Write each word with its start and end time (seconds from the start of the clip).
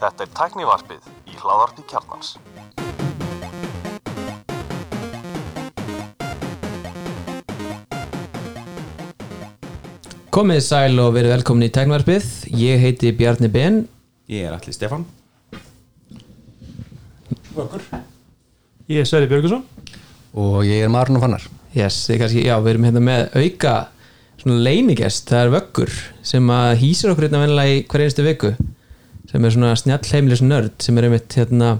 Þetta 0.00 0.24
er 0.24 0.30
tæknivarpið 0.32 1.08
í 1.28 1.34
hláðarpi 1.36 1.82
kjarnans. 1.90 2.30
Komið 10.32 10.60
sæl 10.64 10.96
og 11.02 11.12
verið 11.14 11.34
velkomin 11.36 11.68
í 11.68 11.72
Tæknvarpið 11.76 12.24
Ég 12.56 12.80
heiti 12.80 13.12
Bjarni 13.14 13.52
Ben. 13.52 13.84
Ég 14.32 14.48
er 14.48 14.56
allir 14.56 14.74
Stefan 14.74 15.04
Ég 18.88 18.98
er 19.02 19.06
Sverri 19.06 19.28
Björgusson 19.28 19.62
og 20.34 20.64
ég 20.66 20.82
er 20.82 20.90
Marun 20.90 21.20
og 21.20 21.22
Fannar. 21.22 21.44
Yes, 21.76 22.00
kannski, 22.08 22.48
Já, 22.48 22.56
við 22.64 22.70
erum 22.72 22.88
hérna 22.88 23.02
með 23.04 23.28
auka 23.38 23.74
leinigest, 24.44 25.28
það 25.30 25.42
er 25.42 25.52
vöggur 25.54 25.92
sem 26.26 26.50
að 26.52 26.74
hýsir 26.82 27.12
okkur 27.12 27.28
hérna 27.28 27.40
vennilega 27.44 27.76
í 27.76 27.84
hver 27.88 28.04
einstu 28.04 28.24
viku 28.26 28.50
sem 29.30 29.44
er 29.44 29.54
svona 29.54 29.70
snjall 29.78 30.10
heimilis 30.10 30.42
nörd 30.44 30.74
sem 30.84 30.98
er 31.00 31.08
einmitt 31.08 31.36
hérna 31.38 31.78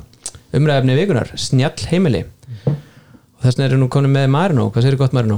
umræðefni 0.54 0.96
vikunar, 0.96 1.32
snjall 1.36 1.90
heimili 1.90 2.24
og 2.64 3.42
þess 3.42 3.58
vegna 3.58 3.68
erum 3.68 3.84
nú 3.84 3.90
konum 3.92 4.14
með 4.16 4.30
Marino. 4.32 4.70
Hvað 4.72 4.86
segir 4.86 5.00
gott 5.02 5.16
Marino? 5.16 5.36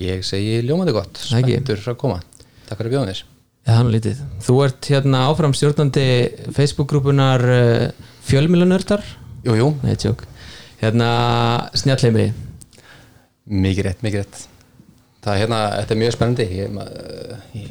ég 0.00 0.24
segi 0.26 0.60
ljómandi 0.66 0.92
gott, 0.92 1.20
spenntur 1.22 1.80
að 1.80 1.98
koma. 2.00 2.18
Takk 2.68 2.82
fyrir 2.82 2.92
er 3.88 3.94
lítið. 3.96 4.18
Þú 4.46 4.56
ert 4.66 4.90
hérna 4.92 5.22
áfram 5.30 5.54
stjórnandi 5.56 6.08
Facebook-grúpunar 6.54 7.46
uh, 7.50 8.10
fjölmilunördar 8.28 9.02
jú, 9.46 9.56
jú, 9.58 9.70
Nei, 9.82 9.96
tjók. 9.98 10.26
Hérna 10.82 11.08
snjallheimili. 11.78 12.28
Mikið 13.46 13.88
rétt, 13.88 14.04
mikið 14.04 14.22
rétt 14.22 14.44
það 15.26 15.40
hérna, 15.42 15.60
þetta 15.80 15.94
er 15.94 16.00
mjög 16.02 16.16
spennandi. 16.16 16.48
Ég, 16.56 16.80
ég, 17.56 17.70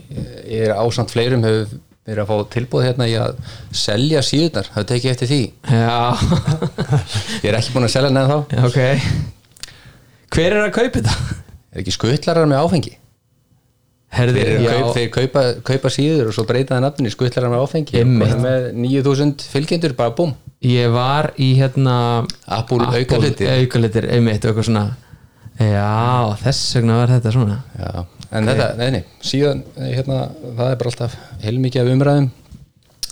ég 0.52 0.66
er 0.68 0.76
ásamt 0.76 1.14
fleirum 1.14 1.46
hefur 1.48 1.78
verið 2.06 2.22
að 2.22 2.30
fá 2.30 2.52
tilbúð 2.54 2.84
hérna 2.86 3.08
í 3.10 3.16
að 3.18 3.40
selja 3.74 4.22
síðunar, 4.26 4.68
það 4.76 4.90
tekið 4.92 5.14
eftir 5.16 5.32
því? 5.32 5.40
Já, 5.74 5.96
ég 7.46 7.48
er 7.50 7.58
ekki 7.58 7.74
búin 7.74 7.88
að 7.88 7.96
selja 7.96 8.12
neða 8.14 8.36
þá. 8.36 8.62
Ok. 8.68 8.78
Hver 10.36 10.52
er 10.52 10.62
að 10.68 10.76
kaupa 10.76 11.02
þetta? 11.02 11.42
er 11.76 11.84
ekki 11.84 11.96
skuttlarar 11.96 12.48
með 12.50 12.64
áfengi? 12.64 12.94
Herði, 14.16 14.44
þeir, 14.48 14.62
kaup, 14.64 14.90
þeir 14.96 15.08
kaupa, 15.12 15.42
kaupa 15.68 15.92
síður 15.92 16.30
og 16.30 16.36
svo 16.38 16.46
breyta 16.48 16.78
það 16.78 16.84
nafninu 16.86 17.12
skuttlarar 17.12 17.52
með 17.52 17.64
áfengi. 17.66 18.04
Með 18.06 18.68
9000 18.78 19.48
fylgjendur, 19.52 19.96
bara 19.98 20.14
búm. 20.16 20.32
Ég 20.64 20.94
var 20.94 21.34
í 21.42 21.50
hérna 21.60 21.98
aukahlutir. 22.48 23.50
Aukalitir, 23.58 24.08
eitthvað 24.14 24.70
svona 24.70 24.86
Já, 25.56 26.36
þess 26.42 26.74
vegna 26.76 26.98
var 27.00 27.14
þetta 27.14 27.32
svona. 27.32 27.60
Já, 27.80 27.92
en 28.36 28.50
þetta, 28.50 28.66
nei, 28.80 28.90
nei, 28.98 29.04
síðan 29.24 29.62
eh, 29.78 29.94
hérna, 29.96 30.18
það 30.44 30.72
er 30.72 30.82
bara 30.82 30.92
alltaf 30.92 31.16
heilmikið 31.46 31.82
af 31.84 31.92
umræðum 31.94 32.28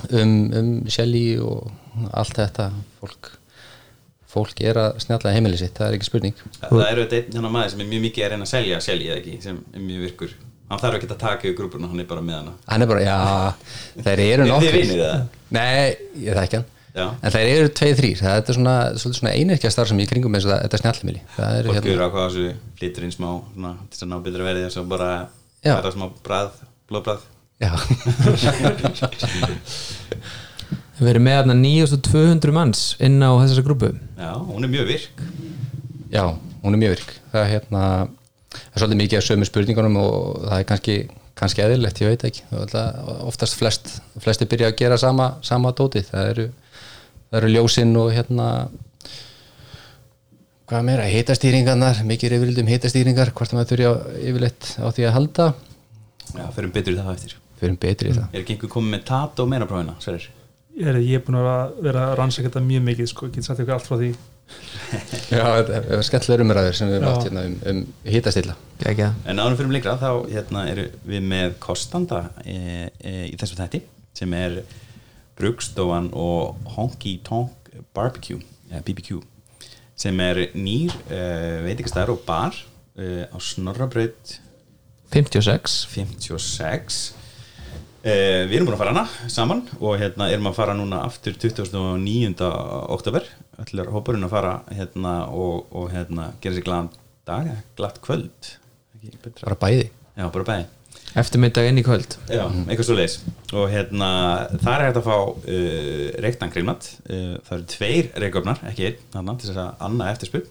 um, 0.09 0.33
um 0.59 0.73
Shelly 0.91 1.23
og 1.39 1.71
allt 2.11 2.41
þetta. 2.41 2.67
Fólk, 2.99 3.29
fólk 4.33 4.63
er 4.65 4.81
að 4.81 4.99
snjalla 5.05 5.35
heimili 5.35 5.59
sitt, 5.61 5.75
það 5.77 5.87
er 5.87 5.99
ekki 5.99 6.09
spurning. 6.09 6.43
Það, 6.57 6.73
það 6.73 6.87
eru 6.89 7.05
þetta 7.05 7.19
einn 7.21 7.37
hérna 7.37 7.53
maður 7.55 7.75
sem 7.75 7.85
er 7.85 7.91
mjög 7.93 8.05
mikið 8.09 8.27
að 8.27 8.35
reyna 8.35 8.49
að 8.49 8.53
selja 8.55 8.81
selja 8.89 9.17
ekki, 9.21 9.37
sem 9.45 9.63
er 9.71 9.87
mjög 9.87 10.05
virkur. 10.09 10.35
Hann 10.73 10.81
þarf 10.81 10.99
ekki 10.99 11.11
að 11.11 11.17
taka 11.21 11.47
yfir 11.47 11.57
grúpuna, 11.61 11.87
hann 11.91 12.03
er 12.03 12.07
bara 12.09 12.23
með 12.25 12.39
hana. 12.41 12.57
Hann 12.67 12.83
er 12.83 12.91
bara, 12.91 13.07
já, 13.07 13.17
þeir 14.03 14.25
eru 14.27 14.27
Eru 14.33 14.43
þið 14.43 14.53
nokkur 14.55 14.79
vinir 14.81 15.03
það? 15.03 15.25
Nei, 15.53 16.23
ég 16.25 16.39
þekki 16.39 16.59
hann 16.59 16.69
Já. 16.93 17.09
en 17.09 17.33
þeir 17.33 17.49
eru 17.55 17.69
tveið 17.73 17.95
þrýr, 17.97 18.19
það 18.21 18.35
er 18.37 18.53
svona, 18.57 18.75
svona 19.01 19.33
einirkja 19.33 19.73
starf 19.73 19.89
sem 19.89 19.97
ég 20.03 20.09
kringum 20.11 20.35
eins 20.37 20.45
og 20.45 20.51
það, 20.53 20.61
þetta 20.67 20.93
það 21.33 21.51
eru 21.57 21.67
Fólk 21.71 21.77
hérna, 21.79 21.93
eru 21.95 22.05
ákvað 22.05 22.21
á 22.21 22.27
þessu 22.27 22.45
flytur 22.77 23.03
inn 23.07 23.15
smá 23.15 23.29
svona, 23.33 23.71
til 23.81 23.89
þess 23.95 24.05
að 24.05 24.11
ná 24.11 24.17
betra 24.27 24.45
verið 24.45 24.61
þess 24.67 24.77
að 24.83 24.91
bara 24.91 25.09
færa 25.63 25.93
smá 25.95 26.05
brað, 26.27 26.51
blóðbrað 26.91 27.21
já. 27.63 27.71
Við 30.99 31.07
erum 31.09 31.23
með 31.25 31.37
hérna 31.39 31.55
9200 31.57 32.53
manns 32.53 32.81
inn 33.01 33.17
á 33.25 33.33
þessari 33.41 33.65
grúpu. 33.65 33.89
Já, 34.13 34.37
hún 34.37 34.63
er 34.63 34.69
mjög 34.71 34.85
virk. 34.91 35.15
Já, 36.13 36.37
hún 36.61 36.77
er 36.77 36.81
mjög 36.83 36.93
virk. 36.93 37.09
Það 37.33 37.41
er 37.41 37.49
hérna 37.49 37.81
það 38.53 38.61
er 38.61 38.83
svolítið 38.83 39.01
mikið 39.01 39.19
af 39.19 39.25
sömu 39.27 39.45
spurningunum 39.49 39.95
og 39.99 40.13
það 40.43 40.57
er 40.59 40.67
kannski, 40.69 40.97
kannski 41.39 41.63
eðlilegt, 41.65 42.01
ég 42.03 42.13
veit 42.13 42.25
ekki. 42.29 42.43
Það 42.71 42.87
oftast 43.25 43.57
flest, 43.57 43.85
flesti 44.21 44.45
byrja 44.49 44.67
að 44.69 44.77
gera 44.83 44.97
sama, 45.01 45.25
sama 45.45 45.69
dótið, 45.73 46.05
það 46.11 46.29
eru 46.35 46.45
það 47.33 47.39
eru 47.41 47.53
ljósinn 47.55 47.95
og 47.97 48.11
hérna 48.13 48.47
hvað 50.69 50.85
meira, 50.85 51.05
hitastýringarnar 51.09 52.03
mikið 52.07 52.29
er 52.29 52.35
yfirleitt 52.37 52.61
um 52.61 52.69
hitastýringar 52.69 53.31
hvort 53.33 53.55
maður 53.57 53.71
þurfi 53.71 53.87
á, 53.89 53.93
yfirleitt 54.21 54.69
á 54.77 54.87
því 54.93 55.07
að 55.07 55.15
halda. 55.17 55.47
Já, 56.33 56.45
fyrir 56.55 56.75
betur 56.77 56.93
í 56.93 56.99
það 56.99 57.15
eftir. 57.15 57.39
Fyrir 57.59 57.79
betri 57.81 58.11
í 58.11 58.15
það. 58.15 58.27
Er 58.29 58.43
ekki 58.43 58.55
einhver 58.55 58.71
komið 58.75 58.93
með 58.93 59.03
tat 59.09 59.41
og 59.41 59.49
meira 59.49 59.67
prófina, 59.69 59.95
Sverrir? 60.03 60.29
Ég 60.73 60.89
er, 60.89 60.99
ég 61.01 61.19
er 61.19 61.25
búin 61.25 61.39
að 61.41 61.73
vera 61.85 62.05
að 62.09 62.15
rannsaka 62.19 62.49
þetta 62.49 62.63
mjög 62.65 62.85
mikið 62.87 63.09
sko, 63.11 63.27
ég 63.29 63.35
get 63.35 63.47
sagt 63.47 63.61
ykkur 63.63 63.75
allt 63.75 63.89
frá 63.89 63.97
því. 63.99 64.13
Já, 65.33 65.43
þetta 65.57 65.81
er 65.95 66.05
skemmtilegur 66.05 66.43
umræður 66.45 66.77
sem 66.77 66.89
við 66.89 66.97
erum 66.99 67.09
átt 67.13 67.27
hérna 67.27 67.43
um, 67.47 67.53
um 67.71 67.77
hitastilla 68.11 68.55
Gægja 68.81 69.07
En 69.31 69.39
árum 69.39 69.55
fyrir 69.55 69.71
lengra 69.71 69.93
þá 70.01 70.09
hérna, 70.27 70.65
eru 70.69 70.83
við 71.07 71.23
með 71.31 71.55
kostanda 71.63 72.19
e, 72.43 72.57
e, 72.99 73.13
í 73.31 73.37
þessum 73.39 73.61
þætti 73.61 73.79
sem 74.19 74.35
er 74.37 74.59
Brugstofan 75.39 76.09
og 76.13 76.59
Honky 76.75 77.17
Tonk 77.25 77.71
Barbecue 77.93 78.41
BBQ 78.85 79.21
sem 80.03 80.19
er 80.23 80.39
nýr 80.57 80.93
e, 81.07 81.19
veitingastæður 81.65 82.15
og 82.15 82.23
bar 82.27 82.55
e, 82.97 83.25
á 83.29 83.37
Snorrabraut 83.37 84.37
56 85.13 85.75
56 85.93 87.01
e, 88.01 88.15
Við 88.49 88.57
erum 88.57 88.69
búin 88.69 88.75
að 88.77 88.81
fara 88.81 88.95
hana 88.95 89.29
saman 89.31 89.63
og 89.79 89.97
hérna 90.01 90.29
erum 90.33 90.49
að 90.49 90.59
fara 90.59 90.77
núna 90.77 91.03
aftur 91.05 91.37
29. 91.37 92.49
oktober 92.93 93.29
allir 93.61 93.91
hópurinn 93.93 94.25
að 94.27 94.33
fara 94.33 94.53
hérna 94.73 95.15
og, 95.29 95.67
og 95.71 95.91
hérna 95.93 96.31
gera 96.41 96.57
sér 96.57 96.67
glaðan 96.67 96.93
dag 97.23 97.51
glatt 97.77 98.01
kvöld. 98.03 98.55
Bara 99.43 99.55
bæði. 99.59 99.91
Já, 100.17 100.25
bara 100.27 100.47
bæði 100.47 100.65
Eftirmyndag 101.13 101.67
inn 101.69 101.77
í 101.77 101.83
kvöld. 101.85 102.15
Já, 102.25 102.47
eitthvað 102.65 102.87
svo 102.87 102.95
leis 102.97 103.19
og 103.53 103.67
hérna, 103.69 104.07
það 104.63 104.73
er 104.73 104.83
hægt 104.87 104.97
að 104.97 105.05
fá 105.05 105.17
uh, 105.21 106.07
reyktan 106.25 106.53
grillmat. 106.53 106.87
Uh, 107.05 107.35
það 107.45 107.53
eru 107.59 107.67
tveir 107.69 108.07
reykofnar, 108.23 108.61
ekki 108.71 108.87
einn 108.87 109.03
þarna, 109.13 109.35
til 109.37 109.49
þess 109.51 109.61
að 109.61 109.83
annað 109.87 110.09
eftirspil 110.15 110.41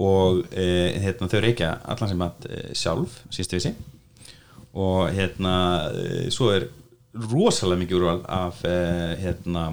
og 0.00 0.40
uh, 0.46 0.88
hérna, 1.04 1.28
þau 1.28 1.42
reykja 1.44 1.70
allan 1.92 2.12
sem 2.14 2.24
að 2.24 2.48
uh, 2.48 2.64
sjálf 2.80 3.18
sístu 3.36 3.58
vissi. 3.58 3.74
Og 4.72 5.10
hérna 5.12 5.54
uh, 5.92 6.26
svo 6.32 6.48
er 6.54 6.70
rosalega 7.28 7.82
mikið 7.82 8.00
úrval 8.00 8.24
af 8.32 8.64
uh, 8.64 9.12
hérna 9.20 9.66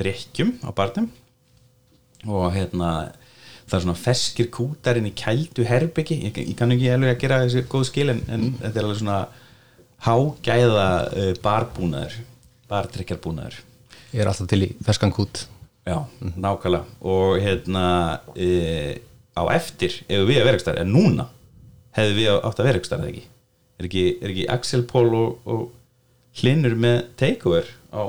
drikkjum 0.00 0.56
á 0.64 0.72
barnum. 0.72 1.12
Og 2.24 2.48
hérna 2.56 3.10
það 3.68 3.76
er 3.78 3.84
svona 3.84 4.00
feskir 4.00 4.48
kútar 4.54 4.98
inn 4.98 5.10
í 5.10 5.14
kældu 5.16 5.66
herbyggi, 5.68 6.18
ég, 6.28 6.40
ég 6.50 6.56
kann 6.58 6.72
ekki 6.74 6.90
alveg 6.94 7.14
að 7.14 7.22
gera 7.22 7.42
þessi 7.44 7.64
góð 7.70 7.86
skil 7.90 8.08
en, 8.14 8.24
en 8.32 8.48
þetta 8.62 8.72
er 8.72 8.88
alveg 8.88 9.00
svona 9.02 9.20
hágæða 10.06 10.88
uh, 11.08 11.30
barbúnaður 11.44 12.18
bardrykkjarbúnaður. 12.68 13.62
Ég 14.12 14.22
er 14.22 14.30
alltaf 14.30 14.48
til 14.50 14.60
í 14.66 14.68
ferskan 14.84 15.12
kút. 15.14 15.46
Já, 15.88 16.02
nákvæmlega. 16.20 16.84
Og 17.08 17.38
hérna 17.40 17.86
uh, 18.34 18.92
á 19.38 19.42
eftir 19.54 20.02
ef 20.04 20.28
við 20.28 20.42
að 20.42 20.48
vera 20.50 20.60
ekstar, 20.60 20.80
en 20.82 20.92
núna 20.92 21.28
hefðu 21.96 22.18
við 22.18 22.30
átt 22.36 22.60
að 22.60 22.70
vera 22.70 22.82
ekstar 22.82 23.02
eða 23.02 23.12
ekki? 23.12 23.26
Er 23.78 23.88
ekki, 23.88 24.06
er 24.18 24.32
ekki 24.32 24.46
Axel 24.52 24.84
Pól 24.90 25.08
og, 25.14 25.48
og 25.48 26.40
hlinur 26.40 26.76
með 26.78 27.02
takeover 27.18 27.68
á 27.94 28.02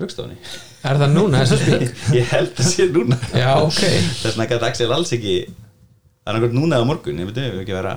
brugstofunni 0.00 0.38
Er 0.82 0.98
það 0.98 1.12
núna 1.14 1.42
þessu 1.42 1.58
spík? 1.60 2.00
ég 2.18 2.32
held 2.32 2.56
að 2.58 2.70
sé 2.70 2.88
núna. 2.90 3.18
Já, 3.36 3.52
ok. 3.62 3.82
Þess 3.82 4.24
vegna 4.32 4.48
gæti 4.50 4.68
Axel 4.70 4.94
alls 4.96 5.12
ekki 5.14 5.36
það 5.46 6.32
er 6.32 6.38
nákvæmt 6.38 6.58
núna 6.58 6.78
eða 6.80 6.88
morgun 6.88 7.22
ég 7.22 7.30
veit 7.30 7.38
við 7.38 7.60
ekki 7.62 7.76
vera 7.76 7.94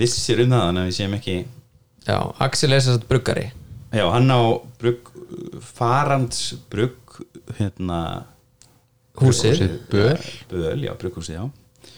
vissir 0.00 0.42
um 0.44 0.52
það 0.54 0.66
en 0.70 0.82
við 0.82 0.96
séum 0.98 1.16
ekki 1.16 1.38
Já, 2.06 2.16
Axel 2.40 2.72
er 2.72 2.86
að 2.88 3.06
bruggari. 3.08 3.46
Já, 3.92 4.04
hann 4.14 4.32
á 4.32 4.40
brugg 4.80 5.10
farands 5.60 6.54
brugg 6.72 7.20
hérna 7.58 8.00
Húsið. 9.20 9.60
Böl. 9.90 10.20
Böl, 10.48 10.84
já, 10.86 10.94
brugghúsið, 10.96 11.36
já. 11.36 11.92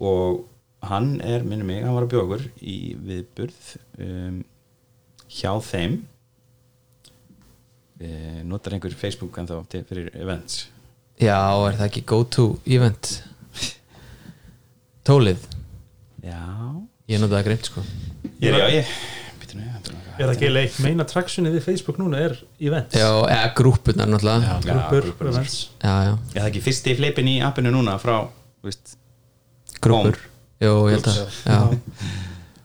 Og 0.00 0.42
hann 0.84 1.14
er, 1.24 1.44
minnum 1.46 1.70
mig, 1.70 1.82
hann 1.84 1.96
var 1.96 2.04
að 2.04 2.12
bjóða 2.12 2.26
okkur 2.26 2.44
í 2.60 2.76
viðburð 3.00 3.70
um, 4.00 4.40
hjá 5.30 5.52
þeim 5.64 6.00
notar 8.48 8.72
einhver 8.76 8.94
Facebook 8.96 9.36
en 9.40 9.48
þá 9.50 9.56
til, 9.72 9.84
fyrir 9.88 10.10
events? 10.16 10.66
Já, 11.20 11.36
er 11.68 11.76
það 11.76 11.86
ekki 11.90 12.04
go 12.08 12.22
to 12.24 12.46
event? 12.64 13.10
Tólið? 15.06 15.42
Já, 16.24 16.40
Ég 17.10 17.18
notaði 17.18 17.40
það 17.40 17.46
greint 17.48 17.66
sko. 17.66 17.82
Ég 18.40 18.52
er 18.52 18.60
já, 18.60 18.66
ég 18.70 18.90
er 20.20 20.28
það 20.28 20.32
ekki 20.34 20.46
eiginlega 20.46 20.84
meina 20.84 21.06
traksunni 21.08 21.50
við 21.50 21.64
Facebook 21.64 21.96
núna 21.98 22.20
er 22.22 22.36
events? 22.62 22.94
Já, 22.94 23.08
eða 23.24 23.48
grúpunar 23.58 24.10
náttúrulega. 24.12 24.44
Já, 24.46 24.66
grúpur, 24.68 25.06
grúpur, 25.08 25.30
events. 25.32 25.56
Já, 25.82 25.94
Er 26.12 26.42
það 26.44 26.48
ekki 26.52 26.62
fyrsti 26.68 26.94
flippin 27.00 27.30
í 27.32 27.38
appinu 27.42 27.72
núna 27.74 27.96
frá, 28.02 28.18
veist, 28.62 28.94
grúpur 29.82 30.20
Jú, 30.60 30.74
ég 30.92 31.00
held 31.00 31.08
að 31.08 31.40
Já, 31.48 31.58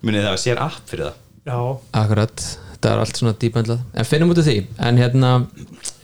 munið 0.03 0.27
það 0.27 0.33
að 0.35 0.41
sér 0.43 0.61
app 0.67 0.81
fyrir 0.91 1.07
það? 1.07 1.19
Já, 1.47 1.57
akkurat 2.03 2.45
þetta 2.85 2.93
er 2.93 3.01
allt 3.01 3.19
svona 3.19 3.35
dýpendlað 3.41 3.79
en 3.97 4.07
finnum 4.07 4.31
út 4.33 4.39
af 4.41 4.45
því, 4.45 4.55
en 4.87 4.99
hérna 5.01 5.29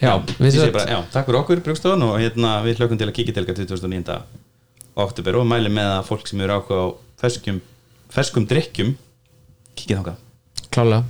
já, 0.01 0.13
bara, 0.17 0.85
já, 0.89 0.97
takk 1.13 1.27
fyrir 1.27 1.39
okkur 1.41 1.61
Brugstofan 1.65 2.05
og 2.07 2.15
hérna 2.17 2.55
við 2.65 2.81
hlökkum 2.81 2.99
til 2.99 3.09
að 3.09 3.17
kíkja 3.19 3.35
til 3.37 3.67
2009. 3.69 4.15
oktober 5.01 5.37
og 5.39 5.45
mæli 5.49 5.71
með 5.73 5.91
að 5.99 6.07
fólk 6.09 6.31
sem 6.31 6.41
eru 6.41 6.57
ákveð 6.57 6.81
á 6.81 6.87
ferskum, 7.21 7.61
ferskum 8.11 8.47
drikkjum 8.49 8.95
kíkja 9.77 9.99
þangað. 9.99 10.17
Klálega. 10.71 11.05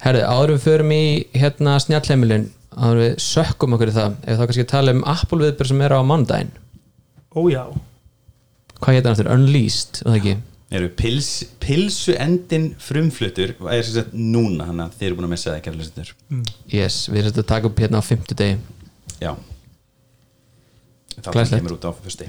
Herri, 0.00 0.24
áður 0.24 0.54
en 0.54 0.56
við 0.56 0.64
förum 0.64 0.94
í 0.96 1.04
hérna 1.36 1.76
snjallheimilin, 1.84 2.48
áður 2.72 2.96
en 2.96 3.04
við 3.04 3.16
sökkum 3.26 3.76
okkur 3.76 3.92
í 3.92 3.96
það, 3.98 4.18
ef 4.24 4.40
þá 4.40 4.44
kannski 4.46 4.68
tala 4.72 4.96
um 4.96 5.02
Apple 5.04 5.44
viðbjör 5.44 5.70
sem 5.70 5.82
er 5.84 5.94
á 5.94 6.00
mánudaginn. 6.00 6.54
Ójá, 7.36 7.66
hvað 8.80 8.96
hétt 8.96 9.04
hann 9.04 9.18
eftir, 9.18 9.30
Unleashed, 9.34 10.00
var 10.00 10.14
það 10.14 10.22
ekki 10.22 10.38
eru 10.70 10.90
pils, 10.94 11.28
pilsu 11.62 12.14
endin 12.14 12.68
frumflutur 12.78 13.56
er 13.72 13.82
sem 13.86 13.96
sagt 13.96 14.12
núna 14.14 14.68
þannig 14.68 14.84
að 14.86 14.98
þeir 15.00 15.08
eru 15.08 15.18
búin 15.18 15.26
að 15.26 15.32
missa 15.34 15.50
það 15.50 15.56
ekki 15.60 15.72
alveg 15.72 16.12
yes, 16.70 16.98
við 17.10 17.24
erum 17.24 17.40
að 17.42 17.48
taka 17.50 17.70
upp 17.70 17.82
hérna 17.82 18.02
á 18.02 18.04
fimmtudegi 18.06 18.58
já 19.20 19.32
þá 21.20 21.32
Glæsilegt. 21.34 21.56
kemur 21.58 21.76
út 21.76 21.88
á 21.88 21.92
fyrsti 22.04 22.28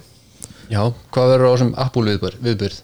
Já, 0.71 0.85
hvað 1.11 1.29
verður 1.33 1.51
á 1.51 1.53
þessum 1.53 1.73
Apple 1.83 2.03
viðbörð? 2.07 2.41
viðbörð? 2.45 2.79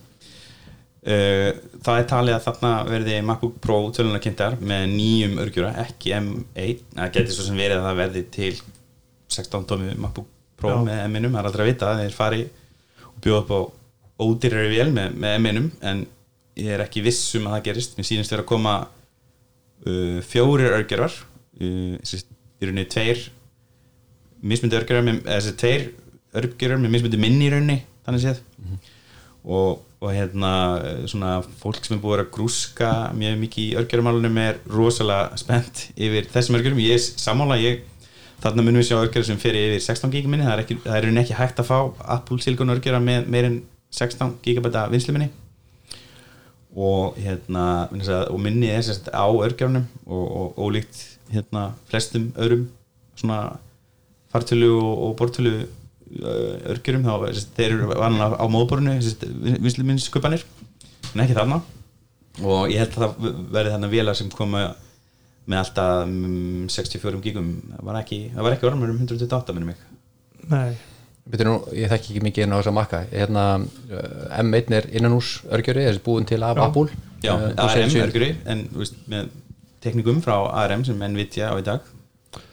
Uh, 1.07 1.49
það 1.85 1.99
er 2.01 2.07
talið 2.11 2.35
að 2.35 2.45
þarna 2.49 2.71
verði 2.89 3.17
MacBook 3.23 3.59
Pro 3.63 3.77
tölunar 3.95 4.21
kynntar 4.23 4.57
með 4.59 4.89
nýjum 4.91 5.37
örgjura, 5.39 5.69
ekki 5.85 6.11
M1 6.17 6.81
það 6.97 7.13
getur 7.15 7.37
svo 7.37 7.45
sem 7.47 7.59
verið 7.61 7.79
að 7.79 7.87
það 7.87 8.01
verði 8.01 8.23
til 8.35 8.51
16 9.37 9.67
tómi 9.69 9.93
MacBook 9.95 10.27
Pro 10.59 10.73
Já. 10.73 10.79
með 10.83 11.03
M1, 11.07 11.29
það 11.31 11.39
er 11.39 11.49
aldrei 11.49 11.63
að 11.63 11.71
vita 11.71 11.93
þeir 12.01 12.17
fari 12.17 12.41
og 13.07 13.17
bjóða 13.23 13.39
upp 13.45 13.53
á 13.55 13.59
ódýrari 14.21 14.71
vél 14.73 14.91
með, 14.93 15.17
með 15.21 15.39
M1 15.41 15.71
en 15.85 16.05
ég 16.57 16.73
er 16.73 16.83
ekki 16.85 17.03
viss 17.05 17.35
um 17.37 17.47
að 17.47 17.57
það 17.57 17.65
gerist. 17.69 17.97
Mér 17.97 18.09
sýnist 18.09 18.33
vera 18.33 18.45
að 18.45 18.51
koma 18.51 18.75
uh, 18.83 20.19
fjórir 20.25 20.77
örgjurar 20.79 21.13
uh, 21.13 21.97
í 22.57 22.65
rauninni 22.65 22.87
tveir 22.89 23.27
mismundi 24.41 24.77
örgjurar 24.77 25.05
með, 25.05 25.21
eða 25.25 25.41
þessi 25.41 25.57
tveir 25.61 25.89
örgjurar 26.37 26.81
með 26.81 26.95
mismundi 26.95 27.19
minni 27.21 27.47
í 27.47 27.51
rauninni 27.53 27.77
þannig 28.05 28.23
séð. 28.23 28.41
Og, 29.47 29.83
og 30.03 30.09
hérna 30.11 30.51
eh, 30.83 31.03
svona 31.07 31.37
fólk 31.61 31.85
sem 31.85 31.95
er 31.95 32.01
búið 32.03 32.25
að 32.25 32.31
grúska 32.35 32.89
mjög 33.15 33.37
mikið 33.43 33.63
í 33.63 33.77
örgjörumálunum 33.79 34.41
er 34.43 34.59
rosalega 34.71 35.37
spennt 35.41 35.85
yfir 35.95 36.27
þessum 36.33 36.59
örgjörum 36.59 36.83
ég 36.83 36.97
er 36.97 37.05
sammála, 37.23 37.59
ég 37.61 37.85
þarna 38.43 38.65
munum 38.65 38.81
við 38.81 38.89
sjá 38.89 38.97
örgjör 38.99 39.25
sem 39.29 39.39
fyrir 39.41 39.71
yfir 39.71 39.85
16 39.87 40.13
GB 40.13 40.31
minni. 40.33 40.45
Það 40.45 40.55
er, 40.57 40.63
ekki, 40.65 40.79
það 40.83 40.99
er 40.99 41.21
ekki 41.23 41.39
hægt 41.39 41.63
að 41.63 41.69
fá 41.71 41.77
Apple 42.17 42.43
Silicon 42.43 42.75
örgjöra 42.75 43.01
með 43.03 43.31
meir 43.33 43.49
en 43.49 43.57
16 43.91 44.39
GB 44.43 44.71
vinsluminni 44.91 45.29
og 46.77 47.15
hérna 47.17 47.87
og 48.29 48.39
minni 48.41 48.69
er 48.69 48.83
sérst 48.85 49.09
á 49.09 49.25
örgjörunum 49.25 49.87
og, 50.05 50.57
ólíkt 50.59 51.17
hérna 51.31 51.71
flestum 51.89 52.33
öðrum 52.37 52.67
svona 53.17 53.57
fartölu 54.31 54.69
og, 54.77 54.97
og 55.07 55.15
bortölu 55.17 55.53
örgjurum 56.69 57.07
þá 57.07 57.31
sérst, 57.31 57.55
þeir 57.57 57.77
eru 57.77 57.87
vanlega 57.89 58.37
á 58.37 58.45
móðborinu 58.45 58.99
vinsluminnskupanir 59.63 60.45
en 61.13 61.23
ekki 61.23 61.37
þarna. 61.37 61.61
Og 62.43 62.69
ég 62.69 62.83
held 62.83 62.93
að 62.93 63.01
það 63.01 63.39
verði 63.55 63.73
þarna 63.73 63.89
vélar 63.89 64.17
sem 64.19 64.29
koma 64.29 64.67
með 65.47 65.63
alltaf 65.63 66.03
um, 66.03 66.67
64 66.69 67.23
gigum. 67.23 67.49
Það 67.71 67.89
var 67.89 67.99
ekki, 68.03 68.19
ekki 68.51 68.69
ormur 68.69 68.93
um 68.93 69.01
128 69.01 69.55
minnum 69.55 69.73
mig. 69.73 69.81
Nei 70.51 70.96
nú, 71.47 71.57
ég 71.75 71.91
þekki 71.91 72.13
ekki 72.13 72.23
mikið 72.23 72.45
inn 72.45 72.55
á 72.55 72.57
þess 72.59 72.71
að 72.71 72.77
makka 72.77 73.01
hérna, 73.11 73.43
uh, 73.91 74.39
M1 74.43 74.77
er 74.77 74.87
innanús 74.95 75.33
örgjöri 75.51 75.83
er 75.87 75.99
búin 76.03 76.27
til 76.27 76.39
af 76.43 76.55
Uh, 77.25 77.49
og 77.49 77.59
ARM 77.65 77.93
örgjuri 78.05 78.31
en 78.45 78.63
þú 78.71 78.83
veist, 78.83 78.97
með 79.11 79.29
teknikum 79.83 80.21
frá 80.23 80.35
ARM 80.63 80.85
sem 80.87 80.99
Nvidia 81.01 81.51
á 81.51 81.55
í 81.57 81.65
dag. 81.65 81.93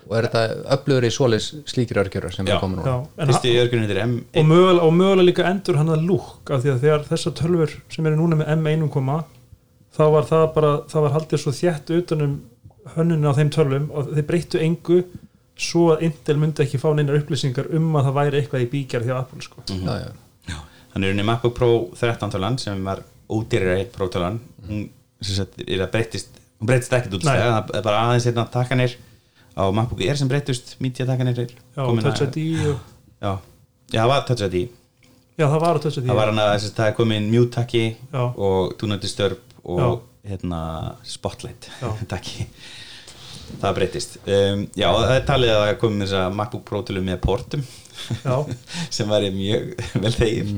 Og 0.04 0.16
er 0.18 0.26
þetta 0.28 0.72
öflugur 0.76 1.06
í 1.06 1.10
svoleiðs 1.12 1.46
slíkir 1.70 2.00
örgjörar 2.02 2.34
sem 2.34 2.46
Já. 2.48 2.56
er 2.56 2.62
komin 2.62 2.82
er 3.94 4.02
M 4.04 4.16
og 4.20 4.48
mögulega, 4.48 4.86
og 4.86 4.92
mögulega 4.96 5.28
líka 5.28 5.46
endur 5.48 5.78
hann 5.80 5.92
að 5.92 6.04
lúk 6.08 6.50
af 6.52 6.64
því 6.64 6.72
að 6.74 6.82
þegar 6.84 7.06
þessar 7.08 7.36
tölfur 7.40 7.76
sem 7.92 8.08
eru 8.08 8.18
núna 8.20 8.40
með 8.40 8.50
M1 8.56 8.88
koma 8.92 9.22
þá 9.94 10.04
var 10.16 10.28
það 10.28 10.44
bara, 10.56 10.72
það 10.90 11.06
var 11.06 11.14
haldið 11.16 11.42
svo 11.42 11.54
þjætt 11.54 11.94
utanum 11.98 12.34
hönnunni 12.94 13.30
á 13.30 13.36
þeim 13.38 13.52
tölvum 13.54 13.86
og 13.94 14.10
þeir 14.12 14.28
breyttu 14.28 14.60
engu 14.60 15.00
svo 15.56 15.88
að 15.94 16.02
Intel 16.08 16.36
myndi 16.40 16.62
ekki 16.64 16.78
fá 16.82 16.88
neinar 16.94 17.18
upplýsingar 17.20 17.68
um 17.76 17.92
að 17.96 18.08
það 18.08 18.16
væri 18.18 18.40
eitthvað 18.42 18.64
í 18.64 18.70
bíkjar 18.72 19.04
hjá 19.06 19.16
Apple 19.20 19.40
sko. 19.42 19.62
Mhm. 19.70 19.86
já, 19.86 20.12
já. 20.50 20.58
Þannig 20.94 21.08
er 21.08 21.14
unni 21.14 21.22
MacBook 21.26 21.54
Pro 21.54 21.70
13 21.98 22.30
tölan 22.30 22.58
sem 22.58 22.84
var 22.84 23.02
ódýrari 23.30 23.86
Pro 23.92 24.08
tölan. 24.08 24.40
Hún 24.68 24.88
sem 25.22 25.34
sagt, 25.36 25.60
er 25.66 25.80
að 25.86 25.90
breytist 25.94 26.28
hún 26.60 26.66
breytist 26.68 26.92
ekkert 26.92 27.14
út 27.18 27.22
það 27.24 27.74
er 27.74 27.82
bara 27.82 28.00
aðeins 28.08 28.26
hérna 28.28 28.44
takkanir 28.50 28.96
á 29.56 29.62
MacBook 29.72 30.00
Air 30.04 30.16
sem 30.16 30.28
breytust 30.28 30.76
media 30.80 31.06
takkanir 31.06 31.34
já, 31.38 31.46
að- 31.76 32.02
Touch 32.02 32.22
ID 32.22 32.66
og, 32.70 32.78
já, 33.22 33.38
já, 33.92 34.00
það 34.02 34.08
var 34.08 34.24
Touch 34.28 34.42
ID. 34.48 34.68
Já, 35.38 35.46
það 35.48 35.60
var 35.60 35.74
að 35.78 35.82
Touch 35.82 35.98
ID 35.98 36.06
það 36.10 36.14
var 36.20 36.26
hann 36.30 36.38
að 36.44 36.50
þess 36.54 36.68
að 36.70 36.74
það 36.78 36.86
er 36.90 36.96
komin 36.98 37.30
mute 37.30 37.50
takki 37.56 37.84
og 38.14 38.76
do 38.78 38.86
not 38.86 39.00
disturb 39.00 39.38
og 39.64 39.80
Já. 39.80 40.00
hérna 40.30 40.60
spotlight 41.04 41.70
takki 42.12 42.46
það 43.62 43.78
breytist. 43.78 44.18
Um, 44.24 44.66
já, 44.76 44.88
það 44.90 45.14
er 45.14 45.24
talið 45.28 45.54
að 45.54 45.70
komin 45.82 46.04
þess 46.04 46.18
að 46.20 46.36
MacBook 46.40 46.66
Pro 46.68 46.82
tölum 46.86 47.08
með 47.08 47.20
portum. 47.24 47.64
Sem 48.94 49.10
væri 49.10 49.30
mjög 49.34 49.72
vel 50.04 50.14
þegið. 50.16 50.52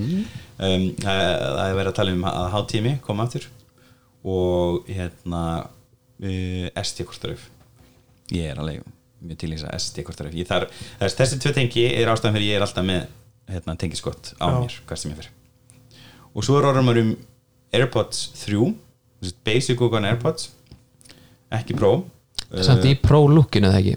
Um, 0.56 0.88
það 1.02 1.22
það 1.42 1.62
er 1.66 1.78
verið 1.80 1.92
að 1.92 1.96
tala 2.00 2.16
um 2.16 2.26
að 2.30 2.50
háttími 2.54 2.96
koma 3.04 3.26
aftur 3.26 3.48
og 4.26 4.86
hérna 4.88 5.42
uh, 5.62 6.66
SD-kortaröf 6.80 7.46
ég 8.34 8.50
er 8.50 8.60
alveg 8.60 8.82
mjög 9.20 9.40
til 9.42 9.52
þess 9.52 9.66
að 9.68 9.76
SD-kortaröf 9.84 10.34
þessi 11.20 11.38
tvö 11.42 11.52
tengi 11.56 11.84
er 11.92 12.10
ástæðan 12.10 12.38
fyrir 12.38 12.48
ég 12.50 12.58
er 12.58 12.66
alltaf 12.66 12.86
með 12.86 13.06
hérna, 13.52 13.76
tengiskott 13.78 14.32
á 14.42 14.46
Já. 14.48 14.56
mér, 14.58 14.78
hvað 14.88 15.02
sem 15.02 15.12
ég 15.12 15.20
fyrir 15.20 15.30
og 16.32 16.46
svo 16.48 16.58
er 16.58 16.68
orðum 16.72 16.90
um 17.04 17.14
AirPods 17.76 18.24
3 18.42 18.72
þessi 19.22 19.38
basic 19.46 19.84
og 19.84 19.94
AirPods 20.00 20.50
ekki 21.54 21.76
Pro 21.78 21.92
samt 22.66 22.86
í 22.86 22.94
Pro 23.00 23.24
lookinu 23.30 23.70
eða 23.70 23.82
ekki 23.82 23.96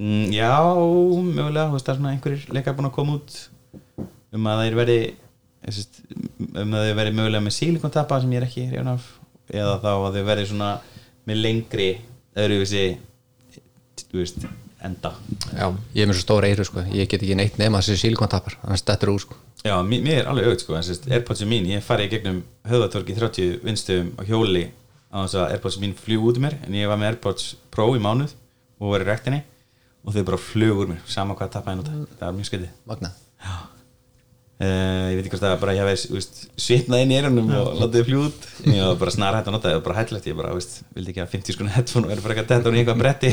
Mm, 0.00 0.30
já, 0.32 0.56
mögulega, 1.20 1.66
það 1.74 1.90
er 1.92 1.96
svona 1.98 2.10
einhverjir 2.14 2.52
leikar 2.56 2.72
búin 2.72 2.86
að 2.88 2.94
koma 2.94 3.18
út 3.18 3.34
um 4.32 4.46
að 4.48 4.62
þeir 4.62 4.76
veri 4.78 4.96
um 5.60 6.72
að 6.78 6.86
þeir 6.86 6.96
veri 6.96 7.12
mögulega 7.18 7.44
með 7.44 7.54
silikontappa 7.58 8.20
sem 8.22 8.32
ég 8.32 8.40
er 8.40 8.46
ekki 8.46 8.64
reyna 8.70 8.94
af 8.96 9.10
eða 9.52 9.76
þá 9.82 9.90
að 9.92 10.16
þeir 10.16 10.26
veri 10.30 10.46
svona 10.48 10.70
með 11.28 11.42
lengri 11.44 11.90
öðruvísi 12.32 12.86
þú 14.00 14.22
veist, 14.22 14.48
enda 14.88 15.12
já, 15.52 15.66
ég 15.68 16.00
er 16.00 16.08
með 16.08 16.16
svo 16.16 16.24
stóra 16.24 16.48
eyru 16.48 16.64
sko. 16.64 16.86
ég 16.88 17.04
get 17.04 17.20
ekki 17.20 17.36
neitt 17.36 17.60
nema 17.60 17.84
þessi 17.84 18.00
sílikontapar 18.06 18.56
þannig 18.62 18.80
stettur 18.80 19.12
úr 19.12 19.24
sko. 19.26 19.36
Já, 19.60 19.76
mér, 19.84 20.22
er 20.22 20.32
alveg 20.32 20.48
auðvitað 20.48 20.64
sko, 20.64 20.78
en 20.78 20.86
sest, 20.88 21.10
Airpodsin 21.12 21.50
mín, 21.50 21.68
ég 21.68 21.84
fari 21.84 22.08
í 22.08 22.14
gegnum 22.14 22.40
höfðatorki 22.64 23.20
30 23.20 23.60
vinstöfum 23.68 24.14
á 24.16 24.24
hjóli 24.24 24.70
á 25.10 25.16
þess 25.24 25.38
að 25.40 25.56
Airpods 25.56 25.80
mín 25.82 25.96
fljú 25.98 26.28
út 26.30 26.38
um 26.38 26.46
mér 26.46 26.60
en 26.64 26.76
ég 26.78 26.90
var 26.90 27.00
með 27.00 27.14
Airpods 27.14 27.54
Pro 27.74 27.90
í 27.96 28.02
mánuð 28.02 28.36
og 28.80 28.94
var 28.94 29.04
í 29.04 29.10
rektinni 29.10 29.42
og 30.06 30.14
þau 30.14 30.22
bara 30.30 30.40
flug 30.40 30.84
úr 30.84 30.94
mér 30.94 31.02
sama 31.10 31.36
hvað 31.36 31.52
tappa 31.56 31.74
ég 31.74 31.82
nota, 31.82 31.98
það 32.16 32.26
var 32.28 32.38
mjög 32.38 32.50
skytið 32.52 32.72
magna 32.88 33.12
Uh, 34.60 35.08
ég 35.08 35.16
veit 35.16 35.24
ekki 35.24 35.30
hvort 35.32 35.40
það 35.46 35.60
bara 35.62 35.72
ég 35.72 35.86
hafi 35.88 36.24
svitnað 36.60 37.00
inn 37.06 37.12
í 37.14 37.16
eyrunum 37.16 37.46
og 37.56 37.78
látið 37.78 38.02
fljú 38.10 38.26
út. 38.26 38.42
En 38.60 38.74
ég 38.76 38.82
var 38.90 38.98
bara 39.00 39.14
snar 39.14 39.38
hægt 39.38 39.46
að 39.48 39.54
nota 39.54 39.70
það 39.70 39.78
var 39.78 39.86
bara 39.86 39.96
hættilegt 39.96 40.28
ég 40.28 40.36
bara, 40.36 40.50
veist, 40.52 40.74
vildi 40.92 41.14
ekki 41.14 41.22
að 41.24 41.30
50 41.32 41.56
skona 41.56 41.72
headphone 41.72 42.04
og 42.04 42.12
verið 42.12 42.26
bara 42.26 42.34
ekki 42.34 42.42
að 42.42 42.50
detta 42.50 42.68
hún 42.68 42.76
í 42.76 42.82
eitthvað 42.82 43.00
bretti. 43.00 43.30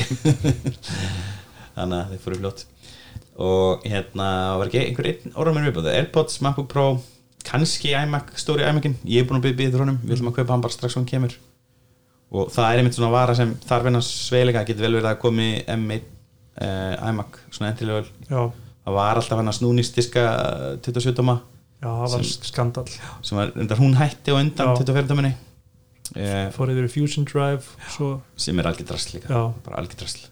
Þannig 1.75 1.97
að 1.97 2.13
þau 2.13 2.23
fóru 2.23 2.39
fljótt. 2.39 2.63
Og 3.43 3.83
hérna 3.91 4.29
var 4.61 4.71
ekki 4.71 4.85
einhver 4.85 5.11
einn 5.11 5.35
orðum 5.35 5.59
mér 5.59 5.67
viðbúð 5.67 5.91
Airpods, 5.97 6.39
MacBook 6.47 6.71
Pro, 6.71 6.87
kannski 7.51 7.91
iMac, 7.91 8.31
stóri 8.39 8.63
iMacin, 8.63 8.95
ég 9.03 9.25
er 9.25 9.27
búin 9.27 9.43
að 9.43 9.51
byggja 9.51 9.83
honum. 9.83 9.99
Við 10.07 10.15
ætlum 10.15 10.31
að 10.31 10.39
kaupa 10.39 10.55
hann 10.55 10.63
bara 10.63 10.77
strax 10.79 10.95
hann 10.95 11.11
kemur 11.11 11.35
og 12.31 12.51
það 12.51 12.69
er 12.69 12.81
einmitt 12.81 12.97
svona 12.97 13.11
vara 13.13 13.35
sem 13.37 13.53
þarf 13.67 13.89
hennar 13.89 14.05
sveilega, 14.05 14.65
getur 14.67 14.87
vel 14.87 14.97
verið 14.99 15.11
að 15.11 15.19
komi 15.21 15.49
M1 15.63 16.07
uh, 16.61 17.09
iMac, 17.11 17.39
svona 17.53 17.71
endilega 17.71 18.03
já, 18.27 18.41
það 18.87 18.97
var 18.97 19.21
alltaf 19.21 19.41
hann 19.41 19.51
að 19.51 19.59
snúnistiska 19.61 20.25
27 20.85 21.15
dóma. 21.17 21.39
Já, 21.77 21.91
það 21.91 22.13
var 22.15 22.23
skandal 22.49 22.87
sem 22.89 23.37
var, 23.37 23.51
hún 23.77 23.93
hætti 23.99 24.33
á 24.33 24.35
undan 24.39 24.71
Já. 24.71 24.79
24 24.81 25.09
dóminni. 25.11 25.33
Eh, 26.15 26.47
fór 26.55 26.71
yfir 26.71 26.87
Fusion 26.89 27.27
Drive 27.27 27.67
svo, 27.91 28.15
sem 28.39 28.57
er 28.57 28.69
algjör 28.69 28.87
drasl 28.93 29.17
líka. 29.17 29.29
Já. 29.29 29.53
bara 29.65 29.81
algjör 29.83 29.99
drasl. 30.01 30.23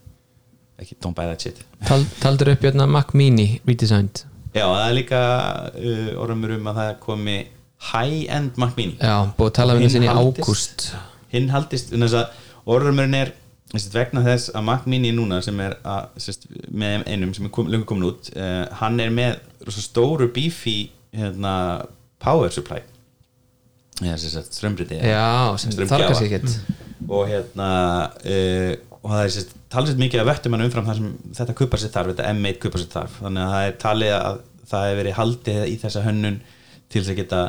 Ekki 0.80 0.96
don't 1.00 1.14
buy 1.16 1.28
that 1.28 1.40
shit. 1.40 1.60
Tal, 1.86 2.02
taldur 2.20 2.50
upp 2.52 2.64
hérna 2.66 2.88
Mac 2.90 3.14
Mini 3.14 3.60
redesigned. 3.68 4.24
Já 4.56 4.64
það 4.64 4.86
er 4.86 4.96
líka 4.96 5.20
uh, 5.76 6.10
orðumur 6.24 6.56
um 6.56 6.72
að 6.72 6.80
það 6.80 6.90
komi 7.04 7.36
high-end 7.92 8.58
Mac 8.58 8.74
Mini. 8.76 8.96
Já, 8.98 9.28
búið 9.36 9.52
að 9.52 9.56
tala 9.60 9.76
um 9.76 9.84
þessin 9.84 10.08
í 10.08 10.10
ágúst 10.10 10.88
hinn 11.36 11.52
haldist 11.52 11.92
orðumurinn 12.66 13.18
er 13.20 13.34
vegna 13.92 14.22
þess 14.24 14.52
að 14.54 14.66
Mac 14.68 14.86
Mini 14.88 15.12
núna 15.14 15.40
sem 15.44 15.58
er 15.60 15.76
að, 15.86 16.10
sérst, 16.22 16.46
með 16.70 17.04
einum 17.10 17.32
sem 17.36 17.48
er 17.48 17.52
kom, 17.54 17.70
lengur 17.70 17.88
komin 17.90 18.08
út 18.12 18.30
uh, 18.36 18.64
hann 18.80 19.00
er 19.02 19.12
með 19.14 19.40
rosa 19.66 19.82
stóru 19.82 20.28
beefy 20.32 20.76
hérna, 21.16 21.54
power 22.22 22.52
supply. 22.52 22.82
Strömbriti 25.72 26.28
ekkert. 26.28 26.58
Og 27.06 27.24
hérna 27.30 27.70
uh, 28.22 28.72
og 29.06 29.12
það 29.12 29.24
er 29.24 29.50
talsett 29.70 30.00
mikið 30.00 30.22
að 30.22 30.28
vettum 30.32 30.56
hann 30.56 30.66
umfram 30.66 30.86
það 30.88 31.00
sem 31.00 31.10
þetta 31.38 31.56
kuppar 31.60 31.82
sér 31.82 31.92
þarf, 31.94 32.12
þetta 32.14 32.30
M1 32.34 32.60
kuppar 32.62 32.82
sér 32.82 32.92
þarf. 32.94 33.18
Þannig 33.22 33.44
að 33.44 33.52
það 33.54 33.66
er 33.66 33.76
talið 33.82 34.14
að 34.16 34.38
það 34.66 34.86
hefur 34.86 35.00
verið 35.00 35.18
haldið 35.20 35.60
í 35.66 35.74
þessa 35.82 36.04
hönnun 36.06 36.38
til 36.90 37.02
þess 37.02 37.12
að 37.12 37.20
geta 37.20 37.42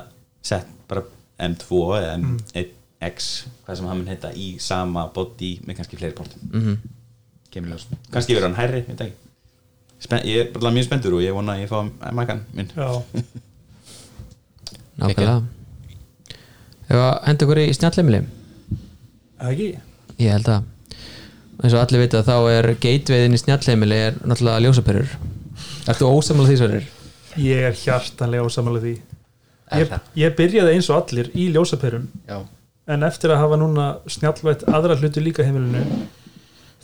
sett 0.46 0.74
bara 0.90 1.06
M2 1.48 1.80
eða 1.98 2.66
M1X 2.98 3.48
hvað 3.66 3.80
sem 3.80 3.88
hann 3.90 4.00
mun 4.00 4.10
heita 4.10 4.32
í 4.34 4.48
sama 4.62 5.08
body 5.14 5.58
með 5.66 5.80
kannski 5.80 6.00
fleiri 6.00 6.16
portum 6.18 6.42
mm 6.50 6.62
-hmm. 6.62 6.78
kemur 7.52 7.70
ljós, 7.74 7.88
kannski 8.12 8.36
verður 8.36 8.50
hann 8.50 8.60
hærri. 8.62 9.14
Spen 10.00 10.26
ég 10.26 10.38
er 10.46 10.52
bara 10.54 10.72
mjög 10.72 10.86
spenntur 10.86 11.14
og 11.14 11.22
ég 11.22 11.34
vona 11.34 11.54
að 11.54 11.62
ég 11.62 11.70
fá 11.70 12.12
makan 12.14 12.44
minn. 12.54 12.72
Já, 12.76 13.04
nákvæmlega. 14.98 15.44
Henda 17.26 17.46
ykkur 17.46 17.58
í 17.58 17.74
snjallheimili? 17.74 18.22
Eða 19.40 19.52
ekki? 19.52 19.80
Ég 20.18 20.32
held 20.32 20.48
að. 20.48 20.64
Eins 21.64 21.74
og 21.74 21.82
allir 21.82 22.00
vita 22.00 22.22
þá 22.24 22.38
er 22.52 22.76
gatewayðin 22.76 23.34
í 23.34 23.38
snjallheimili 23.42 23.96
er 23.96 24.14
náttúrulega 24.24 24.60
ljósaperur. 24.62 25.18
Ertu 25.88 26.06
ósamlega 26.06 26.50
því 26.50 26.58
svarir? 26.58 26.88
Ég 27.38 27.58
er 27.70 27.74
hjartanlega 27.74 28.46
ósamála 28.46 28.82
því. 28.82 29.02
Ég, 29.76 29.90
ég 30.16 30.36
byrjaði 30.38 30.78
eins 30.78 30.88
og 30.90 31.02
allir 31.02 31.28
í 31.36 31.50
ljósaperum 31.52 32.06
Já, 32.24 32.38
en 32.88 33.04
eftir 33.08 33.34
að 33.34 33.44
hafa 33.44 33.60
núna 33.60 33.88
snjallvætt 34.10 34.66
aðra 34.72 34.98
hluti 35.00 35.24
líka 35.24 35.46
heimilinu 35.46 35.84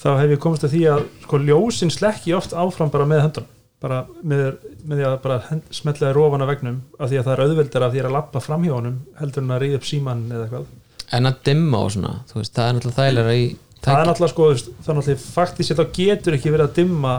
þá 0.03 0.09
hef 0.19 0.33
ég 0.35 0.41
komist 0.43 0.65
að 0.67 0.75
því 0.75 0.85
að 0.91 1.03
sko, 1.25 1.39
ljósin 1.47 1.93
slekki 1.93 2.35
oft 2.35 2.55
áfram 2.55 2.91
bara 2.93 3.07
með 3.09 3.25
höndun 3.27 3.51
bara 3.83 4.03
með, 4.23 4.45
með 4.87 4.99
því 4.99 5.07
að 5.09 5.17
bara 5.25 5.39
hend, 5.49 5.65
smetlaði 5.75 6.15
rófan 6.15 6.43
á 6.43 6.47
vegnum 6.47 6.79
af 6.97 7.09
því 7.11 7.19
að 7.19 7.27
það 7.27 7.33
er 7.33 7.43
auðveldar 7.43 7.85
af 7.87 7.93
því 7.93 8.03
að 8.03 8.15
lappa 8.15 8.41
fram 8.43 8.63
hjá 8.63 8.73
honum 8.77 9.01
heldur 9.19 9.43
en 9.43 9.53
að 9.55 9.61
ríða 9.63 9.79
upp 9.79 9.87
síman 9.89 10.23
eða 10.29 10.45
eitthvað. 10.45 10.69
En 11.13 11.29
að 11.29 11.41
dimma 11.49 11.81
og 11.83 11.91
svona, 11.93 12.13
þú 12.29 12.39
veist, 12.39 12.53
það 12.55 12.69
er 12.69 12.77
náttúrulega 12.77 12.99
þægilega 13.01 13.33
í 13.35 13.43
það 13.83 13.99
er 13.99 14.09
náttúrulega 14.09 14.33
sko, 14.33 14.47
það 14.55 14.93
er 14.93 14.99
náttúrulega 14.99 15.25
faktist 15.25 15.75
þá 15.75 15.83
getur 15.99 16.37
ekki 16.37 16.53
verið 16.53 16.69
að 16.69 16.79
dimma 16.79 17.13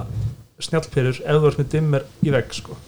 snjallperur 0.64 1.20
ef 1.20 1.40
þú 1.42 1.50
ert 1.50 1.60
með 1.60 1.70
dimmer 1.76 2.08
í 2.24 2.32
vegg 2.34 2.56
sko. 2.56 2.78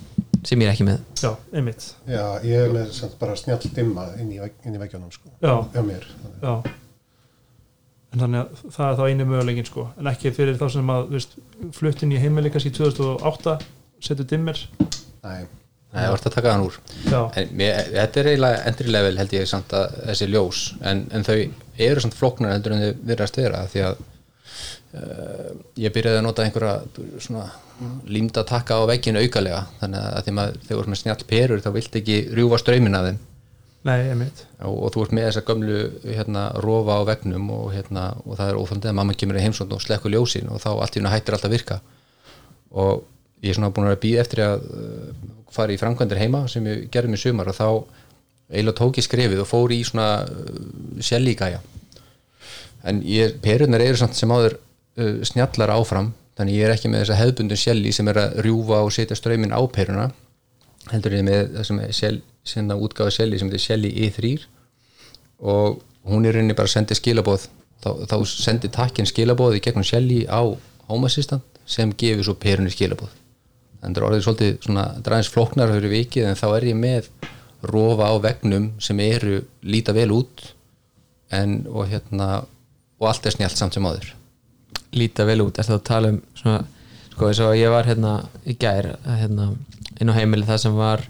Sem 0.47 0.63
ég 0.63 0.69
er 0.69 0.75
ekki 0.75 0.87
með. 0.87 1.05
Já, 1.23 1.31
einmitt. 1.53 1.87
Já, 2.09 2.25
ég 2.47 2.65
er 2.65 2.75
með 2.75 2.91
samt 2.97 3.19
bara 3.21 3.37
snjall 3.39 3.73
dimma 3.77 4.09
inn 4.23 4.33
í, 4.35 4.41
í 4.41 4.81
veggjónum 4.81 5.13
sko. 5.15 5.33
já, 5.43 5.83
mér 5.83 6.07
já. 6.43 6.55
En 8.15 8.23
þannig 8.23 8.43
að 8.45 8.73
það 8.73 8.87
er 8.89 8.99
þá 9.01 9.05
einu 9.11 9.29
möguleikin 9.29 9.69
sko. 9.69 9.89
en 9.99 10.11
ekki 10.13 10.33
fyrir 10.33 10.59
þá 10.61 10.67
sem 10.73 10.95
að 10.95 11.17
fluttin 11.77 12.15
í 12.15 12.21
heimili 12.23 12.53
kannski 12.55 12.73
2008 12.79 13.59
setur 14.07 14.29
dimmer 14.31 14.61
Nei, 15.27 15.47
það 15.93 16.13
vart 16.13 16.27
að 16.29 16.35
taka 16.37 16.53
hann 16.53 16.65
úr. 16.67 16.77
Já, 17.09 17.21
en 17.41 17.55
mér, 17.57 17.79
þetta 17.95 18.21
er 18.21 18.29
eiginlega 18.31 18.65
entry 18.71 18.93
level 18.93 19.17
held 19.21 19.33
ég 19.37 19.49
samt 19.51 19.73
að 19.77 19.97
þessi 20.11 20.29
ljós. 20.31 20.61
En, 20.87 21.07
en 21.11 21.27
þau 21.27 21.37
eru 21.89 22.05
samt 22.05 22.17
flóknar 22.19 22.55
heldur 22.55 22.77
en 22.77 22.85
þau 22.85 23.07
virðast 23.11 23.41
vera 23.41 23.65
því 23.73 23.85
að 23.89 24.05
ég 25.77 25.93
byrjaði 25.95 26.21
að 26.21 26.27
nota 26.27 26.45
einhverja 26.45 27.21
svona 27.23 27.47
límda 28.09 28.45
takka 28.49 28.79
á 28.81 28.89
vegginu 28.89 29.23
aukalega. 29.23 29.65
Þannig 29.81 30.05
að 30.11 30.27
því 30.27 30.37
maður 30.39 30.61
þegar 30.61 30.77
þú 30.77 30.83
ert 30.83 30.93
með 30.93 31.01
snjall 31.03 31.27
perur 31.33 31.65
þá 31.65 31.71
vilt 31.75 31.99
ekki 32.01 32.19
rjúfa 32.37 32.61
ströymin 32.63 32.99
af 32.99 33.09
þeim. 33.09 33.19
Nei, 33.87 33.99
einmitt. 34.11 34.41
Og, 34.67 34.79
og 34.87 34.95
þú 34.95 35.05
ert 35.05 35.13
með 35.15 35.29
þessa 35.29 35.45
gömlu 35.47 35.83
hérna, 36.07 36.47
rofa 36.65 36.97
á 36.99 37.03
vegnum 37.07 37.51
og, 37.55 37.69
hérna, 37.75 38.07
og 38.25 38.39
það 38.39 38.49
er 38.51 38.59
óþaldið 38.63 38.91
að 38.91 38.97
mamma 38.99 39.15
kemur 39.21 39.39
í 39.39 39.45
heimsónd 39.45 39.77
og 39.77 39.85
slekkur 39.85 40.15
ljósin 40.15 40.51
og 40.51 40.63
þá 40.65 40.71
allt 40.73 40.97
í 40.97 41.03
hún 41.03 41.13
hættir 41.13 41.37
alltaf 41.37 41.51
að 41.51 41.55
virka. 41.55 41.79
Og 42.75 43.05
ég 43.45 43.53
er 43.53 43.59
svona 43.59 43.71
búin 43.77 43.91
að 43.91 44.01
býða 44.03 44.25
eftir 44.25 44.43
að 44.43 44.67
uh, 44.67 45.13
fara 45.55 45.75
í 45.75 45.79
framkvæmdir 45.81 46.19
heima 46.19 46.43
sem 46.51 46.67
ég 46.67 46.89
gerði 46.93 47.13
mér 47.13 47.23
sumar 47.23 47.53
og 47.53 47.59
þá 47.59 47.69
eiginlega 48.51 48.79
tók 48.81 48.99
ég 48.99 49.07
skrefið 49.07 49.43
og 49.45 49.51
fór 49.51 49.75
í 49.75 49.81
svona 49.87 50.11
uh, 50.25 50.61
sjellíkæja 51.05 51.63
en 52.87 53.03
ég, 53.07 53.39
perunar 53.43 53.83
eru 53.83 53.99
samt 53.99 54.19
sem 54.19 54.31
áður 54.31 54.59
uh, 55.01 55.19
snjallar 55.27 55.73
áfram 55.77 56.13
þannig 56.37 56.59
ég 56.59 56.69
er 56.69 56.75
ekki 56.77 56.91
með 56.93 57.05
þessa 57.05 57.21
hefðbundun 57.23 57.61
sjelli 57.61 57.93
sem 57.97 58.09
er 58.13 58.23
að 58.23 58.39
rjúfa 58.45 58.83
og 58.85 58.95
setja 58.95 59.17
ströyminn 59.19 59.57
á 59.57 59.61
peruna 59.73 60.11
heldur 60.93 61.17
ég 61.17 61.27
með 61.27 61.53
þessum 61.57 61.83
sjell, 61.95 62.19
sinna 62.47 62.77
útgáðu 62.79 63.15
sjelli 63.17 63.41
sem 63.41 63.51
heitir 63.51 63.65
sjelli 63.65 63.93
E3 64.07 64.33
og 65.43 65.81
hún 66.07 66.27
er 66.27 66.37
rauninni 66.37 66.57
bara 66.57 66.71
að 66.71 66.77
sendi 66.77 66.97
skilaboð. 66.97 67.49
Þá, 67.83 67.91
þá 68.09 68.17
sendi 68.31 68.71
takkin 68.73 69.09
skilaboð 69.09 69.59
í 69.59 69.63
gegnum 69.65 69.87
sjelli 69.87 70.23
á 70.31 70.41
Home 70.89 71.11
Assistant 71.11 71.45
sem 71.67 71.91
gefur 71.99 72.29
svo 72.29 72.37
perunni 72.41 72.73
skilaboð. 72.73 73.11
Það 73.83 73.99
er 73.99 74.07
orðið 74.09 74.25
svolítið 74.25 74.53
svona 74.65 74.85
dræðins 75.05 75.31
flóknar 75.31 75.73
fyrir 75.75 75.93
vikið 75.93 76.29
en 76.31 76.39
þá 76.39 76.47
er 76.49 76.69
ég 76.71 76.79
með 76.79 77.11
rofa 77.67 78.11
á 78.11 78.15
vegnum 78.23 78.71
sem 78.83 79.01
eru 79.03 79.41
líta 79.67 79.95
vel 79.97 80.13
út 80.15 80.47
en 81.35 81.65
og 81.67 81.91
hérna 81.91 82.45
og 83.01 83.09
allt 83.11 83.27
er 83.27 83.35
snjált 83.35 83.59
samt 83.59 83.75
sem 83.77 83.87
áður 83.87 84.13
líta 84.99 85.27
vel 85.29 85.43
út, 85.45 85.59
er 85.59 85.69
það 85.69 85.79
að 85.79 85.87
tala 85.91 86.13
um 86.15 86.21
svona, 86.37 86.59
sko 87.13 87.31
og 87.31 87.57
ég 87.57 87.73
var 87.73 87.89
hérna 87.89 88.13
í 88.45 88.57
gær 88.61 88.93
hérna, 89.07 89.51
inn 90.01 90.13
á 90.13 90.19
heimili 90.19 90.49
það 90.49 90.63
sem 90.65 90.77
var 90.77 91.05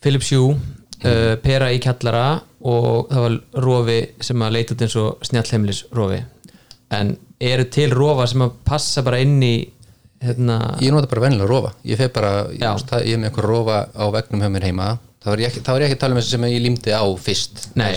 Philips 0.00 0.30
Hue 0.32 0.54
uh, 0.54 1.34
pera 1.42 1.72
í 1.72 1.80
kjallara 1.82 2.40
og 2.60 3.08
það 3.08 3.24
var 3.26 3.38
rofi 3.64 4.00
sem 4.20 4.44
að 4.44 4.54
leita 4.56 4.76
út 4.76 4.84
eins 4.84 4.96
og 5.00 5.26
snjallheimilis 5.28 5.84
rofi 5.96 6.20
en 6.92 7.14
eru 7.40 7.64
til 7.72 7.92
rofa 7.94 8.26
sem 8.28 8.42
að 8.44 8.56
passa 8.68 9.04
bara 9.06 9.20
inn 9.22 9.38
í 9.44 9.54
hérna, 10.20 10.58
ég 10.82 10.92
nota 10.92 11.08
bara 11.10 11.24
vennilega 11.24 11.48
rofa. 11.48 11.72
Ég 11.86 12.00
bara, 12.12 12.32
ég, 12.52 12.60
ég 12.60 13.14
er 13.14 13.20
með 13.20 13.30
einhver 13.30 13.48
rofa 13.48 13.78
á 13.96 14.04
vegnum 14.12 14.44
hjá 14.44 14.52
mér 14.52 14.68
heima 14.68 14.90
þá 15.20 15.32
er 15.34 15.44
ég 15.44 15.50
ekki, 15.50 15.62
er 15.66 15.84
ég 15.84 15.90
ekki 15.90 15.98
að 15.98 16.02
tala 16.04 16.16
um 16.16 16.20
þessi 16.20 16.34
sem 16.36 16.48
ég 16.48 16.64
límdi 16.64 16.96
á 16.96 17.04
fyrst. 17.20 17.68
Nei, 17.78 17.92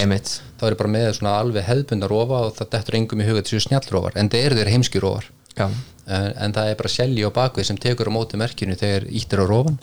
þá 0.64 0.68
er 0.68 0.76
ég 0.76 0.80
bara 0.80 0.94
með 0.94 1.10
svona 1.18 1.38
alveg 1.42 1.66
hefðbunda 1.68 2.10
rofa 2.12 2.44
og 2.48 2.54
það 2.58 2.70
dettur 2.76 3.00
engum 3.00 3.24
í 3.24 3.28
huga 3.28 3.42
þessu 3.44 3.64
snjallrófar 3.66 4.20
en 4.20 4.30
það 4.32 4.46
eru 4.48 4.60
þeir 4.60 4.72
heimski 4.72 5.02
rófar 5.04 5.28
já, 5.58 5.66
en, 5.68 6.30
en 6.46 6.56
það 6.56 6.70
er 6.70 6.80
bara 6.80 6.94
selji 6.94 7.26
á 7.28 7.32
bakvið 7.36 7.68
sem 7.70 7.82
tekur 7.84 8.12
á 8.12 8.16
móti 8.16 8.40
merkinu 8.40 8.78
þegar 8.80 9.08
ítt 9.12 9.36
er 9.36 9.44
á 9.44 9.46
rófan 9.50 9.80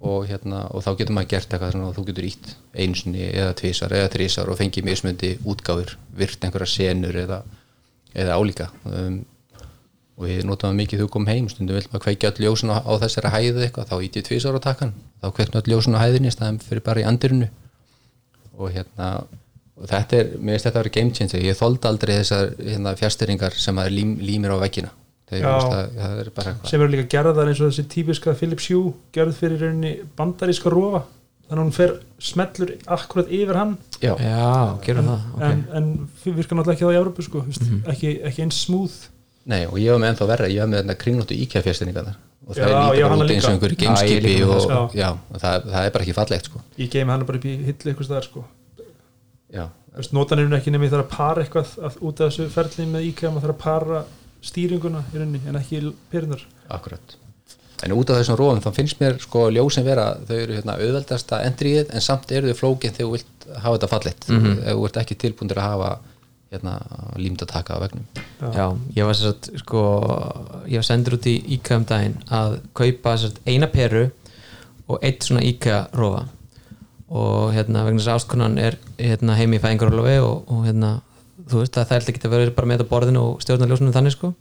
og, 0.00 0.24
hérna, 0.30 0.64
og 0.74 0.84
þá 0.84 0.90
getur 0.98 1.16
maður 1.16 1.32
gert 1.34 1.54
eitthvað 1.54 1.74
svona 1.76 1.90
og 1.90 1.96
þú 1.98 2.06
getur 2.08 2.28
ítt 2.30 2.52
einsinni 2.74 3.26
eða 3.28 3.56
tvisar 3.60 3.94
eða 3.98 4.12
þrísar 4.14 4.50
og 4.50 4.58
fengið 4.60 4.88
mismundi 4.88 5.32
útgáfur 5.44 5.94
virt 6.16 6.46
einhverja 6.46 6.72
senur 6.74 7.20
eða, 7.20 7.42
eða 8.16 8.38
álíka. 8.40 8.70
Um, 8.88 9.20
og 10.20 10.26
við 10.28 10.42
notum 10.44 10.68
það 10.68 10.80
mikið 10.82 11.00
við 11.00 11.10
komum 11.14 11.30
heim 11.32 11.46
stundum 11.48 11.78
vil 11.78 11.86
maður 11.88 12.04
kveikja 12.04 12.30
öll 12.30 12.44
ljósun 12.44 12.72
á, 12.76 12.84
á 12.84 12.92
þessari 13.00 13.32
hæðu 13.32 13.62
eitthvað 13.64 13.88
þá 13.88 13.94
ítt 14.04 14.18
ég 14.20 14.26
tvisar 14.26 14.58
á 14.60 14.60
takkan 14.60 14.92
þá 15.22 15.28
kveikna 15.36 15.62
öll 15.62 15.72
ljósun 15.72 15.96
á 15.96 16.02
hæðinni 16.02 16.28
í 16.28 16.34
staðan 16.34 16.58
fyrir 16.60 16.84
bara 16.84 17.00
í 17.00 17.06
andirinu. 17.08 17.48
Og 18.60 18.74
hérna 18.74 19.12
og 19.80 19.88
þetta 19.88 20.18
er, 20.18 20.32
mér 20.36 20.58
finnst 20.58 20.66
þetta 20.68 20.76
að 20.76 20.82
vera 20.82 20.94
game 20.98 21.14
changer. 21.16 21.44
Ég 21.46 21.56
þóldi 21.56 21.88
aldrei 21.88 22.12
þessar 22.18 22.50
hérna, 22.58 22.96
fjasteringar 23.00 23.56
sem 23.56 23.80
að 23.80 23.94
lím, 23.96 24.10
límir 24.20 24.52
á 24.52 24.56
að 24.58 24.66
er 26.20 26.28
eitthvað. 26.50 26.68
Sem 26.68 26.82
eru 26.84 26.92
líka 26.92 27.06
gerðar 27.14 27.48
eins 27.48 27.62
og 27.62 27.70
þessi 27.70 27.86
típiska 27.94 28.34
Philips 28.36 28.68
Hue 28.68 28.92
gerð 29.14 29.38
fyrir 29.38 29.64
rauninni 29.64 29.94
bandaríska 30.18 30.72
rofa. 30.74 31.06
Þannig 31.46 31.56
að 31.56 31.64
hún 31.64 31.74
fer 31.74 31.94
smellur 32.22 32.74
akkurat 32.98 33.32
yfir 33.32 33.56
hann. 33.58 33.72
Já, 34.02 34.12
já, 34.20 34.76
gerum 34.84 35.08
það 35.08 35.24
okay. 35.32 35.48
en, 35.48 35.64
en 35.80 35.88
virkar 36.36 36.60
náttúrulega 36.60 36.76
ekki 36.76 36.86
á 36.86 36.92
í 36.92 36.98
Európu 37.00 37.24
sko, 37.26 37.42
mm 37.46 37.80
ekki, 37.90 38.12
ekki 38.28 38.44
eins 38.44 38.60
smúð 38.66 38.98
nei 39.48 39.62
og 39.66 39.78
ég 39.80 39.94
var 39.94 40.02
með 40.02 40.12
ennþá 40.12 40.28
verra 40.30 40.50
ég 40.50 40.60
var 40.60 40.70
með 40.72 40.82
þetta 40.82 40.98
kringlóttu 41.04 41.38
IKEA 41.46 41.64
fjasteringar 41.64 42.12
og 42.50 42.56
það 42.56 42.70
Já, 42.70 42.76
er 42.76 42.94
líka 42.94 43.08
bara 43.08 43.24
út 43.24 43.34
eins 43.34 43.46
og 43.46 43.52
einhverju 43.54 43.90
með 43.94 44.54
og, 44.54 44.94
já, 44.96 45.08
og 45.14 45.42
það, 45.42 45.68
það 45.70 45.84
er 45.84 45.92
bara 45.94 46.06
ekki 46.06 46.16
fallegt 46.16 46.50
sko. 46.50 46.62
ég 46.80 46.90
geimi 46.90 47.14
hann 47.14 47.26
bara 47.28 47.40
upp 47.40 47.46
í 47.46 47.56
hillu 47.68 47.92
eitthvað 47.92 48.08
staðar 48.08 48.26
sko. 48.26 48.44
já, 49.54 49.64
notan 50.16 50.42
er 50.42 50.56
ekki 50.58 50.74
nefnir 50.74 50.92
þar 50.94 51.04
að 51.04 51.12
para 51.14 51.44
eitthvað 51.44 51.76
að, 51.78 51.98
út 52.00 52.20
af 52.20 52.30
þessu 52.32 52.48
ferli 52.54 52.88
með 52.90 53.08
IKEA 53.10 53.30
maður 53.30 53.46
þarf 53.48 53.56
að 53.56 53.64
para 53.64 54.04
stýringuna 54.50 55.02
í 55.12 55.18
rauninni 55.20 55.42
en 55.48 55.58
ekki 55.60 55.82
perunar 56.12 56.44
akkurat. 56.72 57.16
En 57.84 57.94
út 57.96 58.10
af 58.12 58.18
þessum 58.20 58.36
rófum 58.36 58.60
þá 58.60 58.74
finnst 58.76 58.98
mér 59.00 59.16
sko 59.22 59.46
ljósin 59.52 59.86
vera 59.86 60.10
þau 60.28 60.36
eru 60.36 60.56
hérna 60.58 60.76
auðveldasta 60.76 61.40
endrið 61.46 61.94
en 61.94 62.04
samt 62.04 62.32
eru 62.36 62.52
þau 62.52 62.58
flókin 62.58 62.92
þegar 62.92 63.06
þú 63.06 63.12
vilt 63.14 63.46
hafa 63.54 63.76
þetta 63.76 63.88
fallegt. 63.88 64.26
Ef 64.28 64.74
þú 64.74 64.88
ert 64.88 64.98
ekki 65.00 65.16
tilbúndir 65.22 65.60
að 65.60 65.68
hafa 65.70 65.92
hérna 66.50 66.72
límd 67.20 67.42
að 67.44 67.50
taka 67.52 67.76
á 67.78 67.82
vegnum 67.84 68.06
Já, 68.56 68.64
ég 68.96 69.06
var 69.06 69.14
sér 69.18 69.34
að 69.34 69.48
sko, 69.60 69.80
ég 70.66 70.80
var 70.80 70.86
sendur 70.88 71.14
út 71.18 71.28
í 71.30 71.36
IKEA 71.56 71.78
um 71.78 71.84
daginn 71.86 72.16
að 72.32 72.56
kaupa 72.74 73.12
sér 73.22 73.36
eina 73.46 73.68
peru 73.70 74.06
og 74.90 74.98
eitt 75.06 75.22
svona 75.22 75.42
IKEA 75.46 75.84
rofa. 75.94 76.24
Og 77.10 77.52
hérna 77.54 77.84
vegna 77.86 78.00
þess 78.00 78.10
að 78.10 78.18
ástkonan 78.20 78.56
er 78.58 78.78
hérna 78.98 79.36
heimi 79.38 79.58
í 79.58 79.62
fæðingarólofi 79.62 80.16
og, 80.24 80.50
og 80.50 80.64
hérna 80.66 80.90
þú 81.50 81.60
veist 81.62 81.78
að 81.78 81.86
það 81.90 81.96
er 82.00 82.10
ekki 82.14 82.24
að 82.26 82.34
vera 82.34 82.56
bara 82.56 82.70
með 82.70 82.80
þetta 82.80 82.90
borðinu 82.90 83.22
og 83.28 83.44
stjórna 83.44 83.68
ljósunum 83.70 83.94
þannig 83.94 84.16
sko. 84.16 84.32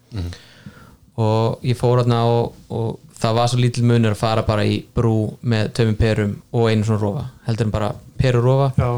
Og 1.20 1.66
ég 1.68 1.78
fór 1.78 2.02
hérna 2.02 2.24
og, 2.32 2.58
og 2.74 3.00
það 3.20 3.38
var 3.42 3.52
svo 3.52 3.62
lítil 3.62 3.86
munur 3.90 4.16
að 4.16 4.22
fara 4.24 4.46
bara 4.48 4.66
í 4.66 4.80
brú 4.96 5.16
með 5.42 5.74
tömum 5.78 5.98
perum 6.00 6.36
og 6.56 6.70
einu 6.72 6.88
svona 6.88 7.02
rofa 7.04 7.26
heldur 7.50 7.68
en 7.70 7.74
bara 7.76 7.94
peru 8.18 8.42
rofa. 8.46 8.70
Já, 8.80 8.90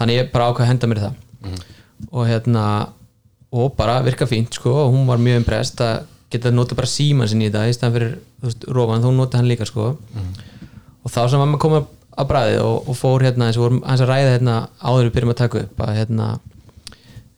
þannig 0.00 0.20
ég 0.22 0.30
bara 0.32 0.50
ákvað 0.52 0.66
að 0.68 0.72
henda 0.72 0.92
mér 0.92 1.02
í 1.02 1.06
það 1.08 1.64
og 2.10 2.28
hérna 2.28 2.64
og 3.56 3.74
bara 3.78 4.00
virka 4.04 4.26
fínt 4.28 4.56
sko 4.58 4.72
og 4.84 4.94
hún 4.94 5.06
var 5.08 5.20
mjög 5.22 5.42
impressed 5.42 5.80
að 5.80 6.06
geta 6.32 6.50
nota 6.50 6.74
bara 6.74 6.90
síman 6.90 7.28
sinni 7.30 7.46
í 7.46 7.50
þetta 7.50 7.68
í 7.70 7.76
staðan 7.76 7.94
fyrir 7.96 8.14
veist, 8.42 8.66
rófan, 8.66 9.04
þú 9.04 9.12
nota 9.14 9.38
hann 9.40 9.48
líka 9.48 9.66
sko. 9.68 9.94
Og 11.06 11.12
þá 11.12 11.20
sem 11.30 11.40
var 11.40 11.46
maður 11.46 11.62
komið 11.62 11.86
að 12.16 12.28
bræði 12.30 12.60
og, 12.64 12.76
og 12.90 12.96
fór 12.98 13.24
hérna 13.26 13.48
eins 13.48 13.58
og 13.60 13.66
vorum 13.66 13.82
hans 13.86 14.02
að 14.02 14.10
ræða 14.10 14.34
hérna 14.34 14.56
áður 14.80 15.08
við 15.08 15.14
byrjum 15.16 15.32
að 15.34 15.40
taka 15.42 15.62
upp 15.64 15.82
að 15.84 15.96
hérna 16.00 16.28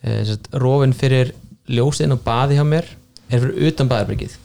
e, 0.02 0.36
rofin 0.62 0.94
fyrir 0.96 1.32
ljósinn 1.68 2.14
og 2.14 2.22
baði 2.24 2.58
hjá 2.58 2.64
mér 2.64 2.86
er 3.28 3.42
fyrir 3.42 3.68
utan 3.68 3.90
baðarbyrgið 3.90 4.36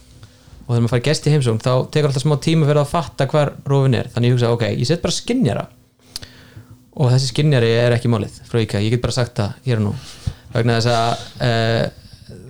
og 0.63 0.71
þegar 0.71 0.83
maður 0.83 0.93
fær 0.95 1.05
gest 1.05 1.27
í 1.27 1.33
heimsókn 1.33 1.61
þá 1.63 1.71
tekur 1.93 2.09
alltaf 2.09 2.25
smá 2.25 2.35
tíma 2.41 2.67
fyrir 2.67 2.81
að 2.81 2.91
fatta 2.91 3.27
hvar 3.29 3.53
rofin 3.69 3.97
er. 3.99 4.09
Þannig 4.11 4.31
ég 4.31 4.37
hugsa, 4.37 4.51
ok, 4.55 4.65
ég 4.73 4.89
set 4.89 5.03
bara 5.03 5.15
skinnjara 5.15 5.67
og 6.95 7.09
þessi 7.11 7.31
skinnjari 7.31 7.71
er 7.79 7.95
ekki 7.97 8.11
málið 8.11 8.35
frá 8.49 8.59
IKEA, 8.61 8.81
ég 8.85 8.93
get 8.95 9.01
bara 9.01 9.15
sagt 9.15 9.37
það 9.39 9.53
hér 9.65 9.81
og 9.81 9.85
nú. 9.87 9.93
Vegna 10.53 10.75
þess 10.77 10.91
að 10.93 11.23
e, 11.41 11.51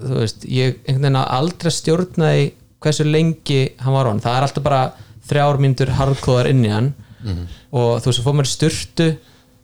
þú 0.03 0.17
veist, 0.19 0.45
ég 0.51 0.79
einhvern 0.83 1.05
veginn 1.07 1.19
að 1.21 1.33
aldrei 1.37 1.71
stjórnaði 1.77 2.47
hversu 2.83 3.05
lengi 3.07 3.61
hann 3.79 3.95
var 3.95 4.09
á 4.09 4.11
hann, 4.11 4.19
það 4.25 4.35
er 4.39 4.47
alltaf 4.49 4.65
bara 4.65 4.81
þrjár 5.29 5.61
mínútur 5.63 5.93
hardkóðar 5.95 6.49
inn 6.51 6.65
í 6.67 6.71
hann. 6.73 6.89
Og 7.71 8.01
þú 8.03 8.09
veist, 8.09 8.17
svo 8.19 8.25
fór 8.25 8.35
mér 8.41 8.49
styrtu 8.51 9.05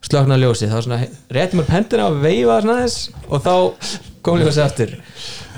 slöknaði 0.07 0.45
ljósið, 0.45 0.71
þá 0.71 0.79
svona 0.85 0.99
rétti 1.35 1.57
mér 1.59 1.65
pendina 1.67 2.05
og 2.07 2.21
veifa 2.23 2.61
svona 2.63 2.77
þess 2.85 3.09
og 3.27 3.41
þá 3.43 3.55
kom 4.23 4.39
ljósið 4.39 4.63
aftur. 4.63 4.93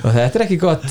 Og 0.02 0.16
þetta 0.16 0.40
er 0.40 0.46
ekki 0.48 0.58
gott 0.64 0.88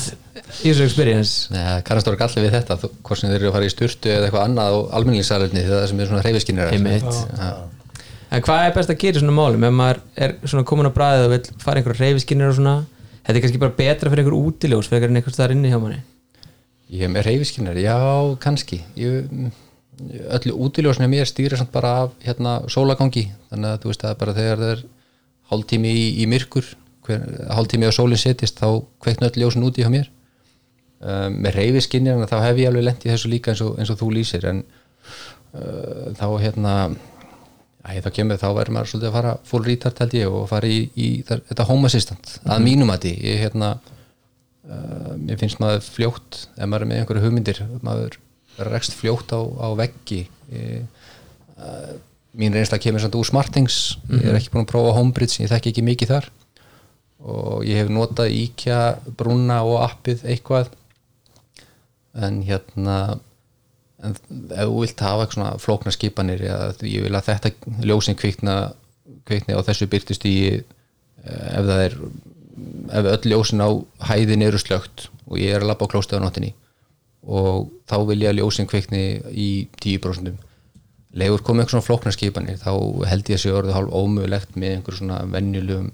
user 0.63 0.85
experience. 0.85 1.49
Nei, 1.51 1.81
kannast 1.83 2.07
voru 2.07 2.15
gallið 2.21 2.45
við 2.47 2.55
þetta 2.55 2.77
þú- 2.79 2.93
hvort 3.03 3.19
sem 3.19 3.27
þeir 3.29 3.41
eru 3.41 3.49
að 3.51 3.57
fara 3.57 3.67
í 3.67 3.73
sturtu 3.75 4.07
eða 4.13 4.29
eitthvað 4.29 4.45
annað 4.47 4.77
og 4.79 4.87
almenningssalirni 4.95 5.65
þegar 5.65 5.81
það 5.83 5.91
sem 5.91 5.99
er 5.99 6.07
svona. 6.13 6.23
En 8.31 8.45
hvað 8.45 8.65
er 8.65 8.75
best 8.77 8.93
að 8.93 9.01
gera 9.03 9.19
í 9.19 9.23
svona 9.23 9.35
málum? 9.35 9.67
Ef 9.67 9.75
maður 9.75 10.01
er 10.15 10.35
svona 10.45 10.67
komin 10.67 10.89
á 10.89 10.95
bræðið 10.95 11.25
og 11.27 11.33
vil 11.35 11.59
fara 11.63 11.81
einhverja 11.81 12.07
reyfiskinnir 12.07 12.51
og 12.51 12.57
svona 12.59 12.77
þetta 13.21 13.35
er 13.35 13.43
kannski 13.45 13.61
bara 13.61 13.77
betra 13.77 14.11
fyrir 14.11 14.23
einhver 14.23 14.37
útiljós 14.39 14.89
fyrir 14.91 15.11
einhver 15.11 15.35
staðar 15.35 15.55
inni 15.55 15.71
hjá 15.71 15.79
manni. 15.81 15.99
Ég 16.91 17.05
hef 17.05 17.11
með 17.13 17.27
hreyfiskinnir, 17.27 17.77
já, 17.79 17.97
kannski. 18.43 18.81
Ég, 18.99 19.29
öllu 20.35 20.55
útiljósinu 20.65 21.07
mér 21.11 21.29
stýrir 21.29 21.59
samt 21.59 21.71
bara 21.71 21.91
af 22.05 22.15
hérna 22.25 22.57
sólagangi 22.71 23.27
þannig 23.51 23.69
að 23.69 23.83
þú 23.83 23.91
veist 23.91 24.05
að 24.07 24.17
bara 24.23 24.35
þegar 24.37 24.61
það 24.61 24.73
er 24.73 24.81
hálftími 25.51 25.91
í, 25.91 26.05
í 26.23 26.27
myrkur 26.31 26.67
hver, 27.05 27.23
hálftími 27.51 27.89
á 27.89 27.93
sólinn 27.93 28.19
setist 28.19 28.59
þá 28.61 28.81
kveikna 29.03 29.29
öll 29.29 29.43
ljósin 29.43 29.67
úti 29.67 29.85
hjá 29.85 29.91
mér. 29.93 30.09
Um, 31.01 31.39
með 31.41 31.57
hreyfiskinnir 31.57 32.25
þá 32.29 32.37
hef 32.45 32.61
ég 32.61 32.69
alveg 32.69 32.85
lent 32.85 33.05
í 33.05 33.11
þessu 33.11 33.31
líka 33.31 33.53
eins 33.53 33.63
og, 33.65 33.77
eins 33.79 33.93
og 33.93 33.99
þú 34.01 34.11
lýsir. 34.17 34.45
En 34.49 34.63
uh, 34.63 36.11
þá 36.17 36.27
hérna 36.41 36.75
Æ, 37.81 37.97
þá 38.05 38.09
kemur 38.13 38.37
þá 38.37 38.49
verður 38.53 38.75
maður 38.75 38.91
svolítið 38.91 39.09
að 39.09 39.15
fara 39.17 39.37
full 39.49 39.63
retard 39.65 40.01
held 40.03 40.17
ég 40.19 40.33
og 40.33 40.43
fara 40.51 40.69
í, 40.69 40.81
í 40.93 41.07
þar, 41.25 41.39
þetta 41.49 41.65
home 41.65 41.89
assistant 41.89 42.35
að 42.45 42.65
mínum 42.67 42.91
að 42.93 43.07
því 43.07 43.13
ég 43.25 43.39
hérna 43.41 43.71
uh, 44.69 45.37
finnst 45.41 45.61
maður 45.63 45.87
fljótt 45.87 46.43
ef 46.57 46.67
maður 46.67 46.85
er 46.85 46.91
með 46.91 47.01
einhverju 47.01 47.23
hugmyndir 47.25 47.63
maður 47.81 48.19
rekst 48.59 48.95
fljótt 48.99 49.31
á, 49.33 49.39
á 49.41 49.67
veggi. 49.79 50.25
Ég, 50.51 50.83
uh, 51.57 51.95
mín 52.37 52.55
reynsla 52.55 52.79
kemur 52.81 53.03
samt 53.03 53.17
úr 53.19 53.27
smartings. 53.27 53.97
Ég 54.11 54.29
er 54.29 54.37
ekki 54.37 54.53
búin 54.53 54.65
að 54.65 54.71
prófa 54.71 54.93
homebridge, 54.97 55.41
ég 55.43 55.51
þekki 55.51 55.73
ekki 55.73 55.87
mikið 55.87 56.13
þar. 56.13 56.29
Og 57.21 57.65
ég 57.67 57.81
hef 57.81 57.91
notað 57.93 58.33
IKEA 58.33 58.83
brúna 59.17 59.61
og 59.67 59.81
appið 59.83 60.23
eitthvað. 60.31 60.71
En 62.17 62.41
hérna 62.47 62.97
en 64.01 64.15
ef 64.15 64.67
þú 64.67 64.81
vilt 64.81 65.03
hafa 65.05 65.29
svona 65.31 65.55
flóknar 65.61 65.95
skipanir 65.95 66.43
eða 66.47 66.71
ég 66.87 67.05
vil 67.05 67.15
að 67.17 67.27
þetta 67.29 67.51
ljósin 67.85 68.17
kvikna, 68.19 68.55
kvikni 69.29 69.57
á 69.57 69.61
þessu 69.67 69.87
byrtist 69.91 70.25
í 70.29 70.35
ef 70.57 71.67
það 71.67 71.83
er 71.85 71.97
ef 72.99 73.09
öll 73.15 73.33
ljósin 73.33 73.63
á 73.63 73.69
hæðin 74.11 74.45
eru 74.47 74.61
slögt 74.61 75.09
og 75.27 75.37
ég 75.39 75.55
er 75.55 75.63
að 75.63 75.71
labba 75.71 75.87
á 75.87 75.91
klóstið 75.93 76.21
á 76.21 76.23
nóttinni 76.25 76.53
og 77.21 77.69
þá 77.89 77.97
vil 78.09 78.21
ég 78.23 78.31
að 78.31 78.39
ljósin 78.41 78.69
kvikni 78.69 79.03
í 79.29 79.49
10% 79.83 80.33
legur 81.21 81.43
komið 81.43 81.65
eitthvað 81.65 81.75
svona 81.75 81.87
flóknar 81.87 82.15
skipanir 82.15 82.59
þá 82.61 82.71
held 83.11 83.29
ég 83.29 83.37
að 83.37 83.43
sé 83.43 83.53
orðið 83.53 83.77
hálf 83.77 83.95
ómögulegt 83.95 84.57
með 84.57 84.77
einhver 84.77 84.97
svona 84.97 85.21
venjulegum 85.29 85.91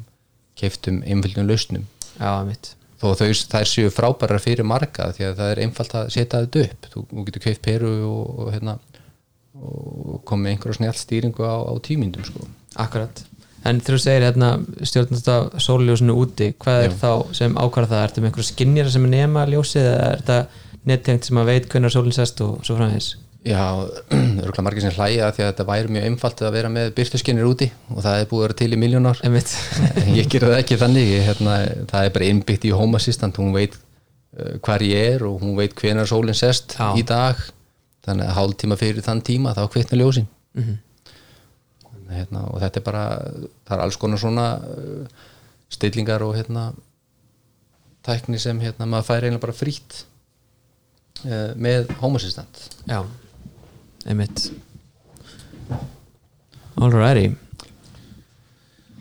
keiftum 0.58 1.02
einföldum 1.06 1.50
lausnum. 1.50 1.86
Já, 2.18 2.32
mitt 2.46 2.74
þó 2.98 3.08
þau, 3.20 3.30
þær 3.54 3.70
séu 3.70 3.94
frábærar 3.94 4.42
fyrir 4.44 4.68
marga 4.68 5.12
því 5.16 5.30
að 5.30 5.40
það 5.40 5.52
er 5.54 5.64
einfalt 5.66 5.96
að 6.00 6.12
setja 6.16 6.44
þetta 6.44 6.64
upp 6.66 6.92
þú, 6.94 7.04
þú 7.12 7.26
getur 7.30 7.46
keift 7.46 7.64
peru 7.66 7.94
og, 8.08 8.22
og, 8.28 8.52
hérna, 8.56 8.78
og 9.58 10.22
komið 10.28 10.54
einhverja 10.54 10.80
snjált 10.80 11.02
stýringu 11.02 11.46
á, 11.46 11.56
á 11.68 11.74
tímyndum 11.86 12.26
sko. 12.28 12.48
Akkurat, 12.78 13.24
en 13.68 13.82
þú 13.86 14.00
segir 14.02 14.26
hérna 14.28 14.54
stjórnast 14.82 15.30
af 15.34 15.60
sólljósinu 15.64 16.18
úti 16.18 16.52
hvað 16.58 16.88
er 16.88 16.92
Já. 16.94 16.98
þá 17.04 17.38
sem 17.38 17.58
ákvarða 17.58 17.94
það? 17.94 18.08
Ertu 18.08 18.24
með 18.24 18.32
einhverju 18.32 18.50
skinnjara 18.52 18.94
sem 18.94 19.08
er 19.08 19.14
nema 19.14 19.46
ljósið 19.50 19.88
eða 19.94 20.10
er 20.10 20.22
þetta 20.22 20.42
nettengt 20.88 21.28
sem 21.28 21.42
að 21.42 21.50
veit 21.52 21.72
hvernig 21.72 21.94
sólinn 21.94 22.16
sest 22.16 22.44
og 22.46 22.60
svo 22.66 22.78
framvegis? 22.80 23.14
Já, 23.46 23.62
örgulega 24.44 24.64
margir 24.66 24.84
sem 24.84 24.96
hlæja 24.96 25.30
því 25.36 25.44
að 25.44 25.52
þetta 25.52 25.66
væri 25.68 25.92
mjög 25.94 26.08
einfalt 26.10 26.42
að 26.42 26.56
vera 26.58 26.72
með 26.74 26.94
byrtuskinnir 26.98 27.48
úti 27.48 27.68
og 27.94 28.02
það 28.04 28.22
er 28.22 28.30
búið 28.32 28.40
að 28.40 28.46
vera 28.48 28.58
til 28.62 28.70
í 28.74 28.80
miljónar 28.82 29.22
ég 30.18 30.32
gera 30.32 30.50
það 30.52 30.62
ekki 30.64 30.80
þannig 30.82 31.12
ég, 31.12 31.28
hérna, 31.30 31.58
það 31.92 32.08
er 32.08 32.16
bara 32.18 32.32
innbyggt 32.32 32.66
í 32.68 32.74
Home 32.76 32.98
Assistant 33.00 33.38
hún 33.40 33.54
veit 33.56 33.78
uh, 33.78 34.58
hvar 34.64 34.84
ég 34.86 35.14
er 35.14 35.28
og 35.28 35.40
hún 35.44 35.56
veit 35.60 35.76
hvenar 35.78 36.10
sólinn 36.10 36.38
sest 36.38 36.76
Já. 36.80 36.90
í 36.98 37.06
dag. 37.08 37.40
Þannig 38.08 38.30
að 38.30 38.38
hálf 38.38 38.58
tíma 38.62 38.78
fyrir 38.80 39.04
þann 39.04 39.24
tíma 39.28 39.54
þá 39.56 39.66
kveitna 39.74 40.00
ljósin. 40.00 40.28
Mhm. 40.58 40.84
hérna, 42.08 42.46
og 42.48 42.62
þetta 42.64 42.80
er 42.80 42.84
bara 42.86 43.06
það 43.68 43.72
er 43.76 43.82
alls 43.84 43.98
konar 44.00 44.20
svona 44.22 44.46
uh, 44.64 45.26
stillingar 45.68 46.24
og 46.24 46.38
hérna 46.38 46.70
tækni 48.08 48.40
sem 48.40 48.60
hérna 48.64 48.88
maður 48.88 49.10
fær 49.10 49.26
eiginlega 49.26 49.44
bara 49.44 49.56
frýtt 49.58 49.98
uh, 51.26 51.52
með 51.60 51.92
Home 52.00 52.16
Assistant. 52.16 52.62
Já, 52.88 53.02
einmitt. 54.08 54.48
Alrighty. 56.78 57.32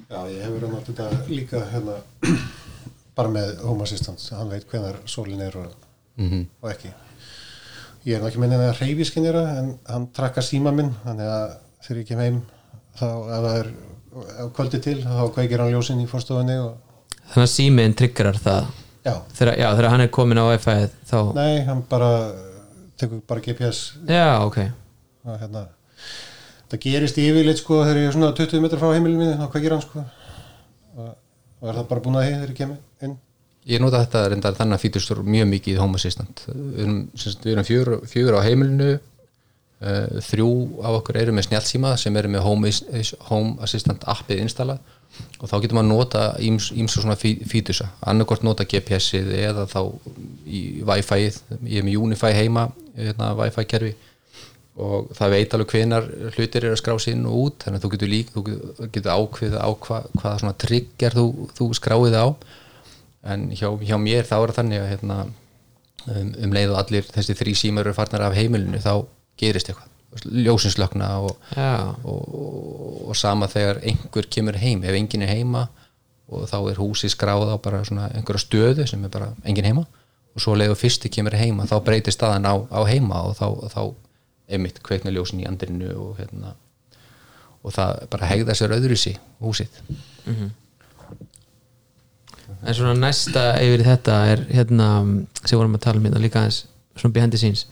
Já, 0.07 0.21
ég 0.31 0.43
hefur 0.45 0.63
hann 0.65 0.77
átt 0.79 0.91
þetta 0.91 1.09
líka 1.29 1.63
hérna 1.73 1.97
bara 3.17 3.33
með 3.33 3.57
Home 3.67 3.85
Assistant, 3.85 4.23
hann 4.37 4.53
veit 4.53 4.67
hvenar 4.71 5.01
sólin 5.11 5.43
er 5.45 5.59
og, 5.61 5.75
mm 6.21 6.47
og 6.63 6.71
ekki. 6.73 6.93
Ég 8.07 8.17
er 8.17 8.23
nú 8.23 8.31
ekki 8.31 8.41
minni 8.41 8.57
að 8.61 8.79
reyfiskinnira 8.81 9.43
en 9.59 9.73
hann 9.91 10.07
trakka 10.15 10.45
síma 10.45 10.71
minn, 10.75 10.93
þannig 11.03 11.31
að 11.33 11.57
þegar 11.87 12.01
ég 12.03 12.09
kem 12.11 12.23
heim 12.23 12.41
þá 12.97 13.07
ef 13.11 13.45
það 13.47 13.53
er 13.61 13.71
ef 14.47 14.51
kvöldi 14.57 14.81
til 14.85 14.97
þá 15.05 15.23
kveikir 15.35 15.63
hann 15.63 15.73
ljósin 15.75 16.03
í 16.03 16.09
fórstofunni 16.11 16.59
og 16.63 16.75
Þannig 17.27 17.43
að 17.43 17.51
símiðin 17.51 17.95
triggerar 17.99 18.37
það? 18.39 18.67
Já, 19.03 19.13
þegar, 19.35 19.57
já, 19.59 19.67
þegar 19.75 19.89
hann 19.91 20.05
er 20.05 20.11
komin 20.15 20.39
á 20.39 20.45
Wi-Fi 20.47 20.77
þá 21.11 21.17
nei, 21.37 21.53
hann 21.67 21.83
bara 21.91 22.11
tekur 22.99 23.21
bara 23.27 23.43
GPS 23.43 23.81
Já, 24.07 24.39
ok 24.47 24.61
og 25.27 25.41
hérna 25.43 25.67
það 26.71 26.83
gerist 26.83 27.21
yfirleitt 27.23 27.63
sko 27.63 27.83
þegar 27.85 28.01
ég 28.01 28.11
er 28.11 28.17
svona 28.17 28.33
20 28.37 28.63
metrar 28.65 28.83
frá 28.83 28.95
heimilinu 28.95 29.23
minni, 29.23 29.39
þá 29.39 29.51
kveikir 29.53 29.75
hann 29.75 29.85
sko. 29.85 30.05
Og, 30.97 31.11
og 31.61 31.71
er 31.71 31.79
það 31.79 31.91
bara 31.91 32.05
búin 32.07 32.19
að 32.21 32.29
þegar 32.31 32.53
ég 32.53 32.61
kem 32.61 32.73
inn? 33.07 33.19
Ég 33.67 33.83
nota 33.83 34.03
þetta 34.05 34.25
reyndar 34.31 34.57
þannig 34.59 34.79
að 34.79 34.85
fýtustur 34.85 35.23
mjög 35.27 35.49
mikið 35.51 35.77
í 35.77 35.83
Home 35.83 35.99
Assistant. 35.99 36.43
Við 36.49 36.83
erum, 36.85 36.99
erum 37.53 37.67
fjögur, 37.67 38.39
á 38.39 38.47
heimilinu 38.47 38.91
uh, 38.95 40.21
þrjú 40.27 40.51
af 40.87 41.01
okkur 41.01 41.19
eru 41.23 41.35
með 41.35 41.49
snjálfsíma 41.49 41.95
sem 41.99 42.19
eru 42.19 42.31
með 42.35 42.47
Home, 42.47 42.71
Home 43.31 43.57
Assistant 43.67 44.07
appið 44.11 44.45
installað. 44.47 44.95
Og 45.41 45.49
þá 45.49 45.57
getur 45.63 45.79
maður 45.79 45.91
nota 45.93 46.25
ímsu 46.45 47.01
svona 47.01 47.17
fítusa. 47.17 47.89
Annarkort 48.05 48.43
nota 48.45 48.67
GPS-ið 48.69 49.31
eða 49.39 49.65
þá 49.71 49.81
í 50.45 50.63
Wi-Fi-ið. 50.87 51.39
Ég 51.63 51.81
er 51.81 51.87
með 51.87 52.03
Unify 52.03 52.35
heima 52.37 52.69
hérna, 52.99 53.31
Wi-Fi 53.39 53.65
kerfi 53.71 53.95
og 54.77 55.09
það 55.17 55.33
veit 55.33 55.55
alveg 55.57 55.73
hvenar 55.73 56.07
hlutir 56.37 56.65
eru 56.67 56.75
að 56.77 56.81
skrá 56.83 56.95
inn 57.13 57.25
og 57.29 57.37
út 57.47 57.65
þannig 57.65 57.81
að 57.81 57.85
þú 57.87 57.91
getur 57.95 58.11
líka, 58.13 58.35
þú 58.35 58.43
getur- 58.93 59.15
ákveðið 59.17 59.57
á 59.57 59.69
hva, 59.73 60.01
hvaða 60.21 60.41
svona 60.43 60.57
trigger 60.61 61.17
þú, 61.17 61.27
þú 61.57 61.69
skráið 61.79 62.17
á. 62.21 62.27
En 63.33 63.49
hjá, 63.57 63.71
hjá 63.83 63.97
mér 63.99 64.29
þá 64.29 64.37
er 64.43 64.53
þannig 64.59 64.83
að 64.83 64.91
hérna, 64.93 65.17
um, 66.13 66.29
um 66.45 66.53
leið 66.55 66.75
og 66.75 66.81
allir 66.83 67.09
þessi 67.09 67.39
þrý 67.41 67.57
símar 67.57 67.89
eru 67.89 67.97
farnar 67.97 68.27
af 68.29 68.37
heimilinu 68.37 68.79
þá 68.85 68.93
gerist 69.41 69.73
eitthvað. 69.73 69.93
Ljósinslökna 70.17 71.09
og, 71.27 71.35
Já, 71.57 71.93
og, 72.09 73.09
og 73.11 73.17
sama 73.19 73.49
þegar 73.53 73.83
einhver 73.85 74.29
kemur 74.33 74.57
heim. 74.57 74.85
Ef 74.85 74.97
enginn 74.97 75.25
er 75.27 75.33
heima 75.35 75.67
og 76.29 76.47
þá 76.51 76.57
er 76.71 76.81
húsið 76.81 77.13
skráð 77.13 77.51
á 77.53 77.57
bara 77.61 77.83
svona 77.85 78.09
einhverja 78.15 78.45
stöðu 78.45 78.87
sem 78.89 79.05
er 79.05 79.13
bara 79.13 79.33
enginn 79.45 79.69
heima. 79.69 79.85
Og 80.37 80.45
svo 80.45 80.55
leiður 80.57 80.79
fyrsti 80.81 81.11
kemur 81.13 81.37
heima 81.37 81.65
þá 81.69 81.79
breytir 81.85 82.13
staðan 82.15 82.49
á, 82.49 82.55
á 82.69 82.81
heima 82.89 83.23
og 83.29 83.37
þá, 83.37 83.47
þá 83.73 83.83
einmitt 84.49 84.79
kveikna 84.87 85.11
ljósin 85.15 85.41
í 85.43 85.49
andrinu 85.49 85.91
og 85.97 86.21
hérna 86.21 86.55
og 87.67 87.75
það 87.75 88.05
bara 88.13 88.29
hegða 88.31 88.55
sér 88.55 88.77
öðru 88.77 88.97
sí 89.01 89.17
húsið 89.43 89.81
en 92.67 92.75
svona 92.77 92.95
næsta 92.99 93.47
yfir 93.63 93.83
þetta 93.87 94.19
er 94.33 94.45
hérna 94.55 94.89
sem 95.43 95.59
vorum 95.59 95.75
að 95.79 95.85
tala 95.87 96.01
um 96.01 96.07
hérna 96.09 96.23
líka 96.23 96.43
aðeins 96.45 96.61
svona 96.97 97.15
behind 97.17 97.35
the 97.35 97.41
scenes 97.41 97.67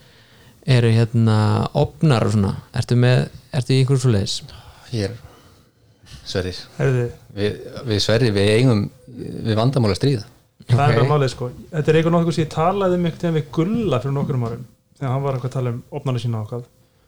eru 0.67 0.89
hérna 0.95 1.37
opnar 1.77 2.25
og 2.25 2.33
svona. 2.33 2.55
Ertu 2.73 2.97
með, 2.97 3.27
ertu 3.53 3.75
í 3.75 3.83
einhverjum 3.83 4.01
svo 4.01 4.13
leiðis 4.15 4.37
hér 4.91 5.17
Sverrir. 6.25 6.57
Herði, 6.79 7.03
við, 7.37 7.57
við 7.91 7.99
Sverrir 8.01 8.33
við 8.33 8.51
eigum 8.55 8.79
við 9.45 9.59
vandamála 9.59 9.97
stríða. 9.99 10.23
Það 10.71 10.79
er 10.81 10.95
Ok. 10.95 10.95
bara 10.97 11.09
málið 11.11 11.31
sko. 11.35 11.49
Þetta 11.75 11.91
er 11.93 11.99
eitthvað 11.99 12.15
nokkuð 12.15 12.37
sem 12.39 12.45
ég 12.47 12.53
talaði 12.55 12.97
um 12.97 13.05
einhvern 13.05 13.21
veginn 13.21 13.37
við 13.37 13.51
Gulla 13.59 13.99
fyrir 14.01 14.15
nokkurum 14.17 14.47
árum 14.49 14.63
þegar 14.99 15.13
hann 15.13 15.27
var 15.27 15.37
eitthvað 15.37 15.51
að 15.51 15.59
tala 15.59 15.75
um 15.75 15.83
opnarni 15.99 16.23
sína 16.23 16.43
okkar 16.45 16.65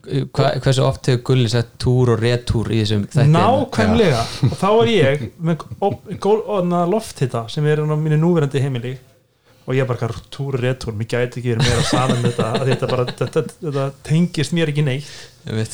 hva, 0.06 0.52
hversu 0.62 0.84
oft 0.86 1.08
hefur 1.10 1.22
Gulli 1.30 1.50
sett 1.50 1.74
túr 1.82 2.12
og 2.14 2.20
retúr 2.22 2.70
í 2.70 2.80
þessum 2.82 3.06
þætti? 3.10 3.32
Nákvæmlega. 3.32 4.22
Og 4.48 4.56
þá 4.60 4.68
er 4.70 4.90
ég 4.92 5.26
með 5.42 6.86
loft 6.92 7.22
þetta 7.22 7.46
sem 7.52 7.66
er 7.66 7.82
á 7.82 7.96
mínu 7.98 8.18
núverandi 8.20 8.62
heimili. 8.62 8.94
Og 9.66 9.74
ég 9.74 9.82
er 9.82 9.88
bara 9.90 10.12
túr 10.30 10.54
retúr, 10.62 10.94
mér 10.94 11.08
gæti 11.10 11.40
ekki 11.40 11.56
verið 11.56 11.66
meira 11.66 11.86
saman 11.88 12.20
með 12.22 12.36
þetta, 12.36 12.50
að 12.54 12.68
þetta, 12.70 12.90
bara, 12.92 13.06
þetta, 13.18 13.42
þetta 13.64 13.86
tengist 14.06 14.54
mér 14.54 14.70
ekki 14.70 14.84
neitt. 14.86 15.08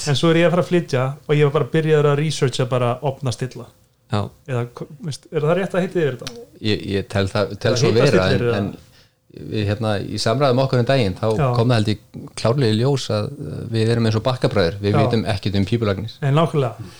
En 0.08 0.16
svo 0.16 0.30
er 0.32 0.40
ég 0.40 0.48
að 0.48 0.54
fara 0.54 0.64
að 0.64 0.70
flytja 0.70 1.02
og 1.26 1.36
ég 1.36 1.44
var 1.50 1.56
bara 1.58 1.68
byrjaður 1.74 2.08
að 2.14 2.22
researcha 2.22 2.68
bara 2.70 2.94
opna 3.10 3.34
stilla. 3.36 3.68
Já, 4.12 4.22
eða, 4.48 4.64
er 5.28 5.44
það 5.44 5.54
rétt 5.58 5.76
að 5.76 5.84
heiti 5.84 6.00
yfir 6.00 6.16
þetta? 6.20 6.46
ég, 6.62 6.82
ég 6.94 7.06
tel, 7.12 7.26
það, 7.30 7.54
tel 7.60 7.72
Það 7.74 7.78
svo 7.80 7.92
vera 7.96 8.26
en, 8.32 8.48
en 8.58 8.72
við, 9.32 9.62
hérna, 9.70 9.94
í 10.00 10.20
samræðum 10.22 10.62
okkur 10.64 10.82
en 10.82 10.88
daginn 10.88 11.16
þá 11.18 11.26
Já. 11.30 11.46
kom 11.56 11.72
það 11.72 11.80
held 11.80 11.92
ég 11.92 12.02
klárlega 12.38 12.74
í 12.74 12.80
ljós 12.80 13.06
að 13.14 13.30
við 13.72 13.94
erum 13.94 14.08
eins 14.08 14.18
og 14.18 14.26
bakkabræður 14.26 14.78
við 14.82 14.92
Já. 14.94 14.98
vitum 15.00 15.24
ekkert 15.34 15.58
um 15.60 15.66
pípulagnir. 15.68 16.18
Nei, 16.22 16.30
nákvæmlega. 16.36 16.92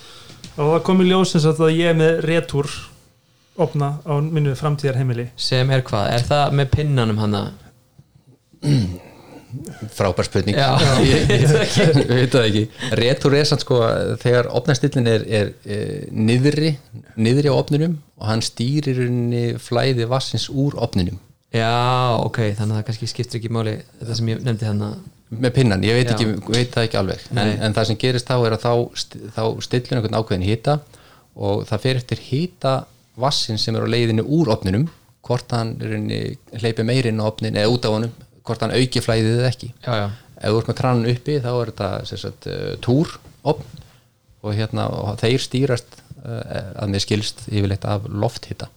Og 0.53 0.73
það 0.75 0.83
kom 0.89 1.05
í 1.05 1.09
ljósins 1.09 1.47
að 1.49 1.63
ég 1.73 1.93
er 1.93 2.01
með 2.01 2.25
retúr 2.29 2.73
opna 3.63 3.95
á 4.09 4.15
minnu 4.25 4.57
framtíðar 4.57 4.99
heimili 5.01 5.29
sem 5.37 5.69
er 5.73 5.85
hvað, 5.85 6.13
er 6.17 6.29
það 6.29 6.59
með 6.61 6.71
pinnanum 6.77 7.21
hana? 7.21 7.47
frábær 9.93 10.25
spurning. 10.25 10.57
Já, 10.57 10.77
ég, 11.05 11.29
ég, 11.29 11.51
ég 12.01 12.09
veit 12.09 12.33
það 12.33 12.47
ekki. 12.47 12.63
Retur 13.01 13.37
er 13.37 13.49
samt 13.49 13.65
sko 13.65 13.83
að 13.85 14.15
þegar 14.23 14.49
opnastillin 14.57 15.11
er, 15.11 15.27
er, 15.29 15.51
er 15.67 16.07
niðri 16.09 16.77
niðri 17.21 17.53
á 17.53 17.55
opninum 17.57 17.99
og 18.21 18.31
hann 18.31 18.45
stýrir 18.45 19.03
henni 19.05 19.45
flæði 19.61 20.09
vassins 20.11 20.49
úr 20.49 20.79
opninum 20.81 21.21
Já, 21.53 21.73
ok, 22.25 22.39
þannig 22.57 22.73
að 22.73 22.79
það 22.79 22.87
kannski 22.89 23.11
skiptir 23.11 23.41
ekki 23.41 23.53
máli 23.53 23.75
þetta 24.01 24.15
sem 24.17 24.31
ég 24.33 24.41
nefndi 24.47 24.69
hann 24.71 24.87
með 25.33 25.53
pinnan, 25.57 25.85
ég 25.85 25.97
veit, 25.97 26.11
ekki, 26.13 26.27
veit 26.53 26.73
það 26.73 26.87
ekki 26.87 26.99
alveg. 27.01 27.27
En, 27.33 27.53
en 27.67 27.77
það 27.77 27.89
sem 27.89 27.99
gerist 28.01 28.29
þá 28.29 28.35
er 28.39 28.57
að 28.57 28.65
þá, 28.65 29.05
þá 29.37 29.45
stillir 29.65 29.99
einhvern 29.99 30.19
ákveðin 30.19 30.49
hita 30.49 30.79
og 31.33 31.63
það 31.69 31.85
fer 31.85 32.01
eftir 32.01 32.25
hita 32.27 32.75
vassin 33.21 33.61
sem 33.61 33.77
er 33.77 33.85
á 33.85 33.93
leiðinu 33.93 34.25
úr 34.29 34.53
opninum 34.53 34.89
hvort 35.23 35.55
hann 35.55 35.77
hleypi 35.79 36.85
meiri 36.85 37.13
inn 37.13 37.23
á 37.23 37.29
opnin 37.29 37.57
eða 37.57 37.73
út 37.73 37.87
á 37.89 37.95
honum, 37.95 38.13
hvort 38.43 38.65
hann 38.65 38.75
auki 38.75 39.03
flæðið 39.05 39.39
eða 39.39 39.53
ekki. 39.53 39.71
Já, 39.85 39.93
já, 40.01 40.07
ef 40.43 40.51
þú 40.51 40.61
ert 40.61 40.71
með 40.71 40.79
kranan 40.81 41.11
uppi 41.13 41.39
þá 41.45 41.51
er 41.53 41.73
þetta 41.73 42.21
sagt, 42.25 42.49
uh, 42.51 42.73
túr 42.83 43.17
opn 43.53 43.83
og, 44.43 44.53
hérna, 44.57 44.89
og 44.91 45.21
þeir 45.23 45.45
stýrast 45.45 46.01
uh, 46.25 46.73
að 46.83 46.93
mér 46.93 47.05
skilst 47.05 47.45
yfirleitt 47.49 47.87
af 47.89 48.09
lofthita 48.11 48.69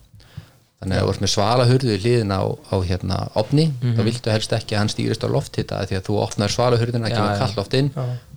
þannig 0.81 0.99
að 0.99 1.05
þú 1.05 1.11
ert 1.13 1.23
með 1.23 1.31
svalahurðu 1.33 1.93
í 1.95 1.99
hliðin 2.03 2.33
á, 2.35 2.41
á 2.45 2.75
hérna, 2.83 3.19
opni 3.39 3.65
þá 3.81 4.01
viltu 4.05 4.33
helst 4.33 4.55
ekki 4.57 4.75
að 4.75 4.81
hann 4.83 4.91
stýrist 4.93 5.23
á 5.23 5.29
lofthita 5.31 5.81
af 5.81 5.89
því 5.89 5.99
að 5.99 6.07
þú 6.09 6.17
opnar 6.25 6.51
svalahurðina, 6.53 7.09
Já, 7.09 7.15
kemur 7.15 7.31
já. 7.31 7.39
kallt 7.43 7.59
loft 7.61 7.77
inn 7.79 7.91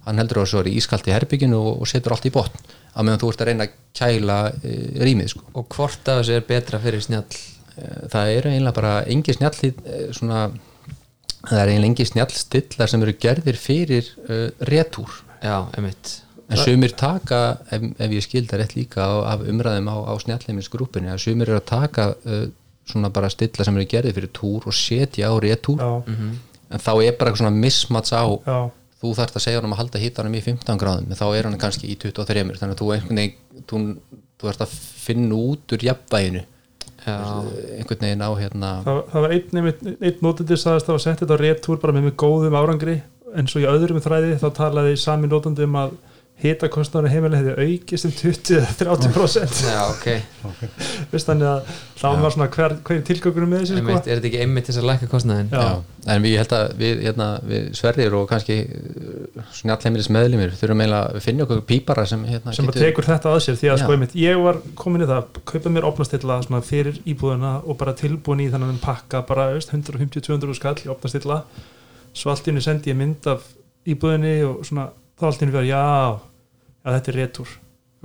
hann 0.09 0.23
heldur 0.23 0.43
að 0.45 0.51
svo 0.53 0.63
er 0.63 0.71
ískalt 0.73 1.09
í 1.11 1.13
herbygginu 1.13 1.59
og, 1.59 1.83
og 1.83 1.91
setur 1.91 2.15
allt 2.15 2.29
í 2.31 2.33
botn 2.33 2.63
að 2.95 3.05
meðan 3.09 3.21
þú 3.23 3.33
ert 3.33 3.43
að 3.43 3.51
reyna 3.51 3.67
að 3.67 3.75
kæla 3.99 4.39
uh, 4.55 4.79
rýmið 5.05 5.33
sko. 5.35 5.45
og 5.53 5.67
hvort 5.75 6.09
af 6.09 6.23
þessu 6.23 6.39
er 6.39 6.47
betra 6.49 6.81
fyrir 6.83 7.05
snjall? 7.05 7.27
Eh, 7.79 7.99
það 8.15 8.33
eru 8.39 8.53
eiginlega 8.55 8.79
bara 8.79 8.95
engi 9.11 9.35
snjall 9.37 9.73
svona 10.17 10.41
það 11.45 11.61
er 11.61 11.73
eiginlega 11.73 11.91
engi 11.91 12.09
snjallstillar 12.09 12.91
sem 12.91 13.05
eru 13.07 13.17
gerðir 13.27 13.61
fyrir 13.61 14.09
uh, 14.29 14.49
retúr 14.71 15.21
Já, 15.43 15.69
emitt 15.79 16.17
En 16.49 16.57
sumir 16.57 16.95
taka, 16.97 17.59
ef, 17.69 17.83
ef 18.01 18.13
ég 18.17 18.25
skilda 18.25 18.57
rétt 18.57 18.73
líka 18.77 19.05
á, 19.05 19.37
af 19.37 19.43
umræðum 19.45 19.91
á, 19.93 19.97
á 20.09 20.13
snjallheiminsgrúpinni 20.23 21.11
að 21.13 21.21
sumir 21.27 21.51
eru 21.51 21.61
að 21.61 21.67
taka 21.69 22.07
uh, 22.25 22.47
svona 22.89 23.11
bara 23.13 23.29
stilla 23.29 23.67
sem 23.67 23.77
eru 23.77 23.89
gerðið 23.91 24.17
fyrir 24.17 24.33
túr 24.33 24.69
og 24.71 24.77
setja 24.77 25.29
á 25.29 25.35
réttúr. 25.37 25.83
Já, 25.83 25.93
en 26.69 26.83
þá 26.85 26.93
er 27.05 27.17
bara 27.17 27.31
eitthvað 27.31 27.43
svona 27.43 27.57
mismats 27.57 28.15
á 28.17 28.25
já, 28.25 28.59
þú 29.03 29.13
þarft 29.19 29.37
að 29.39 29.45
segja 29.45 29.61
hann 29.61 29.69
um 29.69 29.75
að 29.77 29.83
halda 29.83 30.03
hittanum 30.03 30.37
í 30.37 30.45
15 30.45 30.81
gráðum 30.81 31.13
en 31.13 31.19
þá 31.21 31.27
er 31.29 31.49
hann 31.49 31.61
kannski 31.61 31.91
í 31.93 31.99
23 32.01 32.45
þannig 32.59 32.75
að 32.75 32.81
þú 32.81 32.89
einhvern 32.97 33.21
veginn 33.23 33.69
þú, 33.69 33.83
þú 34.41 34.51
ert 34.53 34.65
að 34.65 34.75
finna 35.05 35.39
út 35.39 35.77
úr 35.77 35.85
jafnvæginu. 35.89 36.43
Já, 37.07 37.15
einhvern 37.79 38.03
veginn 38.05 38.25
á 38.27 38.31
hérna 38.37 38.73
það, 38.85 38.99
það 39.13 39.25
var 39.25 39.35
einn, 39.37 39.61
einn, 39.61 39.95
einn 40.03 40.25
nótandi 40.25 40.59
sagðist 40.59 40.89
að 40.89 40.89
það 40.89 40.97
var 40.97 41.05
sett 41.05 41.23
þetta 41.23 41.39
á 41.39 41.43
retúr 41.45 41.81
bara 41.81 41.95
með 41.95 42.09
með 42.09 42.17
góðum 42.21 42.57
árangri 42.59 42.97
en 43.39 43.49
svo 43.49 43.63
í 43.63 43.69
öðrum 43.71 44.03
þræði 44.03 44.35
þá 44.43 44.49
talaði 44.57 44.99
sami 45.01 45.31
nótandi 45.31 45.65
um 45.69 45.79
að 45.79 45.95
hitakostnáður 46.39 47.11
heimileg 47.11 47.41
hefði 47.43 47.65
aukist 47.67 48.07
um 48.07 48.13
20-30% 48.15 49.63
já, 49.67 49.79
ok 49.91 50.05
Vist, 51.11 51.27
þannig 51.27 51.49
að 51.51 51.71
þá 51.99 52.05
var 52.23 52.35
svona 52.35 52.47
hver, 52.55 52.75
hver 52.87 53.01
tilgöngunum 53.09 53.51
með 53.51 53.65
þessu 53.65 53.79
sko? 53.81 53.97
er 53.97 54.21
þetta 54.21 54.29
ekki 54.29 54.43
einmitt 54.45 54.69
þess 54.69 54.79
að? 54.79 55.41
Já. 55.51 55.59
Já, 55.59 56.05
en 56.15 56.23
við 56.23 56.37
held 56.39 56.55
að 56.55 56.77
við, 56.79 57.03
hérna, 57.09 57.27
við 57.51 57.67
sverrir 57.81 58.15
og 58.21 58.29
kannski 58.31 58.59
snjallheimilis 59.59 60.11
meðlimir 60.15 60.55
þurfum 60.61 60.85
eiginlega 60.85 61.01
að 61.11 61.27
finna 61.27 61.47
okkur 61.49 61.65
pípara 61.73 62.07
sem, 62.13 62.23
hérna, 62.29 62.55
sem 62.55 62.71
að 62.71 62.79
tekur 62.85 63.09
þetta 63.09 63.35
að 63.35 63.43
sér 63.49 63.59
því 63.59 63.73
að 63.73 63.75
Já. 63.75 63.83
sko 63.83 63.97
einmitt, 63.97 64.17
ég 64.23 64.45
var 64.45 64.63
komin 64.79 65.03
í 65.03 65.11
það 65.11 65.43
kaupa 65.51 65.75
mér 65.75 65.89
opnastilla 65.91 66.39
svona 66.47 66.63
fyrir 66.63 67.03
íbúðuna 67.03 67.57
og 67.65 67.81
bara 67.83 67.97
tilbúin 67.99 68.45
í 68.47 68.49
þannig 68.55 68.79
pakka 68.85 69.25
bara 69.27 69.51
veist, 69.57 69.75
150-200 69.75 70.55
skall 70.61 70.79
í 70.85 70.95
opnastilla 70.95 71.43
svo 72.15 72.31
allt 72.31 72.47
í 72.47 72.53
henni 72.53 72.63
sendi 72.63 72.95
ég 72.95 72.99
mynd 72.99 73.27
af 73.31 73.43
íbúðinni 73.89 74.39
og 74.47 74.63
svona 74.69 74.89
þá 75.19 75.25
allt 75.29 75.41
í 75.41 75.45
henni 75.45 75.57
fyrir 75.57 75.71
já, 75.73 75.85
já 76.85 76.95
þetta 76.95 77.13
er 77.13 77.19
retúr 77.23 77.57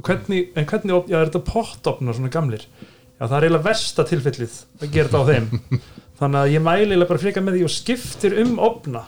hvernig, 0.02 0.52
en 0.58 0.67
hvernig, 0.69 1.10
já 1.12 1.19
er 1.19 1.30
þetta 1.30 1.43
pottopnar 1.47 2.17
svona 2.17 2.34
gamlir? 2.34 2.65
Já 3.19 3.28
það 3.28 3.36
er 3.38 3.45
eiginlega 3.47 3.67
versta 3.67 4.06
tilfellið 4.10 4.56
að 4.82 4.93
gera 4.93 5.10
þetta 5.12 5.21
á 5.21 5.30
þeim. 5.30 5.82
Þannig 6.19 6.39
að 6.39 6.54
ég 6.54 6.63
mæli 6.63 6.88
eiginlega 6.88 7.12
bara 7.12 7.21
frekar 7.21 7.45
með 7.45 7.58
því 7.58 7.65
og 7.67 7.73
skiptir 7.73 8.38
um 8.43 8.56
opna 8.63 9.04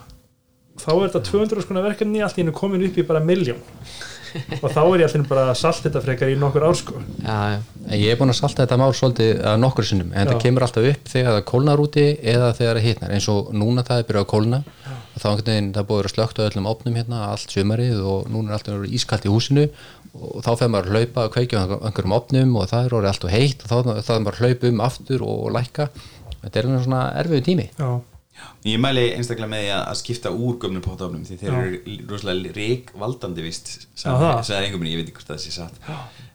þá 0.75 0.91
er 0.91 1.07
þetta 1.07 1.23
200 1.29 1.63
skona 1.65 1.85
verkefni 1.85 2.21
allt 2.23 2.37
henni 2.39 2.53
komin 2.55 2.83
upp 2.85 2.97
í 2.99 3.05
bara 3.07 3.23
miljón 3.23 3.61
og 4.35 4.65
þá 4.67 4.81
er 4.81 5.01
ég 5.01 5.05
alltaf 5.07 5.29
bara 5.29 5.45
að 5.47 5.59
salta 5.59 5.85
þetta 5.87 6.01
frekar 6.03 6.31
í 6.33 6.35
nokkur 6.39 6.65
ár 6.67 6.75
sko. 6.75 6.99
Já, 7.23 7.61
ég 7.95 8.11
er 8.11 8.17
búin 8.19 8.33
að 8.33 8.39
salta 8.41 8.65
þetta 8.65 8.77
mál 8.81 8.91
svolítið 8.97 9.39
að 9.47 9.61
nokkur 9.63 9.87
sinnum. 9.87 10.09
En 10.11 10.27
Já. 10.27 10.31
það 10.33 10.41
kemur 10.43 10.65
alltaf 10.65 10.87
upp 10.89 11.11
þegar 11.13 11.37
það 11.37 11.45
kólnar 11.51 11.83
úti 11.83 12.05
eða 12.19 12.49
þegar 12.57 12.79
það 12.79 12.87
hitnar. 12.89 13.13
Eins 13.15 13.29
og 13.31 13.53
núna 13.55 13.85
það 13.87 14.01
er 14.01 14.09
byrjað 14.09 14.25
að 14.25 14.31
kólna 14.33 14.59
og 15.15 15.21
þá 15.21 15.27
einhvern 15.29 15.47
veginn 15.51 15.69
það 15.75 15.85
búið 15.89 15.95
að 15.97 16.01
vera 16.03 16.13
slögt 16.13 16.39
á 16.43 16.47
öllum 16.49 16.67
opnum 16.67 16.97
hérna 16.99 17.21
allt 17.31 17.53
sumarið 17.55 18.01
og 18.03 18.25
núna 18.31 18.51
er 18.51 18.57
alltaf 18.57 18.75
verið 18.75 18.97
ískalt 18.99 19.27
í 19.27 19.31
húsinu. 19.31 19.67
Og 20.15 20.41
þá 20.43 20.51
fer 20.59 20.71
maður 20.71 20.89
að 20.91 20.95
hlaupa 20.95 21.27
og 21.27 21.33
kveikja 21.35 21.61
á 21.63 21.65
einhverjum 21.87 22.15
opnum 22.15 22.57
og 22.59 22.67
það 22.71 22.89
er 22.89 22.97
orðið 22.99 23.11
alltaf 23.13 23.31
heitt 23.35 23.63
og 23.63 23.71
þá, 23.71 23.77
er 24.15 24.25
maður 24.25 24.35
að 24.35 24.43
hlaupa 24.43 24.71
um 24.71 24.83
aftur 24.83 25.23
og, 25.23 25.37
og 25.47 25.55
lækka. 25.55 25.87
Þetta 26.43 26.61
er 26.61 26.69
svona 26.83 27.01
erfiðu 27.23 27.47
tími. 27.47 27.69
Já, 27.79 27.89
Ég 28.65 28.79
mæli 28.81 29.13
einstaklega 29.15 29.47
með 29.47 29.61
því 29.63 29.69
að 29.71 29.83
að 29.85 29.97
skipta 30.01 30.31
úr 30.33 30.55
gömnum 30.59 30.83
pottofnum 30.83 31.23
því 31.23 31.35
þeir 31.39 31.53
eru 31.55 31.93
rosalega 32.09 32.51
rík 32.57 32.91
valdandi 32.99 33.45
vist 33.45 33.69
Já, 33.95 34.09
það. 34.11 34.41
sagði 34.49 34.65
einhver 34.65 34.81
minn, 34.81 34.91
ég 34.91 34.99
veit 34.99 35.07
ekki 35.07 35.19
hvort 35.21 35.31
það 35.31 35.39
sé 35.45 35.51
satt. 35.55 35.77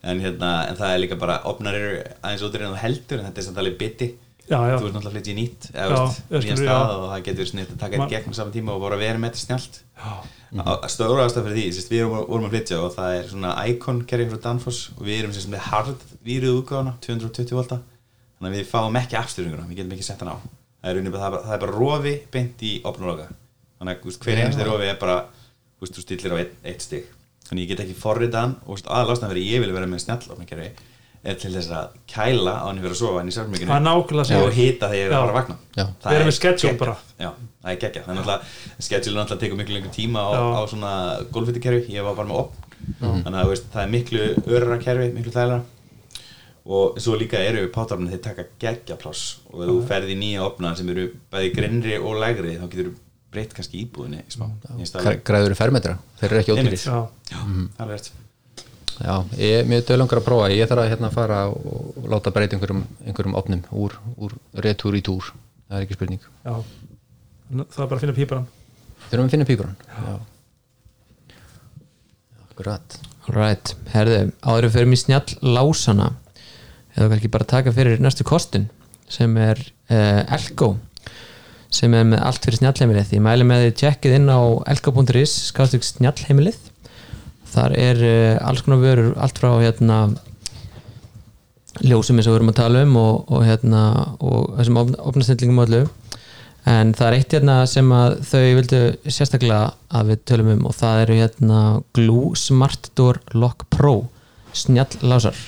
En, 0.01 0.23
hérna, 0.25 0.51
en 0.71 0.79
það 0.79 0.95
er 0.95 1.03
líka 1.03 1.19
bara, 1.21 1.37
opnar 1.51 1.77
eru 1.77 2.01
aðeins 2.23 2.47
út 2.47 2.57
já, 4.51 4.59
já, 4.67 4.75
þú 4.77 4.89
ert 4.89 4.97
náttúrulega 4.97 5.11
að 5.11 5.15
flytja 5.17 5.33
í 5.33 5.37
nýtt 5.39 5.69
eða 5.71 6.01
skilur, 6.11 6.61
stað 6.61 6.67
já. 6.67 6.97
og 6.97 7.07
það 7.11 7.25
getur 7.29 7.49
snitt 7.51 7.71
að 7.71 7.81
taka 7.81 7.97
Man- 8.01 8.11
þetta 8.11 8.17
gegn 8.17 8.35
á 8.35 8.39
saman 8.41 8.55
tíma 8.57 8.75
og 8.75 8.83
bara 8.85 8.99
vera 9.01 9.19
með 9.23 9.31
þetta 9.31 9.45
snjált 9.47 9.81
stóra 10.91 11.27
ástæð 11.29 11.47
fyrir 11.47 11.59
því, 11.61 11.67
sérst, 11.77 11.91
við 11.95 12.05
vorum, 12.11 12.27
vorum 12.27 12.47
að 12.49 12.55
flytja 12.57 12.81
og 12.83 12.95
það 12.97 13.17
er 13.19 13.29
svona 13.31 13.53
Icon 13.71 14.01
kerfi 14.11 14.31
frá 14.33 14.41
Danfoss 14.49 14.81
og 14.97 15.03
við 15.07 15.21
erum 15.21 15.35
sérst 15.37 15.51
með 15.53 15.63
hard 15.71 16.01
víruð 16.27 16.59
útgáðuna 16.65 16.97
220 17.07 17.55
volta. 17.55 17.79
Þannig 18.41 18.51
að 18.51 18.57
við 18.59 18.71
fáum 18.73 18.99
ekki 18.99 19.19
afstyrringuna, 19.21 19.69
við 19.69 19.77
getum 19.79 19.95
ekki 19.95 20.07
sett 20.09 20.25
hann 20.25 20.33
á. 20.35 20.37
Það 20.81 20.91
er, 20.91 21.11
bara, 21.11 21.21
það 21.21 21.27
er 21.29 21.31
bara, 21.31 21.43
það 21.45 21.55
er 21.55 21.63
bara 21.63 21.77
rofi 21.77 22.15
beint 22.33 22.63
í 22.67 22.73
opnuloka 22.89 23.27
þannig 23.79 23.95
að 23.95 24.19
hver 24.25 24.41
einasti 24.41 24.65
rofi 24.67 24.89
er 24.91 24.99
bara 25.01 25.17
þú 25.81 26.03
stillir 26.03 26.35
á 26.35 26.37
eitt, 26.41 26.55
eitt 26.65 26.83
stig. 26.85 27.05
Þannig 27.47 27.63
ég 27.65 27.71
get 27.73 27.85
ekki 27.85 27.97
forritaðan 28.01 28.57
og 28.67 28.81
aðalástan 28.85 29.31
er 31.23 31.37
til 31.37 31.51
þess 31.53 31.71
að 31.77 31.97
kæla 32.09 32.53
á 32.57 32.65
hann 32.65 32.79
fyrir 32.81 32.95
að 32.95 33.01
sofa 33.01 33.21
en 33.21 33.29
í 33.29 33.33
það 33.33 33.37
sjálfmygginu 33.37 33.79
nákvæmlega 33.85 34.29
sem 34.31 34.45
og 34.45 34.55
hita 34.57 34.89
þegar 34.89 35.01
ég 35.01 35.07
er 35.07 35.13
að 35.13 35.21
fara 35.21 35.33
að 35.35 35.39
vakna. 35.41 35.57
Já. 35.77 35.85
Það 36.01 36.15
Við 36.15 36.21
er 36.21 36.25
með 36.31 36.37
schedule 36.39 36.71
geggjað. 36.71 37.03
það 37.61 37.73
er 37.75 37.81
geggja 37.83 38.05
þannig 38.07 38.31
að 38.35 38.55
schedule 38.87 39.19
náttúrulega 39.19 39.43
tekur 39.45 39.59
miklu 39.61 39.75
lengur 39.77 39.93
tíma 39.93 40.23
á, 40.25 40.31
á 40.33 40.63
svona 40.71 40.93
golfvitikerfi 41.35 41.93
ég 41.93 42.07
var 42.07 42.17
bara 42.17 42.31
með 42.31 42.41
opn 42.41 42.67
þannig 43.01 43.37
að 43.37 43.45
þú 43.45 43.53
veist, 43.53 43.69
það 43.75 43.83
er 43.85 43.93
miklu 43.93 44.23
örara 44.49 44.79
kerfi, 44.81 45.11
miklu 45.19 45.35
þægilega 45.35 45.61
og 46.71 46.99
svo 47.03 47.17
líka 47.19 47.41
eru 47.43 47.67
pátafnir 47.73 48.13
þeir 48.15 48.23
taka 48.25 48.45
geggja 48.61 48.97
pláss. 49.01 49.41
Og 49.51 49.63
ef 49.65 49.71
þú 49.71 49.77
ferði 49.89 50.15
í 50.15 50.19
nýja 50.21 50.45
opna 50.47 50.73
sem 50.79 50.89
eru 50.93 51.07
bæði 51.33 51.53
grinnri 51.57 51.97
og 51.99 52.19
lægri 52.21 52.57
þá 52.61 52.67
getur 52.69 52.91
þú 52.91 52.97
breytt 53.31 53.55
kannski 53.57 53.85
íbúðinni 53.85 54.25
græður 55.27 55.55
í 55.55 55.59
fermetra, 55.59 55.99
þeir 56.21 56.31
eru 56.31 56.41
ekki 56.43 56.57
Einmitt. 56.57 58.11
Já, 59.01 59.07
Já, 59.07 59.17
það 59.17 59.33
er 59.33 59.39
Já, 59.39 59.45
ég 59.45 59.59
er 59.59 59.69
mjög 59.71 59.85
dölangar 59.89 60.21
að 60.21 60.27
prófa. 60.27 60.49
Ég 60.53 60.69
þarf 60.71 60.83
að 60.85 60.91
hérna 60.93 61.11
fara 61.15 61.39
og 61.49 62.09
láta 62.11 62.33
breyta 62.35 62.57
einhverjum, 62.57 62.83
einhverjum 63.07 63.37
opnum 63.41 63.63
úr, 63.73 63.97
úr 64.21 64.35
retúr 64.67 64.97
í 64.97 65.03
túr, 65.05 65.33
það 65.69 65.79
er 65.79 65.87
ekki 65.87 65.97
spurning. 65.97 66.27
Já. 66.45 66.59
Það 67.51 67.81
er 67.85 67.89
bara 67.91 67.97
að 67.97 68.05
finna 68.05 68.15
píparan 68.15 68.49
Þurfum 69.11 69.27
að 69.27 69.33
finna 69.35 69.47
pípurann. 69.49 69.77
Já, 69.91 70.21
Akkurat. 72.51 72.99
Right, 73.31 73.73
herðu, 73.95 74.19
áður 74.45 74.71
fyrir 74.75 74.91
mér 74.91 75.01
snjall 75.01 75.37
lásana 75.41 76.11
eða 76.97 77.09
kannski 77.15 77.31
bara 77.33 77.47
taka 77.49 77.73
fyrir 77.73 78.03
næstu 78.03 78.27
kostin 78.27 78.69
sem 79.11 79.33
er 79.41 79.61
uh, 79.91 80.23
Elko 80.37 80.75
sem 81.73 81.95
er 81.95 82.05
með 82.11 82.25
allt 82.27 82.45
fyrir 82.45 82.61
snjallheimilið. 82.61 83.15
Ég 83.17 83.25
mæli 83.25 83.47
með 83.47 83.65
því 83.65 83.75
tjekkið 83.81 84.17
inn 84.19 84.29
á 84.29 84.41
elka.is 84.75 85.35
skáðstökk 85.49 85.87
snjallheimilið 85.87 86.70
þar 87.51 87.77
er 87.79 88.03
uh, 88.07 88.49
alls 88.49 88.65
konar 88.65 88.83
vörur 88.83 89.15
allt 89.21 89.41
frá 89.41 89.53
hérna 89.61 90.03
ljósum 91.87 92.19
eins 92.19 92.29
og 92.29 92.35
við 92.35 92.41
erum 92.41 92.53
að 92.53 92.61
tala 92.61 92.85
um 92.85 92.97
og, 93.01 93.31
og 93.31 93.45
hérna 93.47 93.83
og 94.19 94.55
þessum 94.59 94.81
opnastillingum 94.83 95.63
og 95.63 95.69
öllu. 95.69 95.83
En 96.69 96.91
það 96.93 97.07
er 97.07 97.17
eitt 97.17 97.35
hérna 97.35 97.55
sem 97.71 97.93
að 97.97 98.19
þau 98.29 98.43
vildu 98.59 98.81
sérstaklega 99.07 99.71
að 99.97 100.11
við 100.11 100.25
tölum 100.29 100.51
um 100.57 100.67
og 100.69 100.77
það 100.77 101.05
eru 101.05 101.21
hérna 101.23 101.61
Glue 101.97 102.35
Smart 102.37 102.91
Door 102.99 103.23
Lock 103.33 103.65
Pro 103.73 103.95
snjall 104.53 105.01
lásar. 105.07 105.39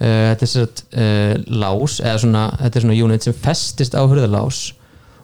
Uh, 0.00 0.32
þetta 0.32 0.46
er 0.46 0.50
sér 0.50 0.66
uh, 0.66 1.34
lás 1.62 2.00
eða 2.02 2.24
svona, 2.24 2.48
þetta 2.64 2.80
er 2.80 2.86
svona 2.86 3.02
unit 3.06 3.26
sem 3.28 3.36
festist 3.44 3.94
á 3.94 4.02
hurðalás 4.02 4.64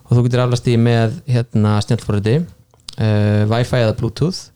og 0.07 0.15
þú 0.15 0.23
getur 0.27 0.45
aflast 0.45 0.69
í 0.71 0.77
með 0.79 1.17
hérna 1.27 1.75
snjallforriti 1.83 2.37
uh, 2.39 3.43
Wi-Fi 3.51 3.83
eða 3.83 3.97
Bluetooth 3.99 4.51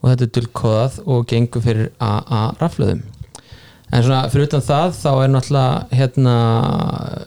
og 0.00 0.10
þetta 0.10 0.26
er 0.26 0.34
dulkóðað 0.36 1.00
og 1.06 1.26
gengur 1.30 1.64
fyrir 1.64 1.90
AA 2.00 2.42
raflöðum 2.60 3.02
en 3.90 4.04
svona 4.04 4.22
fyrir 4.30 4.48
utan 4.48 4.64
það 4.64 4.96
þá 5.00 5.10
er 5.12 5.32
náttúrulega 5.34 6.00
hérna 6.00 6.34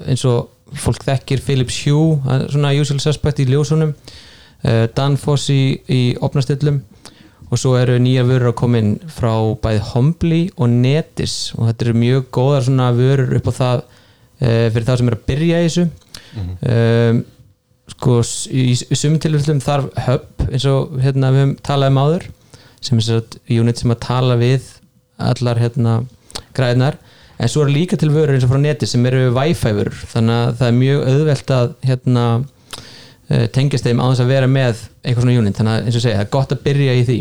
eins 0.09 0.23
og 0.29 0.49
fólk 0.83 1.05
þekkir 1.05 1.43
Philips 1.45 1.81
Hue 1.85 2.39
svona 2.51 2.73
usual 2.79 3.01
suspect 3.03 3.43
í 3.43 3.49
ljósunum 3.49 3.93
uh, 3.93 4.85
Danfoss 4.95 5.51
í, 5.53 5.77
í 5.85 6.01
opnastillum 6.23 6.81
og 7.53 7.59
svo 7.61 7.75
eru 7.77 7.99
nýja 8.01 8.23
vörur 8.25 8.49
að 8.49 8.57
koma 8.63 8.79
inn 8.81 8.95
frá 9.13 9.33
bæði 9.61 9.83
Hombly 9.91 10.41
og 10.57 10.71
Netis 10.73 11.51
og 11.57 11.67
þetta 11.69 11.85
eru 11.85 11.99
mjög 12.01 12.31
góðar 12.33 12.65
svona 12.65 12.89
vörur 12.97 13.35
upp 13.37 13.51
á 13.51 13.53
það 13.59 13.83
uh, 13.83 14.65
fyrir 14.73 14.87
það 14.87 14.99
sem 15.01 15.11
er 15.11 15.17
að 15.17 15.27
byrja 15.27 15.59
í 15.59 15.67
þessu. 15.67 15.85
Um, 16.33 17.19
sko 17.93 18.15
í, 18.49 18.63
í 18.73 18.97
sumum 18.97 19.19
tilfellum 19.21 19.59
þarf 19.61 19.91
hub 20.07 20.47
eins 20.47 20.65
og 20.71 20.95
hérna 21.03 21.29
við 21.35 21.43
höfum 21.43 21.53
talað 21.67 21.93
um 21.93 22.01
áður 22.01 22.25
sem 22.83 22.99
er 22.99 23.07
sér 23.07 23.59
unit 23.61 23.79
sem 23.79 23.93
að 23.93 24.01
tala 24.05 24.37
við 24.39 24.69
allar 25.21 25.61
hérna 25.61 25.99
græðnar. 26.57 26.97
En 27.41 27.49
svo 27.49 27.63
eru 27.63 27.73
líka 27.73 27.97
til 27.99 28.11
vörur 28.13 28.35
eins 28.35 28.45
og 28.45 28.51
frá 28.53 28.61
neti 28.61 28.87
sem 28.89 29.05
eru 29.09 29.31
Wi-Fi 29.35 29.73
vörur. 29.75 30.03
Þannig 30.11 30.41
að 30.41 30.51
það 30.59 30.67
er 30.67 30.77
mjög 30.79 31.07
auðvelt 31.11 31.53
að 31.55 31.73
hérna 31.87 32.25
uh, 32.39 33.47
tengjast 33.55 33.87
þeim 33.87 34.03
á 34.03 34.05
þess 34.05 34.23
að 34.23 34.33
vera 34.35 34.51
með 34.51 34.83
eitthvað 35.01 35.25
svona 35.25 35.39
unit. 35.41 35.57
Þannig 35.57 35.73
að 35.73 35.87
eins 35.87 35.97
og 35.97 36.05
segja, 36.05 36.19
það 36.19 36.27
er 36.27 36.31
gott 36.37 36.55
að 36.55 36.63
byrja 36.67 36.95
í 36.99 37.03
því. 37.09 37.19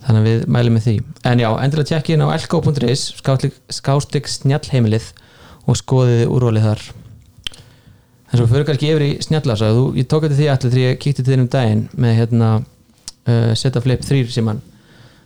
Þannig 0.00 0.20
að 0.20 0.28
við 0.28 0.46
mælum 0.56 0.76
með 0.76 0.86
því. 0.86 0.94
En 1.30 1.42
já, 1.42 1.48
endilega 1.64 1.90
tjekki 1.90 2.16
inn 2.16 2.24
á 2.24 2.28
elko.is 2.36 3.06
skástik 3.80 4.30
snjallheimilið 4.32 5.10
og 5.68 5.78
skoðið 5.80 6.26
úrvalið 6.30 6.68
þar. 6.68 6.84
En 8.30 8.38
svo 8.38 8.46
fyrir 8.46 8.66
kannski 8.68 8.92
yfir 8.92 9.04
í 9.04 9.10
snjallasa 9.24 9.72
ég 9.98 10.06
tók 10.08 10.24
þetta 10.24 10.38
því 10.38 10.48
allir 10.52 10.72
þegar 10.74 10.84
ég 10.84 11.00
kíkti 11.02 11.24
til 11.24 11.32
þinn 11.32 11.44
um 11.44 11.50
daginn 11.50 11.82
með 11.98 12.16
hérna 12.20 12.50
uh, 13.28 13.52
seta 13.58 13.82
flip 13.84 14.04
3 14.06 14.30
sem 14.32 14.48
hann 14.50 14.62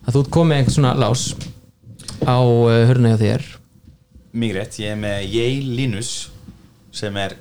að 0.05 0.19
þú 0.19 0.25
komið 0.37 0.59
einhvern 0.59 0.77
svona 0.77 0.95
lás 0.99 1.33
á 2.25 2.39
uh, 2.41 2.85
hörna 2.89 3.15
hjá 3.15 3.21
þér. 3.23 3.49
Mjög 4.35 4.57
rétt, 4.59 4.79
ég 4.83 4.95
er 4.95 5.01
með 5.01 5.27
Yale 5.31 5.75
Linus 5.79 6.13
sem 6.95 7.17
er 7.21 7.37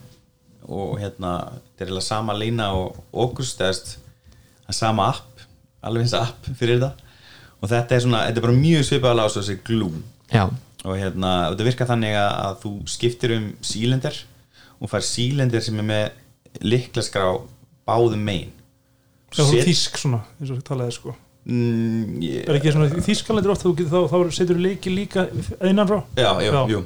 og 0.63 0.97
hérna, 1.01 1.33
þetta 1.51 1.83
er 1.83 1.89
eiginlega 1.89 2.05
sama 2.05 2.35
lína 2.37 2.69
og 2.77 2.99
August, 3.11 3.59
það 3.59 4.69
er 4.71 4.77
sama 4.77 5.09
app, 5.11 5.43
alveg 5.83 6.05
eins 6.05 6.15
app 6.17 6.47
fyrir 6.55 6.79
þetta 6.79 6.93
og 7.59 7.71
þetta 7.71 7.95
er 7.95 8.03
svona, 8.05 8.21
þetta 8.27 8.41
er 8.41 8.45
bara 8.47 8.59
mjög 8.59 8.85
svipað 8.87 9.17
lás 9.19 9.35
og 9.35 9.43
þessi 9.43 9.59
glue 9.67 10.03
já, 10.31 10.45
og 10.83 10.99
hérna, 10.99 11.33
þetta 11.51 11.67
virkar 11.67 11.91
þannig 11.91 12.17
að, 12.19 12.55
þú 12.63 12.73
skiptir 12.93 13.35
um 13.37 13.49
sílender 13.65 14.19
og 14.79 14.91
fær 14.91 15.05
sílender 15.07 15.63
sem 15.63 15.79
er 15.79 15.89
með 15.89 16.63
liklaskrá 16.63 17.27
báðum 17.87 18.23
megin 18.23 18.55
Já, 19.33 19.41
þú 19.43 19.51
Set- 19.57 19.67
þýsk 19.67 19.97
svona, 20.03 20.19
eins 20.39 20.51
og 20.53 20.63
talaði 20.67 20.95
sko. 20.97 21.15
Mm, 21.43 22.21
ég, 22.23 22.43
Er 22.47 22.55
ekki 22.55 22.71
svona 22.71 23.01
þýskalendur 23.03 23.51
oft, 23.51 23.63
þú 23.65 23.73
getur 23.75 23.91
þá, 23.91 24.11
þá 24.13 24.35
setur 24.37 24.55
þú 24.59 24.63
leiki 24.63 24.93
líka 24.93 25.25
einan 25.59 25.89
frá? 25.89 25.97
Já, 26.15 26.29
já, 26.39 26.51
Já. 26.53 26.61
jú. 26.71 26.83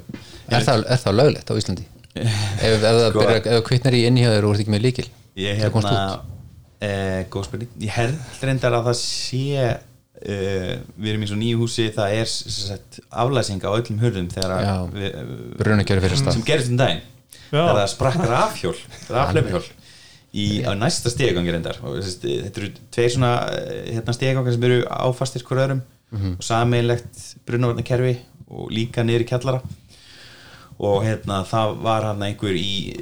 Er 0.49 0.63
það, 0.65 0.85
er 0.89 1.01
það 1.03 1.17
löglegt 1.19 1.51
á 1.51 1.53
Íslandi? 1.59 1.85
ef, 2.17 2.31
ef 2.63 2.79
það 2.81 2.97
Sko- 3.11 3.19
byrjar, 3.21 3.37
ef 3.43 3.51
það 3.53 3.65
kvittnar 3.67 3.93
í 3.99 4.01
inni 4.09 4.23
hjá 4.25 4.31
þér 4.33 4.47
og 4.47 4.49
þú 4.49 4.55
ert 4.57 4.63
ekki 4.65 4.73
með 4.73 4.85
líkil 4.87 5.05
Ég 5.37 5.59
Það 5.61 5.73
komst 5.75 5.91
hérna 5.91 6.15
eh, 6.81 7.19
góð 7.29 7.45
spurning. 7.45 7.69
Ég 7.85 7.93
held 7.93 8.41
reyndar 8.47 8.73
að 8.79 8.87
það 8.89 8.97
sé 9.03 9.43
eh, 10.25 10.73
við 10.97 11.11
erum 11.11 11.25
í 11.27 11.29
svo 11.29 11.37
nýju 11.37 11.59
húsi 11.61 11.85
það 11.93 12.15
er 12.17 12.31
sagt, 12.33 12.99
aflæsing 13.13 13.61
á 13.61 13.69
öllum 13.69 13.99
hurðum 14.01 14.31
þegar 14.33 14.55
að 14.55 14.65
Já. 14.65 14.73
við, 14.97 15.19
Brunakjöri 15.61 16.05
fyrir 16.07 16.17
stað. 16.23 16.39
sem 16.39 16.47
gerist 16.47 16.73
um 16.73 16.79
daginn. 16.81 17.03
Það 17.53 17.83
sprakk 17.93 18.25
rafhjól 18.25 18.75
rafleipahjól 19.13 19.61
í 20.35 20.47
á 20.67 20.71
næsta 20.75 21.11
stegagangi 21.11 21.53
reyndar. 21.53 21.79
Og 21.85 21.99
þetta 22.03 22.61
eru 22.61 22.71
tveir 22.93 23.13
svona 23.13 23.33
eh, 23.53 23.93
hérna, 23.95 24.15
stegagangar 24.15 24.55
sem 24.55 24.67
eru 24.67 24.79
áfastir 24.87 25.45
hver 25.47 25.63
öðrum. 25.65 25.83
Og 26.37 26.43
sameinlegt 26.45 27.19
brunavarnakerfi 27.47 28.13
og 28.47 28.71
líka 28.71 29.03
niður 29.03 29.25
í 29.25 29.27
kjallara. 29.27 29.61
Og 30.77 31.01
hérna 31.03 31.41
það 31.49 31.77
var 31.83 32.05
hann 32.05 32.23
einhver 32.23 32.55
í 32.55 32.93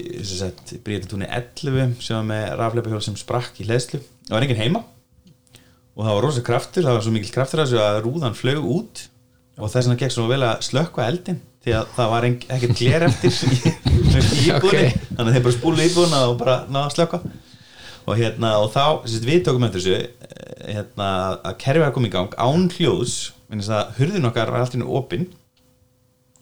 Bríðatúni 0.86 1.28
11 1.28 1.98
sem 2.02 2.16
var 2.18 2.28
með 2.30 2.46
rafleipahjól 2.62 3.04
sem 3.04 3.18
sprakk 3.20 3.60
í 3.60 3.68
hleðslu. 3.68 4.00
Það 4.26 4.38
var 4.38 4.46
enginn 4.48 4.62
heima. 4.64 4.82
Og 5.96 6.04
það 6.04 6.16
var 6.16 6.26
rosa 6.26 6.44
kraftur, 6.44 6.88
það 6.88 6.98
var 6.98 7.06
svo 7.06 7.14
mikil 7.16 7.36
kraftur 7.36 7.62
að 7.64 7.76
að 7.84 8.00
rúðan 8.08 8.38
flög 8.38 8.64
út. 8.64 9.04
Og 9.60 9.70
þess 9.72 9.86
vegna 9.86 10.00
gekk 10.02 10.16
svo 10.16 10.26
vel 10.32 10.42
að 10.44 10.64
slökkva 10.68 11.06
eldin 11.08 11.44
því 11.66 11.74
að 11.80 11.94
það 11.96 12.12
var 12.12 12.28
ekkert 12.30 12.78
gler 12.78 13.06
eftir 13.08 13.32
í, 13.34 13.56
í 13.56 13.96
íbúðinni. 14.52 14.92
Ok. 14.92 15.08
þannig 15.16 15.26
að 15.26 15.32
þeir 15.34 15.46
bara 15.48 15.56
spúlu 15.56 15.88
íbúðina 15.88 16.20
og 16.30 16.36
bara 16.42 16.58
náða 16.70 16.84
að 16.84 16.94
slökkva. 16.94 17.22
Og 18.06 18.20
hérna 18.20 18.52
og 18.62 18.68
þá, 18.76 18.84
sérst, 19.10 19.26
við 19.26 19.40
tókum 19.48 19.66
eftir 19.66 19.82
þessu 19.82 19.96
eh, 19.98 20.76
hérna, 20.76 21.08
að 21.42 21.58
kerfið 21.64 21.88
að 21.88 21.96
koma 21.96 22.12
í 22.12 22.14
gang 22.14 22.38
án 22.38 22.68
hljóðs, 22.76 23.16
minnst 23.50 23.74
að 23.74 23.96
hurðin 23.98 24.30
okkar 24.30 24.54
var 24.54 24.66
alltaf 24.66 24.94
opinn 25.00 25.26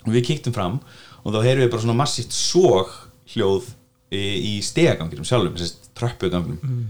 og 0.04 0.12
við 0.12 0.28
kíktum 0.28 0.56
fram 0.56 0.82
og 1.24 1.32
þá 1.32 1.40
heyrðum 1.46 1.64
við 1.64 1.72
bara 1.72 1.86
svona 1.86 2.00
massíft 2.02 2.36
sóg 2.36 2.92
hljóð 3.32 3.72
í, 4.12 4.20
í 4.20 4.54
stegaganginum 4.66 5.28
sjálfum, 5.28 5.56
sérst, 5.62 5.88
tröppuganginum. 5.96 6.84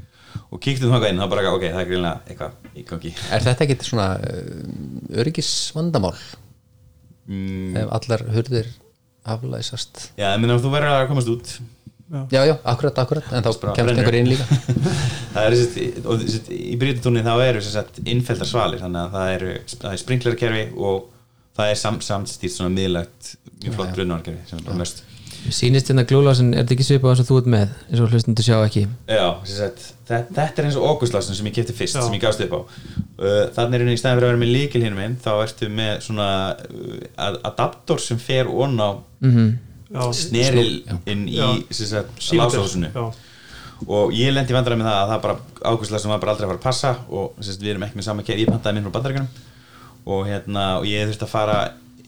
Og 0.53 0.61
kíktum 0.61 0.89
þangað 0.89 1.11
inn 1.13 1.21
og 1.21 1.27
það 1.27 1.33
bara, 1.35 1.51
ok, 1.53 1.63
það 1.69 1.83
er 1.83 1.89
greinlega 1.91 2.31
eitthvað 2.33 2.79
í 2.81 2.85
gangi. 2.89 3.11
Er 3.29 3.45
þetta 3.45 3.65
ekki 3.67 3.85
svona 3.85 4.07
uh, 4.17 5.19
öryggisvandamál 5.21 6.15
mm, 7.27 7.77
ef 7.83 7.93
allar 7.99 8.25
hurðir 8.35 8.71
aflæsast. 9.23 10.09
Já, 10.19 10.27
ég 10.33 10.41
meina 10.43 10.59
þú 10.59 10.73
verður 10.73 10.97
að 10.97 11.07
komast 11.11 11.31
út. 11.31 11.53
Já, 12.29 12.43
já, 12.45 12.53
akkurat, 12.69 12.99
akkurat. 13.01 13.29
En 13.33 13.41
þá 13.41 13.49
Bara 13.61 13.73
kemst 13.77 13.87
brennur. 13.87 14.03
einhver 14.03 14.17
inn 14.19 14.27
líka. 14.29 14.45
Það 15.33 15.47
er 15.47 16.09
og 16.11 16.25
í 16.53 16.75
bríðutúni 16.77 17.23
þá 17.25 17.31
eru 17.47 17.61
sett, 17.65 17.95
innfeldar 18.05 18.45
svalir 18.49 18.83
þannig 18.83 19.01
að 19.01 19.15
það 19.15 19.31
eru 19.37 19.53
það 19.71 19.87
er 19.89 20.01
sprinklerkerfi 20.03 20.65
og 20.77 21.07
það 21.57 21.71
er 21.71 21.79
sam, 21.79 21.97
samstýrt 22.05 22.53
svona 22.53 22.73
miðlagt 22.75 23.31
mjög 23.63 23.79
flott 23.79 23.95
brunarkerfi 23.97 24.45
sem 24.51 24.61
er 24.61 24.77
mest 24.77 25.01
sýnist 25.51 25.89
hérna 25.91 26.05
glúlásin, 26.07 26.53
er 26.53 26.63
þetta 26.63 26.75
ekki 26.77 26.85
svipað 26.87 27.11
eins 27.13 27.21
og 27.23 27.27
þú 27.27 27.37
ert 27.41 27.49
með 27.51 27.73
eins 27.89 28.01
og 28.03 28.13
hlustundu 28.13 28.45
sjá 28.45 28.55
ekki? 28.63 28.83
Já, 29.09 29.25
sem 29.43 29.57
sagt, 29.57 29.83
þetta, 30.07 30.35
þetta 30.37 30.61
er 30.63 30.67
eins 30.69 30.77
og 30.79 30.87
ógustlásin 30.93 31.35
sem 31.37 31.49
ég 31.49 31.55
kefti 31.57 31.75
fyrst, 31.75 31.97
Já. 31.97 32.03
sem 32.05 32.15
ég 32.15 32.21
gafst 32.23 32.43
upp 32.45 32.53
á. 32.55 32.59
Uh, 33.19 33.43
þannig 33.55 33.75
er 33.79 33.83
einu 33.85 33.93
í 33.95 33.99
stæðan 33.99 34.17
fyrir 34.21 34.29
að 34.29 34.31
vera 34.33 34.41
með 34.43 34.53
líkil 34.55 34.83
hinum 34.85 35.01
minn 35.03 35.17
þá 35.23 35.31
ertu 35.43 35.69
með 35.73 35.93
svona 36.07 36.29
uh, 36.55 36.95
ad- 37.27 37.41
adaptor 37.51 37.99
sem 38.01 38.21
fer 38.21 38.47
ón 38.49 38.79
á 38.79 38.89
mm 39.23 39.51
Já, 39.93 40.07
sneril 40.17 40.81
inn 41.05 41.27
í 41.29 41.35
Já. 41.37 43.03
og 43.85 44.13
ég 44.15 44.31
lendi 44.33 44.55
vandræði 44.55 44.79
með 44.79 44.87
það 44.89 45.01
að 45.03 45.11
það 45.11 45.21
bara 45.27 45.35
águstlásin 45.69 46.09
var 46.13 46.21
bara 46.23 46.31
aldrei 46.33 46.47
að 46.47 46.51
fara 46.53 46.61
að 46.61 46.63
passa 46.65 46.93
og 47.13 47.35
sem 47.43 47.51
sagt, 47.51 47.61
við 47.61 47.73
erum 47.75 47.85
ekki 47.85 47.99
með 47.99 48.07
sama 48.07 48.23
kerfi, 48.25 48.41
ég 48.45 48.49
pantaði 48.49 48.79
minn 48.79 48.87
frá 48.87 48.95
bandaríkjunum. 48.95 49.27
Og, 50.03 50.25
hérna, 50.27 50.63
og 50.81 50.87
ég 50.89 51.05
þurfti 51.11 51.27
að 51.27 51.31
fara 51.35 51.57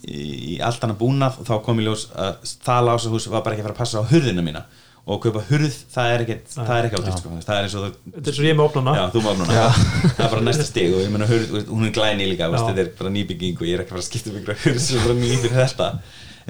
í, 0.07 0.23
í 0.55 0.57
allt 0.63 0.83
annað 0.85 0.99
búnað 1.03 1.39
og 1.41 1.47
þá 1.49 1.53
kom 1.65 1.79
í 1.81 1.85
ljós 1.87 2.07
að 2.15 2.41
það 2.65 2.87
lásahús 2.89 3.29
var 3.33 3.43
bara 3.45 3.55
ekki 3.57 3.65
að 3.65 3.69
fara 3.69 3.75
að 3.77 3.83
passa 3.83 4.01
á 4.01 4.09
hurðina 4.11 4.43
mína. 4.45 4.65
Og 5.05 5.19
kaupa 5.21 5.41
hurð, 5.51 5.75
það 5.93 6.07
er 6.15 6.21
ekki 6.23 6.35
það 6.49 6.69
er 6.79 6.85
ekki 6.87 6.97
aldrei, 6.97 7.11
sko. 7.19 7.31
það 7.45 7.57
er 7.59 7.65
eins 7.67 7.73
og 7.77 7.83
þú 7.83 8.13
Þetta 8.15 8.31
er 8.31 8.35
svo 8.39 8.45
ég 8.47 8.55
með 8.57 8.63
opnana 8.65 8.93
Já, 8.97 9.03
opna 9.19 9.33
hana 9.35 9.57
Það 9.75 10.23
er 10.25 10.31
bara 10.31 10.45
næsta 10.47 10.63
stig 10.65 10.95
og 10.97 11.03
ég 11.03 11.11
meina 11.13 11.27
hurð, 11.29 11.51
hún 11.69 11.85
er 11.85 11.91
glæni 11.93 12.25
líka 12.31 12.47
veist, 12.49 12.65
þetta 12.71 12.81
er 12.81 12.89
bara 12.97 13.11
nýbygging 13.13 13.59
og 13.61 13.67
ég 13.69 13.75
er 13.77 13.83
ekki 13.83 13.93
að 13.93 13.99
fara 13.99 14.01
að 14.01 14.07
skipta 14.07 14.31
um 14.33 14.39
ykkur 14.39 14.57
hurð 14.63 14.79
sem 14.81 14.97
er 14.97 15.05
bara 15.05 15.17
ný 15.19 15.29
fyrir 15.43 15.59
þetta. 15.59 15.91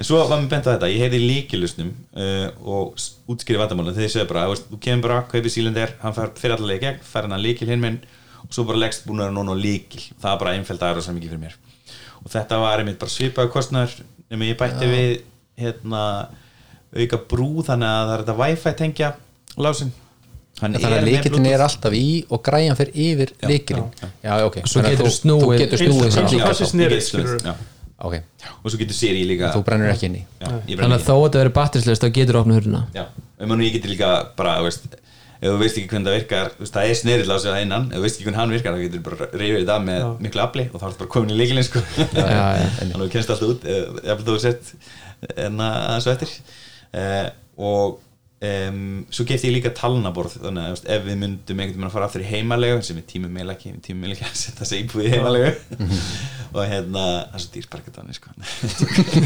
En 0.00 0.08
svo 0.08 0.22
var 0.32 0.40
mér 0.40 0.48
bent 0.54 0.64
á 0.64 0.72
þetta, 0.72 0.88
ég 0.94 1.04
heyrði 1.04 1.20
líkilusnum 1.26 1.92
uh, 2.16 2.48
og 2.64 2.96
s- 2.96 3.10
útskýri 3.28 3.60
vandamálum 3.60 3.92
þegar 3.92 4.08
ég 4.08 4.14
segði 4.16 4.30
bara, 4.32 4.46
þú 4.48 4.54
veist, 4.56 4.66
þú 4.72 4.80
kemur 4.88 5.04
bara, 5.10 5.20
kaupir 5.36 5.52
sílindir 5.52 5.92
hann 6.00 6.16
fer 6.16 6.32
fyrir 6.40 6.56
allavega 6.56 6.80
í 6.80 6.84
gegn, 6.88 7.04
fer 7.12 7.28
hann 7.28 7.36
að 7.36 7.44
líkil 7.50 7.68
hinn 7.74 7.84
minn 7.84 8.00
og 8.40 8.56
svo 8.56 8.64
bara 8.72 8.80
leggst 8.86 9.04
búin 9.04 9.20
að 9.20 9.28
vera 9.28 9.36
núna 9.36 9.56
líkil 9.60 10.00
það 10.16 10.32
er 10.32 10.40
bara 10.46 10.56
einfæld 10.56 10.80
aðra 10.88 11.04
svo 11.04 11.12
mikið 11.16 11.32
fyrir 11.36 11.44
mér 11.44 11.56
og 12.26 12.32
þetta 12.32 12.58
var 12.62 12.82
einmitt 12.82 12.98
bara 12.98 13.12
svipaðu 13.14 13.52
kostnæður 13.54 14.00
nema 14.32 14.48
ég 14.50 14.58
bætti 14.58 14.88
við 14.90 15.12
hérna, 15.62 16.00
auka 16.96 17.20
brú 17.30 17.62
þannig 17.66 17.86
að 17.92 18.02
það 18.10 18.16
er 18.16 18.24
þetta 18.24 18.36
wifi 18.42 18.72
tengja 18.80 19.12
lásin. 19.56 19.92
Þannig 20.56 20.84
að 20.88 20.94
Bluetooth. 21.36 21.52
er 21.52 21.62
alltaf 21.66 21.94
í 21.96 22.04
og 22.32 22.42
græjan 22.46 22.76
fyrir 22.78 22.94
yfir 23.06 23.32
líkilin 23.44 23.88
Já, 24.24 24.36
ok. 24.46 24.62
Svo 24.64 24.82
getur 24.86 25.10
snúið- 25.12 25.42
Þú 25.44 25.58
getur 25.60 25.82
snúið 25.82 26.06
Eins- 26.06 26.14
saman 26.16 26.30
eins 26.46 26.60
og 26.64 26.70
Já, 27.44 27.54
já, 28.12 28.22
já. 28.40 28.48
Og 28.64 28.70
svo 28.72 28.78
getur 28.80 28.96
Siri 28.96 29.24
líka 29.28 29.52
þú 29.52 29.62
brennur 29.64 29.92
ekki 29.92 30.08
inn 30.08 30.16
í 30.16 30.22
já, 30.40 30.48
þannig 30.48 30.96
að 30.96 31.04
þó 31.04 31.12
að 31.16 31.22
þetta 31.26 31.42
verið 31.42 31.54
batterislaust 31.58 32.02
þá 32.02 32.08
getur 32.12 32.34
þú 32.36 32.40
opnað 32.40 32.82
já, 32.96 33.04
maður 33.40 33.64
ég 33.66 33.72
getur 33.76 33.92
líka 33.92 34.10
bara, 34.36 34.56
þú 34.60 34.64
veist 34.64 34.96
ef 35.36 35.46
þú 35.46 35.56
veist 35.60 35.78
ekki 35.80 35.90
hvernig 35.92 36.08
það 36.08 36.16
virkar, 36.16 36.52
það 36.62 36.90
er 36.90 36.98
snerill 37.00 37.32
á 37.32 37.36
sig 37.36 37.52
að 37.52 37.62
innan, 37.66 37.88
ef 37.90 37.98
þú 37.98 38.04
veist 38.06 38.16
ekki 38.16 38.26
hvernig 38.28 38.40
hann 38.40 38.54
virkar 38.54 38.76
þá 38.76 38.80
getur 38.84 39.00
þú 39.00 39.06
bara 39.08 39.28
reyfið 39.32 39.60
þetta 39.60 39.78
með 39.86 40.00
Já. 40.00 40.08
miklu 40.26 40.44
afli 40.46 40.64
og 40.70 40.76
þá 40.76 40.86
er 40.86 40.94
þetta 40.94 41.02
bara 41.02 41.12
komin 41.16 41.34
í 41.34 41.38
leikilinn 41.40 41.66
sko. 41.66 41.82
Þannig 42.16 42.96
að 42.96 43.04
þú 43.04 43.10
kennst 43.12 43.34
alltaf 43.34 43.52
út 43.52 43.68
ef 43.74 44.00
ef 44.14 44.24
þú 44.26 44.38
sett 44.46 44.72
enna 45.36 45.70
aðeins 45.90 46.08
og 46.08 46.14
eftir. 46.16 46.34
Uh, 46.96 47.28
og 47.56 48.00
um, 48.44 48.80
svo 49.10 49.24
gefti 49.28 49.48
ég 49.48 49.56
líka 49.56 49.72
talnaborð 49.76 50.36
þannig 50.42 50.72
að 50.72 50.88
ef 50.96 51.04
við 51.06 51.18
myndum 51.22 51.60
einhvern 51.62 51.76
veginn 51.76 51.88
að 51.88 51.94
fara 51.94 52.08
aftur 52.08 52.24
í 52.24 52.28
heimalegu 52.28 52.82
sem 52.84 52.98
við 52.98 53.06
tímum 53.12 53.32
meil 53.32 53.52
ekki, 53.52 53.72
við 53.74 53.82
tímum 53.88 54.04
meil 54.04 54.16
ekki 54.16 54.26
að 54.28 54.38
setja 54.40 54.60
þessi 54.60 54.80
íbúið 54.82 55.08
í 55.08 55.12
heimalegu 55.14 55.52
og 56.56 56.62
hérna, 56.70 57.04
það 57.30 57.38
er 57.38 57.44
svo 57.44 57.52
dýrsparkett 57.54 57.98
þannig 58.00 58.16
sko. 58.16 58.32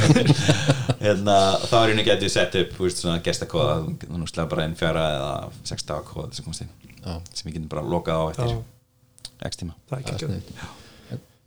Hérna, 1.05 1.37
þá 1.65 1.77
er 1.79 1.93
henni 1.93 2.05
getið 2.07 2.33
sett 2.33 2.59
upp 2.61 2.77
veist, 2.81 3.01
svona 3.03 3.23
gestakóða, 3.25 3.79
þú 4.03 4.21
nú 4.21 4.29
slega 4.29 4.51
bara 4.51 4.67
einn 4.67 4.77
fjara 4.79 5.07
eða 5.17 5.33
sex 5.71 5.87
daga 5.89 6.05
kóða 6.09 6.31
sem 6.37 6.47
komst 6.47 6.67
inn. 6.67 6.75
Já. 7.01 7.17
sem 7.33 7.49
við 7.49 7.57
getum 7.57 7.71
bara 7.73 7.87
lokað 7.87 8.21
á 8.21 8.25
eftir 8.35 8.51
Já. 8.53 8.59
x 9.49 9.61
tíma. 9.63 9.77
Það 9.89 9.97
er 9.97 10.03
ekki 10.05 10.29
ekki 10.29 10.71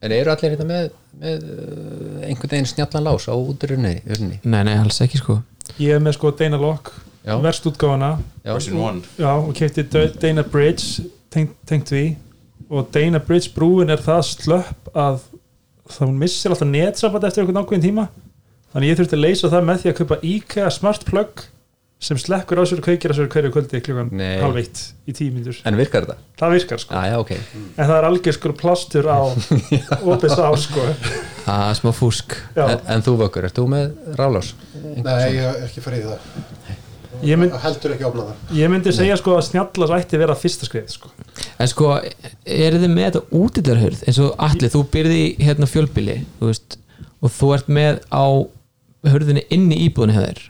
En 0.04 0.12
eru 0.12 0.34
allir 0.34 0.52
þetta 0.52 0.66
með, 0.68 0.88
með 1.22 1.44
uh, 1.48 2.24
einhvern 2.28 2.52
veginn 2.52 2.68
snjallan 2.68 3.06
lás 3.06 3.30
á 3.32 3.36
útrunni 3.40 3.94
nei, 4.04 4.40
nei, 4.44 4.74
alls 4.76 5.00
ekki 5.06 5.22
sko. 5.22 5.38
Ég 5.80 5.96
er 5.96 6.02
með 6.04 6.18
sko 6.18 6.34
Dana 6.36 6.60
Lock. 6.60 6.92
Já. 6.92 7.13
Verst 7.24 7.66
útgáfana 7.70 8.18
Já, 8.44 8.54
version 8.54 8.80
1 9.00 9.06
já, 9.20 9.32
og 9.32 9.54
kefti 9.56 9.86
Dana 10.22 10.44
Bridge 10.44 11.06
tengt, 11.32 11.56
tengt 11.70 11.92
við 11.94 12.16
og 12.74 12.90
Dana 12.94 13.20
Bridge 13.24 13.52
brúin 13.56 13.92
er 13.94 14.02
það 14.02 14.22
slöpp 14.32 14.92
að 14.98 15.24
það 15.94 16.14
missir 16.18 16.54
alltaf 16.54 16.70
netsamband 16.70 17.26
eftir 17.28 17.44
einhvern 17.44 17.60
ákveðin 17.64 17.84
tíma. 17.84 18.06
Þannig 18.74 18.90
ég 18.90 19.00
þurfti 19.00 19.18
að 19.18 19.26
leysa 19.28 19.50
það 19.52 19.66
með 19.68 19.82
því 19.82 19.90
að 19.92 19.98
kaupa 20.00 20.18
IKEA 20.26 20.70
Smart 20.74 21.04
Plug 21.06 21.44
sem 22.04 22.18
slekkur 22.20 22.60
á 22.60 22.64
sér 22.68 22.82
og 22.82 22.88
kveikir 22.88 23.14
á 23.14 23.16
sér 23.16 23.30
hverju 23.32 23.52
kvöldi 23.54 23.80
klukkan 23.84 24.10
Nei. 24.12 24.40
halv 24.42 24.58
eitt 24.60 24.80
í 25.08 25.14
tíu 25.16 25.32
mínútur. 25.32 25.60
En 25.68 25.78
virkar 25.80 26.04
þetta? 26.08 26.18
það 26.42 26.56
virkar 26.58 26.82
sko, 26.84 26.96
Já, 26.98 27.14
já, 27.14 27.18
ok. 27.22 27.32
En 27.78 27.86
það 27.86 27.94
er 27.96 28.08
algjör 28.10 28.36
sko 28.40 28.54
plástur 28.60 29.08
á 29.08 29.20
opis 30.02 30.36
á 30.36 30.50
sko. 30.60 30.88
Að 31.54 31.70
smá 31.80 31.92
fúsk. 31.96 32.36
En, 32.60 32.80
en 32.96 33.06
þú 33.06 33.16
vökkur, 33.22 33.48
ert 33.48 33.60
þú 33.60 33.68
með 33.72 33.94
rálás? 34.20 34.52
Nei, 34.82 35.38
ég 35.38 35.46
hef 35.46 35.70
ekki 35.70 35.86
farið 35.86 36.04
í 36.04 36.10
það. 36.10 36.28
Ég, 36.74 36.83
mynd, 37.40 37.56
Heldur 37.64 37.94
ekki 37.96 38.06
að 38.06 38.10
opna 38.12 38.24
það. 38.30 38.54
ég 38.60 38.72
myndi 38.74 38.94
segja 38.96 39.18
sko 39.20 39.36
að 39.38 39.46
snjallas 39.50 39.94
ætti 39.98 40.20
vera 40.22 40.36
fyrsta 40.36 40.68
skrið 40.70 40.88
sko. 40.94 41.12
En 41.60 41.68
sko, 41.72 41.92
er 42.46 42.78
þið 42.80 42.94
með 42.94 43.06
þetta 43.10 43.24
útildarhörð 43.42 44.04
eins 44.08 44.20
og 44.24 44.34
allir, 44.48 44.72
þú 44.74 44.82
byrði 44.94 45.22
hérna 45.44 45.70
fjölbili 45.70 46.18
þú 46.40 46.50
veist, 46.52 46.78
og 47.24 47.32
þú 47.38 47.52
ert 47.58 47.70
með 47.80 48.02
á 48.12 48.26
hörðinni 49.14 49.44
inn 49.54 49.70
í 49.74 49.82
íbúðinu 49.88 50.16
hefur 50.18 50.42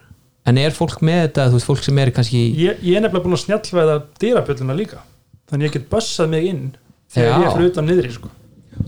en 0.50 0.60
er 0.60 0.74
fólk 0.76 1.00
með 1.06 1.22
þetta, 1.28 1.50
þú 1.50 1.58
veist, 1.60 1.68
fólk 1.70 1.84
sem 1.86 2.00
er 2.04 2.12
kannski 2.16 2.42
ég, 2.60 2.80
ég 2.84 2.98
er 2.98 3.04
nefnilega 3.06 3.24
búin 3.24 3.38
að 3.38 3.44
snjallvæða 3.46 4.00
dýrabjölduna 4.20 4.76
líka. 4.76 5.00
Þannig 5.52 5.70
ég 5.70 5.76
get 5.78 5.86
bössað 5.92 6.32
mig 6.34 6.48
inn 6.50 6.64
þegar 7.14 7.30
Já. 7.30 7.36
ég 7.38 7.46
er 7.48 7.56
fyrir 7.58 7.72
utan 7.72 7.88
niðri 7.88 8.12
sko. 8.16 8.32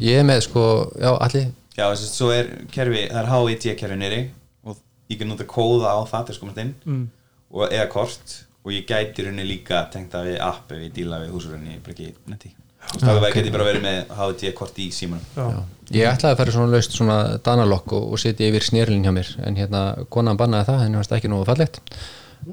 Ég 0.02 0.20
er 0.20 0.26
með 0.28 0.42
sko, 0.48 0.64
já, 1.00 1.12
allir 1.14 1.46
Já, 1.76 1.86
þess 1.92 2.06
að 2.08 2.12
svo 2.16 2.30
er 2.32 2.50
kerfi, 2.72 3.02
það 3.12 3.20
er 3.22 3.32
HIT 3.32 3.66
kerfi 3.80 3.98
nýri 4.00 4.20
og 4.66 4.78
ég 5.12 5.20
get 5.20 5.28
nota 5.28 5.48
kóða 5.48 5.92
á 5.96 6.00
það 6.08 6.28
til 6.30 6.36
að 6.36 6.40
komast 6.44 6.62
inn. 6.64 6.74
Mm. 6.88 7.06
Og 7.54 7.70
eða 7.70 7.88
kort 7.92 8.42
og 8.66 8.74
ég 8.74 8.86
gæti 8.90 9.26
rauninni 9.26 9.46
líka 9.46 9.86
tengt 9.94 10.14
það 10.14 10.32
við 10.32 10.38
app 10.42 10.72
ef 10.74 10.86
ég 10.88 10.94
díla 10.96 11.22
við 11.22 11.36
húsurunni 11.36 11.78
ekki 11.78 12.14
netti 12.32 12.56
þá 12.94 13.12
okay. 13.16 13.32
get 13.34 13.48
ég 13.50 13.54
bara 13.54 13.68
verið 13.68 13.84
með 13.86 14.12
HIT 14.20 14.44
kort 14.58 14.80
í 14.82 14.90
símanum. 14.94 15.24
Já. 15.36 15.64
Ég 15.96 16.10
ætlaði 16.10 16.34
að 16.34 16.42
fara 16.42 16.54
svona 16.56 16.74
laust 16.74 16.96
svona 16.96 17.18
danalokk 17.46 17.94
og, 17.98 18.12
og 18.14 18.22
setja 18.22 18.50
yfir 18.50 18.66
snýrlinn 18.66 19.06
hjá 19.06 19.14
mér 19.16 19.32
en 19.46 19.58
hérna 19.60 19.82
konan 20.14 20.40
bannaði 20.40 20.70
það, 20.70 20.84
henni 20.84 21.00
varst 21.00 21.16
ekki 21.16 21.32
nógu 21.32 21.48
fallegt. 21.50 21.82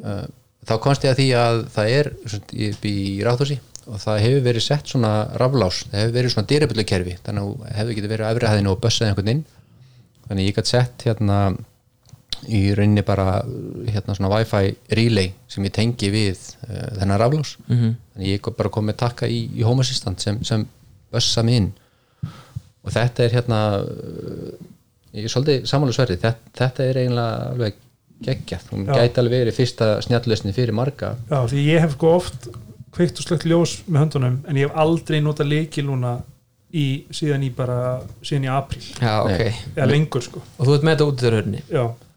Uh, 0.01 0.25
þá 0.69 0.75
komst 0.85 1.07
ég 1.07 1.15
að 1.15 1.21
því 1.21 1.29
að 1.41 1.61
það 1.75 1.97
er 1.99 2.11
svona, 2.25 2.59
ég 2.63 2.79
bý 2.83 2.95
í 3.13 3.19
ráðhúsi 3.27 3.59
og 3.83 3.99
það 3.99 4.23
hefur 4.23 4.47
verið 4.47 4.65
sett 4.65 4.93
svona 4.93 5.13
raflás, 5.41 5.83
það 5.91 6.05
hefur 6.05 6.17
verið 6.19 6.35
svona 6.37 6.51
dýrabyllukerfi 6.53 7.19
þannig 7.27 7.43
að 7.43 7.51
þú 7.51 7.75
hefur 7.81 7.99
getið 7.99 8.15
verið 8.15 8.29
á 8.29 8.33
efri 8.33 8.53
hæðinu 8.53 8.73
og 8.73 8.83
bössað 8.85 9.11
einhvern 9.11 9.33
inn. 9.33 9.45
Þannig 10.29 10.43
að 10.43 10.49
ég 10.49 10.59
gætt 10.59 10.71
sett 10.71 11.07
hérna 11.09 11.39
í 12.49 12.63
rauninni 12.75 13.05
bara 13.07 13.43
hérna 13.87 14.17
svona 14.17 14.33
wifi 14.33 14.73
relay 14.97 15.31
sem 15.51 15.67
ég 15.69 15.75
tengi 15.77 16.11
við 16.11 16.41
uh, 16.67 16.89
þennan 16.99 17.21
raflás 17.21 17.57
-hmm. 17.69 17.95
þannig 18.15 18.33
ég 18.33 18.51
bara 18.57 18.73
kom 18.73 18.89
með 18.91 18.99
takka 19.05 19.29
í, 19.29 19.45
í 19.55 19.63
Home 19.63 19.85
Assistant 19.85 20.21
sem, 20.21 20.43
sem 20.45 20.67
bössa 21.13 21.43
mig 21.43 21.61
inn. 21.61 21.73
Og 22.83 22.91
þetta 22.91 23.25
er 23.25 23.37
hérna 23.37 23.61
uh, 23.83 24.51
ég 25.13 25.25
er 25.25 25.33
svolítið 25.33 25.67
samanlega 25.71 25.99
sverði 26.01 26.19
þetta, 26.23 26.53
þetta 26.59 26.85
er 26.85 27.01
eiginlega 27.03 27.49
alveg 27.53 27.81
geggjað. 28.23 28.67
Hún 28.71 28.85
Já. 28.87 28.93
gæti 28.99 29.21
alveg 29.21 29.45
verið 29.45 29.59
fyrsta 29.59 29.89
snjallösni 30.03 30.53
fyrir 30.53 30.75
marga. 30.75 31.17
Já, 31.31 31.47
því 31.51 31.65
ég 31.69 31.81
hef 31.81 31.97
sko 31.97 32.13
oft 32.17 32.49
kveikt 32.93 33.19
og 33.19 33.27
slögt 33.27 33.47
ljós 33.49 33.81
með 33.87 34.05
höndunum 34.05 34.39
en 34.49 34.61
ég 34.61 34.69
hef 34.69 34.79
aldrei 34.79 35.21
notað 35.25 35.53
leikil 35.55 35.87
núna 35.89 36.19
í, 36.73 37.05
síðan 37.13 37.45
í 37.47 37.51
bara 37.57 37.79
síðan 38.25 38.49
í 38.49 38.51
apríl, 38.53 38.85
já, 38.97 39.15
ok, 39.25 39.43
Nei. 39.43 39.61
eða 39.77 39.89
lengur 39.91 40.25
sko. 40.25 40.43
Og 40.59 40.69
þú 40.69 40.77
ert 40.77 40.87
með 40.87 40.95
þetta 40.95 41.09
útildarhörðinni 41.11 41.63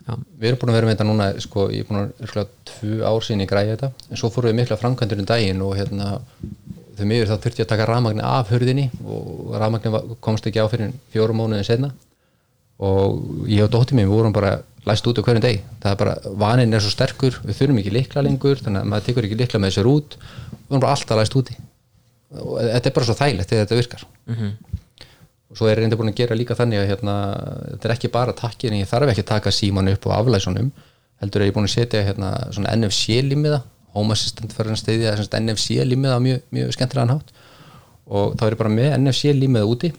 já, 0.06 0.16
við 0.40 0.50
erum 0.50 0.62
búin 0.62 0.72
að 0.72 0.78
vera 0.80 0.90
með 0.90 0.96
þetta 0.96 1.08
núna 1.10 1.28
sko, 1.44 1.68
ég 1.74 1.84
er 1.84 1.90
búin 1.90 2.02
að 2.02 2.26
örgulega 2.26 2.72
tvö 2.72 2.98
ár 3.06 3.26
síðan 3.26 3.46
ég 3.46 3.52
græði 3.52 3.74
þetta. 3.76 3.92
En 4.10 4.22
svo 4.22 4.32
fórum 4.34 4.52
við 4.52 4.60
mikla 4.62 4.80
framkvæmdur 4.82 5.22
um 5.24 5.30
daginn 5.30 5.64
og 5.66 5.76
hérna 5.80 6.10
þau 6.96 7.06
miður 7.10 7.32
þá 7.32 7.36
þurfti 7.44 7.62
ég 7.62 7.66
að 7.66 7.72
taka 7.74 7.88
rafmagni 7.90 8.24
af 8.26 8.52
hurðinni 8.54 8.86
og 9.04 9.56
rafmagni 9.60 10.18
komst 10.24 10.48
ekki 10.48 10.64
á 10.64 10.68
fyrir 10.72 10.94
fjórum 11.14 11.42
mánuðin 11.42 11.68
senna 11.68 11.92
og 12.86 13.48
ég 13.52 13.66
og 13.66 13.72
dóttir 13.72 13.98
mér 14.00 14.10
vorum 14.12 14.36
bara 14.36 14.58
læst 14.88 15.08
út 15.08 15.20
á 15.20 15.24
hverjum 15.26 15.44
deg 15.44 15.62
það 15.84 15.92
er 15.92 16.00
bara, 16.00 16.16
vanin 16.40 16.76
er 16.76 16.84
svo 16.84 16.92
sterkur 16.94 17.40
við 17.44 17.60
þurfum 17.60 17.82
ekki 17.82 17.94
likla 17.96 18.24
lengur 18.26 18.62
þannig 18.62 18.84
að 18.84 18.90
maður 18.92 19.08
tekur 19.10 19.28
ekki 19.28 19.40
likla 19.40 19.62
með 19.64 19.76
sér 19.78 19.90
út. 19.92 20.18
Við 20.20 20.72
vorum 20.72 20.86
bara 20.86 20.96
alltaf 20.96 21.20
læst 21.20 21.38
úti. 21.40 21.58
Og 22.36 22.58
þetta 22.60 22.90
er 22.90 22.96
bara 22.98 23.08
svo 23.10 23.16
þægilegt 23.20 23.52
þegar 23.52 23.66
þetta 23.66 23.80
virkar 23.82 24.08
og 25.52 25.60
svo 25.60 25.68
er 25.70 25.78
reynda 25.80 25.98
búin 26.00 26.10
að 26.12 26.18
gera 26.24 26.36
líka 26.38 26.56
þannig 26.58 26.82
að 26.82 26.90
hérna, 26.90 27.16
þetta 27.76 27.88
er 27.90 27.94
ekki 27.96 28.12
bara 28.14 28.34
takkin 28.34 28.74
ég 28.80 28.90
þarf 28.90 29.12
ekki 29.14 29.24
að 29.26 29.32
taka 29.36 29.54
síman 29.54 29.92
upp 29.92 30.08
á 30.10 30.18
aflæsunum. 30.18 30.72
Heldur 31.22 31.42
er 31.44 31.50
ég 31.52 31.56
búin 31.56 31.68
að 31.70 31.76
setja 31.78 32.02
hérna, 32.04 32.32
svona 32.52 32.74
NFC 32.76 33.22
límiða 33.24 33.62
Home 33.96 34.12
Assistant 34.18 34.52
fyrir 34.52 34.74
að 34.74 34.82
steyðja 34.82 35.14
NFC 35.40 35.78
límiða 35.88 36.18
á 36.18 36.22
mjög, 36.26 36.42
mjög 36.52 36.74
skemmtilegan 36.76 37.14
hátt. 37.14 37.30
Og 38.06 38.34
þá 38.36 38.44
er 38.50 38.56
ég 38.56 38.60
bara 38.60 38.74
með 38.74 38.98
NFC 38.98 39.32
límiða 39.38 39.70
úti. 39.70 39.92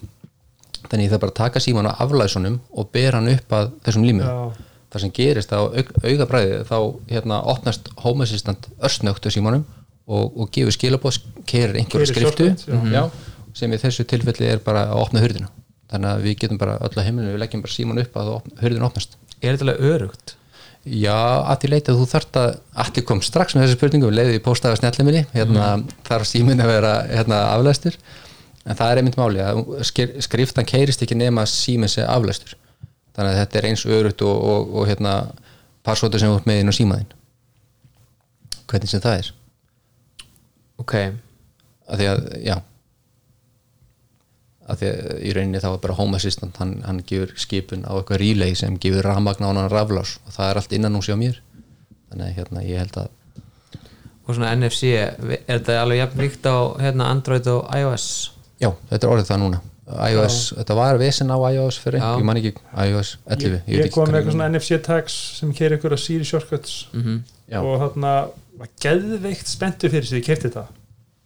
Þannig 0.87 1.07
ég 1.07 1.13
þarf 1.15 1.23
bara 1.23 1.33
að 1.33 1.39
taka 1.41 1.63
síman 1.63 1.89
á 1.89 1.97
aflæsunum 2.03 2.59
og 2.71 2.91
bera 2.93 3.17
hann 3.19 3.31
upp 3.33 3.55
að 3.57 3.71
þessum 3.87 4.05
límiða 4.07 4.27
Já. 4.29 4.67
það 4.93 5.03
sem 5.03 5.13
gerist 5.17 5.55
á 5.55 5.59
aug, 5.63 5.89
augabræði 6.03 6.59
þá 6.69 6.77
hérna, 7.09 7.39
opnast 7.55 7.89
Home 8.03 8.23
Assistant 8.27 8.69
örsnögt 8.77 9.25
á 9.25 9.29
símanum 9.33 9.65
og, 10.07 10.37
og 10.37 10.51
gefur 10.55 10.71
skilabóð 10.75 11.17
keirir 11.49 11.75
einhverja 11.81 12.05
Keyrir 12.05 12.13
skriftu. 12.13 12.47
shortcut, 12.53 12.93
já. 12.93 13.03
Sem 13.57 13.73
í 13.73 13.81
þessu 13.81 14.05
tilfelli 14.07 14.49
er 14.53 14.63
bara 14.63 14.87
að 14.91 15.03
opna 15.05 15.23
hurðina. 15.23 15.51
Þannig 15.91 16.13
að 16.13 16.25
við 16.25 16.41
getum 16.43 16.59
bara 16.61 16.79
öll 16.83 16.93
að 16.93 17.05
heimilinu 17.05 17.35
við 17.35 17.41
leggjum 17.43 17.63
bara 17.63 17.77
síman 17.77 18.01
upp 18.03 18.19
að 18.19 18.33
hurðin 18.61 18.87
opnast. 18.89 19.17
Er 19.39 19.55
þetta 19.55 19.67
alveg 19.67 19.93
örugt? 19.93 20.37
já, 20.87 21.15
að 21.47 21.61
því 21.61 21.71
leita 21.71 21.93
að 21.93 21.99
þú 21.99 22.05
þarft 22.11 22.39
að 22.39 22.47
allir 22.83 23.05
kom 23.07 23.21
strax 23.25 23.55
með 23.55 23.65
þessu 23.65 23.77
spurningum 23.77 24.13
leiði 24.13 24.37
í 24.37 24.43
póstafa 24.43 24.77
snjalliminni 24.79 25.25
hérna 25.33 25.71
þarf 26.07 26.29
símin 26.29 26.63
að 26.63 26.71
vera 26.71 26.93
hérna, 27.09 27.41
aflæstur 27.55 27.97
en 28.67 28.77
það 28.77 28.91
er 28.91 29.01
einmitt 29.01 29.19
máli 29.19 29.43
að 29.43 29.61
skriftan 30.25 30.67
keirist 30.67 31.03
ekki 31.03 31.17
nema 31.17 31.45
símin 31.49 31.91
sé 31.91 32.05
aflæstur 32.07 32.55
þannig 33.17 33.33
að 33.33 33.39
þetta 33.41 33.59
er 33.59 33.69
eins 33.71 33.85
örugt 33.97 34.23
og, 34.27 34.47
og, 34.53 34.73
og 34.79 34.89
hérna 34.89 35.17
passvótu 35.87 36.21
sem 36.21 36.31
ert 36.31 36.47
með 36.47 36.63
inn 36.63 36.71
á 36.71 36.79
símaðin 36.79 37.13
hvernig 38.67 38.91
sem 38.91 38.99
það 39.03 39.21
er. 39.21 39.27
Ok, 40.77 40.93
að 41.87 42.01
því 42.01 42.07
að, 42.11 42.25
já 42.43 42.55
að 44.67 44.81
því 44.81 44.87
að 44.91 45.11
í 45.23 45.33
rauninni 45.37 45.61
þá 45.63 45.67
er 45.71 45.83
bara 45.83 45.97
Home 45.97 46.17
Assistant 46.19 46.57
hann, 46.61 46.73
hann 46.85 47.03
gefur 47.07 47.31
skipun 47.39 47.85
á 47.87 47.91
eitthvað 47.95 48.21
relay 48.23 48.55
sem 48.59 48.75
gefur 48.83 49.05
rafmagn 49.07 49.45
á 49.45 49.49
hann 49.49 49.69
raflás 49.71 50.17
og 50.25 50.35
það 50.35 50.49
er 50.51 50.59
allt 50.61 50.75
innan 50.75 50.99
sig 51.01 51.15
á 51.15 51.19
mér. 51.19 51.39
Þannig 52.11 52.27
að 52.27 52.35
hérna 52.41 52.65
ég 52.67 52.83
held 52.83 52.99
að 53.03 53.13
og 54.27 54.35
svona 54.35 54.51
NFC 54.57 54.89
er 54.97 55.15
þetta 55.47 55.77
alveg 55.81 56.01
jafn 56.01 56.21
ríkt 56.25 56.47
á 56.51 56.55
hérna, 56.83 57.07
Android 57.13 57.47
og 57.47 57.69
iOS? 57.71 58.07
Já, 58.59 58.73
þetta 58.89 59.07
er 59.07 59.13
orðið 59.13 59.29
það 59.29 59.43
núna. 59.45 59.61
iOS, 59.87 60.39
þetta 60.57 60.75
var 60.75 60.97
vesen 60.99 61.29
á 61.31 61.37
iOS 61.47 61.77
fyrir, 61.79 62.01
Já. 62.03 62.09
ég 62.19 62.25
man 62.27 62.39
ekki 62.41 62.51
iOS 62.83 63.13
11, 63.23 63.39
ég, 63.39 63.53
veit 63.53 63.69
ég 63.71 63.85
ekki 63.85 63.95
kom 63.95 64.09
með 64.11 64.19
eitthvað 64.19 64.35
svona 64.35 64.49
NFC 64.51 64.79
tags 64.83 65.15
sem 65.37 65.53
keiri 65.55 65.77
ykkur 65.79 65.95
að 65.95 66.01
Siri 66.03 66.27
shortcuts. 66.27 66.73
Já. 67.47 67.61
og 67.61 67.77
þarna 67.79 68.11
var 68.59 68.73
geðveikt 68.83 69.47
spenntu 69.47 69.87
fyrir 69.93 70.09
sig, 70.09 70.19
ég 70.19 70.27
kefti 70.27 70.49
þetta 70.49 70.65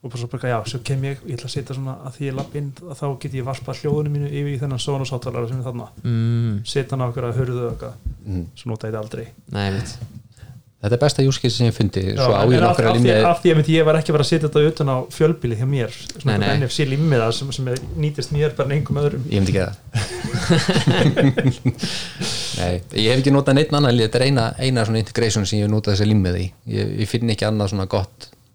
og 0.01 0.09
bara 0.09 0.17
svo 0.17 0.25
bara, 0.31 0.49
já, 0.49 0.57
svo 0.65 0.79
kem 0.85 1.03
ég, 1.05 1.17
ég 1.29 1.35
ætla 1.37 1.45
að 1.45 1.51
setja 1.53 1.75
svona 1.77 1.93
að 2.07 2.15
því 2.15 2.23
ég 2.31 2.35
lapp 2.39 2.53
inn, 2.57 2.71
að 2.89 2.97
þá 2.97 3.05
get 3.21 3.33
ég 3.37 3.45
varpað 3.45 3.81
hljóðunum 3.83 4.13
mínu 4.17 4.29
yfir 4.31 4.53
í 4.55 4.59
þennan 4.63 4.81
Sonos 4.81 5.11
hátalara 5.13 5.45
sem 5.51 5.59
er 5.61 5.67
þarna. 5.67 5.87
Mm, 6.01 6.55
setja 6.65 6.91
hann 6.95 7.03
á 7.05 7.09
okkur 7.11 7.25
að 7.29 7.37
hurðu 7.41 7.61
og 7.67 7.71
eitthvað 7.75 7.95
Mm. 8.21 8.45
svo 8.53 8.69
nota 8.69 8.85
ég 8.87 8.91
þetta 8.93 9.01
aldrei. 9.01 9.25
Nei, 9.49 9.71
þetta 10.81 10.95
er 10.97 11.01
besta 11.01 11.21
júskið 11.25 11.51
sem 11.53 11.67
ég 11.67 11.73
fundi 11.77 12.01
svo 12.17 12.33
á 12.33 12.35
en 12.41 12.51
ég 12.53 12.57
af, 12.61 12.65
nokkra 12.67 12.87
af, 12.89 12.93
því, 12.97 13.01
að 13.53 13.69
ég 13.73 13.85
var 13.85 13.95
ekki 13.97 14.09
að 14.11 14.15
vera 14.17 14.25
að 14.25 14.31
setja 14.31 14.47
þetta 14.49 14.67
utan 14.71 14.89
á 14.93 14.95
fjölbíli 15.13 15.55
hjá 15.57 15.65
mér. 15.69 15.91
Svona 16.17 16.37
Nei, 16.37 16.47
nei. 16.47 16.57
NFC 16.61 16.77
limmiða 16.89 17.27
sem, 17.37 17.49
sem 17.53 17.65
er, 17.73 17.77
nýtist 17.97 18.31
mér 18.33 18.51
bara 18.57 18.67
en 18.69 18.75
engum 18.79 18.97
öðrum. 19.01 19.23
Ég 19.29 19.37
myndi 19.41 19.51
ekki 19.53 19.65
það. 19.69 19.75
Nei, 22.61 22.73
ég 22.97 23.09
hef 23.13 23.19
ekki 23.21 23.31
notað 23.33 23.55
neitt 23.57 23.71
annan 23.73 23.89
þetta 24.07 24.17
er 24.21 24.25
eina, 24.29 24.45
eina 24.61 24.81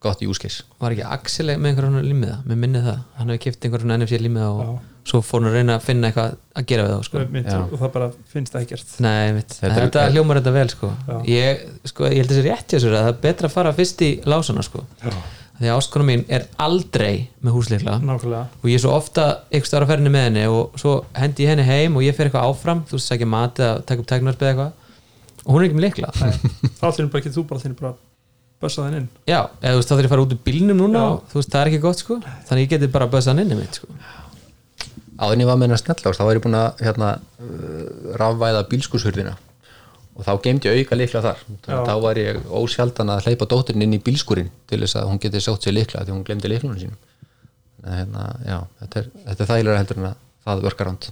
í 0.07 0.27
ekki 0.27 0.27
gott, 0.33 0.43
case. 0.43 0.65
Var 0.81 0.95
ekki 0.97 1.07
Axel 1.17 1.47
með 1.57 1.71
einhverjum 1.71 1.97
limmiða 2.07 2.37
með 2.47 2.61
minnið 2.65 2.85
það, 2.91 2.99
hann 3.19 3.33
hefði 3.33 3.43
kipt 3.47 3.65
einhverjum 3.69 3.95
NFC 3.97 4.21
limmiða 4.23 4.51
og 4.53 4.61
Já. 4.67 4.75
svo 5.11 5.21
fór 5.23 5.41
hann 5.43 5.51
að 5.51 5.57
reyna 5.59 5.77
að 5.79 5.87
finna 5.87 6.11
eitthvað 6.11 6.37
að 6.61 6.67
gera 6.73 6.85
við 6.87 6.93
þá 6.97 7.09
sko. 7.09 7.25
Mitt, 7.37 7.47
Já. 7.53 7.59
og 7.63 7.79
það 7.81 7.93
bara 7.97 8.11
finnst 8.33 8.53
það 8.57 8.67
ekkert. 8.67 8.93
Nei, 9.07 9.33
mitt, 9.37 9.57
Þetta 9.61 9.81
þetta, 9.81 10.05
er- 10.07 10.13
hljómar 10.17 10.41
þetta 10.41 10.53
vel 10.57 10.69
sko. 10.75 10.93
Ég, 11.31 11.65
sko, 11.93 12.05
ég 12.11 12.21
held 12.23 12.31
þessi 12.35 12.47
rétt 12.47 12.69
hjá 12.77 12.79
sér 12.87 12.95
að 12.97 13.05
það 13.07 13.13
er 13.15 13.21
betra 13.27 13.49
að 13.51 13.57
fara 13.59 13.73
fyrst 13.77 14.03
í 14.07 14.11
lásana 14.27 14.63
sko. 14.67 14.85
því 15.57 15.71
að 15.71 15.79
áskona 15.81 16.05
mín 16.05 16.25
er 16.29 16.43
aldrei 16.61 17.29
með 17.41 17.55
húsleikla 17.57 17.95
nákvæmlega. 18.05 18.47
Og 18.61 18.67
ég 18.69 18.75
er 18.77 18.83
svo 18.83 18.91
ofta 18.93 19.23
einhvers 19.49 19.71
staðar 19.71 19.87
á 19.89 19.91
ferðinni 19.95 20.11
með 20.13 20.25
henni 20.27 20.43
og 20.53 20.75
svo 20.77 20.99
hendi 21.17 21.47
ég 21.47 21.49
henni 21.55 21.65
heim 21.65 21.97
og 21.97 22.03
ég 22.05 22.13
fer 22.19 22.29
eitthvað 22.29 22.45
áfram. 22.51 22.83
Þú 22.85 22.99
veist, 22.99 23.09
sækja 23.09 23.27
mat 23.33 23.57
eða 23.65 23.79
taka 23.89 24.03
upp 24.05 24.11
tæknarspið 24.11 24.51
eitthvað. 24.51 24.73
Og 25.47 25.55
hún 25.55 25.63
er 25.63 25.69
ekki 25.71 25.79
með 25.79 25.87
leikla 25.87 26.11
þá 26.13 26.85
allir 26.91 27.09
bara 27.09 27.23
ekki 27.23 27.33
þú 27.33 27.47
bara 27.49 27.63
þínu 27.63 27.77
bara 27.81 27.95
bössa 28.63 28.87
þenn 28.87 29.01
inn. 29.01 29.09
Já, 29.29 29.41
eða 29.61 29.73
þú 29.75 29.81
veist, 29.81 29.89
þá 29.89 29.95
þarf 29.95 30.03
ég 30.05 30.09
að 30.09 30.15
fara 30.15 30.27
út 30.27 30.35
úr 30.37 30.43
bílnum 30.47 30.79
núna 30.81 31.01
Já. 31.03 31.09
og 31.11 31.33
þú 31.33 31.41
veist, 31.41 31.51
það 31.53 31.63
er 31.63 31.71
ekki 31.73 31.83
gott 31.83 32.03
sko. 32.03 32.19
Þannig 32.49 32.65
ég 32.67 32.71
geti 32.73 32.89
bara 32.95 33.09
bössað 33.13 33.35
hann 33.35 33.43
inni 33.45 33.59
mitt 33.59 33.81
sko. 33.81 33.91
Áður 35.17 35.33
en 35.37 35.43
ég 35.43 35.49
var 35.49 35.59
með 35.59 35.69
hennar 35.69 35.81
snellást, 35.81 36.21
þá 36.21 36.25
var 36.29 36.39
ég 36.39 36.45
búin 36.45 36.57
að 36.59 36.83
hérna, 36.85 37.11
uh, 37.41 37.85
rafvæða 38.21 38.65
bílskúshurðina 38.73 39.37
og 40.17 40.25
þá 40.25 40.33
geymdi 40.45 40.69
ég 40.69 40.83
auka 40.85 40.97
líkla 40.97 41.23
þar. 41.25 41.41
Þannig 41.67 41.89
þá 41.91 41.95
var 42.05 42.21
ég 42.21 42.39
ósjaldan 42.61 43.13
að 43.13 43.29
hleypa 43.29 43.49
dótturinn 43.49 43.85
inn 43.85 43.97
í 43.97 44.03
bílskúrin 44.05 44.51
til 44.69 44.81
þess 44.81 44.97
að 45.01 45.11
hún 45.11 45.21
geti 45.21 45.43
sótt 45.45 45.65
sér 45.65 45.77
líkla 45.77 46.05
því 46.05 46.15
hún 46.15 46.25
glemdi 46.25 46.53
líklunum 46.53 46.81
sínum. 46.81 47.01
En 47.85 47.97
hérna, 48.01 48.27
já, 48.45 48.59
þetta 48.83 49.01
er, 49.03 49.09
þetta 49.29 49.45
er 49.45 49.51
þægilega 49.53 49.81
heldur 49.83 50.01
en 50.01 50.09
að 50.11 50.21
það 50.47 50.63
verkar 50.67 50.91
ránd 50.91 51.09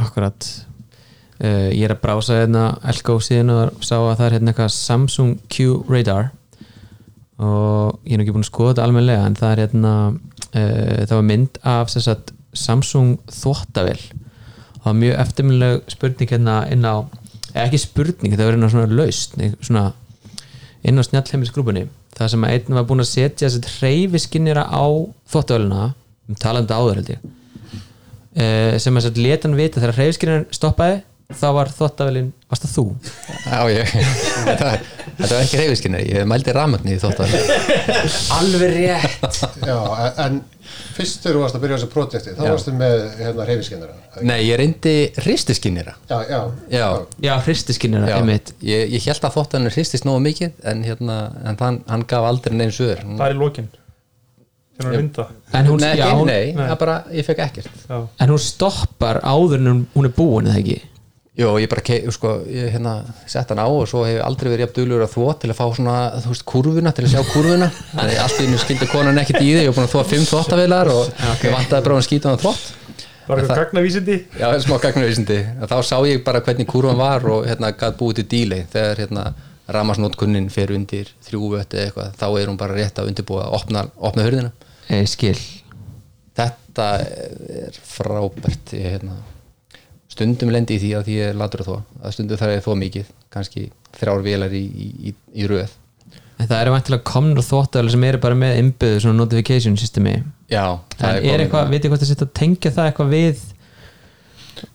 Akkurat. 0.00 0.50
Uh, 1.40 1.70
Ég 1.74 1.86
er 1.86 1.94
að 1.94 2.02
brása 2.02 2.36
hérna 2.38 2.64
Elko 2.90 3.18
síðan 3.24 3.54
og 3.54 3.82
sá 3.86 3.96
að 3.98 4.12
það 4.20 4.26
er 4.26 4.36
hérna 4.36 4.52
eitthvað 4.52 4.74
Samsung 4.76 5.38
Q 5.50 5.70
Radar 5.90 6.30
og 7.40 8.00
ég 8.04 8.16
er 8.16 8.24
ekki 8.24 8.34
búin 8.34 8.44
að 8.44 8.50
skoða 8.50 8.74
þetta 8.74 8.86
almennilega 8.86 9.28
en 9.28 9.38
það 9.38 9.52
er 9.52 9.62
hérna 9.64 9.94
uh, 10.10 10.98
það 11.06 11.14
var 11.14 11.26
mynd 11.30 11.60
af 11.72 11.94
sagt, 11.94 12.34
Samsung 12.52 13.16
þvóttavél 13.30 14.00
og 14.00 14.82
það 14.82 14.88
var 14.90 15.00
mjög 15.00 15.16
eftirminnileg 15.24 15.94
spurning 15.94 16.34
hérna 16.34 16.58
inn 16.74 16.84
á 16.84 16.96
ekki 17.64 17.80
spurning, 17.82 18.34
það 18.36 18.46
var 18.46 18.56
hérna 18.56 18.70
svona 18.72 19.00
laust 19.00 19.36
svona 19.60 19.86
inn 20.86 21.00
á 21.00 21.02
snjallheimisgrúpunni 21.06 21.86
það 22.16 22.32
sem 22.34 22.46
að 22.46 22.56
einn 22.56 22.78
var 22.78 22.88
búin 22.88 23.04
að 23.04 23.12
setja 23.12 23.48
þessi 23.48 23.74
hreyfiskinnira 23.78 24.66
á 24.68 24.84
þvóttavélina 25.30 25.90
um 26.28 26.38
talandi 26.40 26.76
áður 26.76 27.00
held 27.00 27.12
ég 27.14 27.22
uh, 27.24 28.74
sem 28.82 29.00
að 29.00 29.20
leta 29.20 29.48
hann 29.48 29.58
vita 29.58 29.80
þegar 29.80 29.98
hreyfiskirinn 29.98 30.50
stoppaði 30.54 31.00
þá 31.38 31.46
var 31.56 31.70
þvottavélinn, 31.74 32.30
varst 32.50 32.64
það 32.66 32.72
þú? 32.76 32.84
Já, 33.46 33.58
ég, 33.70 33.92
þetta, 34.48 34.70
þetta 35.18 35.32
var 35.34 35.42
ekki 35.44 35.60
reyfiskinni, 35.60 36.00
ég 36.10 36.28
mældi 36.30 36.54
rafmagni 36.56 36.96
í 36.96 37.02
að 37.02 37.20
Alveg 38.38 38.72
rétt. 38.74 39.40
Já, 39.66 39.76
en 40.26 40.40
fyrst 40.94 41.24
þegar 41.24 41.36
þú 41.36 41.42
varst 41.44 41.56
að 41.58 41.62
byrja 41.64 41.76
á 41.76 41.78
þessu 41.80 41.90
projekti 41.90 42.32
þá 42.36 42.42
Já. 42.44 42.50
varstu 42.54 42.72
með 42.78 43.00
hérna 43.18 43.46
reyfiskennara 43.48 44.22
Nei, 44.26 44.36
ég 44.46 44.58
reyndi 44.60 44.92
hristiskinnira 45.24 45.94
Já, 46.10 46.18
já, 46.30 46.40
Já, 46.70 46.84
Já, 47.24 47.32
hristiskinnir 47.46 48.06
einmitt. 48.14 48.52
Ég, 48.62 48.86
ég 48.94 49.06
held 49.10 49.26
að 49.26 49.38
hann 49.56 49.66
hristist 49.72 50.06
nógu 50.06 50.22
mikið 50.28 50.52
en, 50.70 50.84
hérna, 50.86 51.16
en 51.42 51.58
hann, 51.60 51.80
hann 51.90 52.06
gaf 52.10 52.28
aldrei 52.28 52.54
neinn 52.58 52.74
sögur 52.74 53.02
það 53.02 53.26
er 53.26 53.34
í 53.34 53.40
lokin. 53.40 53.68
Þegar 54.78 54.86
hann 54.92 55.00
vinda 55.02 55.26
En 55.58 55.66
hún, 55.72 55.82
Nei, 55.82 55.90
já, 55.98 56.04
ekki, 56.06 56.20
hún, 56.20 56.30
nei, 56.30 56.52
nei. 56.54 56.68
það 56.70 56.78
bara, 56.84 56.96
ég 57.18 57.26
fekk 57.26 57.42
ekkert. 57.48 57.82
Já, 57.90 57.98
en 58.22 58.30
hún 58.36 58.42
stoppar 58.46 59.18
áður 59.26 59.58
en 59.58 59.66
hún- 59.72 59.84
hún 59.96 60.06
er 60.10 60.14
búin 60.16 60.46
eða 60.52 60.62
ekki 60.62 60.78
Jó, 61.40 61.54
ég 61.56 61.70
bara, 61.72 61.98
sko, 62.12 62.34
ég 62.52 62.74
hérna 62.74 62.98
sett 63.30 63.48
hann 63.48 63.62
á 63.62 63.68
og 63.68 63.86
svo 63.88 64.02
hef 64.04 64.18
ég 64.18 64.24
aldrei 64.26 64.50
verið 64.50 64.66
jafn 64.66 64.76
duglur 64.76 65.04
að 65.06 65.14
þvó 65.14 65.30
til 65.40 65.52
að 65.52 65.56
fá 65.56 65.64
svona, 65.78 65.94
þú 66.20 66.34
veist, 66.34 66.44
kurvuna 66.52 66.92
til 66.92 67.06
að 67.06 67.14
sjá 67.14 67.22
kurvuna 67.30 67.70
þannig 67.94 68.18
að 68.18 68.24
allt 68.26 68.42
í 68.42 68.48
einu 68.48 68.60
skildi 68.60 68.90
konan 68.90 69.22
ekkert 69.22 69.40
í 69.40 69.54
þig 69.54 69.62
ég 69.64 69.70
var 69.70 69.78
búin 69.78 69.88
að 69.88 69.94
þvó 69.94 70.04
fimm 70.10 70.28
þvóttavilar 70.28 70.92
og 70.92 71.24
ég 71.46 71.56
vantaði 71.56 71.86
bara 71.86 71.96
að 71.96 72.06
skýta 72.10 72.32
hann 72.32 72.42
þvótt 72.44 72.68
var 73.30 73.40
eitthvað 73.40 73.60
gagnavísindi? 73.62 74.16
Já, 74.40 74.48
smá 74.64 74.76
gagnavísindi. 74.82 75.38
Þá 75.70 75.76
sá 75.86 75.96
ég 76.08 76.24
bara 76.26 76.42
hvernig 76.44 76.68
kurvan 76.68 76.98
var 76.98 77.26
og 77.30 77.46
hérna 77.48 77.72
gæt 77.78 77.98
búið 78.00 78.20
til 78.20 78.26
dílei 78.34 78.60
þegar 78.72 79.02
hérna 79.04 79.24
ramasnótkunnin 79.70 80.50
fer 80.50 80.72
undir 80.74 81.10
þrjú 81.26 81.52
vötti 81.54 81.78
eða 81.78 81.86
eitthvað, 81.86 82.14
þá 82.18 82.26
er 82.28 82.50
hún 82.50 82.58
bara 82.60 82.76
rétt 82.78 82.98
að 82.98 83.12
undirbúa 83.12 83.46
að 83.46 83.56
opna, 83.60 83.84
opna 84.10 84.26
hurðina. 84.26 84.50
Ég 84.90 85.10
skil. 85.10 85.36
Þetta 86.38 86.88
er 87.04 87.78
frábært 87.86 88.74
ég, 88.74 88.96
hérna, 88.96 89.20
stundum 90.10 90.50
lendi 90.54 90.76
í 90.76 90.80
því 90.82 90.90
að 90.98 91.04
því 91.08 91.18
ég 91.20 91.28
er 91.32 91.38
latur 91.38 91.62
þó 91.66 91.74
að 92.02 92.14
stundum 92.16 92.40
þarf 92.40 92.56
ég 92.56 92.64
þó 92.66 92.72
mikið 92.80 93.12
kannski 93.30 93.66
þrjár 94.00 94.24
vélar 94.26 94.56
í, 94.56 94.64
í, 94.66 94.88
í, 95.10 95.14
í 95.42 95.46
röð. 95.50 95.76
En 96.40 96.48
það 96.48 96.60
eru 96.64 96.72
væntilega 96.74 97.04
komnur 97.04 97.44
þvóttavélur 97.44 97.92
sem 97.92 98.04
eru 98.08 98.18
bara 98.22 98.36
með 98.40 98.58
innbyggðu 98.62 99.00
svona 99.04 99.18
notification 99.20 99.74
systemi. 99.76 100.14
Já, 100.50 100.64
En 100.98 101.04
er, 101.10 101.20
komið- 101.20 101.42
eitthvað, 101.44 101.70
veit 101.74 101.84
ég 101.84 101.92
hvort 101.92 102.00
það 102.04 102.10
setja 102.14 102.26
að 102.26 102.36
tengja 102.40 102.72
það 102.78 102.88
eitthvað 102.90 103.10
við 103.14 103.42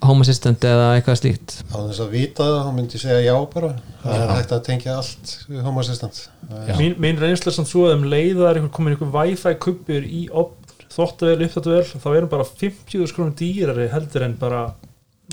Home 0.06 0.24
Assistant 0.26 0.64
eða 0.66 0.86
eitthvað 0.98 1.18
slíkt? 1.20 1.56
Á 1.70 1.78
þess 1.78 2.02
að 2.06 2.14
vita 2.16 2.46
það, 2.48 2.56
þá 2.66 2.70
myndi 2.78 2.96
ég 2.98 3.02
segja 3.04 3.20
já 3.26 3.36
bara. 3.54 3.72
Það 4.02 4.22
er 4.22 4.32
hægt 4.34 4.54
að 4.56 4.62
tengja 4.66 4.96
allt 5.02 5.34
Home 5.66 5.82
Assistant. 5.84 6.22
Það 6.50 6.70
er- 6.72 6.80
mín, 6.80 6.96
mín 7.06 7.20
reynsla 7.22 7.52
er 7.52 7.58
samt 7.60 7.70
svo 7.70 7.84
að 7.90 7.98
um 8.00 8.08
leiðar 8.14 8.62
komin 8.74 8.96
einhver 8.96 9.12
wifi 9.14 9.54
kubbur 9.62 10.06
í 10.08 10.24
þóttavel, 10.96 11.44
uppþóttavel 11.46 11.84
þá 12.02 12.08
erum 12.16 12.32
bara 12.32 12.46
50 12.48 13.10
skrónum 13.12 13.36
dýrari 13.38 13.90
heldur 13.92 14.24
en 14.26 14.38
bara 14.40 14.64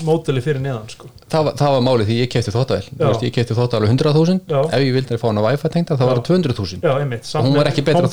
móteli 0.01 0.41
fyrir 0.41 0.61
neðan 0.63 0.87
sko. 0.89 1.07
það, 1.29 1.43
var- 1.45 1.55
það 1.59 1.73
var 1.75 1.83
málið 1.85 2.07
því 2.09 2.15
ég 2.17 2.29
kefti 2.33 2.51
þóttavel 2.53 2.85
ég 3.27 3.33
kefti 3.35 3.57
þóttavel 3.57 3.89
100.000 3.91 4.39
Já. 4.49 4.59
ef 4.65 4.81
ég 4.81 4.93
vildi 4.95 5.17
fá 5.21 5.27
hana 5.29 5.43
wifi 5.45 5.69
tengda 5.75 5.97
þá 5.99 6.03
var 6.09 6.17
það 6.17 6.25
200.000 6.31 6.81
já, 6.81 6.93
einmitt, 6.97 7.29
Og 7.37 7.45
hún 7.45 7.57
var 7.59 7.69
ekki 7.69 7.85
betra 7.85 8.09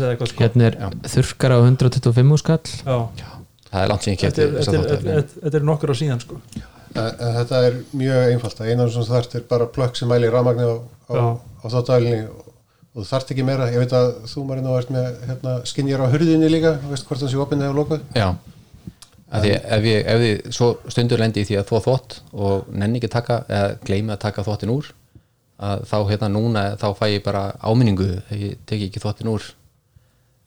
eða 0.00 0.14
eitthvað 0.14 0.32
sko. 0.32 0.40
Hérna 0.40 0.66
er 0.70 0.78
þurrkar 1.14 1.52
á 1.52 1.58
125 1.68 2.38
skall. 2.40 2.60
Já, 2.80 2.98
það 3.70 3.82
er 3.84 3.88
langt 3.92 4.02
sem 4.06 4.14
ég 4.14 4.20
þessa 4.56 4.76
þetta 4.80 5.16
er, 5.18 5.56
er 5.60 5.66
nokkur 5.68 5.92
á 5.92 5.96
síðan 6.00 6.22
sko. 6.24 6.40
Þetta 6.90 7.58
er 7.68 7.76
mjög 7.94 8.32
einfalt. 8.34 8.60
Að 8.60 8.70
einan 8.72 8.90
sem 8.90 9.04
þarft 9.06 9.34
er 9.38 9.44
bara 9.50 9.66
plökk 9.70 9.96
sem 10.00 10.08
mæli 10.10 10.30
rafmagni 10.32 10.64
á, 10.64 10.74
á, 11.12 11.38
þáttavælni 11.70 12.16
og, 12.26 12.48
þarft 13.06 13.30
ekki 13.30 13.44
meira. 13.46 13.68
Ég 13.70 13.84
veit 13.84 13.92
að 13.94 14.08
þú 14.32 14.46
nú 14.64 14.74
ert 14.80 14.90
með 14.90 15.06
hérna, 15.28 15.58
skinjar 15.70 16.02
á 16.02 16.10
hurðinni 16.10 16.50
líka, 16.50 16.78
þú 16.82 16.90
veist 16.96 17.06
hvort 17.06 17.20
það 17.22 17.30
sé 17.30 17.38
opinn 17.44 17.62
eða 17.62 17.76
lokað 17.78 18.00
já 18.18 18.34
að 19.30 19.44
því 19.44 19.52
ef 19.76 19.86
ég, 19.86 20.00
ef 20.10 20.24
ég 20.26 20.54
svo 20.54 20.70
stundur 20.90 21.20
lendi 21.22 21.44
í 21.44 21.46
því 21.46 21.60
að 21.60 21.68
þvó 21.68 21.80
þvott 21.86 22.16
og 22.34 22.70
nenni 22.74 22.98
ekki 22.98 23.12
taka 23.12 23.42
eða 23.46 23.76
gleymi 23.86 24.14
að 24.14 24.22
taka 24.24 24.44
þvottin 24.46 24.72
úr 24.74 24.90
að 25.60 25.82
þá 25.90 25.96
hérna 26.08 26.30
núna 26.32 26.62
þá 26.80 26.86
fæ 26.98 27.06
ég 27.12 27.24
bara 27.24 27.42
áminningu 27.60 28.08
ég 28.32 28.60
teki 28.68 28.88
ekki 28.88 29.02
þvottin 29.02 29.30
úr. 29.30 29.48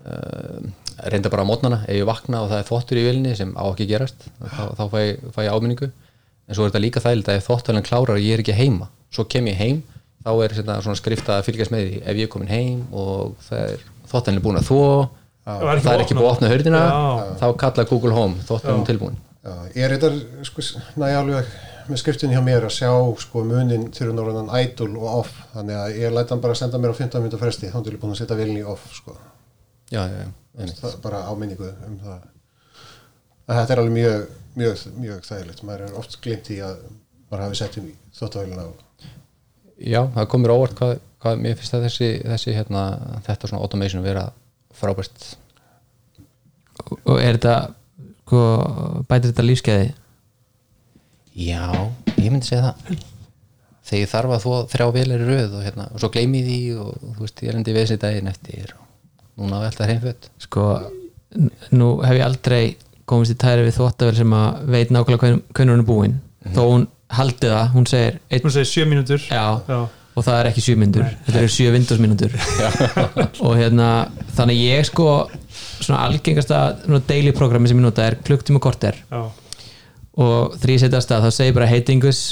Uh, 0.04 0.66
reynda 1.08 1.32
bara 1.32 1.46
á 1.46 1.48
mótnana 1.48 1.78
ef 1.88 1.96
ég 1.96 2.08
vakna 2.08 2.42
og 2.44 2.50
það 2.52 2.60
er 2.60 2.68
þvottur 2.68 3.00
í 3.00 3.06
vilni 3.06 3.36
sem 3.40 3.54
á 3.56 3.64
ekki 3.70 3.88
gerast 3.88 4.26
þá, 4.42 4.64
þá 4.76 4.84
fæ, 4.92 5.00
fæ 5.32 5.42
ég 5.46 5.54
áminningu. 5.54 5.90
En 6.44 6.58
svo 6.58 6.66
er 6.66 6.74
þetta 6.74 6.84
líka 6.84 7.04
þægild 7.04 7.30
að 7.32 7.40
ef 7.40 7.48
þvottalinn 7.48 7.88
klárar 7.88 8.18
og 8.18 8.24
ég 8.24 8.36
er 8.36 8.44
ekki 8.44 8.58
heima 8.58 8.90
svo 9.14 9.24
kem 9.30 9.48
ég 9.48 9.60
heim 9.62 9.80
þá 10.26 10.32
er 10.44 10.56
svona, 10.58 10.78
svona 10.84 11.00
skrifta 11.00 11.38
að 11.38 11.48
fylgjast 11.48 11.72
með 11.72 11.86
því. 11.86 12.02
Ef 12.04 12.20
ég 12.20 12.28
er 12.28 12.34
komin 12.34 12.52
heim 12.52 12.84
og 12.92 13.38
það 13.48 13.64
er 13.70 13.86
þvottalinn 14.12 14.44
búin 14.44 14.60
að 14.60 14.68
þvó 14.72 14.84
var 14.90 15.12
það 15.44 15.92
er 15.94 16.04
ekki 16.06 16.18
búið 16.18 16.26
að 16.26 16.32
opna 16.32 16.52
hurðina 16.54 16.82
Já. 16.88 17.04
þá 17.42 17.46
kalla 17.64 17.86
Google 17.90 18.16
Home 18.18 18.48
þvottalinn 18.48 18.90
tilbúin. 18.90 19.22
Já, 19.44 19.56
ég 19.76 19.86
er 19.86 19.96
þetta 19.98 20.44
sko, 20.48 20.66
næja 21.04 21.24
alveg 21.24 21.56
með 21.90 22.00
skriftin 22.00 22.32
hjá 22.32 22.40
mér 22.46 22.68
að 22.68 22.76
sjá 22.78 22.92
sko 23.20 23.44
munin 23.48 23.90
til 23.92 24.14
norðan 24.16 24.54
idle 24.62 24.94
og 25.02 25.18
off. 25.24 25.34
Þannig 25.56 25.82
að 25.82 25.98
ég 26.00 26.16
læt 26.16 26.32
hann 26.32 26.44
bara 26.44 26.56
senda 26.56 26.80
mér 26.80 26.96
á 26.96 27.00
15 27.02 27.26
minúta 27.26 27.42
fresti 27.42 27.72
þá 27.74 27.82
er 27.82 27.98
ég 27.98 28.04
búin 28.04 28.16
að 28.16 28.22
setja 28.22 28.40
vilni 28.40 28.62
í 28.64 28.70
off 28.76 28.86
sko. 28.96 29.18
já, 29.92 30.06
já, 30.08 30.22
já, 30.24 30.30
það 30.80 30.88
er 30.94 31.02
bara 31.04 31.26
áminningu 31.28 31.68
um 31.90 32.00
það. 32.06 32.24
Að 33.44 33.60
þetta 33.60 33.74
er 33.76 33.82
alveg 33.84 33.98
mjög 33.98 34.24
mjög, 34.56 34.86
mjög 35.00 35.26
þægilegt, 35.28 35.64
maður 35.66 35.88
er 35.88 35.98
oft 36.00 36.20
glimt 36.24 36.50
í 36.54 36.60
að 36.64 36.84
maður 37.32 37.46
hafi 37.48 37.60
sett 37.60 37.80
um 37.82 37.90
og 38.24 38.76
já, 39.82 40.04
það 40.14 40.28
komur 40.30 40.54
óvart 40.54 40.78
hvað, 40.78 40.94
hvað 41.24 41.42
mér 41.42 41.58
finnst 41.58 41.76
að 41.76 41.88
þessi, 41.88 42.10
þessi 42.30 42.54
hérna, 42.56 42.84
þetta 43.26 43.50
svona 43.50 43.64
automation 43.66 44.06
vera 44.06 44.28
frábært. 44.84 45.28
Og, 46.84 47.18
er 47.18 47.38
þetta 47.38 47.58
sko, 48.24 48.46
bætir 49.10 49.32
þetta 49.32 49.46
lífskeiði 49.48 49.92
já, 51.34 51.66
ég 52.20 52.30
myndi 52.30 52.48
segja 52.48 52.70
það. 52.70 53.02
Þegar 53.84 54.00
ég 54.00 54.12
þarf 54.14 54.34
að 54.34 54.44
þvó 54.46 54.58
þrjá 54.72 54.86
velar 54.96 55.24
í 55.24 55.28
röð 55.28 55.56
og, 55.58 55.64
hérna, 55.66 55.86
og 55.92 56.02
svo 56.02 56.10
gleymi 56.14 56.42
því 56.46 56.60
og 56.80 56.92
þú 57.02 57.26
veist, 57.26 57.42
ég 57.44 57.52
er 57.52 57.58
endi 57.60 57.74
við 57.76 57.84
þessi 57.84 58.00
daginn 58.00 58.32
eftir 58.32 58.74
og 58.78 59.42
núna 59.42 59.60
á 59.60 59.68
alltaf 59.68 59.90
hrein 59.90 60.28
sko, 60.40 60.68
nú 61.76 61.90
hef 62.06 62.16
ég 62.16 62.24
aldrei 62.24 62.62
komist 63.10 63.34
í 63.34 63.40
tæri 63.42 63.66
við 63.66 63.76
þvóttavel 63.80 64.16
sem 64.16 64.38
að 64.38 64.62
veit 64.72 64.94
nákvæmlega 64.94 65.26
hvern, 65.26 65.42
hvernig 65.52 65.76
hún 65.76 65.84
er 65.84 65.90
búin. 65.90 66.16
Þó 66.54 66.62
hún 66.64 66.88
haldi 67.14 67.52
það, 67.52 67.66
hún 67.74 67.90
segir 67.90 68.22
einn, 68.30 68.46
hún 68.46 68.56
segir 68.56 68.72
7 68.72 68.90
mínútur. 68.94 69.28
Já, 69.28 69.44
já, 69.68 69.80
og 70.14 70.26
það 70.26 70.40
er 70.40 70.50
ekki 70.52 70.66
7 70.68 70.76
myndur. 70.82 71.08
Þetta 71.28 71.40
eru 71.42 71.54
7 71.56 71.72
Windows 71.74 72.04
mínútur 72.04 72.36
og 73.46 73.56
hérna, 73.60 73.90
þannig 74.38 74.62
ég 74.62 74.88
sko 74.90 75.08
svona 75.84 76.04
algengasta 76.08 76.62
svona 76.84 77.02
daily 77.10 77.34
programmi 77.36 77.70
sem 77.72 77.80
ég 77.80 77.86
nota 77.86 78.06
er 78.08 78.20
klukktíma 78.24 78.62
korter. 78.64 78.98
Já, 79.12 79.24
og 80.24 80.58
því 80.62 80.78
ég 80.78 80.84
setja 80.86 81.02
að 81.02 81.28
þá 81.28 81.30
segir 81.34 81.58
bara 81.58 81.70
heitingus 81.72 82.24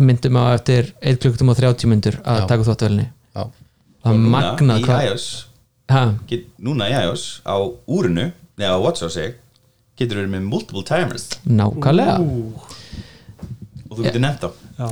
myndum 0.00 0.38
á 0.40 0.54
eftir 0.54 0.92
1 1.04 1.20
klukkutum 1.22 1.52
og 1.52 1.58
30 1.58 1.90
myndur 1.90 2.18
að 2.24 2.42
Já. 2.42 2.46
taka 2.48 2.66
þvóttavélinni 2.66 3.06
já, 3.06 3.42
það 4.04 4.14
er 4.14 4.22
magnað 4.34 4.80
í 4.80 4.86
hvað 4.86 5.08
iOS. 5.10 5.26
Ha, 5.92 6.02
get, 6.30 6.46
Núna 6.64 6.88
í 6.88 6.94
iOS 6.96 7.24
á 7.44 7.56
úrinu 7.92 8.30
Nei 8.56 8.64
á 8.70 8.78
Watch 8.80 9.04
á 9.04 9.08
sig 9.12 9.34
Getur 9.98 10.22
verið 10.22 10.32
með 10.32 10.46
multiple 10.48 10.82
timers. 10.88 11.28
Nákvæmlega. 11.46 12.16
Og 12.18 13.92
þú 13.94 14.06
getur 14.08 14.22
nefnt 14.24 14.42
á 14.42 14.50
já, 14.50 14.88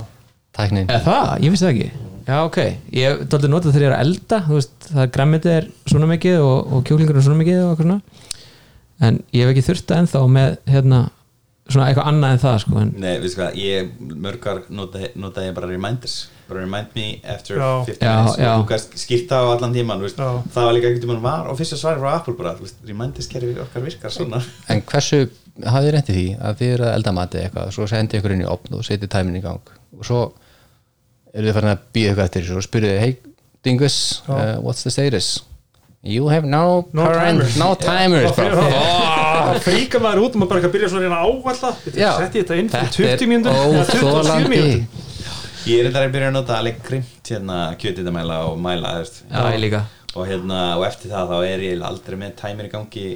tæknin 0.55 0.93
eða 0.93 1.01
það, 1.09 1.31
ég 1.43 1.55
vissi 1.55 1.65
það 1.67 1.73
ekki 1.73 2.12
já 2.27 2.37
ok, 2.47 2.59
ég 2.97 3.23
dálítið 3.27 3.53
nota 3.53 3.73
þegar 3.73 3.85
ég 3.87 3.91
er 3.91 3.97
að 3.97 4.05
elda 4.07 4.39
þú 4.49 4.59
veist, 4.59 4.77
það 4.91 5.03
er 5.07 5.11
græmitið 5.17 5.57
er 5.57 5.67
svona 5.91 6.11
mikið 6.13 6.39
og, 6.45 6.73
og 6.77 6.85
kjúklingur 6.89 7.19
er 7.19 7.27
svona 7.27 7.41
mikið 7.43 7.63
og 7.65 7.73
eitthvað 7.73 7.89
svona. 7.89 8.29
En 9.03 9.19
ég 9.35 9.43
hef 9.43 9.51
ekki 9.55 9.65
þurft 9.67 9.91
að 9.91 10.01
ennþá 10.03 10.23
með 10.37 10.53
hérna, 10.71 11.01
svona 11.73 11.89
eitthvað 11.89 12.09
annað 12.13 12.35
en 12.37 12.43
það 12.43 12.61
sko, 12.63 12.77
en 12.83 12.93
Nei, 13.03 13.15
veistu 13.23 13.41
hvað, 13.41 13.57
ég 13.59 13.91
mörgar 14.27 14.61
nota, 14.71 15.03
nota 15.19 15.47
ég 15.47 15.57
bara 15.57 15.71
reminders. 15.71 16.17
Bara 16.49 16.63
remind 16.67 16.95
me 16.99 17.07
after 17.25 17.57
Já. 17.57 17.71
15 17.87 17.97
Já, 18.03 18.15
minutes. 18.19 18.39
já. 18.43 18.53
og 18.59 18.73
þú 18.73 19.01
skýrt 19.03 19.29
það 19.31 19.47
á 19.47 19.49
allan 19.57 19.73
tíman 19.77 20.03
Já. 20.05 20.27
það 20.53 20.67
var 20.67 20.75
líka 20.77 20.91
ekkert 20.91 21.07
um 21.07 21.13
hann 21.15 21.23
var 21.25 21.47
og 21.49 21.59
fyrsta 21.59 21.79
svari 21.81 22.03
frá 22.03 22.11
Apple 22.19 22.35
bara, 22.39 22.53
þú 22.59 22.67
veist, 22.67 22.83
reminders 22.87 23.31
kerfi 23.31 23.55
okkar 23.65 23.87
virkar 23.87 24.13
svona. 24.13 24.43
En 24.69 24.83
hversu 24.83 25.23
hafið 25.63 25.87
þið 25.89 25.95
reyndið 25.97 26.19
því 26.19 26.27
að 26.41 26.59
þið 26.61 26.73
eru 26.75 26.87
að 26.87 26.95
elda 26.99 27.13
matið 27.17 27.45
eitthvað 27.47 27.73
svo 27.77 27.87
sendi 27.91 28.19
ykkur 28.19 28.35
inn 28.37 28.45
í 28.45 28.51
opn 28.53 28.77
og 28.79 28.85
setið 28.87 29.11
tæmin 29.15 29.39
í 29.41 29.43
gang? 29.45 29.73
Og 29.99 30.07
svo 30.09 30.21
eru 31.35 31.49
þið 31.49 31.57
farin 31.59 31.73
að 31.73 31.87
býða 31.97 32.13
ykkur 32.13 32.25
eftir 32.27 32.45
þessu? 32.47 32.59
Og 32.61 32.67
spyrðu 32.67 32.99
hey 33.03 33.17
Dingus, 33.63 33.97
uh, 34.27 34.59
what's 34.59 34.83
the 34.83 34.91
status? 34.91 35.33
You 36.03 36.27
have 36.33 36.43
no, 36.45 36.89
No 36.93 37.05
current 37.07 37.45
timers. 37.45 37.57
no 37.61 37.75
timers 37.79 38.33
þá 38.37 39.61
fríkar 39.63 40.03
maður 40.03 40.25
út 40.25 40.35
og 40.35 40.41
maður 40.43 40.51
bara 40.51 40.61
ekki 40.63 40.69
að 40.69 40.75
byrja 40.75 40.89
svo 40.91 40.99
að 40.99 41.05
reyna 41.07 41.19
að 41.21 41.29
ávalda 41.31 41.71
Já. 41.95 42.11
setti 42.19 42.41
ég 42.41 42.47
þetta 42.49 42.59
inn 42.59 42.71
fyrir 42.73 43.13
20 43.21 43.31
mínútur. 43.31 43.59
Eða 43.63 43.85
27 43.93 44.09
óþolandi. 44.11 44.51
mínútur. 44.51 45.09
Ég 45.63 45.79
er 45.79 45.89
þetta 45.89 46.03
að 46.03 46.15
byrja 46.17 46.31
að 46.33 46.35
nota 46.35 46.57
alveg 46.59 46.81
grimt 46.89 47.31
hérna 47.31 47.59
kjötitamæla 47.79 48.39
og 48.49 48.57
mæla 48.59 48.93
já, 48.99 49.83
og 50.13 50.27
hérna, 50.29 50.61
og 50.77 50.87
eftir 50.89 51.13
það 51.15 51.31
þá 51.31 51.37
er 51.53 51.65
ég 51.69 51.85
aldrei 51.87 52.19
með 52.19 52.35
tæmir 52.43 52.67
í 52.67 52.73
gangi. 52.73 53.07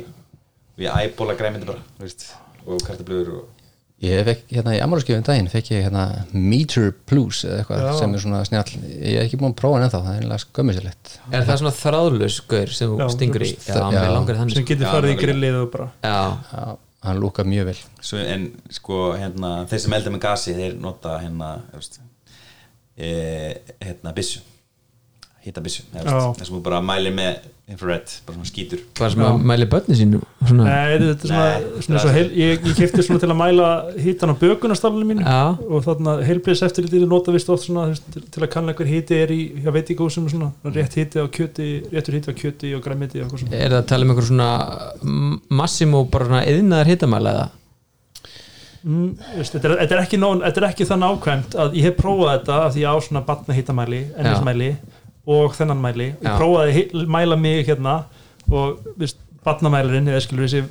Við 0.76 0.92
æbóla 0.92 1.34
græmindi 1.40 1.66
bara, 1.66 1.82
veist 1.98 2.28
og 2.66 2.82
kartablöður 2.86 3.34
og 3.40 3.55
Ég 4.04 4.26
fekk 4.28 4.50
hérna 4.52 4.74
í 4.76 4.80
amálaskjöfum 4.84 5.22
daginn 5.24 5.46
fekk 5.48 5.70
ég 5.72 5.86
hérna 5.86 6.02
Meter 6.36 6.90
Plus 7.08 7.38
eða 7.48 7.62
eitthvað 7.62 7.84
Já. 7.86 7.92
sem 7.96 8.16
er 8.16 8.20
svona 8.20 8.40
snjall. 8.44 8.72
Ég 8.92 9.14
er 9.16 9.22
ekki 9.22 9.38
búin 9.40 9.54
að 9.54 9.60
prófa 9.62 9.78
hann 9.78 9.86
ennþá, 9.86 10.00
það 10.04 10.16
er 10.18 10.24
einlega 10.26 10.42
skömmisilegt 10.42 11.12
er 11.32 11.46
það 11.48 11.60
svona 11.62 11.72
þráðlus 11.78 12.36
gaur 12.50 12.74
sem 12.76 12.90
þú 12.92 12.98
Já, 13.00 13.06
stingur 13.14 13.44
í? 13.46 13.48
já, 13.56 13.78
mér 13.94 14.04
já. 14.04 14.10
langar 14.12 14.36
þannig 14.42 14.58
sem 14.58 14.66
sko. 14.66 14.72
getur 14.74 14.84
Já, 14.84 14.90
farið 14.92 15.14
í 15.14 15.16
grillið 15.22 15.56
og 15.62 15.70
bara. 15.72 15.86
Já, 16.04 16.18
Já, 16.52 16.66
hann 17.08 17.22
lúkar 17.22 17.48
mjög 17.48 17.70
vel. 17.70 17.78
Svo, 18.10 18.20
en 18.20 18.44
sko 18.76 19.00
hérna 19.16 19.54
þeir 19.70 19.82
sem 19.86 19.96
elda 19.96 20.12
með 20.12 20.22
gasi 20.26 20.56
þeir 20.60 20.76
nota 20.84 21.16
hérna 21.22 21.54
þú 21.70 21.80
veist, 21.80 21.98
e, 23.00 23.10
hérna 23.80 24.12
byssu 24.12 24.44
hýta 24.44 24.44
byssu 24.44 24.55
Já. 25.94 26.32
þess 26.38 26.48
að 26.50 26.54
þú 26.56 26.62
bara 26.66 26.80
mæli 26.82 27.12
með 27.14 27.36
infrared 27.66 28.12
bara 28.26 28.36
svona 28.36 28.46
skítur. 28.46 28.80
Bara 28.98 29.10
sem 29.10 29.22
að 29.26 29.40
mæli 29.50 29.66
börni 29.66 29.96
sínu 29.98 30.20
svona, 30.46 30.64
Nei, 30.68 30.98
þetta 31.02 31.26
er 31.26 31.30
svona, 31.30 31.46
Nei, 31.46 31.82
svona 31.82 31.96
það 31.96 32.04
svo 32.04 32.10
er- 32.10 32.16
heil, 32.16 32.28
ég, 32.38 32.60
ég 32.68 32.76
kefti 32.78 33.02
svona 33.06 33.22
til 33.24 33.30
að 33.32 33.38
mæla 33.40 33.70
hítan 34.04 34.30
á 34.30 34.34
bökunastallinu 34.38 35.08
mínu 35.08 35.24
já, 35.26 35.40
og 35.66 35.82
þarna 35.86 36.14
heilbriðs 36.28 36.62
eftirlítið 36.68 37.06
nota 37.10 37.34
vist 37.34 37.50
oft 37.50 37.66
svona 37.66 37.88
til, 38.14 38.22
til 38.22 38.42
að 38.46 38.52
kanna 38.54 38.74
hver 38.78 38.86
híti 38.86 39.18
er 39.18 39.34
í 39.34 39.40
hjá 39.64 39.70
veitingúsum 39.74 40.28
svona, 40.30 40.52
rétt 40.64 40.94
híti 40.94 41.18
á 41.18 41.26
kjöti 41.26 41.68
réttur 41.90 42.14
híti 42.20 42.30
á 42.30 42.34
kjöti 42.38 42.74
og 42.78 42.84
græmiti 42.86 43.18
og 43.18 43.26
eitthvað 43.26 43.42
svona. 43.42 43.58
Er 43.58 43.74
það 43.74 43.82
að 43.82 43.88
tala 43.90 44.06
um 44.06 44.14
einhver 44.14 44.30
svona 44.30 44.50
massimo 45.50 46.04
bara 46.06 46.30
svona 46.30 46.44
yðnaðar 46.46 46.92
hitamæla 46.94 47.34
eða? 47.34 47.48
Mm, 48.86 49.16
veist, 49.34 49.50
þetta, 49.56 49.66
er, 49.72 49.80
þetta, 49.82 49.94
er 49.96 50.00
ekki 50.04 50.18
nóg, 50.22 50.42
þetta 50.46 50.60
er 50.62 50.66
ekki 50.68 50.86
það 50.86 51.00
nákvæmt 51.02 51.54
að 51.58 51.72
ég 51.74 51.86
hef 51.88 51.96
prófað 51.98 52.28
þetta 52.36 52.58
af 52.62 52.74
því 52.76 52.82
ég 52.84 52.94
á 52.94 52.96
svona 53.02 53.22
batna 53.26 53.56
hítamæli 53.56 54.00
ennismæli 54.14 54.68
og 55.26 55.56
þennan 55.58 55.80
mæli. 55.82 56.10
Og 56.18 56.26
Já. 56.26 56.30
ég 56.30 56.38
prófaði 56.40 57.06
mæla 57.16 57.38
mig 57.40 57.66
hérna 57.66 57.96
og 58.50 58.78
veist, 58.98 59.18
batnamælirinn 59.46 60.10
eða 60.10 60.22
skilur 60.22 60.46
þessi 60.46 60.62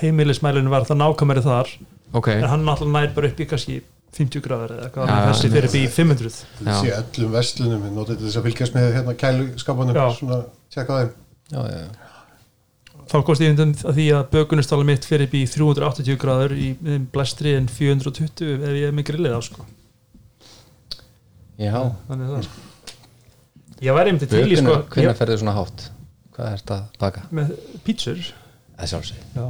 heimilismælirinn 0.00 0.70
var 0.70 0.86
það 0.88 1.00
nákvæmari 1.02 1.42
þar. 1.44 1.74
Ok, 2.14 2.30
en 2.36 2.48
hann 2.50 2.64
náttúrulega 2.66 2.94
nær 3.08 3.14
bara 3.16 3.30
upp 3.32 3.42
í 3.42 3.48
kannski 3.50 3.80
50 4.14 4.42
gráður 4.44 4.76
eða 4.76 4.90
Já, 4.94 5.10
ja, 5.10 5.20
þessi 5.32 5.50
fyrir 5.50 5.68
upp 5.68 5.76
í 5.78 5.84
500 5.90 6.34
Já. 6.62 6.74
sé 6.78 6.92
öllum 6.94 7.32
vestlunum 7.34 7.82
við 7.82 7.94
notum 7.98 8.18
þess 8.22 8.38
að 8.38 8.48
fylgjast 8.48 8.76
með 8.76 8.90
hérna 8.94 9.14
kæluskapunum 9.18 9.98
svona 10.18 10.40
tjekka 10.70 10.94
á 10.94 10.98
þeim. 11.00 11.14
Já, 11.54 11.60
já, 11.74 11.86
þá 13.10 13.16
kosti 13.26 13.48
ég 13.48 13.54
undan 13.54 13.74
að 13.74 13.98
því 13.98 14.04
að 14.16 14.28
bökunustála 14.32 14.86
mitt 14.86 15.08
fyrir 15.08 15.26
upp 15.28 15.34
í 15.34 15.42
380 15.50 16.20
gráður 16.22 16.54
í 16.56 16.68
með 16.80 17.08
blæstri 17.14 17.56
en 17.58 17.66
420 17.70 18.54
ef 18.54 18.78
ég 18.78 18.86
er 18.88 18.94
með 18.96 19.08
grillið 19.10 19.34
á 19.34 19.40
sko. 19.44 19.66
Já. 21.58 21.74
þannig 22.08 22.30
það 22.30 22.46
sko. 22.48 22.73
Ég 23.82 23.96
væri 23.96 24.12
einmitt 24.12 24.30
til 24.30 24.44
í 24.46 24.58
sko. 24.60 24.78
hvernig 24.92 25.08
ég, 25.10 25.18
ferðu 25.18 25.38
svona 25.42 25.54
hátt? 25.58 25.86
Hvað 26.34 26.50
er 26.50 26.58
þetta 26.62 26.76
að 26.78 26.98
baka? 27.02 27.22
með 27.34 27.54
pítsur 27.86 28.20
Það 28.74 28.90
sjálfsög 28.90 29.38
Já. 29.38 29.46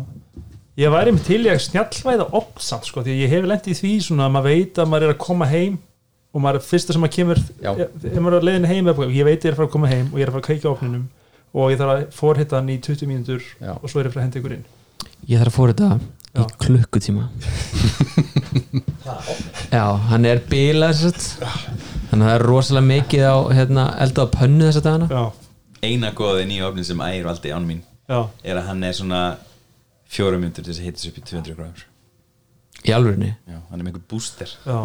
Ég 0.75 0.91
væri 0.91 1.13
með 1.15 1.27
til 1.29 1.41
í 1.45 1.51
að 1.53 1.61
snjallvæða 1.69 2.29
opsamt 2.35 2.89
sko, 2.89 3.05
því 3.05 3.13
að 3.15 3.21
ég 3.25 3.35
hef 3.35 3.45
lent 3.47 3.69
í 3.71 3.75
því 3.79 3.93
svona 4.09 4.27
að 4.27 4.33
maður 4.35 4.49
veit 4.51 4.81
að 4.83 4.89
maður 4.91 5.07
er 5.07 5.15
að 5.15 5.21
koma 5.23 5.47
heim 5.51 5.77
og 6.35 6.43
maður 6.43 6.59
er 6.59 6.67
fyrsta 6.67 6.97
sem 6.97 7.05
maður 7.05 7.15
kemur 7.15 7.43
Já. 7.63 7.71
ef 7.79 8.19
maður 8.19 8.35
er 8.35 8.41
að 8.41 8.49
leiðin 8.49 8.71
heim 8.73 8.91
ég 8.91 9.29
veit 9.29 9.45
ég 9.45 9.53
er 9.53 9.55
að 9.55 9.61
fara 9.61 9.69
að 9.69 9.75
koma 9.77 9.93
heim 9.93 10.09
og 10.11 10.19
ég 10.19 10.25
er 10.27 10.33
að 10.33 10.35
fara 10.35 10.43
að 10.43 10.49
kveika 10.49 10.67
á 10.67 10.75
opninum 10.75 11.05
og 11.55 11.71
ég 11.71 11.79
þarf 11.79 11.95
að 11.95 12.05
forhitta 12.17 12.59
hann 12.59 12.73
í 12.75 12.81
20 12.83 13.07
mínútur 13.07 13.45
Já. 13.63 13.73
og 13.79 13.87
svo 13.87 14.01
er 14.03 14.09
ég 14.09 14.11
að 14.11 14.17
fara 14.17 14.25
að 14.25 14.27
henda 14.27 14.41
ykkur 14.41 14.57
inn. 14.57 14.65
Ég 15.31 15.39
þarf 15.39 15.53
að 15.53 15.57
fóra 15.61 15.77
þetta 15.79 15.91
í 16.35 16.47
klukkutíma. 16.65 17.29
Já, 19.77 19.85
hann 20.11 20.27
er 20.27 20.43
bílað 20.51 21.07
þannig 22.15 22.29
að 22.29 22.31
það 22.31 22.39
er 22.39 22.47
rosalega 22.47 22.89
mikið 22.93 23.25
á 23.27 23.37
hérna, 23.59 23.89
elda 24.05 24.25
á 24.25 24.27
pönnu 24.39 24.69
þessa 24.69 24.85
dagana. 24.85 25.09
Já, 25.11 25.25
eina 25.85 26.13
góði 26.17 26.47
nýja 26.49 26.69
ofnin 26.69 26.87
sem 26.87 27.03
ægir 27.05 27.27
valdi 27.29 27.53
án 27.53 27.67
mín 27.67 27.83
já, 28.09 28.21
er 28.45 28.61
að 28.61 28.69
hann 28.71 28.87
er 28.87 28.97
svona 28.97 29.21
fjórum 30.15 30.45
mjöndur 30.45 30.65
til 30.65 30.73
þess 30.73 30.83
að 30.83 30.89
hitta 30.89 31.11
upp 31.11 31.19
í 31.19 31.25
200 31.33 31.59
gráður 31.59 31.85
í 32.85 32.93
alvörinni 32.95 33.31
Já, 33.49 33.59
hann 33.71 33.79
er 33.79 33.83
með 33.83 33.93
einhver 33.93 34.07
booster 34.11 34.51
já. 34.65 34.79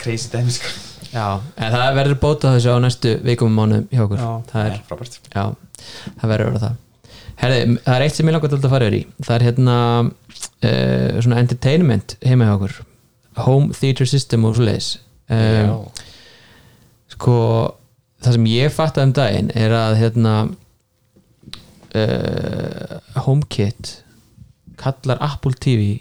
Crazy 0.00 0.30
dæmi 0.32 0.52
sko. 0.54 0.70
Já, 1.12 1.24
en 1.60 1.74
það 1.74 1.96
verður 1.98 2.20
bóta 2.22 2.54
þessu 2.54 2.72
á 2.72 2.78
næstu 2.80 3.16
vikum 3.26 3.50
og 3.50 3.56
mánuðum 3.58 3.88
hjá 3.90 4.04
okkur. 4.06 4.20
Já. 4.22 4.30
það 4.52 4.68
er, 4.68 4.78
frábært. 4.88 5.18
Já, 5.34 5.42
það 6.22 6.32
verður 6.32 6.46
að 6.46 6.54
vera 6.54 6.62
það. 6.62 6.78
Herði, 7.40 7.58
það 7.84 7.96
er 7.96 8.04
eitt 8.06 8.16
sem 8.16 8.30
ég 8.30 8.36
langar 8.36 8.52
til 8.52 8.58
að 8.60 8.72
fara 8.72 8.88
yfir 8.88 8.96
í. 8.96 9.02
Það 9.26 9.34
er 9.34 9.44
hérna 9.48 9.76
uh, 10.06 11.20
svona 11.20 11.42
entertainment 11.42 12.16
heima 12.24 12.48
hjá 12.48 12.54
okkur. 12.54 12.78
Home 13.44 13.76
theater 13.76 14.08
system 14.08 14.48
og 14.48 14.56
svo 14.56 14.68
leiðis 14.70 14.92
um, 15.30 15.84
sko 17.10 17.36
það 18.20 18.36
sem 18.36 18.48
ég 18.52 18.74
fatt 18.74 19.00
um 19.00 19.12
daginn 19.16 19.50
er 19.56 19.74
að 19.76 19.98
hérna 20.00 20.34
uh, 21.94 22.96
HomeKit 23.26 24.00
kallar 24.80 25.20
Apple 25.24 25.56
TV 25.60 26.00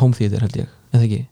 Home 0.00 0.16
Theater 0.16 0.42
held 0.42 0.58
ég, 0.58 0.68
eða 0.94 1.06
ekki? 1.06 1.22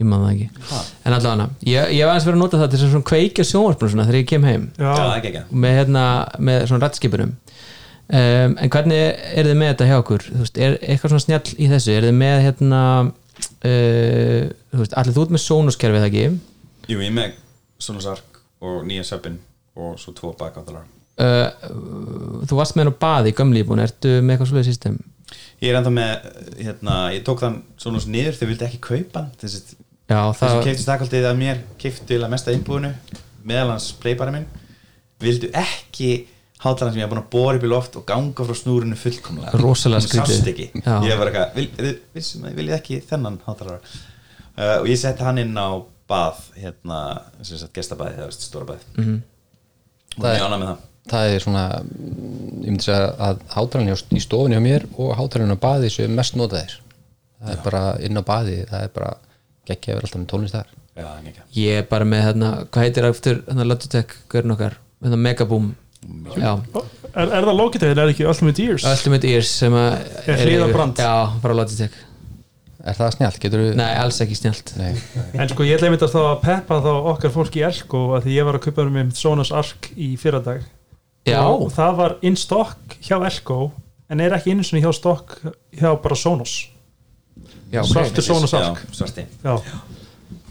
Ég 0.00 0.08
man 0.08 0.24
það 0.24 0.32
ekki. 0.32 0.66
Ha? 0.70 0.80
en 1.06 1.16
allavega, 1.16 1.48
ég, 1.68 1.92
ég 1.98 2.06
var 2.06 2.14
aðeins 2.14 2.26
verið 2.26 2.38
að 2.38 2.42
nota 2.42 2.60
það 2.62 2.72
til 2.72 2.78
að 2.80 2.92
svona 2.94 3.08
kveikja 3.10 3.46
sjónvarpinu 3.46 3.92
svona 3.92 4.06
þegar 4.08 4.18
ég 4.18 4.30
kem 4.30 4.46
heim. 4.48 4.64
Já, 4.80 4.92
er 5.18 5.44
með, 5.52 5.76
hérna, 5.78 6.04
með 6.40 6.64
svona 6.70 6.86
rættskipunum 6.86 7.34
um, 7.36 8.56
en 8.56 8.72
hvernig 8.72 9.02
er 9.02 9.50
þið 9.50 9.58
með 9.60 9.72
þetta 9.72 9.90
hjá 9.90 9.96
okkur? 10.00 10.28
Þú 10.30 10.44
veist, 10.44 10.62
er 10.62 10.78
eitthvað 10.80 11.14
svona 11.14 11.26
snjall 11.26 11.52
í 11.54 11.68
þessu? 11.74 11.94
Er 11.96 12.08
þið 12.08 12.16
með 12.22 12.38
hérna 12.48 12.82
uh, 13.68 14.48
þú 14.72 14.82
veist, 14.82 14.96
allir 14.98 15.16
þú 15.16 15.26
ert 15.26 15.36
með 15.36 15.44
Sonos-kerfið 15.46 16.08
ekki? 16.08 16.26
Jú, 16.88 16.98
ég 16.98 17.08
er 17.08 17.16
með 17.16 17.38
Sonos 17.82 18.08
Arc 18.10 18.42
og 18.62 18.82
nýja 18.88 19.06
söpinn 19.06 19.38
og 19.78 19.96
svo 20.00 20.14
tvo 20.16 20.34
bakáttalara 20.38 20.84
uh, 21.22 22.44
þú 22.48 22.58
varst 22.58 22.76
með 22.76 22.86
hann 22.86 22.94
á 22.94 23.02
baði 23.06 23.32
í 23.32 23.36
gömlíbun, 23.38 23.82
ertu 23.82 24.18
með 24.20 24.36
eitthvað 24.36 24.52
svoleiði 24.52 24.70
system? 24.70 24.98
Ég 25.62 25.70
er 25.70 25.78
ennþá 25.78 25.92
með, 25.94 26.26
hérna, 26.58 26.96
ég 27.14 27.24
tók 27.26 27.40
þann 27.42 27.60
Sonos 27.80 28.08
niður 28.10 28.36
þegar 28.36 28.52
vildi 28.52 28.66
ekki 28.68 28.80
kaupa 28.82 29.26
þessi, 29.40 29.62
já, 30.10 30.18
þessi 30.18 30.42
það, 30.42 30.64
keifti 30.66 30.84
stakaldið 30.84 31.28
að 31.28 31.38
mér 31.38 31.62
keifti 31.80 32.18
að 32.18 32.32
mesta 32.34 32.54
innbúinu 32.54 32.90
meðal 33.46 33.72
hans 33.72 33.88
playbara 34.02 34.34
minn. 34.34 34.48
Vildu 35.22 35.50
ekki 35.54 36.10
hátalarn 36.62 36.92
sem 36.94 37.00
ég 37.00 37.06
hef 37.06 37.12
búin 37.12 37.22
að 37.22 37.30
bóra 37.32 37.56
upp 37.58 37.64
í 37.66 37.70
loft 37.72 37.96
og 37.98 38.04
ganga 38.06 38.44
frá 38.48 38.54
snúrinu 38.58 38.96
fullkomlega. 38.98 39.52
Rosalega 39.58 40.04
skrítið. 40.06 40.60
Já. 40.84 40.94
ég 41.08 41.18
var 41.18 41.30
eitthvað 41.30 41.54
vil, 41.58 41.68
vil, 41.78 42.54
viljið 42.60 42.76
ekki 42.78 43.00
þennan 43.08 43.40
hátalara. 43.46 43.80
Uh, 44.52 44.76
og 44.82 44.86
ég 44.90 44.98
setti 45.00 45.24
hann 45.24 45.38
inn 45.42 45.56
á 45.56 45.68
bað 46.12 46.40
hérna, 46.60 46.98
sem 47.42 47.56
sagt 47.58 47.72
gestabæði 47.78 48.18
það 48.18 48.26
veist, 48.28 48.42
stóra 48.48 48.66
bæði 48.68 48.84
Mhm. 49.00 49.22
og 50.18 50.22
Það 50.24 50.34
ég 50.34 50.40
er- 50.40 50.46
ána 50.46 50.58
með 50.60 50.68
það. 50.68 50.78
það 51.12 51.34
er 51.34 51.40
svona 51.40 51.62
mm, 51.80 52.62
ég 52.62 52.68
myndi 52.70 52.84
segja 52.84 53.06
að 53.16 53.38
hátalarinn 53.54 53.96
í 54.18 54.20
stofunni 54.20 54.56
hjá 54.58 54.62
mér 54.66 54.84
og 54.98 55.16
hátalarinn 55.16 55.56
á 55.56 55.64
baði 55.64 55.88
séu 55.90 56.08
mest 56.12 56.36
notaðir. 56.36 56.74
Það 57.42 57.52
er 57.56 57.62
bara 57.64 57.82
inn 58.04 58.16
á 58.20 58.22
baði 58.22 58.58
það 58.68 58.82
er 58.82 58.88
bara 58.94 59.16
geggja 59.66 59.94
verið 59.96 60.04
alltaf 60.04 60.20
með 60.20 60.30
tónlist 60.34 60.54
þar. 60.58 60.66
Já, 60.92 61.08
ég 61.56 61.78
er 61.80 61.82
bara 61.88 62.04
með 62.04 62.22
hérna, 62.28 62.48
hvað 62.68 62.82
heitir 62.84 63.08
aftur 63.08 63.42
hérna 63.48 63.64
Logitech, 63.64 64.12
görn 64.28 64.52
okkar? 64.52 64.76
Hérna 65.02 65.16
Megaboom. 65.16 65.70
já, 65.72 65.81
er, 66.02 67.28
er 67.28 67.44
það 67.46 67.58
Logitech? 67.58 67.92
Eða 67.92 68.06
er 68.06 68.14
ekki 68.14 68.26
Ultimate 68.26 68.64
Ears? 68.66 68.86
Ultimate 68.92 69.30
Ears 69.34 69.52
sem 69.62 69.76
að 69.76 69.92
Er 70.32 70.42
hliðarbrand? 70.46 71.02
Já, 71.02 71.12
frá 71.44 71.54
Logitech. 71.56 72.00
Er 72.82 72.96
það 72.98 73.12
snjált? 73.14 73.38
Getur 73.42 73.62
þú 73.62 73.74
Nei, 73.78 73.90
alls 73.94 74.18
ekki 74.24 74.36
snjált 74.38 74.72
Nei. 74.80 74.90
en 75.38 75.50
sko 75.52 75.66
ég 75.66 75.76
ætla 75.76 75.86
einmitt 75.88 76.02
að 76.02 76.16
þá 76.16 76.22
að 76.24 76.40
peppa 76.42 76.78
þá 76.82 76.90
okkar 77.12 77.34
fólk 77.36 77.58
í 77.60 77.62
Elko 77.68 78.00
að 78.16 78.26
því 78.26 78.34
ég 78.40 78.48
var 78.48 78.58
að 78.58 78.64
kaupa 78.66 78.86
um 78.88 78.96
með 78.96 79.12
Sonos 79.20 79.52
Arc 79.54 79.90
í 79.94 80.08
fyrradag. 80.18 80.64
Já, 81.28 81.38
og 81.46 81.68
það 81.76 81.92
var 82.00 82.16
in 82.26 82.38
stock 82.38 82.96
hjá 82.98 83.20
Elko 83.22 83.60
en 84.10 84.24
er 84.24 84.34
ekki 84.34 84.56
einu 84.56 84.66
sinni 84.66 84.82
hjá 84.82 84.90
stock 84.98 85.36
hjá 85.78 85.92
bara 86.02 86.18
Sonos. 86.18 86.56
Já, 87.72 87.84
Svartur 87.86 88.18
ok. 88.18 88.26
Sonos 88.26 88.52
Já, 88.52 88.64
Arc. 88.72 88.82
svarti 88.92 89.24
já. 89.44 89.54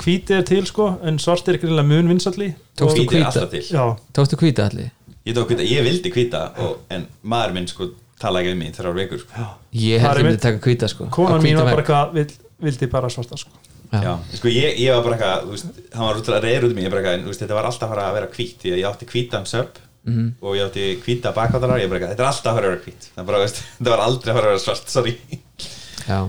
hvítið 0.02 0.38
er 0.40 0.48
til 0.48 0.64
sko 0.66 0.88
en 1.04 1.20
svartir 1.22 1.54
er 1.54 1.60
ekki 1.60 1.84
mun 1.84 2.10
vinsalli 2.10 2.54
Tókstu 2.80 3.04
alltaf 3.20 3.52
til. 3.52 3.62
Já, 3.68 3.84
Tókstu 4.16 4.40
hvíta 4.40 4.70
allir? 4.72 4.90
Ég 5.26 5.36
tók 5.38 5.52
hvíta, 5.52 5.66
ég 5.68 5.84
vildi 5.86 6.12
hvíta 6.16 6.40
og, 6.64 6.78
en 6.90 7.04
maður 7.30 7.54
minn 7.58 7.68
sko 7.70 7.92
talaði 8.22 8.48
ekki 8.48 8.54
við 8.56 8.60
mig 8.62 8.72
þrjár 8.78 8.96
vikur 8.98 9.20
sko. 9.22 9.46
Ég 9.78 10.02
held 10.02 10.18
ég 10.22 10.26
myndi 10.30 10.42
taka 10.42 10.62
hvíta 10.66 10.88
sko. 10.90 11.08
Kona 11.14 11.38
Á 11.38 11.44
mín 11.44 11.58
var 11.60 11.70
bara 11.70 11.84
eitthvað 11.84 12.16
vill, 12.18 12.32
vildi 12.66 12.90
bara 12.90 13.10
svarta 13.14 13.38
sko. 13.38 13.54
Já, 13.92 14.14
sko 14.38 14.48
ég, 14.48 14.78
ég 14.80 14.94
var 14.96 15.04
bara 15.06 15.18
eitthvað, 15.18 15.46
þú 15.46 15.54
veist, 15.56 15.80
hann 15.94 16.08
var 16.08 16.20
útrúlega 16.22 16.44
reyður 16.46 16.68
út 16.70 16.72
í 16.72 16.76
mig, 16.78 16.86
ég 16.88 16.92
bara 16.94 17.02
eitthvað, 17.02 17.18
en 17.20 17.26
þú 17.26 17.32
veist, 17.34 17.42
þetta 17.44 17.58
var 17.58 17.68
alltaf 17.70 17.88
að 17.90 17.92
fara 17.94 18.06
að 18.08 18.14
vera 18.18 18.30
hvít, 18.38 18.54
því 18.62 18.72
að 18.72 18.80
ég 18.82 18.90
átti 18.92 19.10
hvítan 19.14 19.48
sub 19.52 19.80
Mhm. 20.02 20.30
og 20.42 20.56
ég 20.58 20.64
átti 20.66 20.86
hvíta 21.06 21.30
bakváttarar, 21.36 21.78
ég 21.84 21.90
bara 21.92 22.00
eitthvað, 22.00 22.14
þetta 22.16 22.24
er 22.24 22.30
alltaf 22.32 22.48
að 22.52 22.56
fara 22.58 22.68
að 22.68 22.72
vera 22.72 22.82
hvít, 22.86 23.10
það 23.18 23.26
bara, 23.28 23.42
veist, 23.44 23.60
þetta 23.78 23.92
var 23.92 24.00
aldrei 24.08 24.32
að 24.32 24.38
fara 24.40 24.48
að 24.48 24.54
vera 24.56 24.64
svart, 24.64 24.90
sorry. 24.90 25.14
Já, 26.08 26.20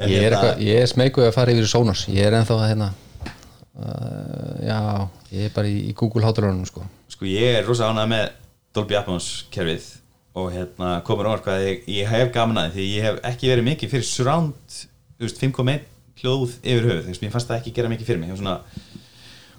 er, 0.00 0.08
hérna- 0.08 0.40
eitthvað, 0.40 0.62
ég 0.64 0.80
er 0.80 0.88
smeykuð 0.90 1.26
að 1.28 1.34
fara 1.36 1.52
yfir 1.54 1.62
í 1.68 1.70
Sonos 1.70 2.00
Ég 2.08 2.24
er 2.26 2.32
ennþá 2.40 2.56
að 2.56 2.68
hérna 2.72 2.88
uh, 3.80 4.54
Já, 4.64 4.80
ég 5.34 5.48
er 5.48 5.54
bara 5.54 5.70
í, 5.70 5.76
í 5.90 5.92
Google 5.98 6.24
hátalunum 6.26 6.64
sko. 6.68 6.84
Sko 7.12 7.28
ég 7.28 7.60
er 7.60 7.68
rosa 7.68 7.90
ánægð 7.90 8.10
með 8.14 8.24
Dolby 8.74 8.98
Atmos 8.98 9.28
kerfið 9.54 9.92
og 10.34 10.50
hérna 10.50 10.96
komur 11.06 11.28
orð 11.30 11.44
hvað 11.46 11.64
ég, 11.68 11.88
ég 12.00 12.10
hef 12.10 12.32
gaman 12.34 12.64
að 12.64 12.78
því 12.78 12.88
ég 12.90 13.06
hef 13.06 13.20
ekki 13.30 13.50
verið 13.52 13.68
mikið 13.68 13.92
fyrir 13.92 14.08
surround 14.08 14.78
þú 15.14 15.28
veist, 15.28 15.42
5.1 15.42 15.84
hljóð 16.18 16.56
yfir 16.58 16.88
höfuð 16.88 17.04
þú 17.04 17.12
veist, 17.12 17.22
mér 17.22 17.34
fannst 17.34 17.50
það 17.50 17.60
ekki 17.60 17.74
gera 17.76 17.90
mikið 17.92 18.10
fyrir 18.10 18.22
mig 18.22 18.34
svona, 18.34 18.56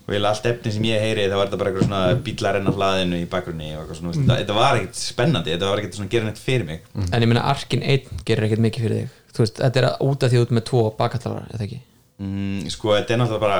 og 0.05 0.11
ég 0.11 0.27
allt 0.27 0.49
efni 0.51 0.73
sem 0.75 0.87
ég 0.89 1.05
heyri 1.05 1.29
þá 1.31 1.37
var 1.37 1.47
þetta 1.47 1.61
bara 1.61 1.71
eitthvað 1.71 1.87
svona 1.87 2.01
bílar 2.27 2.59
enn 2.59 2.67
á 2.67 2.73
hlaðinu 2.75 3.21
í 3.21 3.29
bakgrunni 3.31 3.71
og 3.71 3.85
eitthvað 3.85 4.01
svona, 4.01 4.11
mm. 4.11 4.25
þetta, 4.25 4.39
þetta 4.41 4.57
var 4.59 4.81
ekkert 4.81 4.99
spennandi 4.99 5.55
þetta 5.55 5.71
var 5.71 5.81
ekkert 5.81 5.99
svona 5.99 6.11
gera 6.11 6.27
neitt 6.27 6.43
fyrir 6.43 6.67
mig 6.67 6.83
en 7.07 7.23
ég 7.23 7.31
meina 7.31 7.47
Arkin 7.53 7.87
1 7.95 8.11
gerir 8.27 8.49
ekkert 8.49 8.67
mikið 8.67 8.87
fyrir 8.87 9.05
þig 9.05 9.21
Þú 9.35 9.43
veist, 9.43 9.57
þetta 9.59 9.81
er 9.81 9.85
að 9.89 10.03
út 10.05 10.23
af 10.23 10.31
því 10.31 10.41
út 10.45 10.51
með 10.55 10.63
tvo 10.69 10.81
bakattalara, 10.95 11.49
eða 11.51 11.65
ekki? 11.65 11.81
Mm, 12.19 12.69
sko 12.73 12.95
þetta 12.95 13.13
er 13.13 13.21
náttúrulega 13.21 13.39
bara 13.39 13.59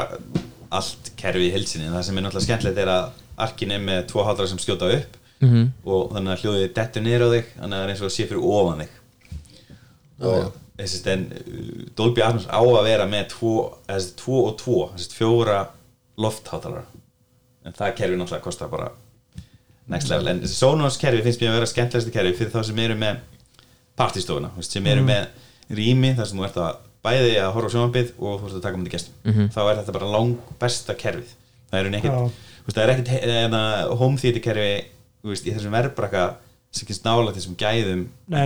allt 0.75 1.11
kerfið 1.19 1.47
í 1.49 1.53
heilsinni 1.55 1.91
það 1.93 2.03
sem 2.07 2.17
er 2.17 2.25
náttúrulega 2.25 2.47
skemmtilegt 2.47 2.81
er 2.83 2.91
að 2.95 3.21
arkin 3.45 3.71
er 3.75 3.79
með 3.83 4.05
tvo 4.11 4.23
hátrar 4.27 4.47
sem 4.51 4.57
skjóta 4.63 4.91
upp 4.99 5.21
Mhm. 5.43 5.65
og 5.85 6.13
þannig 6.15 6.31
að 6.31 6.41
hljóðið 6.45 6.69
dettur 6.73 7.03
niður 7.03 7.23
á 7.27 7.29
þig 7.35 7.47
þannig 7.59 7.73
að 7.75 7.79
það 7.81 7.83
er 7.83 7.89
eins 7.91 8.01
og 8.01 8.07
að 8.07 8.13
sé 8.15 8.25
fyrir 8.29 8.45
ofan 8.55 8.79
þig. 8.79 8.93
Og 10.25 10.53
þessi 10.79 10.99
sten 11.01 11.25
Dolby 11.97 12.21
Atmos 12.23 12.45
á 12.47 12.61
að 12.63 12.83
vera 12.87 13.05
með 13.11 13.25
tvo, 13.33 13.51
þessi 13.89 14.13
tvo 14.21 14.37
og 14.47 14.53
tvo 14.61 14.77
þessi 14.95 15.11
fjóra 15.17 15.57
lofthátalara. 16.23 16.85
En 17.65 17.75
það 17.75 17.95
kerfi 17.99 18.15
náttúrulega 18.19 18.45
kostar 18.47 18.71
bara 18.71 18.89
next 19.91 20.09
level, 20.09 20.27
en 20.31 20.39
þessi 20.41 20.55
Sonos 20.55 20.97
kerfi 20.97 21.21
finnst 21.25 21.41
mér 21.43 21.51
að 21.51 21.57
vera 21.59 21.69
skemmtilegasti 21.73 22.15
kerfi 22.15 22.33
fyrir 22.39 22.55
þá 22.55 22.63
sem 22.71 22.79
eru 22.79 22.95
með 22.95 23.19
veist, 24.55 24.71
sem 24.71 24.87
eru 24.87 25.03
með 25.05 25.27
rými 25.75 26.15
þar 26.15 26.25
sem 26.31 26.39
þú 26.39 26.47
ert 26.47 26.57
að 26.63 26.75
bæði 27.05 27.35
að 27.41 27.51
horfa 27.55 27.69
á 27.69 27.73
sjónvambið 27.75 28.09
og 28.19 28.39
þú 28.41 28.47
ert 28.49 28.57
að 28.59 28.65
taka 28.65 28.79
um 28.79 28.85
þetta 28.85 28.95
gestum. 28.97 29.43
Þá 29.55 29.61
er 29.69 29.77
þetta 29.81 29.95
bara 29.99 30.11
lang 30.15 30.35
besta 30.61 30.95
kerfið. 30.99 31.35
Það 31.71 31.79
eru 31.83 31.93
nekkit, 31.95 32.11
þú 32.15 32.65
veist, 32.65 32.77
það 32.79 32.83
er 32.85 32.93
ekkit 32.95 33.13
hérna, 33.25 33.61
home 34.01 34.17
theater 34.21 34.43
kerfi 34.45 34.71
þú 35.25 35.31
veist, 35.33 35.45
í 35.49 35.53
þessum 35.55 35.73
verðbraka 35.75 36.25
sem 36.75 36.87
kynst 36.89 37.05
nála 37.07 37.31
þessum 37.31 37.53
gæðum 37.55 38.01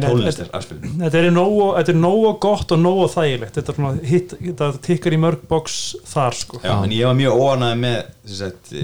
tónlistar 0.05 0.45
þetta- 0.45 0.59
afspilum 0.59 0.99
þetta 1.01 1.17
er 1.17 1.31
nógu, 1.33 1.63
þetta 1.79 1.89
er 1.95 1.97
nógu 1.97 2.33
gott 2.45 2.71
og 2.75 2.79
nógu 2.83 3.07
þægilegt. 3.09 3.55
Þetta, 3.57 3.71
er 3.73 3.77
svona, 3.79 4.03
hit, 4.05 4.35
þetta 4.37 4.67
tikkar 4.85 5.15
í 5.17 5.19
mörg 5.23 5.47
box 5.49 5.79
þar 6.11 6.37
sko. 6.37 6.59
Já, 6.61 6.75
en 6.83 6.93
ég 6.93 7.07
var 7.09 7.17
mjög 7.17 7.41
óanæði 7.41 7.79
með 7.81 7.97
þess 8.29 8.43
að 8.45 8.75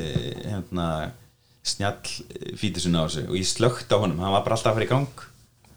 hérna, 0.49 0.87
snjall 1.65 2.57
fítusuna 2.57 3.01
á 3.01 3.05
þessu 3.05 3.23
og 3.29 3.37
ég 3.39 3.47
slögt 3.49 3.93
á 3.93 3.97
honum, 4.01 4.19
hann 4.21 4.33
var 4.35 4.43
bara 4.45 4.57
alltaf 4.57 4.73
að 4.73 4.79
fara 4.79 4.85
í 4.87 4.91
gang 4.91 5.23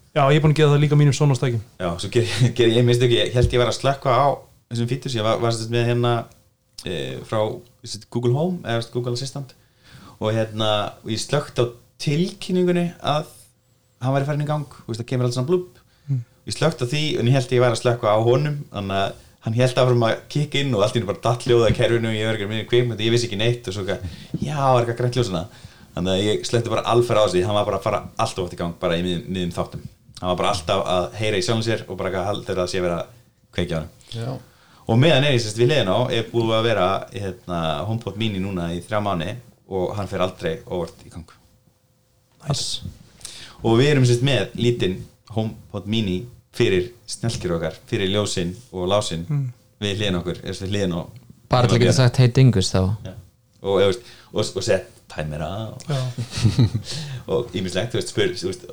Já, 0.09 0.23
ég 0.33 0.39
er 0.39 0.43
búin 0.43 0.55
að 0.55 0.59
gera 0.59 0.73
það 0.73 0.83
líka 0.83 0.97
mínum 0.97 1.13
sonastækjum 1.13 1.61
Já, 1.77 1.89
svo 2.01 2.09
ger, 2.13 2.29
ger 2.57 2.71
ég 2.73 2.85
minnst 2.85 3.03
ekki, 3.05 3.19
ég 3.21 3.35
held 3.35 3.53
ég 3.53 3.61
var 3.61 3.69
að 3.69 3.77
slökka 3.77 4.13
á 4.17 4.27
þessum 4.71 4.89
fítus, 4.89 5.17
ég 5.17 5.25
var, 5.25 5.37
var 5.41 5.53
sagt 5.53 5.73
með 5.73 5.85
hérna 5.91 6.13
e, 6.85 6.95
frá 7.29 7.41
sagt, 7.83 8.07
Google 8.13 8.33
Home 8.37 8.63
eða 8.63 8.83
sagt, 8.85 8.93
Google 8.95 9.13
Assistant. 9.17 9.53
Og 10.17 10.33
hérna, 10.35 10.71
og 11.03 11.13
ég 11.13 11.21
slögt 11.21 11.61
á 11.61 11.65
tilkynningunni 12.01 12.87
að 13.05 13.29
hann 14.01 14.15
væri 14.15 14.29
farin 14.29 14.45
í 14.45 14.49
gang, 14.49 14.77
veist, 14.87 15.01
það 15.01 15.09
kemur 15.11 15.27
alltaf 15.27 15.39
svona 15.39 15.49
blúb 15.51 15.77
ég 16.49 16.55
slögt 16.55 16.81
á 16.81 16.85
því, 16.89 17.03
en 17.19 17.29
ég 17.29 17.35
held 17.37 17.53
ég 17.53 17.61
var 17.61 17.75
að 17.75 17.81
slökka 17.83 18.09
á 18.09 18.17
honum, 18.25 18.57
þannig 18.73 19.03
að 19.03 19.21
hann 19.45 19.55
held 19.59 19.81
áfram 19.83 20.07
að 20.07 20.15
kikka 20.33 20.63
inn 20.63 20.73
og 20.73 20.83
allt 20.83 20.97
í 20.97 20.99
einu 20.99 21.09
bara 21.11 21.23
dattljóða 21.23 21.69
kerfinu 21.77 22.09
og 22.09 22.17
ég 22.17 22.27
var 22.27 22.39
ekki 22.39 22.49
með 22.49 22.65
kveikmynd, 22.71 23.03
ég 23.05 23.13
vissi 23.13 23.29
ekki 23.29 23.39
neitt 23.39 23.69
og 23.69 23.75
svo 23.75 23.85
ekki, 23.85 24.09
já, 24.41 24.57
er 24.57 24.81
eitthvað 24.81 24.97
grænt 25.03 25.19
ljósana 25.19 25.45
þannig 25.93 26.11
að 26.15 26.25
ég 26.25 26.49
slökti 26.49 26.73
bara 26.73 26.87
alfer 26.91 27.21
á 27.21 27.23
þessi 27.23 27.45
hann 27.45 27.55
var 27.59 27.69
bara 27.69 27.79
að 27.79 27.85
fara 27.85 28.01
alltaf 28.17 28.43
oft 28.43 28.57
í 28.57 28.59
gang 28.59 28.75
bara 28.81 28.97
í 28.99 29.05
miðjum 29.05 29.55
þáttum 29.55 29.85
hann 30.19 30.29
var 30.31 30.37
bara 30.41 30.51
alltaf 30.53 30.85
að 30.95 31.09
heyra 31.19 31.39
í 31.39 31.43
sjálfum 31.45 31.65
sér 31.65 31.83
og 31.87 31.97
bara 31.99 32.11
að 32.21 32.29
halda 32.29 32.55
það 32.61 32.71
sé 32.71 32.81
vera 32.83 33.01
að 33.01 33.11
kveikja 33.55 33.77
á 33.77 33.79
hann 33.79 33.91
Já. 34.13 34.31
og 34.89 34.99
meðan 34.99 35.27
er 35.27 35.35
ég 35.35 35.43
sérst 35.43 35.59
við 35.61 35.71
liðin 35.71 35.91
á 35.93 35.99
er 36.11 36.25
búið 36.31 36.55
að 36.57 36.65
vera 36.69 36.87
hérna, 37.13 37.59
HomePod 37.89 38.17
mini 38.19 38.41
núna 38.43 38.69
í 38.75 38.81
þrjá 38.85 38.99
mánu 39.05 39.29
og 39.69 39.93
hann 39.97 40.09
fer 40.11 40.23
aldrei 40.25 40.57
óvart 40.67 41.05
í 41.05 41.13
gang 41.13 41.35
Nice. 42.47 42.83
og 43.63 43.79
við 43.79 43.93
erum 43.93 44.07
sérst 44.07 44.25
með 44.25 44.53
lítinn 44.59 44.99
HomePod 45.35 45.87
mini 45.87 46.21
fyrir 46.55 46.91
snjálkir 47.07 47.53
okkar, 47.55 47.75
fyrir 47.87 48.09
ljósin 48.11 48.55
og 48.73 48.87
lásin 48.89 49.25
við 49.79 49.99
hliðin 50.01 50.17
okkur, 50.19 50.39
er 50.43 50.57
við 50.57 50.73
hliðin 50.73 50.97
á 50.97 51.01
Bara 51.49 51.65
til 51.69 51.79
að 51.79 51.83
geta 51.85 51.97
sagt 51.97 52.19
hey 52.21 52.29
dingus 52.33 52.69
þá 52.73 52.81
Já. 53.05 53.13
og, 53.61 53.75
og, 53.81 53.99
og, 54.33 54.41
og 54.43 54.65
sett 54.65 54.98
tæmera 55.11 55.49
og, 57.27 57.51
ímislegt 57.57 57.91
þú 57.93 57.99
veist, 57.99 58.13
spyr, 58.13 58.33
veist, 58.37 58.65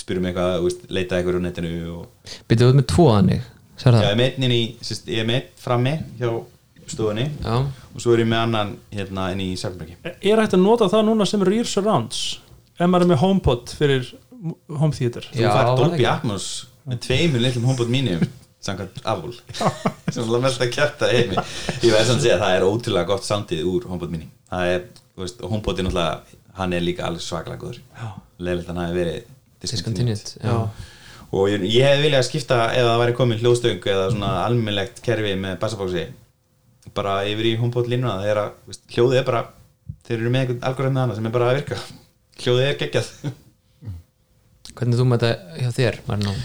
spyrum 0.00 0.30
eitthvað 0.30 0.56
þú 0.58 0.68
veist, 0.68 0.88
leita 0.88 1.18
eitthvað 1.18 1.40
á 1.40 1.44
netinu 1.48 1.74
og, 1.98 2.32
Byrjuðu 2.50 2.74
út 2.74 2.80
með 2.80 2.88
tvo 2.94 3.08
þannig 3.12 3.50
Sér 3.74 3.96
já, 3.98 4.10
ég 4.14 5.18
er 5.18 5.26
með 5.26 5.48
frammi 5.58 5.96
hjá 6.20 6.30
stofunni 6.86 7.24
Já, 7.42 7.56
og 7.64 8.02
svo 8.02 8.14
er 8.14 8.22
ég 8.22 8.28
með 8.30 8.44
annan 8.44 8.74
hérna 8.94 9.30
inn 9.34 9.42
í 9.42 9.48
Sælbergi 9.58 9.96
Er 10.04 10.42
hægt 10.42 10.54
að 10.54 10.62
nota 10.62 10.90
það 10.92 11.08
núna 11.08 11.26
sem 11.28 11.42
rear 11.46 11.68
surrounds 11.68 12.22
ef 12.74 12.86
maður 12.90 13.06
er 13.06 13.10
með 13.12 13.20
HomePod 13.22 13.74
fyrir 13.78 14.08
home 14.68 14.94
theater? 14.94 15.26
Þú 15.32 15.44
fær 15.46 15.74
Dolby. 15.78 16.06
Atmos 16.10 16.48
með 16.88 17.04
tveimur 17.06 17.44
litlum 17.44 17.68
HomePod 17.70 17.92
mínum 17.92 18.24
samkvæmt 18.64 19.02
afúl 19.08 19.34
sem 20.14 20.24
er 20.24 20.42
mest 20.42 20.62
að 20.62 20.72
kjarta 20.72 21.10
heimi. 21.10 21.36
Ég 21.84 21.92
veist 21.92 22.12
að 22.12 22.22
segja 22.22 22.38
að 22.38 22.44
það 22.44 22.56
er 22.56 22.66
ótrúlega 22.68 23.10
gott 23.10 23.26
samtíð 23.26 23.66
úr 23.70 23.88
HomePod 23.90 24.14
mini 24.14 24.30
það 24.50 24.72
er, 24.74 24.84
er 25.18 25.30
náttúrulega 25.54 26.08
hann 26.58 26.74
er 26.74 26.84
líka 26.84 27.06
alveg 27.06 27.22
svaklega 27.22 27.60
góður. 27.60 27.80
Leðilegt 28.38 28.70
hann 28.70 28.82
hafi 28.82 28.98
verið 28.98 29.30
discontinued. 29.62 30.34
Og 31.34 31.48
ég, 31.50 31.64
ég 31.66 31.86
hefði 31.88 32.04
viljað 32.06 32.26
skipta 32.28 32.58
ef 32.74 32.86
það 32.86 33.00
væri 33.02 33.16
komin 33.18 33.40
hljóðstöng 33.40 33.88
eða 33.90 34.10
svona 34.12 34.32
almennlegt 34.44 35.00
kerfi 35.02 35.34
með 35.40 35.56
bassabóksi 35.62 36.04
bara 36.94 37.22
yfir 37.26 37.48
í 37.48 37.54
HomePod 37.58 37.88
línuna. 37.90 38.18
Það 38.20 38.30
er 38.30 38.40
að, 38.42 38.50
þú 38.60 38.72
veist, 38.72 38.84
hljóðið 38.94 39.20
er 39.20 39.26
bara 39.30 39.40
þeir 40.04 40.18
eru 40.18 40.34
með 40.34 40.44
einhvern 40.44 40.68
algoritmi 40.68 41.02
hana 41.02 41.16
sem 41.16 41.26
er 41.26 41.34
bara 41.34 41.48
að 41.50 41.58
virka. 41.58 41.80
Hljóðið 42.44 42.68
er 42.68 42.78
geggjað. 42.82 43.10
Hvernig 44.74 45.00
þú 45.00 45.08
með 45.08 45.24
þetta 45.24 45.64
hjá 45.64 45.74
þér, 45.78 45.98
Marino? 46.06 46.36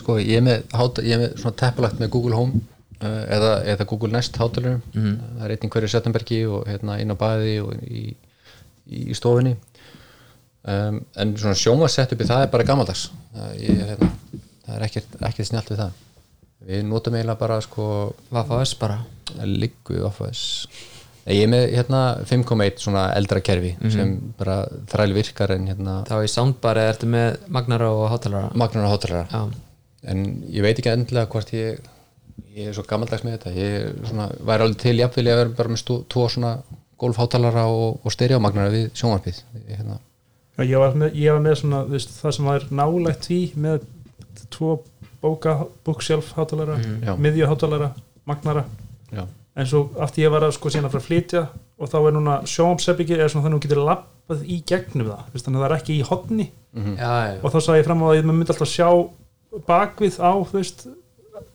Sko, 0.00 0.18
ég 0.22 0.40
er 0.40 0.44
með, 0.46 0.66
háta, 0.74 1.04
ég 1.06 1.14
er 1.14 1.22
með 1.22 1.38
svona 1.42 1.58
teppalagt 1.62 2.02
með 2.02 2.12
Google 2.16 2.38
Home 2.38 2.62
eða, 3.04 3.52
eða 3.74 3.86
Google 3.90 4.12
Nest 4.14 4.36
hátalurum 4.40 4.82
það 4.94 5.44
er 5.46 5.54
einn 5.54 5.68
í 5.68 5.70
hverju 5.74 5.92
setjumbergi 5.92 6.40
og 6.50 6.66
hérna 6.70 6.98
inn 7.02 7.14
á 7.14 7.16
baði 7.18 7.54
og 7.62 7.86
í, 7.86 8.04
í, 8.88 9.14
stofunni. 9.14 9.54
Um, 10.68 11.00
en 11.16 11.36
svona 11.38 11.56
sjómasett 11.56 12.12
uppi 12.12 12.26
það 12.28 12.44
er 12.44 12.52
bara 12.52 12.66
gammaldags 12.66 13.06
það, 13.32 13.54
ég, 13.62 13.82
hérna, 13.92 14.10
það 14.66 14.74
er 14.74 14.86
ekkert, 14.88 15.18
ekkert 15.30 15.50
snjált 15.50 15.72
við 15.72 15.82
það. 15.84 16.04
Við 16.68 16.86
notum 16.88 17.14
eiginlega 17.14 17.40
bara 17.40 17.60
sko 17.62 17.88
Vafas 18.34 18.74
bara. 18.80 18.98
Liggu 19.44 20.02
ofas 20.08 20.46
ég 21.28 21.44
er 21.44 21.50
með 21.52 21.64
hérna 21.76 22.00
5.1 22.28 22.80
svona 22.80 23.04
eldra 23.16 23.40
kerfi 23.44 23.74
sem 23.92 24.14
bara 24.38 24.62
þræl 24.88 25.12
virkar 25.16 25.52
en 25.54 25.66
hérna 25.68 25.98
Þá 26.08 26.16
í 26.24 26.30
soundbar 26.32 26.80
eða 26.80 26.94
ertu 26.94 27.08
með 27.12 27.38
magnara 27.52 27.90
og 27.92 28.08
hátalara 28.12 28.50
magnar 28.58 28.88
og 28.88 28.94
hátalara 28.94 29.42
en 30.08 30.24
ég 30.48 30.64
veit 30.64 30.78
ekki 30.78 30.92
endilega 30.92 31.28
hvort 31.32 31.52
ég 31.52 31.82
ég 32.56 32.68
er 32.70 32.76
svo 32.76 32.84
gammaldags 32.88 33.24
með 33.26 33.36
þetta. 33.38 33.54
Ég 33.58 33.76
er 33.78 33.94
svona, 34.08 34.28
væri 34.50 34.66
alveg 34.66 34.80
til 34.82 34.96
jafnvel 34.98 35.26
að 35.32 35.40
vera 35.42 35.54
bara 35.60 35.72
með 35.74 35.82
stú, 35.82 35.96
tvo 36.10 36.26
svona 36.32 36.52
golfhátalara 36.98 37.64
og, 37.70 38.00
og 38.04 38.14
stereomagnara 38.14 38.72
við 38.74 38.88
sjónvarpið. 38.98 39.42
Ég, 39.60 39.72
hérna, 39.78 39.98
Já, 40.58 40.64
ég, 40.66 40.78
var 40.82 40.96
með, 40.98 41.12
ég 41.14 41.36
var 41.36 41.42
með 41.44 41.52
svona 41.60 41.84
veist, 41.86 42.14
það 42.18 42.32
sem 42.34 42.48
var 42.50 42.64
nálægt 42.74 43.28
því 43.28 43.36
með 43.62 43.84
tvo 44.50 44.72
bóka 45.22 45.52
bookshelf 45.86 46.32
hátalara, 46.34 46.80
Já. 47.04 47.12
miðja 47.18 47.46
hátalara 47.50 47.92
magnara, 48.26 48.64
já, 49.14 49.22
en 49.58 49.66
svo 49.70 49.84
aftur 50.02 50.24
ég 50.24 50.32
var 50.34 50.44
að 50.46 50.52
sko 50.56 50.70
síðan 50.70 50.88
að 50.88 50.92
fara 50.96 51.02
að 51.04 51.06
flytja 51.08 51.42
og 51.78 51.90
þá 51.92 51.96
er 52.00 52.16
núna 52.18 52.34
sjómsefbyggi 52.50 53.16
eða 53.16 53.30
svona 53.32 53.46
þannig 53.46 53.56
að 53.56 53.62
þú 53.62 53.68
getur 53.68 53.80
lappað 53.86 54.42
í 54.44 54.58
gegnum 54.68 55.08
það. 55.12 55.22
Vist, 55.32 55.46
þannig 55.46 55.58
að 55.60 55.64
það 55.64 55.70
er 55.70 55.76
ekki 55.78 55.94
í 55.94 56.04
hotni 56.10 56.46
já, 56.48 57.12
já, 57.30 57.38
og 57.38 57.54
þá 57.54 57.58
sá 57.64 57.70
ég 57.78 57.86
fram 57.86 58.02
á 58.02 58.06
að 58.10 58.18
ég 58.18 58.28
myndi 58.28 58.52
alltaf 58.54 58.70
sjá 58.74 58.88
bakvið 59.70 60.18
á 60.20 60.30
þú 60.42 60.58
veist 60.58 60.84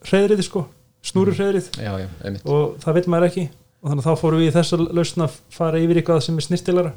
hreðriði 0.10 0.46
sko, 0.48 0.66
snúru 1.04 1.34
hreðrið 1.38 1.70
já, 1.80 1.92
já, 2.04 2.08
einmitt. 2.24 2.46
Og 2.46 2.78
það 2.84 3.00
vil 3.00 3.06
maður 3.14 3.30
ekki. 3.32 3.46
Og 3.84 3.90
þannig 3.92 4.06
að 4.06 4.08
þá 4.14 4.22
fórum 4.22 4.40
við 4.40 4.48
í 4.48 4.54
þessa 4.56 4.78
lausn 4.84 5.26
að 5.26 5.40
fara 5.52 5.82
yfir 5.84 6.00
eitthvað 6.00 6.22
sem 6.24 6.38
er 6.40 6.46
snirtilara 6.48 6.94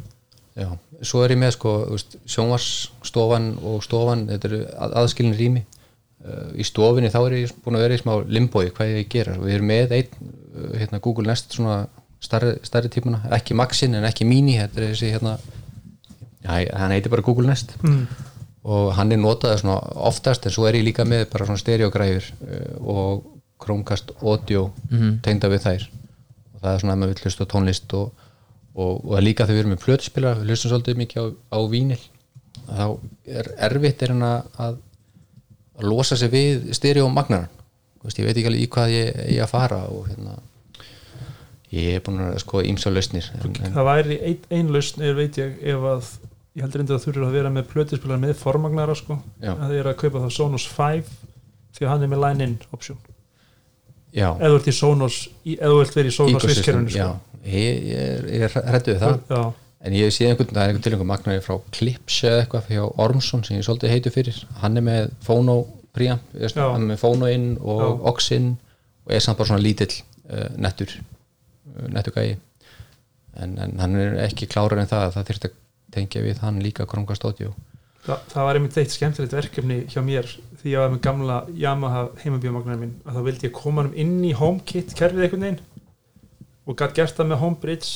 Já, 0.57 0.71
svo 1.05 1.21
er 1.27 1.35
ég 1.35 1.41
með 1.43 1.51
sko 1.53 1.71
sjónvarsstofan 2.33 3.49
og 3.67 3.83
stofan 3.85 4.23
þetta 4.31 4.49
eru 4.49 4.61
að- 4.73 4.95
aðskilin 5.03 5.35
rými. 5.37 5.65
Uh, 6.27 6.49
í 6.59 6.65
stofinni 6.65 7.11
þá 7.13 7.19
er 7.27 7.35
ég 7.43 7.53
búin 7.63 7.77
að 7.77 7.83
vera 7.85 7.95
í 7.95 8.01
smá 8.01 8.13
limbói 8.25 8.71
hvað 8.75 8.95
ég 8.97 9.11
gera. 9.13 9.35
Við 9.39 9.59
erum 9.59 9.69
með 9.71 9.93
einn 9.99 10.09
uh, 10.17 10.71
hérna, 10.81 10.99
Google 11.05 11.29
Nest 11.29 11.53
svona 11.55 11.77
starri, 12.25 12.55
starri 12.67 12.89
típuna, 12.91 13.21
ekki 13.37 13.55
Maxin 13.55 13.95
en 13.95 14.07
ekki 14.09 14.25
Mini 14.27 14.57
þetta 14.59 14.81
er 14.81 14.89
þessi 14.95 15.13
hérna 15.13 15.37
já, 16.41 16.73
hann 16.81 16.95
heitir 16.97 17.13
bara 17.13 17.23
Google 17.23 17.47
Nest. 17.53 17.77
Mm. 17.85 18.07
Og 18.67 18.93
hann 18.97 19.15
er 19.15 19.21
notaður 19.23 19.63
svona 19.63 19.77
oftast 20.11 20.47
en 20.47 20.55
svo 20.55 20.67
er 20.67 20.81
ég 20.81 20.87
líka 20.89 21.07
með 21.07 21.29
bara 21.33 21.47
svona 21.49 21.63
stereogræfur 21.63 22.31
uh, 22.35 22.95
og 22.97 23.33
Chromecast 23.63 24.11
audio 24.21 24.67
tengda 25.25 25.49
við 25.49 25.63
þær. 25.65 25.85
Og 26.57 26.59
það 26.61 26.73
er 26.73 26.83
svona 26.83 26.97
að 26.97 26.99
maður 27.01 27.15
vill 27.15 27.23
hlusta 27.25 27.47
á 27.47 27.53
tónlist 27.53 27.95
og, 27.97 28.27
og, 28.75 29.07
og 29.07 29.23
líka 29.23 29.47
þegar 29.47 29.57
við 29.57 29.63
erum 29.63 29.73
með 29.73 29.85
plötuspilar 29.87 30.43
við 30.43 30.53
hlustum 30.53 30.73
svolítið 30.75 31.01
mikið 31.01 31.23
á, 31.23 31.27
á 31.57 31.59
vínil 31.73 32.03
þá 32.67 32.87
er 33.39 33.51
erfitt 33.69 34.03
er 34.03 34.13
hann 34.15 34.27
að, 34.27 34.51
að 34.67 35.87
losa 35.87 36.19
sig 36.19 36.33
við 36.33 36.69
stereomagnaran 36.77 37.51
veist, 38.03 38.21
ég 38.21 38.29
veit 38.29 38.37
ekki 38.37 38.51
alveg 38.51 38.65
í 38.65 38.71
hvað 38.73 38.95
ég 38.95 39.19
ég 39.35 39.43
að 39.45 39.53
fara 39.53 39.83
og 39.93 40.07
hérna 40.11 40.39
ég 41.75 41.99
er 41.99 42.05
búin 42.07 42.23
að 42.29 42.39
sko 42.45 42.63
ímsa 42.65 42.93
lausnir 42.93 43.29
en, 43.41 43.53
en, 43.53 43.75
það 43.75 43.89
væri 43.91 44.19
ein, 44.31 44.49
ein 44.59 44.73
lausn 44.75 45.05
er 45.05 45.17
veit 45.19 45.39
ég 45.41 45.59
ef 45.75 45.87
að 45.91 46.11
ég 46.57 46.65
heldur 46.65 46.83
endur 46.83 46.97
að 46.97 47.05
þú 47.05 47.13
eru 47.13 47.27
að 47.27 47.37
vera 47.37 47.53
með 47.53 47.69
plötispilar 47.73 48.23
með 48.23 48.33
formagnara 48.41 48.97
sko 48.97 49.19
Já. 49.43 49.53
að 49.53 49.67
þið 49.69 49.83
er 49.83 49.91
að 49.91 49.99
kaupa 50.03 50.23
það 50.25 50.33
Sonos 50.39 50.67
5 50.73 51.13
því 51.77 51.85
að 51.85 51.93
hann 51.93 52.07
er 52.07 52.13
með 52.13 52.25
line-in 52.25 52.57
option 52.73 52.99
já, 54.17 54.31
eða 54.33 54.51
þú 54.55 54.59
ert 54.61 54.73
í 54.73 54.77
Sonos 54.81 55.21
eða 55.45 55.71
þú 55.75 55.79
vilt 55.83 56.01
vera 56.01 56.13
í 56.13 56.17
Sonos 56.17 56.49
visskerfinu 56.51 56.97
já 56.97 57.07
sko. 57.13 57.39
ég, 57.45 57.87
ég 57.93 58.03
er, 58.17 58.29
ég 58.33 58.47
er 58.49 58.59
hræddu 58.73 58.95
við 58.97 59.05
það 59.05 59.17
já, 59.37 59.45
En 59.87 59.95
ég 59.95 60.11
sé 60.11 60.25
einhvern, 60.27 60.49
það 60.51 60.59
er 60.59 60.71
einhvern 60.73 60.83
til 60.83 60.91
einhvern 60.91 61.07
magnari 61.13 61.43
frá 61.45 61.59
Clips 61.71 62.15
eða 62.27 62.39
eitthvað 62.43 62.71
hjá 62.73 62.81
Ormsson 63.05 63.45
sem 63.47 63.59
ég 63.59 63.67
svolítið 63.69 63.93
heitu 63.93 64.11
fyrir. 64.11 64.39
Hann 64.59 64.81
er 64.81 64.83
með 64.83 65.11
Phono 65.23 65.55
preamp, 65.95 66.25
hann 66.35 66.81
er 66.81 66.89
með 66.89 67.03
Phono 67.05 67.29
inn 67.31 67.47
og 67.61 67.83
Já. 67.85 67.91
aux 68.11 68.31
inn 68.35 68.49
og 69.07 69.15
er 69.15 69.23
samt 69.23 69.39
bara 69.39 69.51
svona 69.53 69.63
lítill 69.63 69.93
uh, 70.33 70.49
nettur 70.59 70.97
uh, 70.97 71.87
nettur 71.93 72.17
gæi 72.17 72.37
en, 73.37 73.55
en 73.63 73.77
hann 73.81 73.97
er 74.01 74.19
ekki 74.27 74.49
klárar 74.51 74.83
en 74.83 74.91
það 74.91 75.15
það 75.15 75.31
þyrfti 75.31 75.51
að 75.51 75.57
tengja 75.95 76.25
við 76.25 76.43
hann 76.43 76.63
líka 76.65 76.89
Chromecast 76.89 77.27
Audio 77.29 77.55
það, 78.07 78.27
það 78.33 78.49
var 78.49 78.59
einmitt 78.59 78.81
eitt 78.81 78.95
skemmtilegt 78.95 79.37
verkefni 79.37 79.79
hjá 79.93 80.03
mér 80.05 80.29
því 80.61 80.75
ég 80.75 80.83
var 80.83 80.93
með 80.95 81.05
gamla 81.07 81.39
Yamaha 81.55 82.05
heimabíumagnar 82.23 82.81
minn 82.81 82.97
að 83.05 83.19
þá 83.19 83.27
vildi 83.31 83.49
ég 83.51 83.57
koma 83.57 83.85
hann 83.85 83.97
inn 83.99 84.19
í 84.27 84.35
HomeKit 84.37 84.95
kerfið 84.99 85.27
einhvern 85.27 85.49
veginn 85.49 85.65
og 86.67 86.79
gætt 86.81 86.97
gert 86.99 87.19
það 87.19 87.31
með 87.31 87.43
HomeBridge 87.45 87.93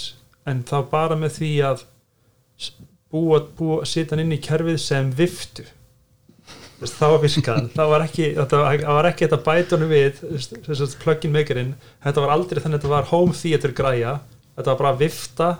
en 0.50 0.62
þá 0.66 0.76
bara 0.90 1.18
með 1.18 1.36
því 1.40 1.50
að 1.66 1.84
búa, 3.10 3.42
búa 3.58 3.84
sita 3.88 4.14
hann 4.14 4.24
inn 4.24 4.36
í 4.36 4.42
kerfið 4.42 4.78
sem 4.82 5.10
viftu. 5.16 5.66
Var 6.80 7.18
virkaðan 7.20 7.66
það 7.74 7.90
var 7.92 8.04
ekki, 8.06 8.28
þetta, 8.38 8.60
var 8.88 9.08
ekki 9.10 9.26
þetta 9.26 9.40
bætunum 9.44 9.90
við 9.90 10.22
plug-in 11.02 11.34
makerinn. 11.34 11.74
Þetta 12.04 12.24
var 12.24 12.32
aldrei 12.36 12.62
þannig 12.62 12.78
að 12.78 12.86
þetta 12.86 12.94
var 12.94 13.10
home 13.10 13.36
theater 13.36 13.74
græja. 13.76 14.14
Þetta 14.56 14.72
var 14.72 14.80
bara 14.80 14.94
vifta. 15.02 15.50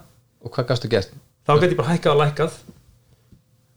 Og 0.41 0.55
hvað 0.55 0.71
gafstu 0.71 0.89
gert? 0.93 1.13
Þá 1.47 1.53
gæti 1.57 1.73
ég 1.75 1.81
bara 1.81 1.95
hækkað 1.95 2.15
og 2.15 2.23
lækkað 2.25 2.61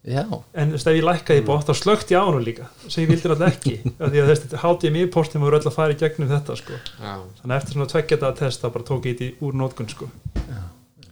Já, 0.03 0.25
en 0.27 0.73
þú 0.73 0.75
veist, 0.75 0.87
ef 0.89 0.97
ég 0.97 1.05
lækkaði 1.07 1.39
í 1.39 1.43
bótt 1.47 1.69
þá 1.69 1.77
slögt 1.79 2.09
ég 2.11 2.19
á 2.19 2.27
hann 2.27 2.43
líka 2.43 2.65
sem 2.89 3.05
ég 3.05 3.11
vildi 3.13 3.29
náttúrulega 3.31 3.53
ekki 3.53 3.75
af 4.03 4.09
því 4.11 4.23
að 4.23 4.31
þessi 4.33 4.59
HDMI 4.59 5.03
portin 5.13 5.43
voru 5.45 5.59
öll 5.61 5.69
að 5.69 5.77
fara 5.77 5.95
í 5.95 5.99
gegnum 6.01 6.31
þetta 6.31 6.57
sko. 6.59 6.75
já. 6.75 7.13
þannig 7.39 7.53
að 7.53 7.55
eftir 7.61 7.77
svona 7.77 7.91
tveggjata 7.93 8.31
test 8.41 8.65
þá 8.65 8.67
bara 8.73 8.87
tók 8.89 9.07
ég 9.07 9.15
þetta 9.21 9.47
úr 9.47 9.55
nótkun 9.61 9.91
sko. 9.93 10.09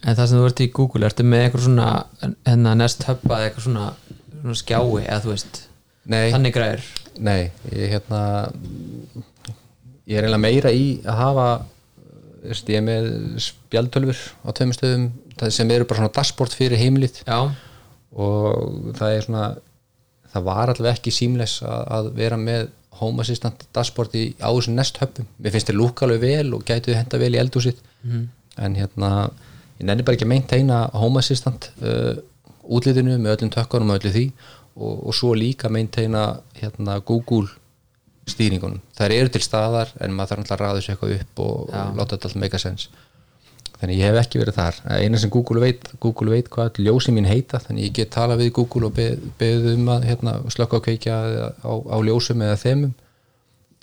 En 0.02 0.18
það 0.18 0.28
sem 0.28 0.42
þú 0.42 0.50
ert 0.50 0.64
í 0.66 0.68
Google, 0.76 1.08
ertu 1.08 1.24
með 1.24 1.46
eitthvað 1.46 1.66
svona 1.70 1.88
hérna 2.50 2.76
Nest 2.82 3.06
Hub 3.08 3.24
eða 3.30 3.48
eitthvað 3.48 3.68
svona, 3.70 3.88
svona 4.42 4.60
skjái 4.60 5.04
eða 5.06 5.20
þú 5.24 5.32
veist, 5.32 5.64
nei, 6.12 6.24
þannig 6.34 6.56
græður 6.58 6.92
nei 7.22 7.42
ég 7.72 7.96
hérna 7.96 8.22
ég 10.10 10.18
er 10.18 10.26
eiginlega 10.26 10.42
meira 10.42 10.72
í 10.76 10.86
að 11.06 11.20
hafa 11.22 11.48
veist, 12.44 12.68
ég 12.68 12.82
er 12.82 12.86
með 12.86 13.10
spjaldtölfur 13.46 14.22
á 14.44 14.50
tveimur 14.58 14.78
stöðum 14.78 15.12
það 15.40 15.54
sem 15.56 15.74
eru 15.76 15.88
bara 15.90 16.02
svona 16.02 16.16
dashboard 16.16 16.56
fyrir 16.58 16.82
heimilið. 16.82 17.22
Já, 17.28 17.40
og 18.12 18.96
það 18.98 19.18
er 19.18 19.28
svona 19.28 19.46
það 20.32 20.48
var 20.48 20.72
allavega 20.72 20.98
ekki 20.98 21.14
símles 21.16 21.60
að, 21.66 21.82
að 21.98 22.10
vera 22.20 22.40
með 22.40 22.70
home 23.02 23.24
assistant 23.24 23.64
dashboard 23.76 24.16
í, 24.16 24.26
á 24.40 24.50
þessum 24.52 24.76
nesthöppum, 24.78 25.30
mér 25.42 25.56
finnst 25.56 25.72
þér 25.72 25.80
lúka 25.80 26.06
alveg 26.06 26.22
vel 26.24 26.56
og 26.56 26.66
gætu 26.68 26.92
þið 26.92 27.00
henda 27.00 27.22
vel 27.22 27.32
í 27.34 27.40
eldúsið 27.42 27.80
en 28.62 28.76
hérna, 28.78 29.10
ég 29.80 29.88
nenni 29.88 30.06
bara 30.06 30.18
ekki 30.18 30.28
að 30.28 30.34
maintaina 30.34 30.82
home 30.94 31.22
assistant 31.24 31.72
uh, 31.82 32.14
útlitinu 32.62 33.18
með 33.18 33.38
öllum 33.38 33.54
tökkunum 33.56 33.94
og 33.94 34.02
öllu 34.02 34.12
því. 34.14 34.26
Og, 34.72 35.08
og 35.10 35.16
svo 35.18 35.34
líka 35.36 35.68
maintaina 35.70 36.40
hérna 36.56 37.00
Google 37.04 37.50
stýringunum, 38.30 38.80
þær 38.96 39.12
eru 39.18 39.32
til 39.34 39.42
staðar 39.44 39.90
en 40.00 40.14
maður 40.16 40.38
þarf 40.38 40.44
alltaf 40.44 40.56
að 40.56 40.62
ræða 40.62 40.78
þessu 40.78 40.92
eitthvað 40.94 41.16
upp 41.18 41.42
og, 41.44 41.56
og 41.66 41.98
láta 41.98 42.14
þetta 42.14 42.30
alltaf 42.30 42.40
make 42.40 42.56
a 42.56 42.62
sense 42.62 43.02
þannig 43.82 43.98
ég 43.98 44.08
hef 44.12 44.20
ekki 44.22 44.40
verið 44.42 44.58
þar. 44.60 44.76
Eina 45.02 45.18
sem 45.18 45.32
Google 45.34 45.62
veit, 45.64 45.88
Google 46.00 46.32
veit 46.36 46.50
hvað 46.54 46.70
öll 46.78 46.86
ljósin 46.88 47.16
mín 47.18 47.26
heita, 47.30 47.60
þannig 47.64 47.88
ég 47.90 47.96
get 47.98 48.12
tala 48.14 48.38
við 48.40 48.52
Google 48.60 48.88
og 48.92 48.94
beð, 48.98 49.24
beðið 49.42 49.72
um 49.80 49.90
að 49.96 50.06
hérna, 50.12 50.36
slökka 50.54 50.78
og 50.78 50.86
kveikja 50.86 51.16
á, 51.66 51.72
á 51.74 51.98
ljósum 52.06 52.44
eða 52.46 52.60
þemum. 52.62 52.94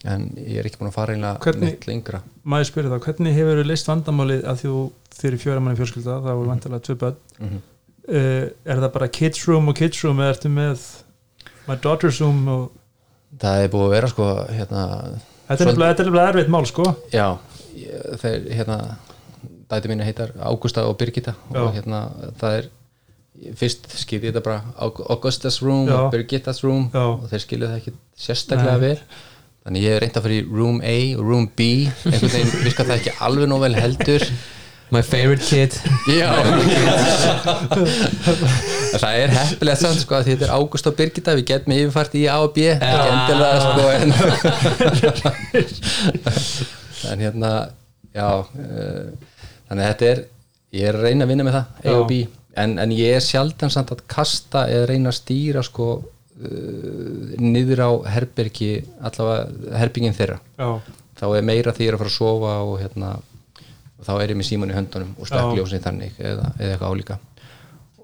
En 0.06 0.28
ég 0.38 0.60
er 0.60 0.68
ekki 0.68 0.78
búin 0.78 0.92
að 0.92 0.94
fara 0.94 1.14
einlega 1.16 1.54
neitt 1.58 1.88
lengra. 1.88 2.20
maður 2.46 2.68
spyrir 2.70 2.92
þá, 2.92 3.00
hvernig 3.02 3.34
hefur 3.34 3.58
þú 3.58 3.64
leist 3.66 3.88
vandamálið 3.90 4.44
að 4.46 4.60
þú 4.62 4.74
fyrir 5.18 5.42
fjóra 5.42 5.60
manni 5.64 5.80
fjölskylda 5.80 6.20
það 6.22 6.38
voru 6.38 6.52
vantilega 6.52 6.84
tvö 6.86 6.96
börn. 7.00 7.16
Mhm. 7.40 7.58
uh, 8.08 8.44
er 8.64 8.78
það 8.78 8.92
bara 8.94 9.08
kids 9.08 9.42
room 9.48 9.68
og 9.68 9.74
kids 9.76 10.04
room 10.04 10.22
eða 10.22 10.36
ertu 10.36 10.48
með 10.54 10.84
my 11.66 11.74
daughter's 11.82 12.20
room 12.22 12.46
og 12.48 12.70
það 13.42 13.64
er 13.64 13.68
búið 13.74 13.88
að 13.88 13.90
vera 13.96 14.08
sko 14.14 14.28
hérna, 14.54 14.84
þetta 15.48 15.58
er 15.66 15.72
nefnilega- 15.72 16.28
er 16.28 16.30
erfitt 16.30 16.48
mál 16.54 16.64
sko. 16.70 16.86
Já, 17.12 17.38
þeir 18.22 18.48
hérna 18.54 18.78
dæti 19.70 19.88
mínu 19.92 20.04
heitar 20.06 20.30
Ágústa 20.40 20.80
og 20.88 20.94
Birgitta 21.00 21.32
Já. 21.52 21.60
og 21.62 21.68
hérna 21.76 21.98
það 22.40 22.52
er 22.58 22.64
fyrst 23.60 23.82
skilði 24.00 24.26
þetta 24.32 24.42
bara 24.44 24.60
Aug- 24.82 25.04
Augustas 25.12 25.56
room 25.62 25.84
Já. 25.88 25.94
og 26.00 26.04
Birgittas 26.14 26.62
room 26.64 26.84
Já. 26.94 27.04
og 27.14 27.18
þeir 27.30 27.42
skilju 27.44 27.66
það 27.68 27.78
ekki 27.82 27.92
sérstaklega 28.18 28.76
Nei. 28.78 28.84
vel. 28.88 29.00
Þannig 29.68 29.82
ég 29.84 29.90
hef 29.92 30.00
reynd 30.02 30.16
að 30.16 30.22
fara 30.24 30.38
í 30.38 30.48
room 30.48 30.78
A 30.80 30.96
og 31.18 31.22
room 31.28 31.46
B. 31.54 31.60
Einhvern 32.08 32.32
veginn 32.32 32.54
virka 32.66 32.84
það 32.88 32.96
ekki 33.02 33.12
alveg 33.26 33.46
nóg 33.52 33.60
vel 33.66 33.76
heldur. 33.76 34.22
My 34.90 35.02
favorite 35.04 35.44
kid. 35.44 35.72
Já. 36.08 36.30
Það 38.98 39.14
er 39.20 39.28
heppilegt 39.34 39.80
samt 39.82 40.00
sko 40.00 40.14
að 40.16 40.24
þetta 40.30 40.44
er 40.48 40.52
Ágúst 40.56 40.88
og 40.88 40.94
Birgitta. 40.96 41.34
Við 41.36 41.44
getum 41.50 41.74
yfirfært 41.76 42.14
í 42.16 42.24
A 42.32 42.38
og 42.40 42.54
B. 42.56 42.58
Ekki 42.72 43.08
endilega 43.12 43.58
sko 43.66 43.84
en, 43.92 44.08
en 47.12 47.18
hérna 47.26 47.50
já 48.16 48.28
uh, 48.40 49.12
þannig 49.68 49.84
að 49.84 49.92
þetta 49.92 50.10
er 50.12 50.26
ég 50.76 50.90
er 50.90 50.98
að 50.98 51.06
reyna 51.06 51.24
að 51.26 51.32
vinna 51.32 51.46
með 51.46 51.56
það 51.56 51.88
A 51.92 51.96
og. 51.96 52.06
B. 52.10 52.20
En, 52.58 52.76
en 52.82 52.92
ég 52.94 53.16
er 53.16 53.24
sjaldan 53.24 53.72
samt 53.72 53.92
að 53.94 54.04
kasta 54.10 54.64
eða 54.70 54.88
reyna 54.90 55.12
að 55.12 55.18
stýra 55.20 55.62
sko 55.66 55.88
uh, 55.98 57.36
niður 57.38 57.84
á 57.86 57.90
herbergi 58.16 58.72
allavega 58.98 59.78
herbyggin 59.78 60.16
þeirra. 60.16 60.40
Já, 60.58 60.68
þá 61.20 61.26
er 61.30 61.46
meira 61.46 61.74
því 61.74 61.86
ég 61.86 61.92
er 61.92 61.98
að 61.98 62.02
fara 62.02 62.12
að 62.12 62.18
sofa 62.18 62.56
og 62.66 62.74
hérna 62.82 63.14
og 63.98 64.06
þá 64.06 64.12
er 64.16 64.32
ég 64.32 64.38
með 64.38 64.48
síman 64.50 64.72
í 64.72 64.76
höndunum 64.76 65.14
og 65.18 65.30
slekkljósin 65.30 65.82
þannig 65.82 66.18
eða, 66.18 66.52
eða 66.58 66.74
eitthvað 66.74 66.92
álíka. 66.92 67.18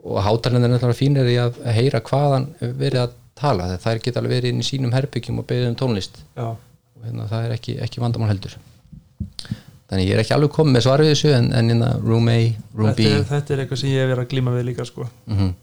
Og 0.04 0.18
hátalendur 0.20 0.68
er 0.68 0.74
náttúrulega 0.74 0.98
fínir 0.98 1.28
í 1.30 1.36
að 1.40 1.60
heyra 1.76 2.02
hvaðan 2.04 2.48
verið 2.60 3.04
að 3.04 3.14
tala 3.38 3.68
þegar 3.70 3.84
þær 3.84 4.00
geta 4.04 4.20
alveg 4.20 4.34
verið 4.36 4.54
inn 4.54 4.62
í 4.62 4.66
sínum 4.66 4.94
herbyggjum 4.94 5.38
og 5.40 5.46
beðið 5.48 5.70
um 5.70 5.78
tónlist. 5.78 6.18
Já, 6.36 6.48
og 6.54 7.06
hérna, 7.06 7.28
það 7.30 7.46
er 7.46 7.54
ekki, 7.56 7.76
ekki 7.86 8.02
vandamál 8.02 8.30
heldur 8.32 8.58
þannig 9.94 10.08
ég 10.10 10.16
er 10.18 10.22
ekki 10.24 10.34
alveg 10.36 10.52
komið 10.58 10.76
með 10.76 10.84
svar 10.88 11.02
við 11.04 11.12
þessu 11.14 11.32
en, 11.38 11.48
en 11.56 11.70
innan 11.76 12.02
room 12.04 12.28
A, 12.32 12.38
room 12.74 12.90
B. 12.90 13.04
Þetta 13.06 13.14
er, 13.20 13.24
þetta 13.30 13.54
er 13.56 13.62
eitthvað 13.64 13.80
sem 13.84 13.92
ég 13.94 14.02
hef 14.02 14.10
verið 14.12 14.24
að 14.26 14.32
glíma 14.34 14.54
við 14.58 14.66
líka 14.72 14.88
sko. 14.90 15.06
Mm 15.30 15.54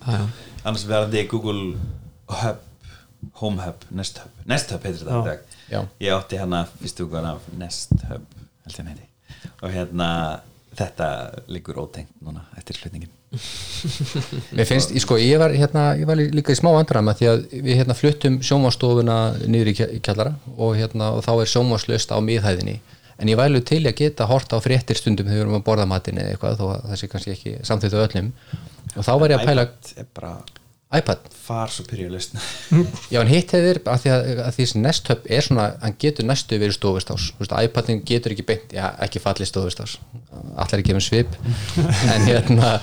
Já, 0.00 0.14
já. 0.16 0.26
annars 0.64 0.84
verði 0.88 1.22
Google 1.28 1.64
Hub 2.40 2.60
Home 3.42 3.60
Hub, 3.66 3.82
Nest 3.92 4.18
Hub. 4.22 4.30
Nest 4.48 4.70
Hub 4.72 4.84
heitir 4.88 5.02
þetta 5.04 5.34
Já. 5.70 5.82
ég 6.00 6.14
átti 6.16 6.38
hérna 6.40 6.62
fyrstu 6.80 7.04
úrgáðan 7.04 7.34
af 7.34 7.48
Nest 7.60 7.92
Hub 8.08 8.24
og 9.60 9.72
hérna 9.74 10.06
þetta 10.78 11.06
liggur 11.52 11.76
ótengt 11.82 12.12
núna 12.24 12.46
eftir 12.56 12.78
flutningin 12.80 13.10
Mér 14.56 14.66
finnst, 14.66 14.90
ég 14.96 15.02
sko, 15.04 15.16
ég 15.20 15.38
var, 15.38 15.52
hérna, 15.54 15.84
ég 16.00 16.08
var 16.08 16.18
líka 16.18 16.54
í 16.54 16.58
smá 16.58 16.70
vandræma 16.74 17.12
því 17.18 17.28
að 17.30 17.42
við 17.66 17.76
hérna 17.78 17.94
fluttum 17.98 18.38
sjónvastofuna 18.46 19.18
niður 19.46 19.70
í 19.70 19.74
kja- 19.78 19.90
í 19.94 20.00
kjallara 20.02 20.32
og 20.56 20.74
hérna 20.80 21.12
og 21.18 21.22
þá 21.26 21.30
er 21.44 21.52
sjónvaslaust 21.52 22.10
á 22.14 22.18
miðhæðinni 22.24 22.78
en 23.20 23.30
ég 23.30 23.38
vælu 23.38 23.60
til 23.66 23.82
að 23.84 23.98
geta 24.00 24.28
horta 24.30 24.56
á 24.56 24.64
fréttir 24.64 24.98
stundum 24.98 25.28
þegar 25.28 25.38
við 25.38 25.44
erum 25.46 25.58
að 25.60 25.66
borða 25.66 25.88
matinn 25.90 26.20
eða 26.20 26.34
eitthvað 26.34 26.56
þó 26.60 26.64
að 26.70 26.86
það 26.88 27.00
sé 27.00 27.10
kannski 27.12 27.34
ekki 27.34 27.52
samþýttu 27.68 28.00
öllum. 28.06 28.32
Og 28.96 29.06
þá 29.06 29.12
var 29.20 29.34
ég 29.34 29.38
að 29.42 29.50
pæla 29.50 29.66
iPad 29.68 29.92
er 30.00 30.08
bara 30.16 30.32
iPad? 30.98 31.28
far 31.50 31.70
superior 31.70 32.10
list. 32.10 32.34
Já, 33.12 33.20
en 33.20 33.30
hitt 33.30 33.52
hefur 33.54 33.80
að 33.92 34.04
því 34.04 34.12
að, 34.14 34.28
að 34.46 34.56
því 34.56 34.66
sem 34.72 34.84
Nest 34.84 35.10
Hub 35.12 35.30
er 35.30 35.46
svona, 35.46 35.68
hann 35.84 35.96
getur 36.02 36.26
næstu 36.26 36.58
verið 36.58 36.88
veist, 36.96 37.54
iPadin 37.62 38.02
getur 38.06 38.34
ekki 38.34 38.46
beint, 38.46 38.74
já, 38.74 38.84
ekki 39.04 39.22
fallið 39.22 39.50
stofustás. 39.50 39.96
Allar 40.56 40.82
ekki 40.82 40.96
með 40.96 41.06
svip. 41.06 41.38
En 42.14 42.26
hérna, 42.26 42.76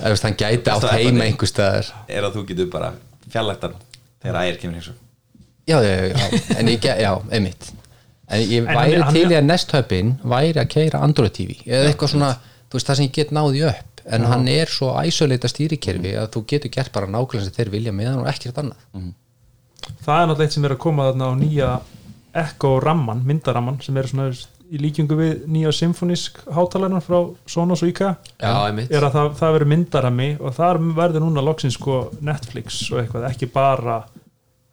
veist, 0.00 0.24
hann 0.28 0.36
gæti 0.36 0.72
heima 0.72 0.96
iPadið. 0.96 1.22
einhver 1.28 1.52
staðar. 1.52 1.92
Er 2.08 2.28
að 2.28 2.38
þú 2.38 2.46
getur 2.52 2.72
bara 2.72 2.92
fjarlægtan 3.28 3.76
þegar 4.22 4.42
ægir 4.44 4.60
kemur 4.64 4.80
eins 4.80 4.92
og 4.92 5.00
Já, 5.62 5.76
já, 5.78 5.92
já, 6.10 6.40
en 6.58 6.68
ég, 6.72 6.86
já, 6.98 7.12
einmitt 7.30 7.68
en 8.32 8.42
ég 8.42 8.66
En 8.66 8.76
væri 8.76 9.00
hann 9.02 9.16
til 9.16 9.28
í 9.30 9.38
að 9.38 9.48
Nest 9.48 9.72
Hubin 9.76 10.14
væri 10.34 10.60
að 10.62 10.70
keira 10.72 11.02
Android 11.04 11.34
TV 11.36 11.56
eða 11.66 11.90
eitthvað 11.90 12.14
svona, 12.14 12.30
þú 12.68 12.78
veist, 12.78 12.90
það 12.90 13.00
sem 13.00 13.08
ég 13.08 13.16
get 13.18 13.34
náði 13.36 13.64
upp. 13.70 13.88
En 14.02 14.24
hann 14.26 14.48
er 14.50 14.70
svo 14.70 14.92
æsuleita 14.98 15.50
stýrikerfi 15.50 16.16
að 16.18 16.30
þú 16.34 16.44
getur 16.50 16.72
gert 16.74 16.90
bara 16.94 17.06
nákvæmlega 17.06 17.46
sem 17.46 17.54
þeir 17.54 17.70
vilja 17.70 17.92
með 17.94 18.08
hann 18.10 18.22
og 18.24 18.30
ekkert 18.32 18.58
annað. 18.62 19.12
Það 20.02 20.16
er 20.16 20.26
náttúrulega 20.30 20.48
eitt 20.48 20.56
sem 20.56 20.66
er 20.66 20.74
að 20.74 20.82
koma 20.82 21.10
þarna 21.10 21.28
á 21.30 21.32
nýja 21.38 21.68
Echo 22.42 22.72
ramman, 22.80 23.22
myndaramman 23.28 23.78
sem 23.84 23.96
er 24.00 24.08
svona 24.08 24.32
í 24.72 24.80
líkingu 24.80 25.16
við 25.18 25.44
nýja 25.52 25.72
symfonisk 25.76 26.40
hátalarnar 26.56 27.04
frá 27.04 27.18
Sonos 27.46 27.82
og 27.84 27.92
Já, 27.92 28.14
einmitt. 28.40 28.90
Er 28.90 29.04
að 29.04 29.16
það, 29.18 29.30
það 29.40 29.54
verður 29.58 29.70
myndarami 29.74 30.28
og 30.40 30.54
þar 30.56 30.80
verður 30.96 31.26
núna 31.26 31.44
loksins 31.44 31.76
sko 31.76 31.98
Netflix 32.24 32.80
og 32.90 33.02
eitthvað, 33.02 33.28
ekki 33.28 33.50
bara 33.52 33.98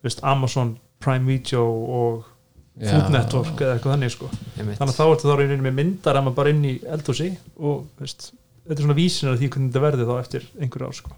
veist, 0.02 0.24
Amazon 0.24 0.78
Prime 1.04 1.28
Video 1.28 1.66
og 1.68 2.24
Já. 2.24 2.39
Food 2.80 3.12
Network 3.12 3.60
eða 3.60 3.76
eitthvað 3.76 3.96
þannig 3.96 4.14
sko. 4.14 4.32
Þannig 4.56 4.84
að 4.86 4.98
þá 4.98 5.06
ertu 5.06 5.28
þá 5.30 5.34
rauninni 5.36 5.66
með 5.66 5.78
myndarama 5.82 6.36
bara 6.36 6.54
inn 6.54 6.62
í 6.64 6.76
eldhúsi 6.88 7.30
og 7.60 7.88
veist, 8.00 8.30
þetta 8.64 8.78
er 8.78 8.86
svona 8.86 8.98
vísinar 9.00 9.36
af 9.36 9.42
því 9.42 9.50
hvernig 9.56 9.72
þetta 9.74 9.86
verði 9.86 10.10
þá 10.10 10.14
eftir 10.20 10.46
einhverju 10.60 10.92
ár 10.92 11.00
sko. 11.00 11.18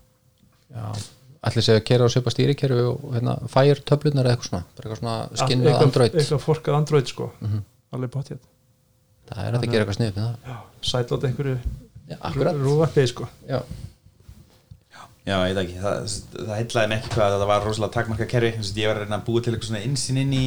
Segja 1.52 1.78
að 1.80 1.86
keira 1.90 2.08
og 2.08 2.14
svipa 2.14 2.34
stýrikerfi 2.34 2.88
og 2.88 3.06
hérna, 3.16 3.36
fire 3.50 3.84
töflunar 3.86 4.30
eða 4.30 4.38
eitthvað 4.38 4.50
svona 4.50 4.64
bara 4.78 4.88
eitthvað 4.88 5.02
svona 5.04 5.44
skinnað 5.44 5.70
eitthvað, 5.72 5.88
Android. 5.90 6.18
eitthvað 6.18 6.44
forkað 6.48 6.80
Android 6.80 7.14
sko. 7.14 7.30
Alveg 7.92 8.14
potið 8.14 8.42
það 9.32 9.48
er 9.48 9.58
að 9.58 9.66
gera 9.70 9.86
eitthvað 9.86 9.98
snið 9.98 10.12
með 10.18 10.28
það. 10.28 10.60
Sætlót 10.92 11.26
einhverju 11.30 11.56
rúvarpið 12.66 13.10
sko. 13.14 13.30
Já, 13.48 13.62
Já, 15.22 15.36
ég 15.46 15.54
veit 15.54 15.60
ekki, 15.62 15.76
það, 15.78 16.14
það 16.34 16.56
heitlaði 16.58 16.90
mig 16.90 16.98
ekki 16.98 17.12
hvað 17.14 17.34
að 17.36 17.42
það 17.44 17.50
var 17.52 17.66
rosalega 17.68 17.94
takmarka 17.94 18.26
kerfi. 18.32 18.50
Þess 18.58 18.72
að 18.72 18.80
ég 18.82 18.90
var 18.90 18.98
að 18.98 19.04
reyna 19.06 19.18
að 19.20 19.26
búa 19.28 19.44
til 19.46 19.52
eitthvað 19.54 19.68
svona 19.70 19.82
insinn 19.86 20.18
inn 20.18 20.32
í 20.34 20.46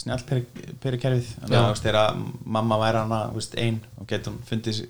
snjallperi 0.00 0.98
kerfið 1.02 1.28
Þannig 1.38 1.54
Já. 1.54 1.58
að 1.58 1.66
þú 1.66 1.74
veist, 1.74 1.84
þegar 1.86 2.22
mamma 2.56 2.78
væri 2.80 3.02
hana 3.02 3.20
veist, 3.34 3.58
ein 3.60 3.80
og 4.00 4.08
getur 4.10 4.34
hún 4.34 4.40
fundið, 4.48 4.80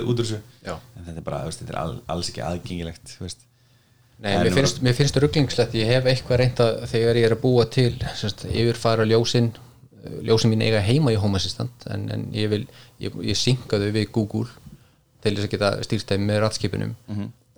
út 0.00 0.14
úr 0.14 0.22
þessu. 0.22 0.38
En 0.64 1.08
þetta 1.08 1.20
er 1.20 1.26
bara, 1.26 1.42
veist, 1.48 1.60
þetta 1.60 1.74
er 1.74 1.80
all, 1.82 1.98
alls 2.14 2.30
ekki 2.32 2.44
aðgengilegt. 2.46 3.16
Nei, 4.24 4.30
mér 4.40 4.54
finnst, 4.54 4.80
mér 4.86 4.96
finnst 4.96 5.18
rugglingslegt, 5.20 5.74
ég 5.76 5.90
hef 5.90 6.08
eitthvað 6.08 6.40
reynda 6.40 6.68
þegar 6.88 7.18
ég 7.18 7.28
er 7.28 7.34
að 7.34 7.42
búa 7.42 7.66
til 7.68 7.90
semst, 8.16 8.46
yfirfara 8.48 9.04
ljósin 9.10 9.50
ljósin 10.24 10.52
mín 10.52 10.64
eiga 10.64 10.82
heima 10.84 11.12
í 11.14 11.18
Home 11.20 11.38
Assistant 11.40 11.86
en, 11.92 12.06
en 12.12 12.26
ég 12.36 12.50
vil, 12.52 12.64
ég, 13.02 13.14
ég 13.24 13.38
synka 13.38 13.80
þau 13.80 13.90
við 13.94 14.10
Google 14.12 14.48
til 15.24 15.32
þess 15.32 15.46
að 15.46 15.54
geta 15.54 15.70
stýrt 15.86 16.12
þeim 16.12 16.26
með 16.28 16.42
ratskipunum 16.44 16.94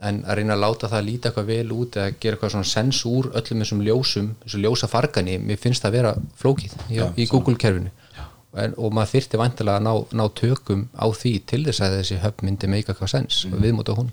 en 0.04 0.18
að 0.28 0.40
reyna 0.40 0.56
að 0.56 0.62
láta 0.62 0.90
það 0.92 1.06
líta 1.06 1.30
eitthvað 1.30 1.46
vel 1.48 1.72
út 1.72 1.96
eða 1.96 2.14
gera 2.20 2.36
eitthvað 2.36 2.52
svona 2.52 2.68
sens 2.68 2.98
úr 3.08 3.30
öllum 3.32 3.62
þessum 3.62 3.84
ljósum, 3.86 4.32
þessu 4.42 4.60
ljósa 4.60 4.88
fargani 4.92 5.38
mér 5.40 5.60
finnst 5.60 5.84
það 5.84 5.96
vera 5.96 6.10
flókið 6.36 6.74
í, 6.92 6.98
í 7.00 7.26
Google 7.30 7.56
kerfinu 7.60 7.92
en, 8.56 8.74
og 8.76 8.92
maður 8.92 9.14
þyrfti 9.14 9.40
vantilega 9.40 9.80
að 9.80 9.86
ná, 9.86 10.20
ná 10.20 10.24
tökum 10.36 10.82
á 10.92 11.06
því 11.16 11.32
til 11.48 11.62
þess 11.68 11.84
að 11.84 11.96
þessi 12.00 12.18
höfn 12.24 12.48
myndi 12.48 12.70
meika 12.72 12.92
eitthvað 12.92 13.12
sens 13.14 13.44
mm. 13.48 13.56
viðmóta 13.64 13.96
hún 13.96 14.12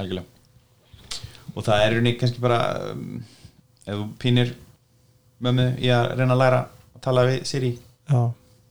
Algjörlega. 0.00 0.24
Og 1.52 1.64
það 1.66 1.82
er 1.82 1.90
í 1.90 1.96
rauninni 1.98 2.12
kannski 2.16 2.40
bara 2.40 2.60
um, 2.94 3.18
ef 3.84 3.98
þú 3.98 4.06
pínir 4.22 4.54
mömmu 5.42 5.66
í 5.82 5.90
að 5.92 6.14
reyna 6.14 6.36
að 6.36 6.40
læra 6.44 6.62
að 6.94 7.02
tala 7.04 7.26
við 7.28 7.42
Siri 7.50 7.72
já, 7.74 8.22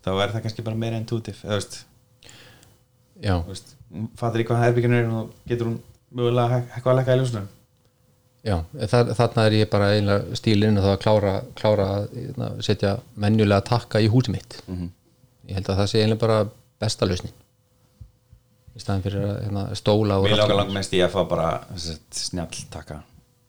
þá 0.01 0.11
er 0.15 0.33
það 0.33 0.47
kannski 0.47 0.65
bara 0.65 0.81
meira 0.81 1.01
intuitive 1.01 1.43
eða 1.43 1.59
þú 1.59 1.59
veist, 1.59 1.77
Já, 3.21 3.35
þú 3.35 3.51
veist 3.51 3.75
fattir 4.19 4.43
í 4.43 4.45
hvað 4.47 4.61
herbygginu 4.65 4.99
er 5.01 5.09
og 5.11 5.33
getur 5.47 5.67
hún 5.71 5.79
mögulega 6.15 6.61
eitthvað 6.75 6.91
að 6.93 6.97
lekka 7.01 7.15
í 7.15 7.19
ljósunum 7.21 7.49
Já, 8.41 8.55
þar, 8.89 9.11
þarna 9.19 9.43
er 9.45 9.53
ég 9.59 9.67
bara 9.69 9.87
einlega 9.93 10.35
stílinn 10.39 10.79
að 10.81 10.95
klára, 11.03 11.33
klára 11.59 11.83
að 11.99 12.07
hérna, 12.15 12.47
setja 12.65 12.95
menjulega 13.21 13.61
takka 13.67 13.99
í 14.01 14.07
húsið 14.09 14.33
mitt. 14.33 14.55
Ég 15.45 15.53
held 15.59 15.69
að 15.69 15.77
það 15.77 15.89
sé 15.91 16.01
einlega 16.01 16.21
bara 16.23 16.37
besta 16.81 17.05
lausnin. 17.05 17.35
Í 18.73 18.81
staðin 18.81 19.03
fyrir 19.05 19.27
að 19.27 19.35
hérna, 19.43 19.65
stóla 19.77 20.17
og 20.17 20.25
Mér 20.25 20.39
ratta- 20.41 20.57
langt 20.57 20.73
mest 20.73 20.93
í 20.97 21.03
að 21.05 21.13
fá 21.13 21.21
bara 21.29 21.51
snjall 21.77 22.65
taka 22.73 22.97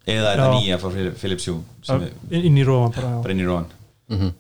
eða 0.05 0.35
þetta 0.35 0.51
nýja 0.59 0.79
frá 0.83 0.91
Phil- 0.99 1.15
Philips 1.23 1.47
Hue 1.49 1.63
sem 1.89 2.03
er 2.03 2.45
inn 2.51 2.59
í 2.61 2.65
rófan 2.69 2.93
bara, 2.99 3.15
bara 3.23 3.33
inn 3.33 3.41
í 3.41 3.49
róan 3.49 3.67
Mhm. 4.11 4.33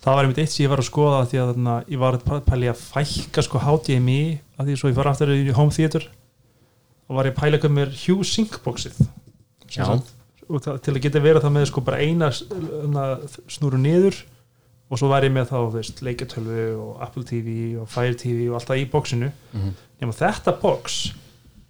Það 0.00 0.16
var 0.16 0.24
einmitt 0.24 0.40
eitt 0.42 0.52
sem 0.54 0.64
ég 0.64 0.72
var 0.72 0.80
að 0.82 0.88
skoða 0.88 1.24
því 1.28 1.40
að 1.40 1.50
þarna, 1.52 1.74
ég 1.92 2.00
var 2.00 2.16
að 2.16 2.40
pæli 2.46 2.70
að 2.70 2.80
fælka 2.80 3.44
sko 3.44 3.60
HDMI 3.64 4.20
að 4.56 4.70
því 4.70 4.78
svo 4.80 4.90
ég 4.92 4.98
var 4.98 5.10
aftur 5.10 5.34
í 5.34 5.54
home 5.56 5.74
theater 5.76 6.06
og 7.10 7.18
var 7.18 7.28
ég 7.28 7.36
að 7.36 7.42
pæla 7.42 7.72
mér 7.74 7.92
Hue 8.04 8.26
Sync 8.26 8.60
boxið 8.64 9.00
til 9.70 10.94
að 10.94 11.02
geta 11.04 11.22
verið 11.22 11.44
það 11.44 11.54
með 11.54 11.66
sko 11.70 11.82
bara 11.86 12.00
eina 12.02 12.30
na, 12.90 13.06
snúru 13.50 13.78
niður 13.78 14.16
og 14.90 14.98
svo 14.98 15.10
var 15.12 15.22
ég 15.26 15.34
með 15.34 15.52
þá 15.52 15.58
leikjartölvu 16.02 16.64
og 16.82 17.02
Apple 17.04 17.26
TV 17.28 17.58
og 17.78 17.90
Fire 17.90 18.16
TV 18.18 18.48
og 18.50 18.56
allt 18.58 18.72
það 18.72 18.80
í 18.82 18.88
boxinu. 18.90 19.30
Mhm. 19.52 19.74
nema 20.00 20.16
þetta 20.16 20.56
box 20.60 21.12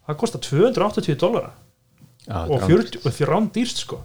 það 0.06 0.20
kostar 0.22 0.40
280 0.46 1.18
dólara 1.20 1.50
Já, 2.28 2.36
og 2.46 2.60
þetta 2.60 2.66
er 2.66 2.82
40 2.84 3.06
og 3.06 3.14
því 3.16 3.26
rán 3.30 3.46
dýrst 3.54 3.78
sko 3.84 3.96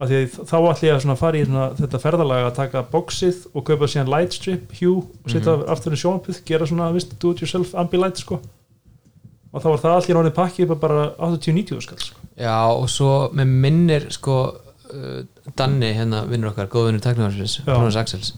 því 0.00 0.16
að 0.18 0.32
þá 0.50 0.56
ætlum 0.58 0.86
ég 0.88 1.10
að 1.12 1.20
fara 1.20 1.38
í 1.38 1.44
svona, 1.46 1.66
þetta 1.78 2.00
ferðalag 2.02 2.46
að 2.48 2.54
taka 2.56 2.82
boxið 2.92 3.42
og 3.54 3.64
kaupa 3.68 3.88
síðan 3.88 4.10
lightstrip, 4.10 4.72
hue 4.80 4.96
og 4.96 5.30
setja 5.30 5.54
Mhm. 5.56 5.68
aftur 5.70 5.92
í 5.92 6.00
sjónapið, 6.00 6.40
gera 6.44 6.66
svona 6.66 6.92
vist, 6.92 7.14
do 7.20 7.30
it 7.30 7.40
yourself 7.40 7.74
ambilight 7.74 8.16
sko 8.18 8.40
og 9.52 9.62
þá 9.62 9.68
var 9.70 9.78
það 9.78 9.96
allir 9.98 10.18
ánið 10.20 10.34
pakki 10.34 10.62
upp 10.66 10.70
að 10.76 10.80
bara 10.80 11.04
80-90 11.18 11.80
skall 11.82 11.98
sko. 11.98 12.16
Já, 12.38 12.58
og 12.70 12.88
svo 12.88 13.30
með 13.34 13.46
minnir 13.46 14.06
sko 14.10 14.36
uh, 14.94 15.22
Danni, 15.56 15.92
hérna 15.94 16.24
vinnur 16.30 16.50
okkar 16.52 16.68
góðvinnur 16.70 17.00
teknívarsfis, 17.02 17.60
Já. 17.66 17.74
Jónas 17.74 17.96
Axels 17.96 18.34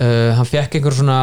uh, 0.00 0.32
hann 0.38 0.46
fekk 0.48 0.74
einhver 0.78 0.94
svona 0.94 1.18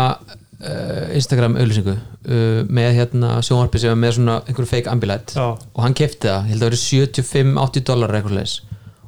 Instagram 1.18 1.58
auðlýsingu 1.60 1.96
uh, 1.96 2.62
með 2.72 2.94
hérna 3.00 3.34
sjónvarpi 3.44 3.82
sem 3.82 3.92
er 3.92 4.00
með 4.00 4.16
svona 4.18 4.38
einhver 4.46 4.70
fake 4.70 4.92
ambilight. 4.92 5.36
Já. 5.36 5.56
og 5.56 5.82
hann 5.84 5.98
kefti 5.98 6.30
það, 6.30 6.48
held 6.52 6.62
að 6.62 6.64
það 6.64 6.72
verið 6.72 6.86
75-80 7.20 7.86
dólar 7.90 8.16
eitthvað 8.20 8.38
leis 8.40 8.56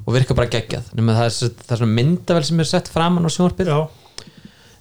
og 0.07 0.15
virka 0.15 0.35
bara 0.37 0.51
geggjað. 0.51 0.91
Nema 0.95 1.15
það 1.17 1.29
er, 1.29 1.55
það 1.61 1.71
er 1.75 1.81
svona 1.81 1.97
myndavel 1.97 2.43
sem 2.47 2.63
er 2.63 2.69
sett 2.69 2.91
framan 2.91 3.27
á 3.27 3.31
sjónvarpið. 3.31 3.71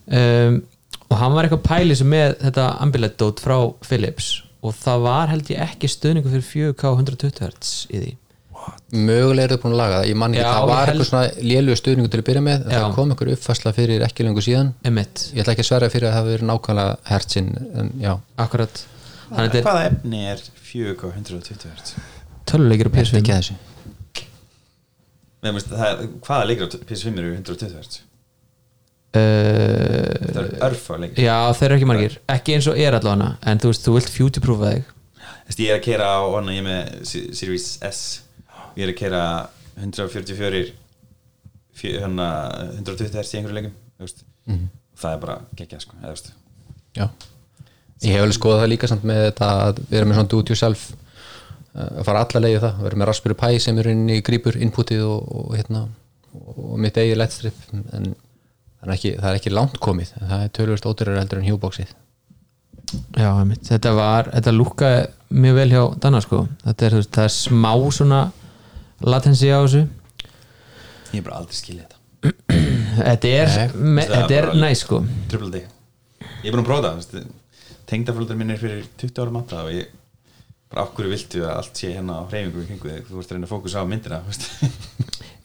Um, 0.07 0.61
og 1.07 1.17
hann 1.19 1.35
var 1.35 1.47
eitthvað 1.47 1.65
pæli 1.67 1.97
sem 1.99 2.11
með 2.11 2.37
þetta 2.45 2.69
ambilight 2.83 3.19
dót 3.19 3.43
frá 3.43 3.57
Philips. 3.87 4.29
Og 4.67 4.75
það 4.75 5.03
var 5.07 5.33
held 5.33 5.51
ég 5.51 5.63
ekki 5.67 5.91
stuðningu 5.91 6.31
fyrir 6.31 6.47
4K 6.75 6.95
120 6.95 7.43
Hz 7.43 7.75
í 7.91 8.03
því 8.03 8.15
mögulega 8.93 9.45
er 9.49 9.53
það 9.55 9.63
búin 9.65 9.75
að 9.77 9.81
laga 9.83 9.99
það. 10.01 10.09
Ég 10.11 10.19
man 10.23 10.35
ekki, 10.37 10.43
Já, 10.43 10.51
það 10.57 10.69
var 10.71 10.91
eitthvað 10.93 11.09
svona 11.11 11.47
lélugu 11.53 11.79
stuðningu 11.81 12.11
til 12.13 12.21
að 12.23 12.27
byrja 12.31 12.43
með, 12.47 12.67
það 12.73 12.95
kom 12.97 13.13
einhver 13.15 13.31
uppfærsla 13.37 13.73
fyrir 13.77 14.05
ekki 14.07 14.27
lengur 14.27 14.47
síðan. 14.47 14.73
Emitt, 14.91 15.25
ég 15.35 15.43
ætla 15.45 15.55
ekki 15.57 15.65
að 15.67 15.71
sverja 15.71 15.93
fyrir 15.95 16.09
að 16.09 16.13
það 16.15 16.21
hafi 16.21 16.35
verið 16.37 16.49
nákvæmlega 16.51 16.97
hertzinn, 17.13 17.51
en 17.83 17.91
já. 18.03 18.13
Akkurat. 18.47 18.83
Er 19.37 19.51
Hvaða 19.59 19.87
efni 19.91 20.21
er 20.31 20.43
4K 20.71 21.13
120 21.13 21.67
Hz? 21.67 21.97
töluleikir 22.47 22.87
á 22.87 22.91
Vertu 22.95 23.01
PS5 23.01 23.19
ekki 23.19 23.33
að 23.35 23.41
þessu 23.43 23.57
Nei, 25.43 25.51
það 25.67 25.87
er, 25.89 26.05
hvaða 26.27 26.45
leikir 26.47 26.67
á 26.67 26.69
PS5 26.87 27.19
eru 27.23 27.33
120 27.35 27.75
Hz? 27.81 27.99
uh, 29.17 29.21
Það 30.27 30.39
eru 30.43 30.61
örfa 30.69 30.99
leikir. 31.03 31.25
Já 31.27 31.37
þeir 31.59 31.67
eru 31.69 31.77
ekki 31.81 31.89
margir. 31.91 32.17
Ekki 32.37 32.55
eins 32.57 32.69
og 32.71 32.79
er 32.83 32.97
allavega 32.99 33.33
en 33.51 33.63
þú 33.63 33.71
veist, 33.73 33.85
þú 33.87 33.95
vilt 33.99 34.13
future-proofa 34.15 34.73
þig. 34.77 34.93
Ég 35.63 35.71
er 35.71 35.79
að 35.79 35.85
kera 35.87 36.07
á 36.07 36.23
hana, 36.35 36.55
ég 36.55 36.63
er 36.63 36.67
með 36.67 37.05
Se- 37.07 37.27
Series 37.39 37.67
S 37.87 38.01
Ég 38.77 38.85
er 38.87 38.93
að 38.93 38.99
kera 38.99 39.23
144 39.81 40.65
fjö- 41.77 42.01
hérna, 42.03 42.27
120 42.79 43.11
Hz 43.13 43.35
í 43.35 43.39
einhverju 43.41 43.57
leikum 43.61 43.75
þú 43.97 44.05
veist. 44.07 44.23
Það 44.97 45.13
er 45.17 45.23
bara 45.25 45.39
geggjað 45.59 45.83
sko, 45.85 45.97
ég 48.05 48.13
hef 48.17 48.23
alveg 48.23 48.37
skoðað 48.37 48.63
það 48.63 48.71
líka 48.73 48.89
samt 48.89 49.05
með 49.09 49.23
þetta 49.31 49.49
að 49.67 49.81
vera 49.91 50.07
með 50.09 50.19
svona 50.19 50.29
do 50.33 50.41
it 50.41 50.49
yourself 50.53 50.87
uh, 51.75 52.01
að 52.01 52.05
fara 52.09 52.23
alla 52.25 52.41
leiði 52.45 52.63
það, 52.65 52.81
vera 52.87 52.97
með 53.01 53.09
Raspberry 53.11 53.37
Pi 53.43 53.61
sem 53.61 53.79
er 53.83 53.91
inn 53.93 54.09
í 54.13 54.21
grípur 54.25 54.57
inputið 54.57 55.05
og, 55.05 55.29
og, 55.41 55.53
hérna, 55.57 55.87
og 56.37 56.79
mitt 56.81 56.97
eigið 57.01 57.21
lightstrip 57.21 57.61
en 57.73 58.11
það 58.15 58.89
er 58.89 58.95
ekki, 58.97 59.13
það 59.21 59.31
er 59.31 59.39
ekki 59.41 59.55
langt 59.57 59.79
komið. 59.85 60.13
Það 60.21 60.43
er 60.45 60.53
tölvöld 60.57 60.89
ódýrar 60.91 61.21
heldur 61.21 61.41
en 61.43 61.49
hjúbóksið 61.51 61.95
já, 63.17 63.31
þetta 63.67 63.93
var, 63.97 64.29
þetta 64.35 64.53
lúkkaði 64.55 65.07
mjög 65.43 65.57
vel 65.59 65.71
hjá 65.73 65.83
Danna 66.03 66.21
sko. 66.23 66.43
Þetta 66.65 66.87
er, 66.87 66.97
það 67.17 67.25
er 67.25 67.33
smá 67.35 67.73
svona 67.95 68.21
latency 69.05 69.51
á 69.53 69.59
þessu. 69.61 69.83
Ég 71.13 71.21
er 71.21 71.27
bara 71.27 71.41
aldrei 71.41 71.59
skilja 71.59 71.87
þetta. 71.87 71.97
Þetta 72.97 73.31
er, 73.31 73.51
er 73.67 73.75
þetta 74.09 74.39
er 74.39 74.49
næ 74.57 74.71
sko. 74.79 75.03
Triple 75.31 75.51
D. 75.53 75.63
Ég 76.43 76.49
er 76.49 76.55
búin 76.55 76.63
að 76.63 76.71
prófa 76.71 76.95
það 76.97 77.27
tengdaföldur 77.87 78.39
minn 78.39 78.51
er 78.51 78.59
fyrir 78.59 78.87
20 78.99 79.23
ára 79.23 79.35
matta 79.35 79.61
og 79.63 79.75
ég 79.75 79.93
bara 80.73 80.89
hverju 80.97 81.13
viltu 81.13 81.43
að 81.45 81.53
allt 81.61 81.79
sé 81.79 81.93
hérna 81.93 82.17
á 82.19 82.23
hreyfingu 82.27 82.65
í 82.65 82.71
kringu 82.71 82.89
þig, 82.91 83.05
þú 83.07 83.21
ert 83.21 83.29
að 83.29 83.37
reyna 83.37 83.47
að 83.47 83.53
fókusa 83.53 83.83
á 83.83 83.85
myndina. 83.87 84.23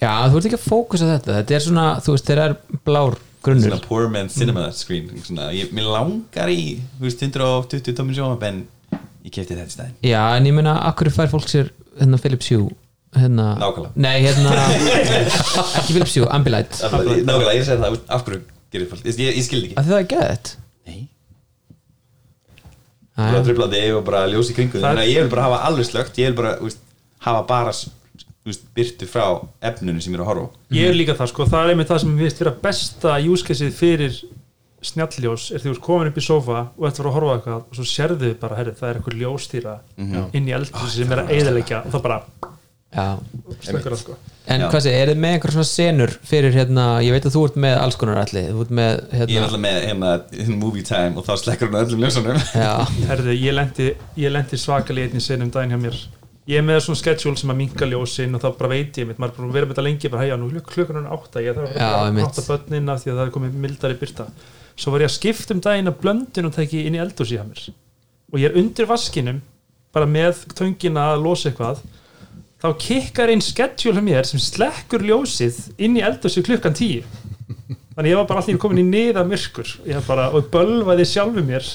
Já, 0.01 0.13
þú 0.31 0.39
ert 0.39 0.47
ekki 0.49 0.57
að 0.57 0.63
fókusa 0.65 1.05
á 1.05 1.11
þetta. 1.11 1.35
Þetta 1.35 1.57
er 1.57 1.65
svona, 1.67 1.85
þú 2.01 2.15
veist, 2.15 2.31
þeirra 2.31 2.47
er 2.49 2.55
blár 2.87 3.19
grunnur. 3.45 3.67
Svona 3.67 3.85
poor 3.85 4.07
man 4.13 4.29
cinema 4.33 4.67
screen 4.73 5.11
svona, 5.25 5.49
ég, 5.55 5.71
mér 5.75 5.89
langar 5.91 6.51
í 6.53 6.79
þú 6.97 7.05
veist, 7.05 7.23
120 7.25 7.97
tóminn 7.97 8.17
sjóma 8.17 8.37
en 8.49 8.63
ég 9.25 9.33
kefti 9.33 9.57
þetta 9.57 9.73
stæðin 9.75 9.97
Já, 10.05 10.21
en 10.37 10.49
ég 10.49 10.55
meina, 10.57 10.75
akkur 10.89 11.11
fær 11.13 11.31
fólk 11.31 11.49
sér 11.49 11.71
hérna 11.97 12.19
Philips 12.21 12.49
Hue 12.53 12.69
hérna, 13.17 13.47
Nákvæmlega. 13.59 13.93
Nei, 13.95 14.17
hérna, 14.23 14.55
ekki 15.81 15.93
Philips 15.95 16.15
Hue, 16.17 16.27
Ambilight. 16.31 16.81
Nákvæmlega, 16.81 17.55
ég 17.57 17.65
segi 17.67 17.81
það, 17.83 17.97
af 18.07 18.25
hverju 18.27 18.41
gerir 18.71 18.89
fólk, 18.91 19.05
ég, 19.07 19.19
ég, 19.19 19.39
ég 19.39 19.47
skildi 19.47 19.71
ekki. 19.71 19.79
Að 19.81 19.89
það 19.91 19.99
er 20.01 20.09
gett. 20.15 20.53
Nei. 20.87 20.99
Það 23.21 23.39
er 23.39 23.47
tröflandi 23.49 23.81
og 23.97 24.05
bara 24.07 24.21
ljós 24.31 24.51
í 24.51 24.55
kringu 24.57 24.79
þannig 24.81 25.03
að 25.05 25.11
ég 25.11 25.25
vil 25.25 25.31
bara 25.33 25.47
hafa 25.49 25.63
alveg 25.67 25.89
slögt 25.89 26.19
ég 26.21 26.31
vil 26.31 26.37
bara, 26.39 26.53
veist, 26.63 26.79
hafa 27.25 27.41
bara 27.49 27.73
veist, 28.47 28.63
byrtu 28.77 29.07
frá 29.09 29.25
efnunum 29.71 29.99
sem 30.01 30.13
ég 30.13 30.17
er 30.17 30.23
að 30.23 30.29
horfa 30.31 30.77
ég 30.77 30.89
er 30.89 30.95
líka 30.97 31.17
það 31.19 31.33
sko, 31.33 31.47
það 31.51 31.65
er 31.65 31.73
einmitt 31.73 31.91
það 31.91 31.99
sem 32.05 32.13
við 32.15 32.29
veist 32.29 32.41
vera 32.41 32.53
besta 32.63 33.17
júskessið 33.21 33.75
fyrir 33.77 34.15
snjalljós 34.81 35.49
er 35.51 35.61
því 35.61 35.67
þú 35.67 35.75
ert 35.75 35.83
komin 35.85 36.09
upp 36.09 36.17
í 36.17 36.23
sofa 36.25 36.61
og 36.71 36.87
ættir 36.89 37.05
að 37.11 37.17
horfa 37.19 37.29
á 37.29 37.35
eitthvað 37.35 37.59
og 37.59 37.77
svo 37.77 37.85
sérðu 37.91 38.31
bara, 38.41 38.57
herri, 38.57 38.73
það 38.79 38.89
er 38.89 39.01
eitthvað 39.01 39.19
ljóstýra 39.21 39.75
inn 40.31 40.47
í 40.49 40.55
eldhúsi 40.57 41.03
sem 41.03 41.13
er 41.13 41.21
að 41.25 41.35
eyðileggja 41.35 41.83
og 41.83 41.93
það 41.93 42.05
bara 42.07 42.19
Það 42.91 43.97
sko. 44.01 44.15
En 44.51 44.63
hvað 44.67 44.81
sé, 44.83 44.91
er 44.97 45.11
þið 45.13 45.19
með 45.23 45.35
einhver 45.35 45.53
svona 45.55 45.67
senur 45.69 46.11
fyrir 46.27 46.55
hérna, 46.55 46.85
ég 47.05 47.13
veit 47.15 47.27
að 47.29 47.35
þú 47.37 47.43
ert 47.47 47.59
með 47.63 47.75
alls 47.79 47.97
konar 48.01 48.17
allir, 48.23 48.47
þú 48.51 48.63
ert 48.65 48.71
með 48.79 48.89
ég 48.91 49.11
er 49.11 49.19
hérna, 49.21 49.43
alltaf 49.45 49.61
með 49.63 49.77
hérna 49.85 50.55
movie 50.59 50.83
time 50.87 51.21
og 51.21 51.27
þá 51.27 51.31
slekkur 51.39 51.71
á 51.71 51.79
öllum 51.85 52.01
ljósunum. 52.03 52.41
Já, 52.57 52.71
herri, 53.11 53.35
ég 53.39 53.55
lendi, 53.55 53.91
ég 54.19 54.33
lendi 54.33 54.59
svakalega 54.59 55.11
einnig 55.11 55.23
senum 55.23 55.53
daginn 55.53 55.75
hjá 55.77 55.79
mér. 55.85 55.99
Ég 56.49 56.57
er 56.59 56.65
með 56.67 56.81
svona 56.83 56.99
schedule 56.99 57.37
sem 57.39 57.53
að 57.53 57.59
minka 57.61 57.87
ljósin 57.87 58.33
og 58.35 58.41
þá 58.43 58.49
bara 58.57 58.71
veit 58.73 58.97
ég 58.97 59.07
mitt, 59.07 59.21
maður 59.21 59.31
er 59.31 59.37
búin 59.37 59.51
að 59.51 59.55
vera 59.59 59.69
með 59.69 59.75
þetta 59.75 59.85
lengi 59.87 60.11
bara, 60.11 60.23
heja, 60.25 60.39
nú 60.41 60.49
klukk- 60.51 60.73
klukkan 60.73 60.99
er 61.03 61.11
átta 61.15 61.43
ég 61.45 61.55
þarf 61.55 61.77
að 61.77 62.19
átta 62.25 62.45
börnin 62.49 62.89
af 62.91 63.03
því 63.05 63.11
að 63.13 63.19
það 63.21 63.27
er 63.27 63.33
komið 63.37 63.59
mildari 63.67 63.97
byrta 64.01 64.25
svo 64.81 64.91
var 64.95 65.03
ég 65.05 65.11
að 65.11 65.15
skipta 65.19 65.53
um 65.53 65.61
daginn 65.61 65.91
að 65.91 65.99
blöndin 66.01 66.47
og 66.49 66.55
teki 66.57 66.81
inn 66.89 66.97
í 66.97 67.01
eldhúsi 67.03 67.37
hjá 67.37 67.45
mér. 67.45 67.61
Og 68.33 68.41
ég 68.41 68.49
er 68.49 68.57
undir 68.57 68.89
vaskinum 68.89 69.41
bara 69.93 70.07
með 70.09 70.41
töngina 70.57 71.11
að 71.13 71.23
losa 71.27 71.51
eitthvað 71.51 71.83
þá 72.61 72.67
kikkar 72.85 73.31
einn 73.33 73.43
schedule 73.43 73.97
hjá 73.99 74.05
mér 74.05 74.27
sem 74.29 74.41
slekkur 74.41 75.05
ljósið 75.05 75.59
inn 75.81 75.97
í 75.97 76.05
eldhúsi 76.05 76.43
klukkan 76.45 76.77
tíu. 76.77 77.05
Þannig 77.95 78.13
ég 78.13 78.21
var 78.21 78.27
bara 78.29 78.43
alltaf 78.43 78.61
komin 78.61 78.83
í 78.83 78.87
niða 78.87 79.25
myrkur 79.27 79.67
bara, 80.07 80.29
og 80.31 80.47
bölvaði 80.53 81.05
sjálfu 81.09 81.43
mér 81.45 81.65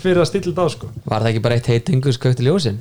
fyrir 0.00 0.22
að 0.22 0.30
stilla 0.32 0.50
þetta 0.50 0.66
á 0.66 0.68
sko. 0.72 0.90
Var 1.04 1.22
það 1.22 1.30
ekki 1.30 1.44
bara 1.44 1.60
eitt 1.60 1.70
heitingu 1.70 2.14
skauti 2.16 2.46
ljósin? 2.46 2.80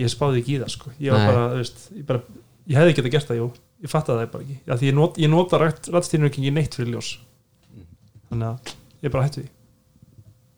ég 0.00 0.10
spáði 0.10 0.40
ekki 0.40 0.56
í 0.56 0.60
það 0.62 0.72
sko. 0.74 0.92
Ég, 1.02 1.14
bara, 1.28 1.46
veist, 1.58 1.86
ég, 1.94 2.04
bara, 2.08 2.40
ég 2.70 2.80
hefði 2.80 2.94
ekki 2.94 3.12
gert 3.12 3.30
það 3.30 3.40
jú. 3.40 3.48
ég 3.84 3.92
fattaði 3.92 4.24
það 4.24 4.34
bara 4.34 4.46
ekki. 4.46 4.58
Já, 4.64 4.74
ég, 4.86 4.96
not, 4.96 5.20
ég 5.20 5.32
nota 5.32 5.60
rættstýrinu 5.60 6.30
ekki 6.30 6.52
neitt 6.56 6.76
fyrir 6.78 6.94
ljós. 6.96 7.14
Þannig 8.30 8.50
að 8.50 8.74
ég 9.04 9.14
bara 9.14 9.26
hætti 9.26 9.44
því 9.44 9.59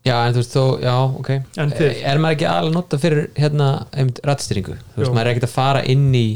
Já, 0.03 0.17
en 0.27 0.35
þú 0.35 0.41
veist, 0.41 0.55
þú, 0.57 0.63
já, 0.83 0.95
ok. 1.21 1.29
Þið? 1.55 1.91
Er 2.11 2.19
maður 2.23 2.35
ekki 2.37 2.47
alveg 2.51 2.75
nota 2.75 2.99
fyrir 2.99 3.29
hérna, 3.39 3.69
einmitt, 3.95 4.19
rættstýringu? 4.27 4.75
Þú 4.95 5.03
veist, 5.05 5.13
maður 5.15 5.29
er 5.29 5.31
ekkert 5.37 5.47
að 5.47 5.55
fara 5.55 5.85
inn 5.93 6.09
í 6.19 6.27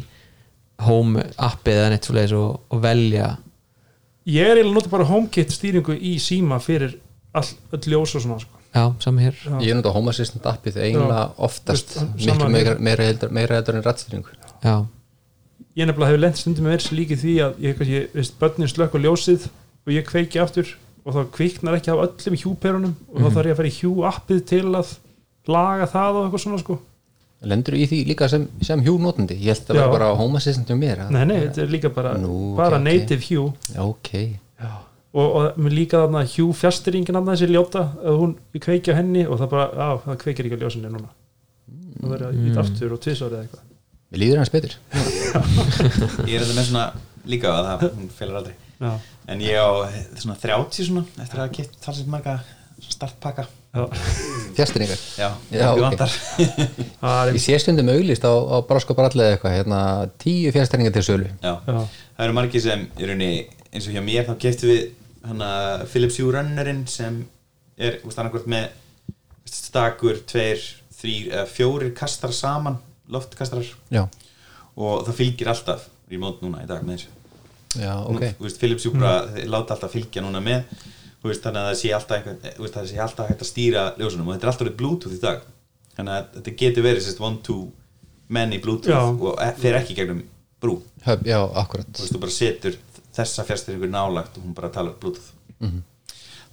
home 0.87 1.25
appið 1.49 1.81
eða 1.81 1.89
neitt 1.91 2.07
svoleiðis 2.07 2.37
og, 2.39 2.61
og 2.71 2.85
velja. 2.85 3.33
Ég 4.31 4.47
er 4.47 4.61
eiginlega 4.61 4.71
að 4.71 4.79
nota 4.79 4.93
bara 4.93 5.09
HomeKit 5.11 5.55
stýringu 5.55 5.97
í 5.99 6.15
síma 6.23 6.61
fyrir 6.63 6.95
all, 7.35 7.49
öll 7.75 7.91
ljós 7.91 8.15
og 8.19 8.23
svona 8.23 8.39
sko. 8.43 8.57
Já, 8.77 8.85
saman 9.01 9.25
hér. 9.25 9.37
Já. 9.41 9.57
ég 9.65 9.73
er 9.73 9.79
nota 9.79 9.93
Home 9.95 10.13
Assistant 10.13 10.47
appið 10.51 10.81
eiginlega 10.85 11.23
oftast 11.47 11.95
miklu 12.19 12.49
meira, 12.53 12.75
meira, 12.79 13.07
heldur, 13.09 13.31
meira 13.33 13.57
heldur 13.57 13.79
en 13.79 13.87
rættstýringu 13.87 14.35
Já, 14.61 14.75
ég 15.79 15.89
nefnilega 15.89 16.11
hefur 16.11 16.23
lent 16.23 16.41
stundum 16.41 16.67
með 16.67 16.77
verið 16.77 16.99
líki 16.99 17.19
því 17.23 17.37
að 17.47 17.63
ég, 17.65 17.79
kannski, 17.79 18.03
veist, 18.13 18.37
börnin 18.43 18.71
slökk 18.73 18.99
á 18.99 18.99
ljósið 19.01 19.47
og 19.87 19.95
ég 19.95 20.07
kveiki 20.11 20.43
aftur 20.43 20.75
og 21.07 21.15
þá 21.15 21.21
kviknar 21.37 21.77
ekki 21.79 21.95
á 21.95 22.03
öllum 22.03 22.37
hjúperunum 22.43 22.95
og 23.13 23.21
þá 23.23 23.29
þarf 23.37 23.47
ég 23.49 23.55
að 23.55 23.61
fara 23.61 23.71
í 23.71 23.77
hjú 23.77 23.93
appið 24.11 24.41
til 24.51 24.63
að 24.75 24.93
laga 25.55 25.87
það 25.93 26.17
og 26.19 26.25
eitthvað 26.27 26.43
svona 26.43 26.63
sko. 26.63 26.79
Lendur 27.47 27.77
í 27.79 27.85
því 27.87 27.99
líka 28.09 28.27
sem, 28.33 28.47
sem 28.65 28.81
hjú 28.83 28.97
notandi 28.99 29.37
ég 29.39 29.53
held 29.55 29.69
að 29.71 29.77
Já. 29.77 29.83
vera 29.85 29.93
bara 29.93 30.09
Home 30.19 30.41
Assistant 30.41 30.73
um 30.73 30.81
mér 30.81 31.05
nei, 31.13 31.23
nei, 31.29 31.37
þetta 31.45 31.63
er 31.63 31.71
líka 31.77 31.91
bara, 31.95 32.15
Nú, 32.19 32.33
bara 32.59 32.81
ok, 32.81 32.83
ok. 32.83 32.87
native 32.89 33.27
hjú. 33.29 33.45
Ok, 33.85 34.11
og, 35.17 35.27
og 35.27 35.61
mér 35.63 35.77
líka 35.77 36.01
þarna 36.03 36.25
hjú 36.33 36.49
fjastringin 36.57 37.15
þarna 37.15 37.37
þessi 37.37 37.51
ljóta 37.53 37.85
að 38.03 38.19
hún, 38.23 38.35
á 38.57 38.99
henni 38.99 39.27
og 39.29 39.39
það 39.43 39.53
bara, 39.53 39.69
á, 39.79 39.89
það 40.09 40.19
kveikir 40.25 40.49
ekki 40.49 40.59
á 40.59 40.63
ljósinni 40.65 40.91
núna. 40.91 41.13
Það 42.01 42.11
verður 42.13 42.27
að 42.33 42.41
ít 42.51 42.59
aftur 42.65 42.97
og 42.97 43.03
tvisar 43.05 43.31
eða 43.37 43.45
eitthvað. 43.47 43.63
Við 44.13 44.23
líður 44.23 44.41
hans 44.43 44.53
betur. 44.55 44.75
Ég 46.31 46.37
er 46.37 46.43
þetta 46.45 46.57
með 46.57 46.67
svona 46.71 46.85
líka 47.27 47.53
að 47.53 47.69
það, 47.71 47.87
hún 48.01 48.11
félur 48.17 48.41
aldrei. 48.41 48.57
Já, 48.77 48.91
en 49.29 49.43
ég 49.43 49.59
á 49.59 49.69
svona 50.19 50.37
30 50.41 50.89
svona 50.91 51.05
eftir 51.23 51.39
að 51.39 51.45
hafa 51.45 51.55
kipt 51.59 51.79
talsins 51.83 52.11
marga 52.11 52.39
startpakka. 52.87 53.47
Já, 53.77 53.83
fjastringar 54.57 54.97
já, 55.19 55.27
Já, 55.53 55.67
ekki 55.67 55.73
ok. 55.73 55.83
vantar. 55.83 56.13
Það 57.01 57.29
er 57.29 57.35
ég 57.37 57.43
sé 57.45 57.59
stundum 57.61 57.91
auglist 57.93 58.25
á, 58.25 58.33
á 58.33 58.57
Brasko 58.65 58.97
Brallið 58.97 59.33
eitthvað 59.35 59.57
hérna, 59.59 59.81
tíu 60.23 60.53
fjastringar 60.55 60.95
til 60.95 61.05
sölu. 61.05 61.29
Já. 61.43 61.53
já, 61.67 61.81
það 62.17 62.25
eru 62.27 62.37
margir 62.39 62.65
sem 62.65 62.87
í 62.97 63.09
rauninni 63.11 63.43
eins 63.73 63.89
og 63.89 63.97
hjá 63.97 64.05
mér 64.07 64.29
þá 64.29 64.33
keftu 64.47 64.71
við 64.71 64.81
hana 65.27 65.51
Philips 65.91 66.17
Hue 66.23 66.33
Runnerinn 66.33 66.87
sem 66.89 67.21
er 67.77 67.99
úst, 68.07 68.17
annarkvort 68.17 68.49
með 68.49 68.71
stakur, 69.51 70.23
tveir, 70.29 70.63
þrýr 70.97 71.35
eða 71.35 71.45
fjórir 71.51 71.93
kastar 71.97 72.33
saman 72.33 72.79
loftkastrar. 73.13 73.67
Já, 73.93 74.07
og 74.77 75.05
það 75.05 75.19
fylgir 75.21 75.53
alltaf 75.53 75.91
remote 76.11 76.45
núna 76.45 76.65
í 76.65 76.71
dag 76.71 76.81
með 76.87 77.01
þessu 77.03 77.16
já, 77.75 77.93
Nú, 78.07 78.17
ok. 78.17 78.23
þú 78.39 78.47
veist, 78.47 78.61
Philips 78.63 78.87
bara 78.95 79.27
þeir 79.35 79.51
láta 79.53 79.75
alltaf 79.77 79.93
fylgja 79.93 80.23
núna 80.25 80.41
með 80.45 80.65
þú 81.23 81.31
veist, 81.31 81.43
þannig 81.45 81.63
að 81.63 81.69
það 81.71 81.79
sé 81.81 81.93
alltaf 81.97 82.17
eitthvað, 82.21 82.55
þú 82.57 82.65
veist, 82.65 82.77
það 82.77 82.89
sé 82.91 83.01
alltaf 83.07 83.31
hægt 83.31 83.43
að 83.45 83.51
stýra 83.51 83.85
ljósunum 83.99 84.29
og 84.31 84.37
þetta 84.37 84.47
er 84.47 84.53
alltaf 84.53 84.67
orðið 84.67 84.79
Bluetooth 84.81 85.17
í 85.17 85.21
dag. 85.23 85.43
Þannig 85.97 86.17
að 86.17 86.27
þetta 86.37 86.55
getur 86.63 86.87
verið 86.87 87.05
sérst 87.07 87.23
one 87.25 87.43
two 87.47 87.73
menn 88.37 88.53
í 88.55 88.61
Bluetooth 88.63 88.93
Já. 88.93 89.01
og 89.11 89.41
e- 89.43 89.53
fer 89.63 89.79
ekki 89.81 89.97
gegnum 89.97 90.23
brú. 90.63 90.79
Já, 91.27 91.41
akkurat. 91.63 91.89
Þú 91.91 92.05
veist, 92.05 92.15
þú 92.15 92.23
bara 92.23 92.37
setur 92.37 92.79
þessa 93.17 93.47
fjárstyrningur 93.49 93.93
nálagt 93.93 94.37
og 94.39 94.45
hún 94.45 94.55
bara 94.57 94.71
talar 94.73 94.97
Bluetooth. 95.01 95.33
Mhm. 95.61 95.83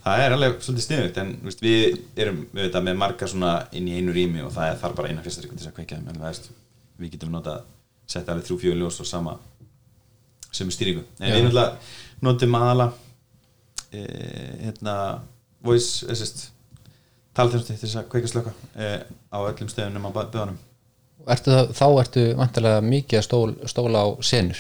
það 0.03 0.20
er 0.20 0.34
alveg 0.36 0.57
svolítið 0.59 0.84
sniðugt 0.84 1.18
en 1.22 1.30
þú 1.39 1.47
veist, 1.47 1.61
við 1.64 1.99
erum 2.20 2.39
við 2.53 2.74
með 2.84 2.97
marga 2.99 3.28
svona 3.28 3.68
inn 3.72 3.88
í 3.88 3.93
einu 3.99 4.11
rými 4.11 4.41
og 4.43 4.51
það 4.51 4.72
er 4.72 4.80
þar 4.82 4.95
bara 4.97 5.07
eina 5.09 5.22
fjárstyrningur 5.24 5.57
til 5.57 5.64
þess 5.64 5.72
að 5.72 5.78
kveikja 5.78 5.97
þeim 5.97 6.09
en 6.09 6.20
við 6.99 7.11
getum 7.16 7.32
notað 7.32 7.61
setja 8.07 8.34
alveg 8.34 8.45
þrjú 8.47 8.57
fjögur 8.59 8.80
ljós 8.82 8.99
og 8.99 9.07
sama 9.07 9.38
sem 10.54 10.72
stýringu. 10.74 11.04
En 11.20 11.30
Já. 11.30 11.36
við 11.36 11.47
náttúrulega 11.47 12.24
notum 12.24 12.58
aðala 12.60 12.89
e, 13.91 14.04
hérna 14.64 14.95
voice 15.64 16.08
assist 16.12 16.49
talþjónusti 17.34 17.76
til 17.76 17.88
þess 17.88 17.99
að 18.01 18.10
kveika 18.14 18.32
slöka 18.32 18.54
e, 18.76 18.91
á 19.34 19.38
öllum 19.41 19.72
stöðunum 19.72 20.08
á 20.08 20.12
það, 20.14 21.74
þá 21.74 21.86
ertu 22.04 22.24
vantilega 22.38 22.82
mikið 22.84 23.20
að 23.20 23.28
stól, 23.28 23.51
stóla 23.72 24.06
á 24.06 24.08
senur? 24.26 24.60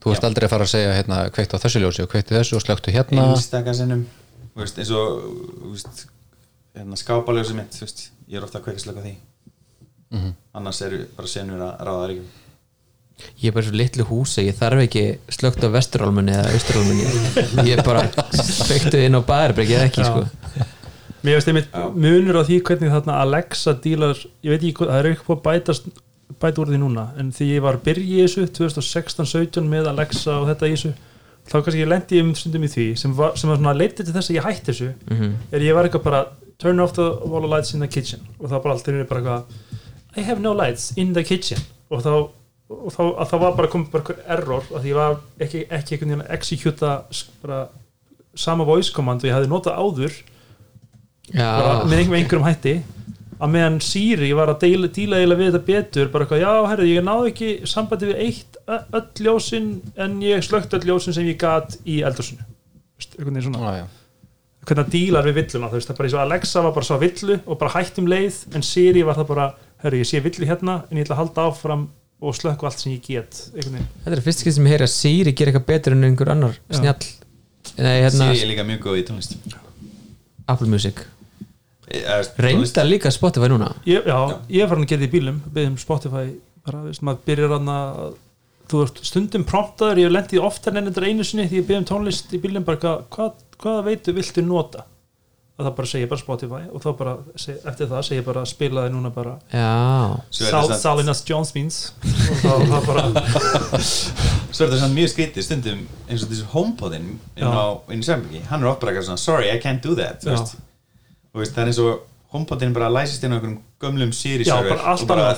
Þú 0.00 0.14
veist 0.14 0.24
aldrei 0.24 0.46
að 0.46 0.54
fara 0.54 0.64
að 0.64 0.72
segja 0.72 0.92
hérna, 0.96 1.16
kveikt 1.34 1.52
á 1.52 1.60
þessu 1.60 1.82
ljósi 1.82 2.04
og 2.06 2.08
kveikt 2.08 2.30
þessu 2.32 2.56
og 2.56 2.62
slöktu 2.64 2.94
hérna. 2.94 3.26
Einstaka 3.34 3.74
sinnum. 3.76 4.06
Þú 4.54 4.62
veist, 4.62 4.78
eins 4.80 4.92
og 4.96 5.18
veist, 5.74 6.06
hérna, 6.78 6.96
skápaljósi 6.96 7.56
mitt 7.58 7.76
veist, 7.76 8.06
ég 8.30 8.40
er 8.40 8.46
ofta 8.46 8.62
að 8.62 8.70
kveika 8.70 8.84
slöka 8.86 9.04
því. 9.04 9.18
Mhm. 10.10 10.30
annars 10.58 10.80
eru 10.82 11.04
bara 11.16 11.28
senur 11.30 11.60
að 11.62 11.82
ráða 11.86 12.06
ríkjum 12.10 12.30
ég 13.42 13.48
er 13.50 13.54
bara 13.56 13.66
svo 13.66 13.76
litlu 13.80 14.04
húsi 14.10 14.46
ég 14.48 14.58
þarf 14.58 14.82
ekki 14.86 15.04
slögt 15.32 15.64
á 15.64 15.68
vesturálmunni 15.74 16.32
eða 16.36 16.52
austurálmunni 16.54 17.66
ég 17.68 17.78
er 17.78 17.82
bara 17.86 18.06
sveiktu 18.32 19.00
inn 19.06 19.18
á 19.18 19.22
baðarbreki 19.22 19.76
eða 19.78 19.88
ekki 19.90 20.04
Já. 20.04 20.10
sko 20.10 20.68
mér 21.24 21.36
veist 21.36 21.50
einmitt 21.52 21.74
munur 22.00 22.38
á 22.40 22.42
því 22.48 22.60
hvernig 22.64 22.92
þarna 22.94 23.18
Alexa 23.24 23.74
dílar, 23.84 24.16
ég 24.40 24.54
veit 24.54 24.62
ekki 24.62 24.72
hvað, 24.78 24.88
það 24.94 25.00
er 25.02 25.08
eitthvað 25.10 25.36
að 25.36 25.42
bætast 25.50 25.90
bæta 26.40 26.62
úr 26.62 26.70
því 26.70 26.78
núna, 26.80 27.02
en 27.20 27.32
því 27.36 27.48
ég 27.50 27.60
var 27.64 27.76
að 27.76 27.82
byrja 27.90 28.06
í 28.06 28.22
þessu 28.24 28.44
2016-17 28.56 29.66
með 29.68 29.88
Alexa 29.90 30.38
og 30.40 30.46
þetta 30.48 30.70
í 30.70 30.74
þessu, 30.76 30.92
þá 31.50 31.56
kannski 31.58 31.82
ég 31.82 31.90
lendi 31.90 32.20
um 32.24 32.30
stundum 32.38 32.64
í 32.64 32.70
því, 32.72 32.86
sem 33.02 33.12
var, 33.18 33.34
sem 33.36 33.50
var 33.50 33.58
svona 33.60 33.74
leitið 33.76 34.06
til 34.08 34.14
þess 34.16 34.30
að 34.32 34.38
ég 34.38 34.46
hætti 34.48 34.70
þessu, 34.70 34.88
Mhm. 35.10 35.34
er 35.52 35.60
ég 35.66 35.74
var 35.76 35.84
eitthvað 35.88 36.04
bara 36.08 36.22
turn 36.58 36.80
off 36.80 36.92
the 36.96 37.08
wall 37.26 37.44
of 37.44 37.50
lights 37.50 37.74
in 37.74 37.80
the 37.80 37.88
kitchen 37.88 38.20
og 38.38 38.48
var 38.50 38.60
bara 38.60 38.74
alltaf 38.74 39.08
bara 39.08 39.20
eitthvað 39.20 39.44
I 40.16 40.22
have 40.22 40.40
no 40.40 40.52
lights 40.54 40.92
in 40.96 41.12
the 41.12 41.22
kitchen 41.24 41.58
og 41.90 42.02
þá, 42.02 42.30
og 42.70 42.92
þá, 42.94 43.00
að 43.18 43.30
það 43.32 43.40
var 43.44 43.54
bara 43.58 43.68
komið 43.72 43.90
bara 43.92 44.02
einhver 44.04 44.24
error 44.36 44.66
að 44.70 44.80
því 44.84 44.90
ég 44.92 44.98
var 45.00 45.16
ekki, 45.46 45.62
ekki 45.78 45.94
einhvern 45.96 46.10
veginn 46.14 46.24
að 46.26 46.34
executa 46.36 46.90
bara 47.42 47.60
sama 48.38 48.64
voice 48.68 48.92
command 48.94 49.24
og 49.24 49.28
ég 49.30 49.34
hefði 49.36 49.50
notað 49.50 49.80
áður 49.82 50.18
bara 51.34 51.84
með 51.84 51.98
einhver- 51.98 52.10
með 52.12 52.18
einhverjum 52.20 52.46
hætti 52.48 52.74
að 53.40 53.52
meðan 53.54 53.78
Siri 53.80 54.32
var 54.36 54.50
að 54.52 54.58
deila, 54.66 54.88
díla 54.92 55.16
eiginlega 55.16 55.40
við 55.40 55.48
þetta 55.54 55.66
betur 55.66 56.08
bara 56.12 56.24
eitthvað, 56.26 56.42
já, 56.44 56.52
herrðu, 56.70 56.88
ég 56.90 57.04
náði 57.06 57.30
ekki 57.32 57.50
sambandi 57.70 58.10
við 58.10 58.18
eitt 58.26 58.58
öll 58.68 59.24
ljósin 59.24 59.70
en 59.96 60.18
ég 60.22 60.42
slögt 60.44 60.74
öll 60.76 60.84
ljósin 60.90 61.16
sem 61.16 61.24
ég 61.30 61.38
gat 61.40 61.78
í 61.88 62.02
eldursunni 62.04 62.44
einhvern 63.00 63.32
veginn 63.34 63.46
svona. 63.48 63.62
Já, 63.64 63.78
já. 63.80 63.86
hvernig 64.68 64.84
það 64.84 64.92
dílar 64.92 65.24
við 65.30 65.38
villuna 65.40 65.70
þú 65.72 65.78
veist, 65.78 65.88
það 65.88 65.94
er 65.94 65.98
bara 66.02 66.08
eins 66.10 66.16
og 66.18 66.24
Alexa 66.26 66.62
var 66.66 66.74
bara 66.76 66.88
svo 66.90 66.98
villu 67.00 67.38
og 67.46 67.58
bara 67.62 67.72
hætt 67.78 67.98
um 68.02 68.10
leið, 68.12 68.42
en 68.54 68.62
Siri 68.62 69.02
var 69.08 69.16
það 69.16 69.30
bara 69.32 69.46
herru, 69.82 70.02
ég 70.04 70.10
sé 70.10 70.20
villu 70.20 70.46
hérna, 70.50 70.74
en 70.90 71.00
ég 71.00 71.06
ætla 71.08 71.16
að 71.16 71.22
halda 71.24 71.46
áfram 71.48 71.86
og 72.20 72.36
slökku 72.36 72.68
allt 72.68 72.82
sem 72.82 72.92
ég 72.92 73.06
get 73.06 73.38
einhvern 73.54 73.78
veginn. 73.78 73.88
Þetta 74.04 74.18
er 74.18 74.24
fyrst 74.26 74.42
skil 74.44 74.54
sem 74.56 74.68
ég 74.68 74.74
heyri 74.74 74.86
að 74.86 74.92
Siri 74.94 75.32
gerir 75.36 75.54
eitthvað 75.54 75.68
betur 75.70 75.96
en 75.96 76.08
einhver 76.08 76.32
annar 76.34 76.58
Já. 76.58 76.76
snjall. 76.80 77.08
Nei, 77.80 77.94
hérna, 78.04 78.28
Siri 78.28 78.44
er 78.44 78.50
líka 78.52 78.66
mjög 78.68 78.82
góð 78.86 79.00
í 79.00 79.06
tónlist. 79.08 79.36
Apple 80.50 80.68
Music. 80.68 81.04
Reyndar 81.90 82.86
líka 82.86 83.10
Spotify 83.10 83.48
núna. 83.50 83.72
Ég, 83.88 84.04
já, 84.06 84.18
ég 84.52 84.68
var 84.68 84.78
hann 84.78 84.86
að 84.86 84.92
geta 84.92 85.08
í 85.08 85.10
bílum 85.10 85.40
beðum 85.50 85.78
Spotify, 85.80 86.28
bara, 86.66 86.84
veist, 86.86 87.02
maður 87.06 87.24
byrjar 87.26 87.56
hann 87.56 87.72
að 87.72 88.02
þú 88.70 88.82
veist, 88.84 89.00
stundum 89.08 89.46
promptaður 89.48 89.98
ég 89.98 90.06
hef 90.06 90.14
lendið 90.14 90.46
oftar 90.46 90.78
en 90.78 90.90
þetta 90.90 91.08
einu 91.08 91.26
sinni 91.26 91.48
því 91.50 91.58
ég 91.62 91.66
beðum 91.66 91.88
tónlist 91.88 92.30
í 92.36 92.38
bílum 92.42 92.66
bara, 92.66 92.78
hvað, 92.84 93.02
hvað, 93.16 93.42
hvaða 93.64 93.86
veitu 93.88 94.14
viltu 94.14 94.44
nota 94.46 94.84
og 95.60 95.66
það 95.66 95.74
bara 95.76 95.88
segir 95.90 96.08
bara 96.08 96.22
Spotify 96.22 96.60
og 96.70 96.82
þá 96.82 96.88
bara, 96.96 97.12
seg, 97.38 97.58
eftir 97.68 97.88
það 97.90 98.04
segir 98.06 98.24
bara 98.24 98.44
spilaði 98.48 98.92
núna 98.94 99.10
bara 99.12 99.34
Sal, 100.32 100.62
það 100.70 100.72
Salinas 100.80 101.20
Jones 101.28 101.52
Beans 101.56 101.80
og 102.30 102.40
þá 102.40 102.52
það 102.70 102.88
bara 102.88 103.04
Svo 103.84 104.66
er 104.66 104.72
það 104.72 104.78
samt 104.80 104.96
mjög 104.96 105.12
skrítið 105.12 105.46
stundum 105.46 105.82
eins 106.08 106.24
og 106.24 106.32
þessu 106.32 106.48
homepodin 106.54 107.10
inn 107.36 108.00
í 108.00 108.06
Sveinbjörgi, 108.06 108.42
hann 108.48 108.64
er 108.64 108.72
oft 108.72 108.80
bara 108.80 108.94
eitthvað 108.94 109.10
svona 109.10 109.24
sorry 109.24 109.52
I 109.52 109.60
can't 109.62 109.84
do 109.84 109.96
that 110.00 110.24
veist. 110.26 110.56
og 111.34 111.44
veist, 111.44 111.54
það 111.56 111.62
er 111.66 111.72
eins 111.74 111.82
og 111.84 111.92
homepodin 112.32 112.74
bara 112.76 112.90
læsist 112.96 113.26
inn 113.26 113.36
á 113.36 113.38
einhverjum 113.38 113.60
gömlum 113.84 114.16
allt 114.16 115.04
og 115.04 115.12
bara, 115.12 115.30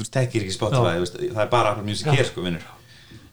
veist, 0.00 0.12
tekir 0.16 0.46
ekki 0.48 0.56
Spotify 0.56 0.96
veist, 1.04 1.20
það 1.20 1.44
er 1.44 1.52
bara 1.52 1.76
Apple 1.76 1.86
Music 1.86 2.08
hér 2.08 2.32
sko 2.32 2.46
vinnur 2.46 2.64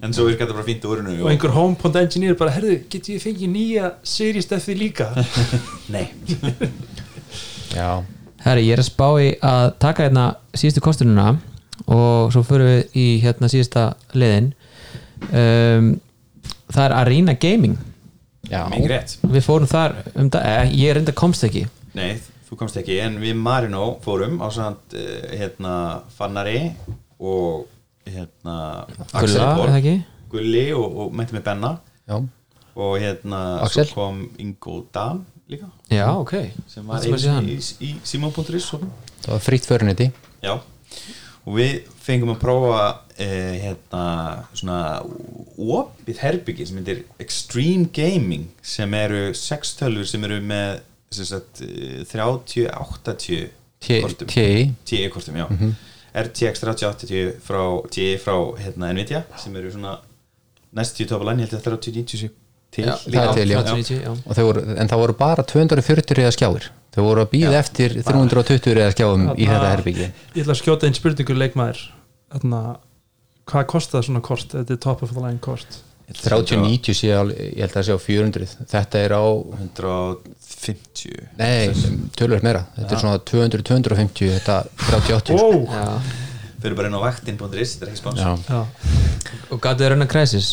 en 0.03 0.15
svo 0.15 0.27
virkar 0.27 0.47
þetta 0.47 0.57
bara 0.57 0.67
fínt 0.67 0.87
úr 0.89 1.01
hennu 1.01 1.15
og 1.23 1.31
einhver 1.31 1.53
HomePod 1.55 1.99
engineer 2.01 2.37
bara, 2.39 2.53
herðu, 2.55 2.77
get 2.91 3.09
ég 3.13 3.23
fengið 3.23 3.51
nýja 3.53 3.91
series 4.03 4.51
eftir 4.51 4.79
líka? 4.79 5.11
Nei, 5.95 6.07
já, 7.77 7.89
herri, 8.45 8.67
ég 8.67 8.75
er 8.75 8.83
að 8.83 8.89
spá 8.89 9.07
í 9.23 9.33
að 9.39 9.67
taka 9.83 10.07
hérna 10.07 10.29
síðustu 10.55 10.83
kostununa 10.85 11.35
og 11.85 12.33
svo 12.33 12.43
förum 12.47 12.71
við 12.71 12.97
í 12.97 13.07
hérna 13.23 13.51
síðusta 13.51 13.89
liðin. 14.15 14.53
Um, 15.29 15.95
Það 16.73 16.85
er 16.85 16.95
Arena 16.97 17.35
Gaming. 17.39 17.75
Já, 18.49 18.65
mikið 18.69 18.91
rétt. 18.91 19.15
Við 19.21 19.45
fórum 19.45 19.69
þar 19.69 19.95
um 20.13 20.29
eh, 20.39 20.73
ég 20.77 20.95
reynda 20.97 21.13
komst 21.17 21.45
ekki. 21.47 21.65
Nei, 21.97 22.17
þú 22.49 22.57
komst 22.59 22.77
ekki, 22.81 22.97
en 23.01 23.17
við 23.21 23.37
Marino 23.39 23.95
fórum 24.05 24.37
á 24.41 24.47
samt 24.53 24.95
uh, 24.97 25.29
hérna 25.33 25.75
Fannari 26.17 26.59
og 27.21 27.65
hérna 28.05 28.55
Gulla, 29.11 29.45
er 29.51 29.71
það 29.71 29.79
ekki? 29.79 29.95
Gulli 30.31 30.65
og, 30.75 30.97
og 31.05 31.15
mætti 31.15 31.37
með 31.37 31.45
Benna. 31.47 31.71
Já, 32.05 32.19
og 32.75 32.97
hérna 33.01 33.41
Axel. 33.63 33.87
svo 33.87 33.95
kom 34.01 34.21
Ingo 34.41 34.81
Dam 34.93 35.23
líka. 35.49 35.69
Já, 35.91 36.07
ok. 36.19 36.33
Sem 36.67 36.87
var 36.87 37.03
síðan. 37.03 37.45
einu 37.45 37.55
í, 37.55 37.59
í 37.85 37.95
Simon.is 38.03 38.71
það 38.71 39.31
var 39.31 39.43
frýtt 39.43 39.67
föruniti 39.69 40.11
já. 40.43 40.57
Og 41.45 41.59
við 41.59 41.73
fengum 42.01 42.33
að 42.33 42.39
prófa 42.41 42.79
eh, 43.21 43.61
hérna 43.61 44.05
svona 44.57 44.79
opið 45.61 46.21
herbyggi 46.23 46.65
sem 46.65 46.79
heitir 46.81 47.03
Extreme 47.21 47.89
Gaming 47.93 48.47
sem 48.65 48.93
eru 48.97 49.27
sex 49.37 49.75
tölfur 49.77 50.09
sem 50.09 50.25
eru 50.25 50.39
með 50.41 50.81
sem 51.13 51.27
sagt, 51.29 51.61
eh, 51.61 52.01
30-80 52.09 53.51
kortum. 54.01 54.27
TI, 54.27 54.71
TI 54.85 55.05
kortum, 55.13 55.37
já 55.37 55.45
RTX 56.15 56.63
3080 56.63 57.35
frá 57.43 57.61
frá 58.23 58.35
hérna, 58.61 58.91
Nvidia 58.95 59.25
sem 59.41 59.55
eru 59.59 59.71
svona 59.73 59.97
næst 60.75 60.97
10 60.99 61.11
topalæn, 61.11 61.43
ég 61.43 61.51
held 61.51 61.59
að 61.59 61.69
3090 61.69 62.21
sé 62.21 62.31
til 62.75 62.85
Já, 62.89 62.95
líka. 63.07 63.33
til, 63.33 63.49
já. 63.51 63.61
30, 63.63 64.01
já. 64.03 64.43
voru, 64.43 64.63
en 64.75 64.89
það 64.91 65.01
voru 65.03 65.15
bara 65.19 65.43
240 65.47 66.17
reyða 66.19 66.33
skjáir. 66.35 66.69
Þau 66.95 67.03
voru 67.05 67.23
að 67.23 67.31
býða 67.31 67.59
eftir 67.59 67.95
320 68.03 68.75
reyða 68.75 68.91
skjáum 68.95 69.25
í 69.35 69.47
þetta 69.47 69.71
herbyggi 69.71 70.05
ég 70.07 70.43
ætla 70.43 70.55
að 70.55 70.59
skjóta 70.61 70.87
einn 70.87 70.95
spurningur 70.97 71.39
leikmaður. 71.39 71.81
Þarna, 72.35 72.61
hvað 73.51 73.67
kostar 73.71 74.05
svona 74.07 74.23
kort? 74.23 74.55
Þetta 74.55 74.75
er 74.75 74.81
top 74.83 75.03
of 75.03 75.13
the 75.15 75.23
line 75.23 75.39
kort. 75.43 75.79
3090 76.05 76.93
sé 76.93 77.09
alveg, 77.15 77.39
ég 77.55 77.63
held 77.65 77.77
að 77.79 77.87
sé 77.87 77.95
á 77.95 77.99
400 77.99 78.49
þetta 78.69 78.99
er 79.01 79.15
á, 79.17 79.25
150 80.55 81.35
nei, 81.39 81.63
tölur 82.17 82.41
meira. 82.45 82.61
Þetta 82.77 82.93
er 82.95 82.99
svona 83.03 83.19
200, 83.31 83.61
250 83.67 84.29
þetta 84.37 84.55
3080 84.85 85.35
wow. 85.39 85.59
Já. 85.69 85.85
fyrir 86.63 86.75
bara 86.79 86.87
inn 86.89 86.97
á 86.97 87.01
vaktin.is, 87.03 87.69
þetta 87.75 87.85
er 87.85 87.89
ekki. 87.93 88.01
Já. 88.21 88.31
Og 89.51 89.57
gætu 89.61 89.79
þau 89.83 89.89
raun 89.93 90.05
að 90.07 90.13
kræsis 90.15 90.47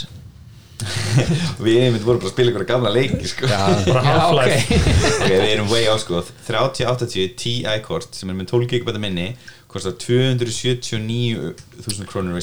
við 1.62 1.76
einmitt 1.78 2.02
vorum 2.02 2.18
bara 2.18 2.26
að 2.26 2.34
spila 2.34 2.50
ykkur 2.50 2.66
gamla 2.66 2.90
leiki 2.90 3.22
sko. 3.30 3.46
bara 3.46 4.02
Já, 4.02 4.18
Half-Life. 4.18 4.74
Ok, 5.12 5.30
við 5.30 5.46
erum 5.52 5.70
way 5.70 5.86
á 5.86 5.94
sko. 6.02 6.26
3080 6.48 7.38
Ti 7.38 7.52
kort 7.86 8.10
sem 8.18 8.26
er 8.32 8.36
með 8.40 8.46
12 8.50 8.66
GB 8.72 8.86
minni 8.98 9.28
kostar 9.72 9.94
279.000 9.96 12.04
krónur 12.10 12.34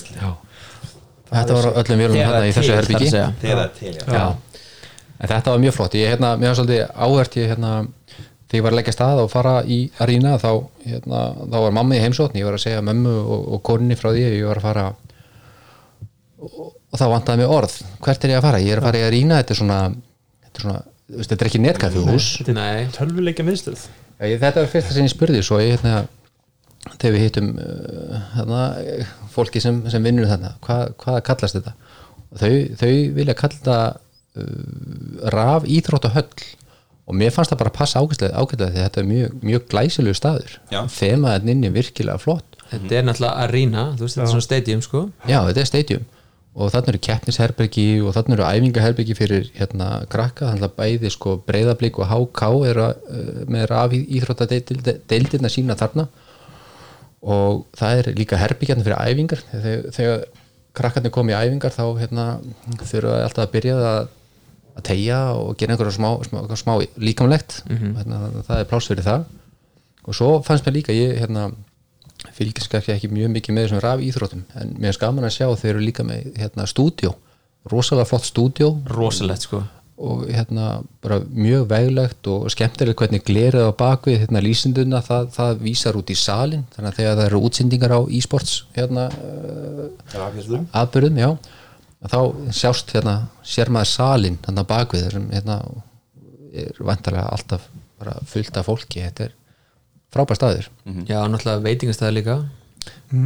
þetta 1.30 1.53
var 1.53 1.68
öllum 1.78 1.99
vélum 2.01 2.18
hérna 2.18 2.41
í 2.47 2.53
þessu 2.55 2.74
herbyggi 2.74 3.10
þegar 3.14 3.34
það 3.43 3.70
til, 3.78 3.93
já, 3.93 4.01
Já. 4.10 4.34
En 5.20 5.32
þetta 5.32 5.53
var 5.53 5.61
mjög 5.63 5.76
flott. 5.76 5.97
Ég 5.99 6.13
hérna, 6.13 6.34
mér 6.39 6.53
var 6.53 6.59
svolítið 6.59 6.84
áhvert 6.95 7.38
ég 7.39 7.53
hérna 7.53 7.72
þegar 8.49 8.57
ég 8.57 8.65
var 8.65 8.74
að 8.74 8.80
leggja 8.80 8.95
stað 8.95 9.22
og 9.24 9.32
fara 9.32 9.53
í 9.70 9.80
arína 10.01 10.38
þá, 10.41 10.51
hérna, 10.88 11.24
þá 11.43 11.57
var 11.65 11.76
mamma 11.78 11.97
í 11.97 12.03
heimsókn. 12.03 12.39
Ég 12.39 12.47
var 12.47 12.57
að 12.57 12.65
segja 12.65 12.84
mömmu 12.86 13.15
og, 13.22 13.47
og 13.55 13.63
konni 13.67 13.97
frá 13.99 14.09
því 14.09 14.26
ég 14.26 14.47
var 14.49 14.61
að 14.61 14.67
fara. 14.70 14.86
Og, 16.39 16.61
og 16.72 17.01
þá 17.01 17.07
vantaði 17.13 17.43
mig 17.43 17.57
orð. 17.59 17.76
Hvert 18.05 18.26
er 18.26 18.34
ég 18.34 18.41
að 18.41 18.47
fara, 18.47 18.63
ég 18.63 18.74
er 18.74 18.82
að 18.82 18.89
fara 18.89 19.01
í 19.01 19.09
arína 19.09 19.41
þetta 19.41 19.55
er 19.55 19.61
svona, 19.61 19.80
þetta 20.47 20.55
er, 20.55 20.65
svona, 20.65 20.80
þetta 21.20 21.39
er 21.39 21.51
ekki 21.51 21.63
netkafjuhús 21.65 22.30
Nei, 22.49 22.88
tölvuleika 22.95 23.45
ég, 24.32 24.39
þetta 24.41 24.63
var 24.63 24.72
fyrsta 24.72 24.95
sem 24.95 25.05
ég 25.05 25.13
spurði 25.13 25.43
svo 25.45 25.59
ég 25.61 25.76
hérna 25.76 26.07
þegar 26.95 27.15
við 27.15 27.24
hittum 27.26 27.49
uh, 27.59 28.20
hérna, 28.34 28.65
fólki 29.34 29.61
sem, 29.63 29.82
sem 29.91 30.03
vinnur 30.03 30.30
þarna, 30.30 30.55
hvað, 30.63 30.84
hvað 31.03 31.20
kallast 31.28 31.59
þetta? 31.59 31.74
Og 32.30 32.41
þau, 32.41 32.53
þau 32.80 32.93
vilja 33.17 33.36
kalla 33.38 33.78
raf 35.33 35.65
íþróttahöll 35.67 36.29
og 37.09 37.17
mér 37.17 37.33
fannst 37.33 37.53
það 37.53 37.61
bara 37.63 37.73
passa 37.73 38.03
ágætlega, 38.03 38.45
því 38.45 38.65
að 38.67 38.77
þetta 38.77 39.01
er 39.01 39.09
mjög, 39.09 39.35
mjög 39.41 39.65
glæsilegu 39.71 40.17
staður. 40.17 40.55
Já. 40.69 40.83
þemaðin 40.93 41.51
inni 41.55 41.69
er 41.69 41.75
virkilega 41.79 42.21
flott. 42.21 42.57
Þetta 42.69 42.95
er 42.99 43.05
náttúrulega 43.07 43.45
Arena 43.47 43.83
Þú 43.97 44.05
veist, 44.05 44.15
þetta 44.15 44.25
er 44.27 44.33
svona 44.35 44.45
stadium 44.45 44.81
sko. 44.85 45.03
Já, 45.25 45.39
þetta 45.47 45.63
er 45.63 45.69
stadium. 45.71 46.07
Og 46.59 46.71
þarna 46.73 46.91
eru 46.91 47.01
keppnisherbergi 47.05 47.85
og 48.03 48.13
þarna 48.13 48.35
eru 48.35 48.45
æfingaherbergi 48.45 49.15
fyrir 49.17 49.49
hérna 49.57 49.89
krakka, 50.11 50.51
þannig 50.51 50.67
að 50.67 50.75
bæði 50.77 51.11
sko 51.13 51.35
breyðablík 51.47 51.97
og 52.01 52.09
HK 52.09 52.49
eru 52.69 52.87
uh, 52.89 53.29
með 53.49 53.67
raf 53.71 53.95
íþróttadeildina 53.97 55.51
sína 55.53 55.77
þarna. 55.79 56.07
Og 57.25 57.65
það 57.77 58.01
er 58.03 58.11
líka 58.17 58.37
herbyggjarnir 58.39 58.85
fyrir 58.85 59.01
æfingar. 59.01 59.43
Þegar, 59.49 59.85
þegar 59.97 60.23
krakkarnir 60.77 61.13
kom 61.13 61.29
í 61.31 61.37
æfingar 61.37 61.73
þá 61.73 61.83
hérna, 61.99 62.25
þurfa 62.83 63.21
alltaf 63.25 63.45
að 63.45 63.53
byrja 63.55 63.77
að, 63.79 64.11
að 64.80 64.88
tegja 64.89 65.19
og 65.38 65.55
gera 65.59 65.75
einhverja 65.75 65.95
smá, 65.95 66.09
smá, 66.27 66.41
smá 66.59 66.73
líkamlegt. 66.97 67.61
Hérna, 67.69 68.21
það 68.47 68.61
er 68.63 68.69
pláss 68.71 68.91
fyrir 68.91 69.05
það. 69.05 69.25
Og 70.09 70.15
svo 70.17 70.30
fannst 70.45 70.65
mér 70.65 70.80
líka 70.80 70.95
ég 70.95 71.19
hérna, 71.19 71.49
fylgist 72.36 72.69
kannski 72.71 72.93
ekki 72.95 73.09
mjög 73.13 73.34
mikið 73.36 73.55
með 73.55 73.67
þessum 73.67 73.84
raf 73.84 74.03
íþróttum 74.03 74.45
en 74.59 74.71
mér 74.80 74.91
er 74.91 74.97
skaman 74.97 75.27
að 75.27 75.35
sjá 75.38 75.47
þeir 75.60 75.73
eru 75.73 75.84
líka 75.84 76.06
með 76.07 76.31
hérna, 76.39 76.65
stúdjó, 76.69 77.14
rosalega 77.72 78.10
flott 78.10 78.27
stúdjó 78.27 78.72
Rosalegt 78.91 79.47
sko. 79.47 79.61
Og 79.99 80.23
hérna 80.31 80.80
bara 81.03 81.19
mjög 81.27 81.65
veglegt 81.68 82.27
og 82.31 82.47
skemmtilegt 82.53 82.99
hvernig 83.01 83.23
glerið 83.27 83.68
á 83.68 83.72
bakvið 83.76 84.22
hérna 84.22 84.43
lýsinduna 84.43 85.01
það, 85.03 85.31
það 85.35 85.64
vísar 85.65 85.99
út 85.99 86.11
í 86.11 86.15
salin 86.15 86.64
þannig 86.76 86.91
að 86.93 86.99
þegar 87.01 87.18
það 87.18 87.26
eru 87.26 87.41
útsendingar 87.49 87.95
á 87.95 88.01
e-sports 88.07 88.53
hérna 88.77 89.10
Rafhjörðum. 90.15 90.69
aðbyrðum, 90.72 91.19
já 91.19 91.30
þá 92.07 92.19
sjást 92.55 92.93
hérna, 92.95 93.15
sér 93.43 93.71
maður 93.73 93.91
salin 93.91 94.38
þannig 94.45 94.63
að 94.63 94.69
bakvið 94.69 95.05
þessum 95.07 95.27
hérna 95.34 95.57
er 96.59 96.80
vantarlega 96.80 97.27
alltaf 97.35 97.67
bara 97.99 98.15
fullt 98.30 98.57
af 98.57 98.69
fólki, 98.69 99.03
þetta 99.03 99.27
er 99.27 99.35
frábær 100.13 100.39
staður. 100.39 100.69
Já, 101.05 101.19
náttúrulega 101.27 101.65
veitingastæði 101.65 102.15
líka. 102.15 102.38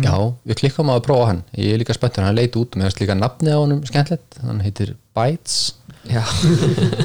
Já, 0.03 0.15
við 0.47 0.59
klikkum 0.63 0.89
á 0.89 0.97
að 0.97 1.05
prófa 1.05 1.29
hann. 1.29 1.43
Ég 1.53 1.75
er 1.75 1.81
líka 1.83 1.95
spenntur, 1.95 2.25
hann 2.25 2.35
leit 2.35 2.57
út 2.59 2.75
með 2.75 2.89
hans 2.89 2.99
líka 2.99 3.15
nafni 3.15 3.53
á 3.53 3.59
honum 3.61 3.83
skemmtilegt, 3.87 4.39
hann 4.41 4.63
heitir 4.65 4.95
Bites 5.15 5.75
Já, 6.09 6.23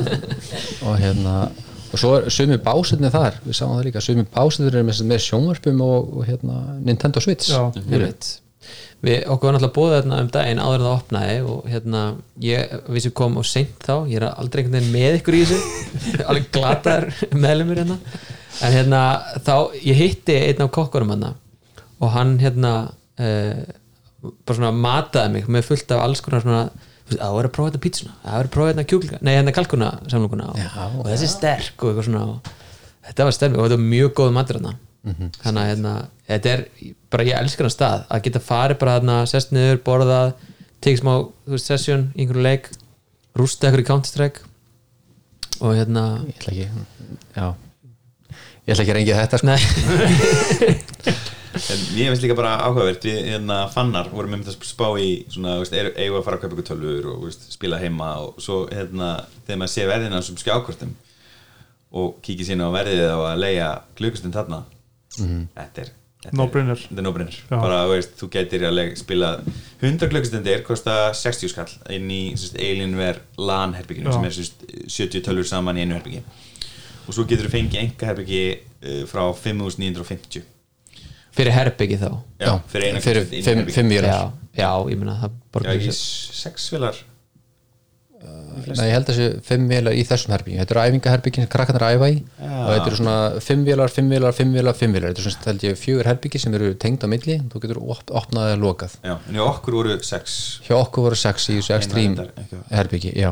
og 0.87 0.97
hérna 0.99 1.35
og 1.89 2.01
svo 2.01 2.17
er 2.19 2.27
sumi 2.33 2.59
básetni 2.61 3.11
þar. 3.13 3.39
Við 3.45 3.57
sáum 3.61 3.77
það 3.77 3.87
líka, 3.87 4.03
sumi 4.05 4.25
básetni 4.27 4.73
er 4.73 4.83
með, 4.87 5.05
með 5.09 5.23
sjónvarpum 5.25 5.85
og, 5.85 6.11
og 6.19 6.27
hérna 6.29 6.59
Nintendo 6.83 7.23
Switch. 7.23 7.53
Já. 7.53 7.69
ég 7.79 8.09
veit 8.09 8.33
Við 9.05 9.29
okkur 9.31 9.47
var 9.47 9.55
náttúrulega 9.55 9.77
búið 9.77 9.93
þarna 9.95 10.17
um 10.25 10.31
daginn 10.35 10.61
áður 10.63 10.79
en 10.81 10.85
það 10.85 10.95
opnaði 10.97 11.35
og 11.47 11.67
hérna, 11.71 12.01
ég 12.43 12.73
vissi 12.91 13.13
kom 13.15 13.37
og 13.39 13.47
seint 13.47 13.85
þá, 13.87 13.95
ég 14.11 14.19
er 14.19 14.27
aldrei 14.33 14.65
einhvern 14.65 14.79
veginn 14.81 14.97
með 14.97 15.19
ykkur 15.21 15.37
í 15.39 15.43
þessu. 15.47 15.59
Alveg 16.29 16.49
glataður 16.57 17.07
meðlumur 17.39 17.83
hérna. 17.83 17.99
En 18.67 18.75
hérna, 18.75 19.03
þá, 19.47 19.55
ég 19.87 20.01
hitti 20.03 20.35
einn 20.49 20.65
af 20.65 20.73
kokkurum 20.75 21.15
hérna 21.15 21.37
og 21.99 22.13
hann 22.15 22.37
hérna 22.43 22.73
uh, 23.19 23.63
bara 24.23 24.59
svona 24.59 24.75
mataði 24.75 25.35
mig 25.35 25.51
með 25.51 25.67
fullt 25.71 25.95
af 25.95 26.03
alls 26.05 26.23
konar 26.25 26.45
svona 26.45 26.65
að 27.09 27.37
vera 27.39 27.49
að 27.49 27.55
prófa 27.55 27.71
þetta 27.71 27.83
pítsuna 27.85 28.17
að 28.21 28.35
vera 28.35 28.49
að 28.49 28.55
prófa 28.55 28.73
þetta 28.73 28.89
kjúklinga, 28.93 29.21
nei 29.25 29.33
hérna 29.33 29.55
kalkuna 29.57 29.93
samlokuna 30.13 30.51
og, 30.53 30.59
og 31.01 31.09
þessi 31.09 31.25
er 31.29 31.33
sterk 31.33 31.85
og 31.85 31.91
eitthvað 31.91 32.09
svona 32.11 32.25
og 32.35 32.51
þetta 33.09 33.29
var 33.29 33.37
stemming 33.39 33.61
og 33.63 33.69
þetta 33.69 33.79
var 33.79 33.89
mjög 33.95 34.13
góð 34.19 34.35
matur 34.37 34.61
hérna 35.09 35.31
þannig 35.43 35.63
að 35.63 35.71
hérna, 35.73 35.95
þetta 36.29 36.53
er 36.53 36.65
bara 37.13 37.27
ég 37.29 37.41
elskar 37.41 37.69
hann 37.69 37.75
stað. 37.75 38.05
Að 38.09 38.25
geta 38.27 38.45
farið 38.45 38.81
bara 38.83 38.97
hérna 38.99 39.17
sest 39.31 39.55
niður, 39.55 39.81
borðað, 39.87 40.35
tekið 40.85 41.01
smá 41.03 41.15
þú 41.17 41.55
veist, 41.55 41.71
session 41.71 42.05
í 42.15 42.25
einhverju 42.25 42.45
leik 42.45 42.71
rústa 43.39 43.69
eitthvað 43.69 43.85
í 43.85 43.89
Counter-Strike 43.89 44.47
og 45.59 45.75
hérna 45.79 46.05
ég 46.29 46.37
ætla 46.39 46.55
ekki 46.55 46.69
já. 47.35 47.49
Ég 48.69 48.75
ætla 48.75 48.85
ekki 48.85 48.93
að 48.93 48.99
reyngja 48.99 49.19
þetta 49.23 49.41
sko. 49.41 49.49
nei, 49.49 49.61
En 51.59 51.81
ég 51.97 52.11
finnst 52.11 52.23
líka 52.23 52.37
bara 52.39 52.59
áhugavert 52.69 53.03
við 53.03 53.33
hérna 53.33 53.63
fannar 53.73 54.11
vorum 54.13 54.37
með 54.37 54.53
að 54.53 54.65
spá 54.69 54.87
í 55.01 55.25
svona, 55.33 55.57
veist, 55.63 55.75
er, 55.75 55.91
við 55.97 56.19
að 56.19 56.25
fara 56.27 56.39
að 56.39 56.45
kaupa 56.45 56.55
ykkur 56.55 56.67
tölvur 56.69 57.09
og 57.15 57.25
veist, 57.25 57.47
spila 57.55 57.81
heima 57.81 58.11
og 58.23 58.39
svo 58.43 58.61
hérna 58.71 59.09
þegar 59.47 59.61
maður 59.63 59.73
sé 59.73 59.87
verðina 59.89 60.21
sem 60.23 60.39
skjákortum 60.39 60.93
og 61.99 62.19
kíkir 62.25 62.47
sína 62.47 62.69
á 62.69 62.77
verðið 62.77 63.11
á 63.11 63.19
að 63.33 63.43
leia 63.43 63.71
klukkustund 63.99 64.37
þarna 64.37 64.61
er 65.23 65.47
þetta 65.57 65.83
er- 65.87 65.95
No-brainer. 66.35 66.81
er 66.91 67.29
Já. 67.51 67.61
bara 67.63 67.77
veist, 67.87 68.17
þú 68.19 68.27
getur 68.35 68.65
að 68.67 68.97
spila 68.99 69.29
100 69.81 70.09
klukkustundir 70.11 70.65
kosta 70.67 71.13
60 71.15 71.49
skall 71.53 71.71
inn 71.95 72.11
í 72.11 72.35
Alienware 72.59 73.21
LAN 73.39 73.75
herbygginu 73.79 74.13
sem 74.13 74.25
er 74.25 74.35
sérst, 74.35 74.65
70 74.91 75.23
tölvur 75.23 75.47
saman 75.47 75.77
í 75.79 75.85
einu 75.87 75.95
herbyggi 75.95 76.23
og 77.07 77.15
svo 77.15 77.25
getur 77.25 77.47
þú 77.47 77.53
fengið 77.55 77.81
enga 77.85 78.07
herbyggi 78.11 78.41
uh, 78.59 79.05
frá 79.07 79.23
5950 79.33 80.43
fyrir 81.39 81.55
herbyggi 81.55 82.01
þá? 82.03 82.11
Já, 82.43 82.53
fyrir 82.73 82.89
eina 82.91 83.01
fyrir 83.05 83.23
klukkustund 83.23 83.39
inn 83.39 83.39
í 83.39 83.45
fimm, 83.47 83.61
herbergi. 83.63 83.77
fimm 83.79 83.89
vélar. 83.95 84.11
Já, 84.11 84.33
já, 84.59 84.71
ég 84.91 84.99
meina 84.99 85.15
það 85.23 85.31
Já, 85.31 85.53
borgar 85.55 85.79
ekki 85.79 85.93
sig. 85.95 86.35
sex 86.43 86.67
vilar 86.75 86.99
Nei, 88.19 88.89
ég 88.89 88.95
held 88.97 89.07
að 89.07 89.15
þessi 89.15 89.43
fimm 89.47 89.69
vélar 89.71 89.95
í 89.95 90.03
þessum 90.07 90.33
herbyggjum 90.35 90.63
þetta 90.65 90.75
eru 90.75 90.83
æfingaherbyggin 90.89 91.45
sem 91.45 91.51
krakkarnir 91.53 91.85
æfa 91.87 92.09
í 92.11 92.17
og 92.43 92.73
þetta 92.73 92.89
eru 92.91 92.99
svona 92.99 93.19
fimm 93.45 93.63
vélar, 93.69 93.93
fimm 93.95 94.11
vélar, 94.13 94.35
fimm 94.35 94.57
vélar, 94.57 94.77
fimm 94.77 94.97
vélar. 94.97 95.13
Þetta 95.13 95.23
eru 95.23 95.35
svona 95.35 95.51
held 95.53 95.67
ég 95.69 95.79
fjögur 95.79 96.11
herbyggi 96.11 96.41
sem 96.43 96.57
eru 96.59 96.73
tengd 96.83 97.07
á 97.07 97.09
milli. 97.13 97.39
Þú 97.53 97.63
getur 97.63 97.81
op 97.85 98.13
opnað 98.21 98.51
eða 98.51 98.59
lokað. 98.65 98.99
Já, 99.07 99.15
en 99.15 99.39
hjá 99.39 99.45
okkur 99.47 99.79
voru 99.79 99.95
sex. 100.11 100.35
Hjá 100.67 100.75
okkur 100.81 101.07
voru 101.07 101.21
sex 101.23 101.49
í 101.55 101.61
þessu 101.61 101.77
ekki. 101.79 102.61
herbyggi, 102.75 103.15
já. 103.15 103.31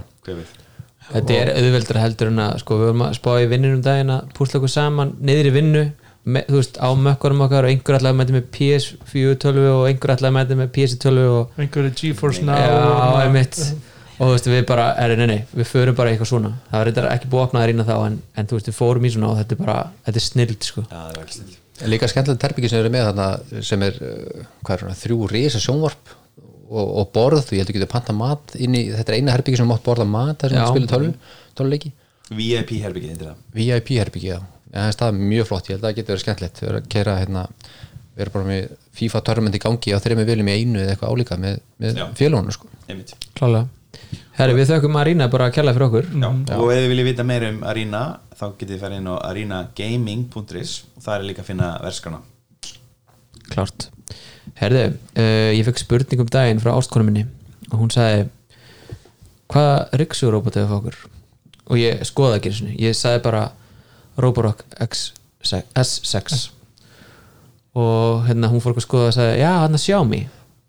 Þetta 1.07 1.37
er 1.37 1.53
auðveldra 1.55 2.03
heldur 2.03 2.33
en 2.33 2.43
að 2.47 2.57
sko, 2.63 2.79
við 2.81 2.89
vorum 2.91 3.05
að 3.07 3.19
spá 3.19 3.31
í 3.39 3.51
vinnunum 3.51 3.83
daginn 3.85 4.15
að 4.15 4.31
púsla 4.35 4.59
okkur 4.59 4.73
saman 4.73 5.13
niður 5.23 5.51
í 5.51 5.53
vinnu 5.55 5.85
með, 6.27 6.49
þú 6.49 6.59
veist, 6.59 6.81
á 6.83 6.89
mökkunum 6.99 7.45
okkar 7.47 7.67
og 7.67 7.71
einhver 7.71 7.99
ætlaði 8.01 8.15
að 8.15 8.19
mæta 8.19 8.35
með 8.35 8.49
PS4 8.57 9.37
tölvu 9.45 9.69
og 9.71 9.85
einhver 9.87 10.15
ætlaði 10.17 10.33
að 10.33 10.37
mæta 10.41 10.59
með 10.59 10.73
PS 10.75 10.97
tölvu 11.05 11.27
og 11.37 11.61
einhverju 11.63 11.93
GeForce 12.01 12.43
Now. 12.43 12.59
já, 12.59 13.77
og- 14.19 14.21
og 14.21 14.27
þú 14.29 14.33
veist, 14.33 14.47
við 14.47 14.67
bara, 14.67 14.87
er, 14.99 15.17
nei, 15.17 15.27
nei, 15.27 15.39
við 15.57 15.67
förum 15.71 15.95
bara 15.97 16.11
eitthvað 16.11 16.31
svona. 16.33 16.53
Það 16.71 16.79
var 16.79 16.87
reyndar 16.91 17.09
ekki 17.13 17.29
búið 17.29 17.43
að 17.43 17.47
opna 17.49 17.61
það 17.63 17.69
rýna 17.73 17.85
þá 17.87 17.95
en, 18.07 18.19
en 18.37 18.47
þú 18.47 18.59
veist, 18.59 18.67
við 18.71 18.79
fórum 18.81 19.05
í 19.05 19.11
svona 19.13 19.31
og 19.31 19.39
þetta 19.43 19.53
er 19.57 19.65
bara 19.67 19.79
þetta 20.07 20.17
er 20.23 20.27
snild, 20.31 20.61
sko. 20.65 20.83
Það 20.91 21.23
ekki 21.23 21.39
snill 21.41 21.57
líka 21.85 22.09
skemmtilegt 22.09 22.41
herbyggi 22.47 22.69
sem 22.73 22.79
eru 22.81 22.89
með 22.95 23.03
þarna 23.11 23.63
sem 23.69 23.83
er, 23.85 23.97
uh, 24.01 24.45
hvað 24.65 24.75
er 24.77 24.81
svona, 24.81 24.95
þrjú 24.97 25.27
risa 25.29 25.59
sjónvarp 25.61 26.13
og, 26.71 26.87
og 27.03 27.11
borð, 27.13 27.43
þú 27.45 27.59
ég 27.59 27.67
held 27.69 27.83
að 27.85 27.91
panta 27.93 28.15
mat 28.17 28.55
inn 28.57 28.73
í, 28.75 28.87
þetta 28.97 29.13
er 29.13 29.19
eina 29.21 29.35
herbyggi 29.35 29.61
sem 29.61 29.69
mátt 29.69 29.85
borða 29.85 30.07
mat 30.09 30.41
þar 30.41 30.55
sem 30.55 30.57
Já. 30.57 30.65
þú 30.65 30.73
spilir 30.73 30.89
tölvu, 30.95 31.11
tölvuleiki. 31.59 31.93
VIP 32.33 32.73
herbyggið 32.81 33.13
þetta 33.19 33.35
VIP 33.55 33.93
herbyggi, 34.01 34.31
já, 34.33 34.39
en 34.73 34.81
það 34.81 34.89
er 34.89 34.97
stað 34.97 35.21
mjög 35.21 35.47
flott 35.51 35.69
ég 35.69 35.77
held 35.77 35.85
að 35.85 35.91
það 35.91 35.99
getur 36.01 36.15
verið 36.17 36.25
skemmtilegt. 36.25 36.61
Við 36.63 36.69
erum 36.73 36.81
að 36.81 36.89
kera 36.97 37.19
hérna, 37.21 37.45
við 38.17 38.25
erum 38.25 38.33
bara 38.39 38.49
með 38.49 38.69
FIFA 38.97 39.23
törmend 39.29 39.55
í 39.55 39.63
gangi 39.63 39.93
á 39.95 39.99
þeirri 40.01 40.17
með 40.17 40.31
viljum 40.33 40.49
í 40.49 40.57
einu 40.57 40.81
eða 40.81 40.97
eitthvað 40.97 41.13
álíka 41.13 41.39
með, 41.45 41.61
með 41.85 42.01
félagunum 42.17 42.57
sko. 42.57 42.73
Klálega 43.37 43.69
Herri, 44.37 44.53
við 44.53 44.69
þökkum 44.69 44.93
Marina 44.93 45.31
bara 45.33 45.47
að 45.49 45.55
kella 45.57 45.73
fyrir 45.73 45.87
okkur. 45.87 46.09
Já, 46.13 46.29
og 46.59 46.69
ef 46.69 46.83
þið 46.83 46.91
viljið 46.93 47.07
vita 47.09 47.25
meira 47.25 47.49
um 47.49 47.63
Arena 47.65 48.03
þá 48.37 48.45
getið 48.59 48.73
þið 48.75 48.83
farið 48.83 48.99
inn 49.01 49.09
á 49.09 49.15
arenagaming.is 49.31 50.73
og 50.93 51.05
það 51.07 51.15
er 51.15 51.25
líka 51.25 51.41
að 51.41 51.49
finna 51.49 51.69
verskana. 51.81 52.19
Klárt. 53.49 53.87
Herðu, 54.61 54.83
uh, 54.93 55.53
ég 55.57 55.65
fekk 55.65 55.81
spurning 55.81 56.21
um 56.21 56.29
daginn 56.33 56.61
frá 56.61 56.75
ástkonu 56.75 57.07
minni 57.07 57.25
og 57.71 57.79
hún 57.81 57.95
sagði 57.95 58.27
hvaða 59.53 60.03
Rixu-robot 60.03 60.61
hefur 60.61 60.83
okkur? 60.83 61.01
Og 61.73 61.81
ég 61.81 62.05
skoða 62.09 62.37
ekki 62.37 62.53
þessu 62.53 62.77
ég 62.77 62.97
sagði 62.99 63.25
bara 63.25 63.43
Roborock 64.21 64.67
X6, 64.77 65.65
S6 65.73 66.45
og 67.77 68.29
hérna 68.29 68.53
hún 68.53 68.61
fór 68.61 68.77
eitthvað 68.77 68.85
að 68.85 68.89
skoða 68.91 69.09
og 69.09 69.17
sagði 69.17 69.41
já, 69.41 69.51
hann 69.65 69.81
að 69.81 69.85
Xiaomi. 69.89 70.23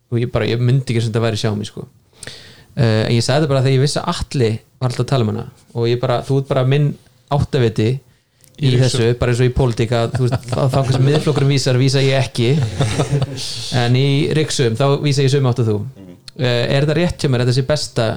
Og 0.07 0.23
ég 0.23 0.31
bara, 0.31 0.47
ég 0.47 0.63
myndi 0.63 0.93
ekki 0.93 1.03
sem 1.03 1.11
þetta 1.11 1.27
væri 1.27 1.43
Xiaomi 1.43 1.67
sko 1.67 1.89
en 2.77 3.13
ég 3.15 3.23
sagði 3.25 3.43
þetta 3.43 3.51
bara 3.53 3.63
þegar 3.65 3.75
ég 3.75 3.85
vissi 3.85 4.01
að 4.01 4.09
Alli 4.13 4.49
var 4.77 4.91
alltaf 4.91 5.05
að 5.05 5.09
tala 5.11 5.25
um 5.25 5.31
hana. 5.33 5.45
Og 5.73 5.87
ég 5.89 6.01
bara, 6.01 6.19
þú 6.25 6.41
ert 6.41 6.51
bara 6.51 6.65
minn 6.69 6.91
áttaviti 7.33 7.87
í, 8.57 8.73
þessu, 8.77 9.11
bara 9.19 9.33
eins 9.33 9.41
og 9.43 9.49
í 9.49 9.55
pólitík 9.57 9.93
að 9.97 10.17
þú 10.17 10.27
veist, 10.27 10.49
þá 10.51 10.77
hversu 10.77 11.01
miðflokkurum 11.05 11.53
vísar 11.53 11.79
vísa 11.81 12.03
ég 12.05 12.21
ekki. 12.21 12.53
En 13.81 13.97
í 13.97 14.07
Rixum, 14.37 14.77
þá 14.77 14.99
vísa 15.03 15.25
ég 15.25 15.33
sömu 15.33 15.51
áttu 15.51 15.65
þú. 15.67 15.79
Uh, 16.37 16.45
er 16.45 16.85
þetta 16.85 16.97
rétt 16.99 17.23
hjá 17.23 17.31
mér, 17.33 17.43
er 17.43 17.49
þetta 17.49 17.57
sé 17.57 17.65
besta 17.65 18.07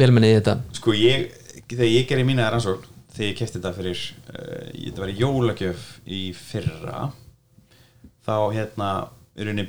velmenni 0.00 0.32
í 0.32 0.38
þetta? 0.38 0.56
Sko 0.78 0.94
ég, 0.96 1.28
þegar 1.68 1.90
ég 1.92 2.08
gerði 2.08 2.26
mína 2.30 2.48
rannsókn 2.52 2.88
þegar 3.12 3.28
ég 3.28 3.38
kefti 3.38 3.58
þetta 3.58 3.72
fyrir 3.76 4.02
uh, 4.32 4.68
þetta 4.72 5.02
var 5.02 5.12
í 5.12 5.16
jólagjöf 5.20 5.88
í 6.08 6.20
fyrra 6.36 7.00
þá 8.26 8.36
hérna 8.54 8.90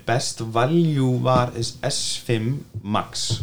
best 0.07 0.43
value 0.53 1.18
var 1.23 1.53
þess 1.55 1.80
S5 1.88 2.53
Max 2.84 3.41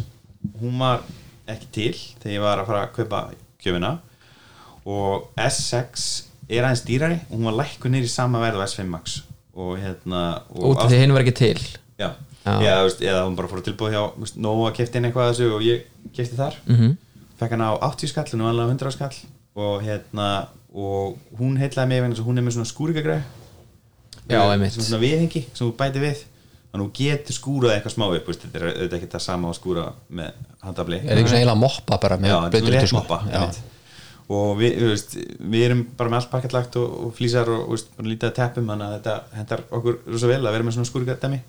hún 0.61 0.77
var 0.79 1.01
ekki 1.49 1.67
til 1.75 1.93
þegar 2.21 2.35
ég 2.35 2.41
var 2.45 2.61
að 2.61 2.67
fara 2.69 2.83
að 2.87 2.93
kaupa 2.99 3.21
gjöfina 3.63 3.91
og 4.89 5.27
S6 5.37 6.05
er 6.49 6.63
aðeins 6.65 6.83
dýrari 6.87 7.19
og 7.29 7.35
hún 7.37 7.47
var 7.49 7.57
lækku 7.63 7.89
nýri 7.91 8.09
sama 8.09 8.39
verð 8.41 8.61
á 8.63 8.65
S5 8.69 8.87
Max 8.89 9.19
og 9.59 9.77
hérna 9.81 10.21
og 10.53 10.71
út 10.71 10.83
af 10.85 10.89
því 10.91 11.01
hinn 11.03 11.13
var 11.15 11.25
ekki 11.25 11.35
til 11.41 11.59
Já, 11.99 12.13
Já. 12.45 12.53
Já. 12.63 12.75
veist, 12.85 13.01
eða 13.03 13.25
hún 13.27 13.35
bara 13.35 13.49
fór 13.51 13.59
að 13.61 13.67
tilbúið 13.69 13.97
hjá 13.97 14.03
Nóa 14.39 14.71
kefti 14.73 14.97
inn 15.01 15.09
eitthvað 15.09 15.27
að 15.27 15.33
þessu 15.33 15.49
og 15.57 15.65
ég 15.67 15.83
kefti 16.15 16.37
þar 16.39 16.55
Mhm. 16.69 16.95
fekk 17.39 17.51
hann 17.55 17.65
á 17.67 17.71
80 17.89 18.07
skall 18.13 18.41
og 18.41 18.49
alveg 18.53 18.69
100 18.71 18.91
skall 18.95 19.15
og 19.55 19.81
hérna 19.83 20.47
og 20.73 21.17
hún 21.39 21.57
heitlaði 21.59 21.87
mig 21.89 22.01
þess 22.13 22.21
að 22.21 22.27
hún 22.29 22.37
er 22.37 22.43
með 22.47 22.55
svona 22.55 22.71
skúrikagræð 22.71 23.21
Já, 24.29 24.41
einmitt. 24.53 24.71
svona, 24.77 25.01
viðhengi 25.01 25.45
sem 25.53 25.67
þú 25.67 25.75
bæti 25.75 25.99
við 26.03 26.23
þannig 26.69 26.83
að 26.83 26.85
þú 26.85 26.91
getur 26.99 27.35
skúrað 27.39 27.73
eitthvað 27.75 27.95
smá 27.95 28.05
upp 28.13 28.27
veist, 28.29 28.43
þetta 28.45 28.59
er 28.59 28.67
auðvitað 28.69 28.97
ekki 28.99 29.11
það 29.15 29.23
sama 29.25 29.49
að 29.49 29.57
skúra 29.57 29.85
með 30.19 30.39
handafli. 30.67 30.99
Er 31.01 31.21
svona 31.23 31.39
eiginlega 31.41 31.59
moppa 31.63 31.97
bara 32.03 32.17
með 32.21 32.29
Já, 32.33 32.39
rétt 32.75 32.93
moppa 32.93 33.21
og 34.29 34.49
við, 34.59 34.75
veist, 34.91 35.15
við 35.41 35.63
erum 35.65 35.79
bara 35.97 36.11
með 36.13 36.19
allt 36.19 36.29
parkettlagt 36.35 36.75
og, 36.77 36.91
og 37.07 37.13
flýsar 37.17 37.49
og, 37.49 37.63
og 37.73 37.87
bara 37.97 38.11
lítið 38.11 38.35
teppum 38.37 38.67
þannig 38.69 38.85
að 38.85 38.97
þetta 38.99 39.15
hendar 39.39 39.63
okkur 39.79 39.97
rosa 40.13 40.29
vel 40.29 40.43
að 40.43 40.53
vera 40.53 40.67
með 40.67 40.77
svona 40.77 40.89
skúrikadæmi 40.91 41.39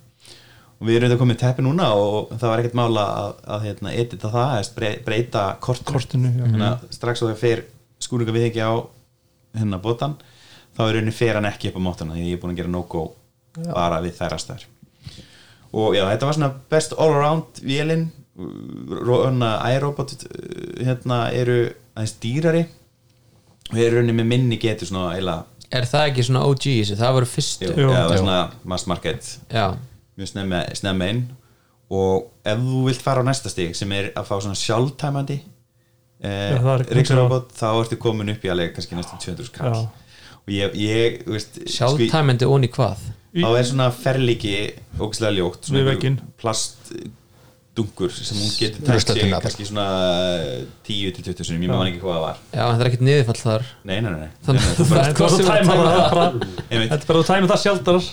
og 0.80 0.88
við 0.88 0.96
erum 0.96 1.10
þetta 1.10 1.20
komið 1.20 1.40
teppi 1.42 1.64
núna 1.66 1.90
og 1.92 2.30
það 2.40 2.46
var 2.48 2.62
ekkert 2.62 2.78
mála 2.80 3.04
að, 3.18 3.34
að 3.52 3.66
hérna, 3.68 3.92
edita 4.00 4.30
það, 4.32 4.54
eða 4.56 4.72
bre- 4.78 4.94
breyta 5.04 5.42
kortinu, 5.60 5.92
Kortinu, 5.92 6.32
þannig 6.40 6.66
að 6.70 6.86
strax 6.96 7.20
og 7.26 7.28
það 7.34 7.42
fer 7.44 7.64
skúringa 8.00 8.32
við 8.38 8.46
ekki 8.48 8.64
á 8.64 8.72
hérna 9.60 9.82
botan 9.84 10.16
þá 10.72 10.80
er 10.86 10.94
rauninni 10.96 11.12
fer 11.20 11.36
hann 11.36 11.50
ekki 11.50 11.68
upp 11.68 11.76
á 11.76 11.86
mótana 11.90 12.16
því 12.16 12.30
ég 12.30 12.38
er 12.38 12.40
búin 12.40 12.54
að 12.54 12.62
gera 12.62 12.72
no-go 12.72 13.04
bara 13.74 14.00
við 14.00 14.16
þær 14.22 14.38
aðstæður 14.38 14.69
og 15.72 15.94
já, 15.94 16.04
þetta 16.08 16.26
var 16.28 16.38
svona 16.38 16.52
best 16.72 16.96
all 16.98 17.14
around 17.14 17.62
vélinn 17.62 18.08
iRobot 19.70 20.14
uh, 20.16 20.84
hérna 20.86 21.22
eru 21.36 21.62
aðeins 21.94 22.16
dýrari. 22.22 22.66
Og 23.70 23.78
er 23.78 23.94
rauninni 23.94 24.16
með 24.18 24.30
minni 24.32 24.56
getur 24.58 24.88
svona 24.90 25.12
eila 25.14 25.42
er 25.70 25.86
það 25.86 26.08
ekki 26.10 26.24
svona 26.26 26.42
OG 26.48 26.64
í 26.66 26.78
þessu, 26.82 26.96
það 26.98 27.16
voru 27.16 27.28
fyrstu. 27.30 27.68
Jú. 27.78 27.92
eða 27.92 28.16
Jú. 28.16 28.22
svona 28.24 28.38
mass 28.72 28.88
market. 28.90 29.28
Já, 29.52 29.66
mjög 30.18 30.32
snemma, 30.32 31.06
inn. 31.12 31.22
Og 31.90 32.28
ef 32.46 32.60
þú 32.62 32.82
vilt 32.86 33.02
fara 33.02 33.22
á 33.22 33.26
næsta 33.26 33.50
stig 33.50 33.74
sem 33.78 33.90
er 33.94 34.12
að 34.14 34.28
fá 34.28 34.36
svona 34.38 34.58
sjálftæmandi 34.58 35.40
eh, 36.22 36.52
Já, 36.54 36.60
það 36.62 36.84
ríksarobot 36.94 37.48
þá 37.58 37.66
ertu 37.72 37.98
komin 37.98 38.30
upp 38.30 38.44
í 38.46 38.52
alveg 38.52 38.76
kannski 38.76 38.98
næstum 38.98 39.18
200 39.24 39.50
kall. 39.56 39.74
Já. 39.74 40.36
og 40.40 40.52
ég, 40.54 40.76
ég 40.78 41.16
þú 41.24 41.34
veist, 41.34 41.58
sko, 41.64 41.72
sjálftæmandi 41.74 42.46
onni 42.46 42.70
hvað 42.70 43.02
þá 43.34 43.48
er 43.54 43.66
svona 43.68 43.88
ferlíki 43.94 44.54
ógæslega 44.98 45.32
ljótt 45.36 45.68
plastdunkur 46.40 48.14
sem 48.14 48.40
hún 48.40 48.54
getur 48.56 48.86
tækt 48.88 49.12
sig 49.12 49.34
kannski 49.34 49.66
svona 49.68 49.84
eh, 50.40 50.64
10-20 50.88 51.46
sinum, 51.46 51.62
ég 51.66 51.70
maður 51.70 51.92
ekki 51.92 52.02
hvað 52.02 52.16
það 52.16 52.24
var. 52.24 52.40
Já, 52.50 52.64
en 52.64 52.72
það 52.72 52.82
er 52.82 52.90
ekkert 52.90 53.04
niðurfall 53.06 53.42
þar. 53.44 53.68
Nei, 53.84 53.98
nei, 54.00 54.10
nei, 54.16 54.26
að 54.26 54.50
það 54.50 54.56
er 54.56 54.66
Þetta 54.80 55.28
að 55.28 55.38
það. 56.10 56.42
er 56.80 57.06
bara 57.06 57.22
að 57.22 57.30
tæma 57.30 57.52
það 57.52 57.62
sjaldar. 57.66 58.10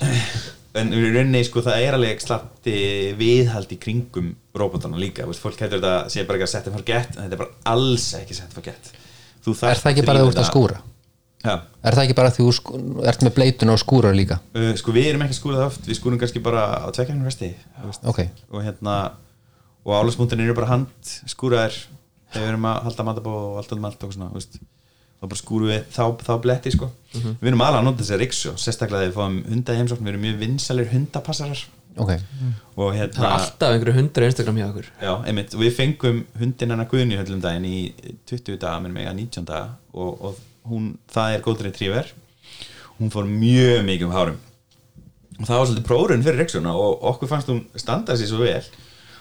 En 0.78 0.94
rauninni 0.94 1.42
sko 1.48 1.64
það 1.66 1.84
er 1.88 1.96
alveg 1.98 2.20
slatti 2.22 2.76
viðhald 3.18 3.72
í 3.74 3.80
kringum 3.82 4.28
robotana 4.58 5.00
líka, 5.02 5.26
Vist, 5.26 5.42
fólk 5.42 5.58
hættur 5.58 5.80
þetta 5.80 6.12
sé 6.14 6.26
bara 6.28 6.38
ekki 6.38 6.46
að 6.46 6.54
setja 6.54 6.74
forget, 6.76 7.16
en 7.16 7.24
þetta 7.26 7.38
er 7.38 7.42
bara 7.42 7.74
alls 7.74 8.06
ekki 8.20 8.38
setja 8.38 8.54
forget 8.54 8.92
Þú 9.48 9.56
er 9.64 9.82
það 9.82 9.92
ekki 9.94 10.06
bara 10.06 10.22
að 10.22 10.28
þú 10.28 10.34
ert 10.34 10.42
að 10.44 10.50
skúra 10.52 10.80
ja, 11.46 11.60
er 11.84 11.98
það 11.98 12.04
ekki 12.06 12.18
bara 12.18 12.32
að 12.32 12.40
þú 12.40 12.48
ert 13.08 13.26
með 13.26 13.36
bleitun 13.38 13.74
og 13.74 13.82
skúrar 13.82 14.18
líka? 14.18 14.40
Uh, 14.56 14.72
sko 14.80 14.96
við 14.96 15.12
erum 15.12 15.26
ekki 15.26 15.36
að 15.36 15.42
skúra 15.42 15.60
það 15.62 15.70
oft. 15.72 15.86
Við 15.90 16.00
skúrum 16.00 16.22
kannski 16.22 16.44
bara 16.44 16.64
á 16.82 16.88
tvekjarnum 16.96 17.28
resti 17.28 17.52
ok, 18.08 18.24
og 18.52 18.66
hérna 18.66 18.98
og 19.88 19.94
álagsmúntinir 19.96 20.50
eru 20.50 20.58
bara 20.58 20.74
hand 20.74 21.14
skúraðir 21.30 21.78
þegar 22.34 22.44
við 22.44 22.50
erum 22.52 22.68
að 22.68 22.82
halda 22.90 23.08
matabó 23.08 23.38
og 23.54 23.62
allt 23.62 23.72
um 23.78 23.88
allt 23.88 24.04
og 24.04 24.12
svona, 24.16 24.32
þú 24.34 24.42
veist. 24.42 24.60
Þá 25.18 25.26
bara 25.26 25.40
skúrum 25.40 25.72
við 25.72 25.86
þá, 25.96 26.04
þá 26.28 26.34
bletti 26.44 26.74
sko. 26.76 26.92
Við 27.16 27.48
erum 27.50 27.64
alveg 27.66 27.80
að 27.80 27.88
nota 27.88 28.04
þessi 28.04 28.20
riksu 28.22 28.52
sérstaklega 28.62 29.08
þegar 29.08 29.10
við 29.10 29.16
fáum 29.18 29.38
hunda 29.48 29.74
í 29.74 29.80
heimsókn 29.80 30.06
við 30.06 30.12
erum 30.12 30.26
mjög 30.28 30.38
vinsalir 30.44 30.92
hundapassarar. 30.92 31.64
Ok, 31.98 32.12
og 32.76 32.92
það 32.92 33.00
hérna 33.00 33.24
er 33.24 33.32
alltaf 33.40 33.72
einhverju 33.74 33.96
hundra 33.96 34.28
Instagram 34.30 34.60
hjá 34.60 34.68
okkur. 34.68 34.90
Já, 35.02 35.14
einmitt, 35.32 35.56
og 35.58 35.64
við 35.64 35.74
fengum 35.74 36.20
hundin 36.38 36.74
hennar 36.76 36.90
Guðni 36.92 37.18
höllum 37.18 37.42
daginn 37.42 37.66
í 37.66 37.80
20 38.30 38.60
daga, 38.62 38.78
minnum 40.68 40.74
ég 40.74 40.74
að 40.74 40.74
19 40.74 40.74
daga 40.74 40.74
og, 40.74 40.74
og 40.74 40.74
hún, 40.74 40.98
það 41.14 41.36
er 41.36 41.46
góðrið 41.46 41.78
tríver 41.78 42.12
hún 42.98 43.12
fór 43.14 43.26
mjög 43.30 43.86
mikið 43.86 44.08
um 44.08 44.12
hárum. 44.16 44.38
Og 45.38 45.46
það 45.46 45.58
var 45.60 45.68
svolítið 45.70 45.86
prórun 45.86 46.24
fyrir 46.26 46.40
Rexona 46.42 46.72
og 46.74 47.04
okkur 47.12 47.30
fannst 47.30 47.48
hún 47.52 47.60
standa 47.78 48.16
sér 48.18 48.28
svo 48.28 48.40
vel. 48.42 48.64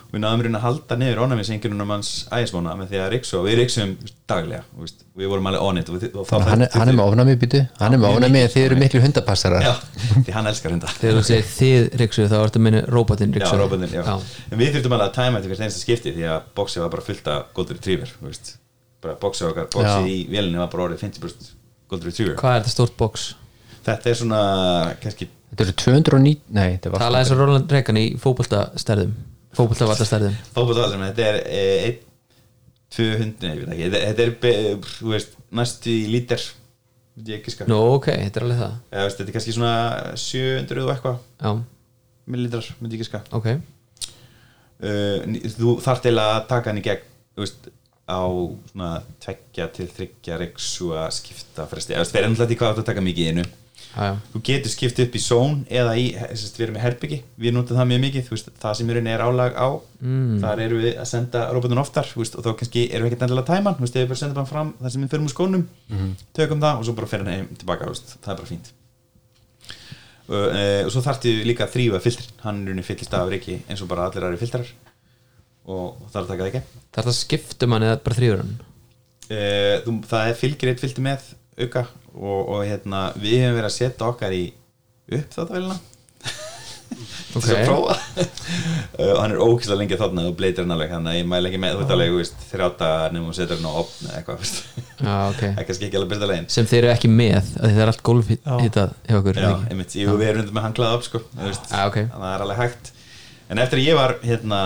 Og 0.06 0.14
við 0.14 0.20
náðum 0.22 0.42
reyna 0.46 0.58
að 0.60 0.62
halda 0.64 0.96
niður 0.96 1.18
ónæmisengirunum 1.26 1.90
hans 1.92 2.10
ægisvona 2.32 2.72
með 2.78 2.92
því 2.92 3.00
að 3.02 3.08
Rexo, 3.12 3.40
við 3.44 3.56
Rexum 3.58 3.96
daglega, 4.30 4.62
þú 4.72 4.80
veist, 4.86 5.04
við 5.18 5.28
vorum 5.28 5.46
alveg 5.50 5.62
on 5.66 5.78
it 5.82 5.88
og, 5.90 5.96
við, 5.98 6.14
og 6.16 6.26
þá 6.30 6.34
hann, 6.46 6.62
er- 6.62 6.70
hann 6.72 6.88
er 6.88 6.96
með 6.96 7.10
ofnami 7.10 7.34
býtu 7.42 7.68
hann 7.80 7.92
er 7.92 7.98
með 8.00 8.14
ofnami 8.14 8.40
en 8.46 8.52
þið 8.54 8.64
eru 8.70 8.76
miklu 8.80 9.02
hundapassarar. 9.02 9.66
Já, 9.66 9.74
því 10.24 10.32
hann 10.38 10.46
elskar 10.52 10.70
hunda 10.76 10.86
þegar 10.94 11.18
þú 11.18 11.24
segir 11.26 11.48
þið 11.50 11.98
Riksu 12.00 12.28
þá 12.30 12.36
ertu 12.46 12.60
að 12.62 12.64
minna 12.68 12.82
robotinn 12.86 13.34
já. 13.36 14.14
En 14.52 14.58
við 14.62 14.72
þurftum 14.78 14.94
alveg 14.96 15.10
að 15.10 15.16
tæma 15.18 15.42
þetta 15.42 15.52
fyrir 15.52 15.66
einsta 15.68 15.82
skipti 15.84 16.14
því 16.16 16.28
að 16.32 16.48
bóksið 16.56 16.82
var 16.86 16.94
bara 16.96 17.02
fullt 17.10 17.26
af 17.34 17.50
Golden 17.58 17.76
Retriever 17.76 18.14
þú 18.14 18.30
veist. 18.30 18.54
Bara 19.06 19.16
bóksið 19.22 19.50
okkar, 19.52 19.70
bóksið 19.72 20.10
í 20.12 20.18
vélinni 20.34 20.60
var 20.60 20.70
bara 20.74 20.88
orðið 20.90 21.06
50% 21.06 21.54
Golden 21.86 22.10
Retriever. 22.10 22.36
Hvað 22.40 22.56
er 22.56 22.62
þetta 22.64 22.74
stórt 22.74 22.96
box? 22.98 23.26
Þetta 23.86 24.10
er 24.10 24.18
svona, 24.18 24.40
kannski 25.02 25.28
þetta 25.52 25.66
eru 25.66 25.74
209, 25.84 26.40
nei 26.56 26.66
þetta 26.74 26.92
var 26.92 27.04
talaði 27.04 27.22
eins 27.22 27.32
og 27.32 27.40
Roland 27.40 27.74
Reagan 27.76 28.00
í 28.00 28.06
fótbolta 28.18 28.64
allir 30.88 31.00
með 31.00 31.12
þetta 31.12 31.28
er 31.30 31.38
eh, 31.46 31.86
einn, 31.86 32.00
tvö 32.96 33.06
hundin, 33.20 33.52
ég 33.52 33.62
veit 33.62 33.72
ekki. 33.76 33.90
Þetta, 33.94 34.26
er, 34.26 34.34
be- 34.42 34.90
þú 34.98 35.12
veist, 35.14 35.38
næstu 35.60 35.94
í 35.94 36.02
lítir 36.12 36.42
veit 37.16 37.30
ég 37.32 37.40
ekki 37.40 37.68
nú 37.70 37.78
ok, 37.94 38.10
þetta 38.10 38.42
er 38.42 38.46
alveg 38.48 38.60
það. 38.64 38.76
Eða, 38.90 39.06
veist, 39.06 39.22
þetta 39.22 39.32
er 39.32 39.38
kannski 39.38 39.56
svona 39.56 39.72
700 40.26 40.84
og 40.84 40.92
eitthvað. 40.96 41.22
Já, 41.40 41.54
millilitrar, 42.34 42.70
myndi 42.82 42.98
ég 42.98 43.06
ekki 43.06 43.10
sko 43.12 43.22
ok. 43.38 43.50
Uh, 44.76 45.38
þú 45.56 45.78
þarf 45.80 46.02
til 46.04 46.16
að 46.20 46.34
taka 46.50 46.68
hann 46.68 46.82
í 46.82 46.84
gegn 46.84 47.06
þú 47.32 47.46
veist, 47.46 47.70
á 48.06 48.22
svona 48.70 48.90
tveggja 49.22 49.66
til 49.74 49.88
þryggja 49.90 50.38
reyksu 50.38 50.92
að 50.94 51.08
skipta 51.18 51.66
fresti, 51.70 51.96
það 51.98 52.20
er 52.20 52.28
ennlega 52.28 52.50
því 52.50 52.58
hvað 52.60 52.76
þú 52.78 52.84
taka 52.86 53.02
mikið 53.02 53.30
í 53.32 53.46
já, 53.96 54.04
já. 54.06 54.12
þú 54.32 54.42
getur 54.46 54.72
skipt 54.72 55.00
upp 55.02 55.16
í 55.16 55.22
zón 55.22 55.56
eða 55.72 55.96
í, 55.98 56.06
við 56.14 56.62
erum 56.66 56.78
í 56.78 56.82
herbyggi. 56.84 57.18
Við 57.40 57.56
notum 57.56 57.78
það 57.80 57.90
mjög 57.90 58.02
mikið, 58.04 58.30
veist, 58.32 58.50
það 58.62 58.78
sem 58.78 58.90
í 58.90 58.96
rauninni 58.96 59.14
er 59.14 59.24
álag 59.26 59.58
á 59.58 59.68
mm. 59.74 60.38
þar 60.44 60.64
eru 60.66 60.80
við 60.84 61.02
að 61.02 61.10
senda 61.10 61.44
robotun 61.50 61.82
oftar, 61.82 62.10
veist, 62.14 62.38
og 62.38 62.46
þá 62.46 62.50
kannski 62.62 62.86
erum 62.90 63.08
við 63.08 63.12
ekkert 63.12 63.26
endilega 63.26 63.46
að 63.46 63.52
tæma 63.52 63.70
hann, 63.72 63.78
þú 63.80 63.86
veist, 63.86 63.98
við 63.98 64.08
bara 64.12 64.22
sendum 64.22 64.42
hann 64.42 64.50
fram 64.52 64.72
það 64.80 64.94
sem 64.94 65.06
við 65.06 65.14
förum 65.14 65.28
úr 65.28 65.34
skónum, 65.34 65.68
tökum 66.36 66.64
það 66.64 66.80
og 66.80 66.88
svo 66.88 66.96
bara 66.98 67.10
fer 67.12 67.24
hann 67.24 67.32
heim 67.34 67.52
tilbaka, 67.58 67.92
það 68.14 68.32
er 68.32 68.40
bara 68.42 68.50
fínt. 68.52 68.74
Og, 70.26 70.48
e, 70.58 70.62
og 70.82 70.90
svo 70.90 71.04
þarftu 71.04 71.32
líka 71.46 71.68
að 71.68 71.76
þrýfa 71.76 72.02
filtrin, 72.02 72.38
hann 72.42 72.56
er 72.62 72.72
rauninni 72.72 72.86
fyllist 72.86 73.14
af 73.14 73.28
reiki 73.30 73.60
eins 73.70 73.82
og 73.84 73.90
bara 73.90 74.08
allir 74.08 74.26
aðri 74.26 74.40
filtrar 74.40 74.72
og, 75.66 75.96
það 76.12 76.20
er 76.20 76.22
að 76.22 76.30
taka 76.30 76.44
það 76.44 76.50
ekki 76.50 76.62
það 76.94 77.02
er 77.02 77.08
það 77.10 77.18
skiptum 77.20 77.76
hann 77.76 77.88
eða 77.88 77.98
bara 78.06 78.18
þrýður 78.20 78.42
hann? 78.44 78.54
E, 79.26 79.40
þú, 79.86 79.96
það 80.12 80.30
er 80.30 80.40
fylgir 80.44 80.72
eitt 80.72 80.84
fylgdi 80.84 81.04
með 81.06 81.28
auka 81.56 81.84
og, 82.16 82.40
og 82.40 82.62
hérna, 82.68 83.02
við 83.18 83.42
hefum 83.42 83.58
verið 83.58 83.70
að 83.70 83.76
setja 83.80 84.08
okkar 84.12 84.36
í 84.36 84.46
upp 85.16 85.36
þáttavélina 85.36 85.78
Ok. 87.36 87.42
til 87.44 87.56
að 87.56 87.66
prófa. 87.66 87.94
Uh, 88.16 89.08
og 89.10 89.18
hann 89.20 89.32
er 89.34 89.40
ókvæslega 89.42 89.78
lengi 89.80 89.96
þarna 90.00 90.22
og 90.30 90.36
bleitir 90.38 90.64
hann 90.64 90.74
alveg 90.76 90.92
þannig 90.94 91.12
að 91.12 91.18
ég 91.18 91.26
mæla 91.28 91.50
ekki 91.50 91.58
með 91.60 91.74
þú 91.74 91.80
veit 91.82 91.94
alveg, 91.96 92.30
þrjáta 92.52 92.90
nefnum 93.10 93.32
og 93.32 93.36
setur 93.36 93.58
hann 93.58 93.66
á 93.68 93.72
opn 93.82 94.06
eða 94.06 94.20
eitthvað, 94.20 94.38
veist. 94.44 94.60
já, 94.78 95.16
ok. 95.26 95.42
Það 95.42 95.60
er 95.62 95.66
kannski 95.70 95.88
ekki 95.88 95.98
alveg 96.00 96.12
besta 96.14 96.28
legin 96.30 96.48
sem 96.56 96.68
þeir 96.70 96.78
eru 96.84 96.92
ekki 96.94 97.10
með 97.12 97.34
af 97.40 97.50
því 97.58 97.72
það 97.74 97.82
er 97.84 97.92
allt 97.92 98.04
gólf 98.08 98.30
hittað 98.30 98.94
hjá 99.10 99.18
okkur 99.18 99.40
Já, 99.42 99.50
einmitt, 99.66 99.96
ég, 99.98 100.12
við 100.22 100.30
erum 100.30 100.44
undir 100.44 100.56
með 100.56 100.66
hanglað 100.68 100.96
upp 101.00 101.08
sko, 101.08 101.22
þú 101.34 101.50
veist, 101.50 101.68
Já, 101.74 101.82
ok. 101.90 101.98
þannig 101.98 102.16
að 102.16 102.24
það 102.26 102.36
er 102.38 102.46
alveg 102.46 102.62
hægt. 102.62 102.92
En 103.50 103.62
eftir 103.66 103.82
að 103.82 103.90
ég 103.90 103.98
var 104.00 104.16
hérna 104.22 104.60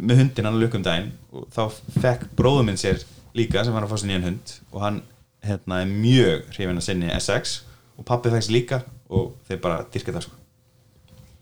með 0.00 0.22
hundin 0.24 0.46
hann 0.48 0.56
að 0.56 0.64
lukum 0.64 0.84
daginn 0.86 1.10
og 1.32 1.46
þá 1.54 1.62
fekk 2.02 2.28
bróður 2.38 2.66
minn 2.68 2.80
sér 2.80 3.02
líka 3.36 3.64
sem 3.64 3.74
var 3.74 3.86
að 3.86 3.92
fá 3.92 4.00
sér 4.02 4.10
nýjan 4.10 4.26
hund 4.28 4.54
og 4.72 4.84
hann 4.84 5.00
hérna 5.46 5.80
er 5.84 5.90
mjög 5.90 6.48
hrifin 6.56 6.80
að 6.80 6.86
sinni 6.88 7.10
SX 7.16 7.56
og 7.98 8.06
pappi 8.08 8.32
fæks 8.32 8.50
líka 8.52 8.82
og 9.10 9.32
þeir 9.48 9.60
bara 9.62 9.84
dyrka 9.92 10.14
það 10.14 10.26
sko. 10.26 10.36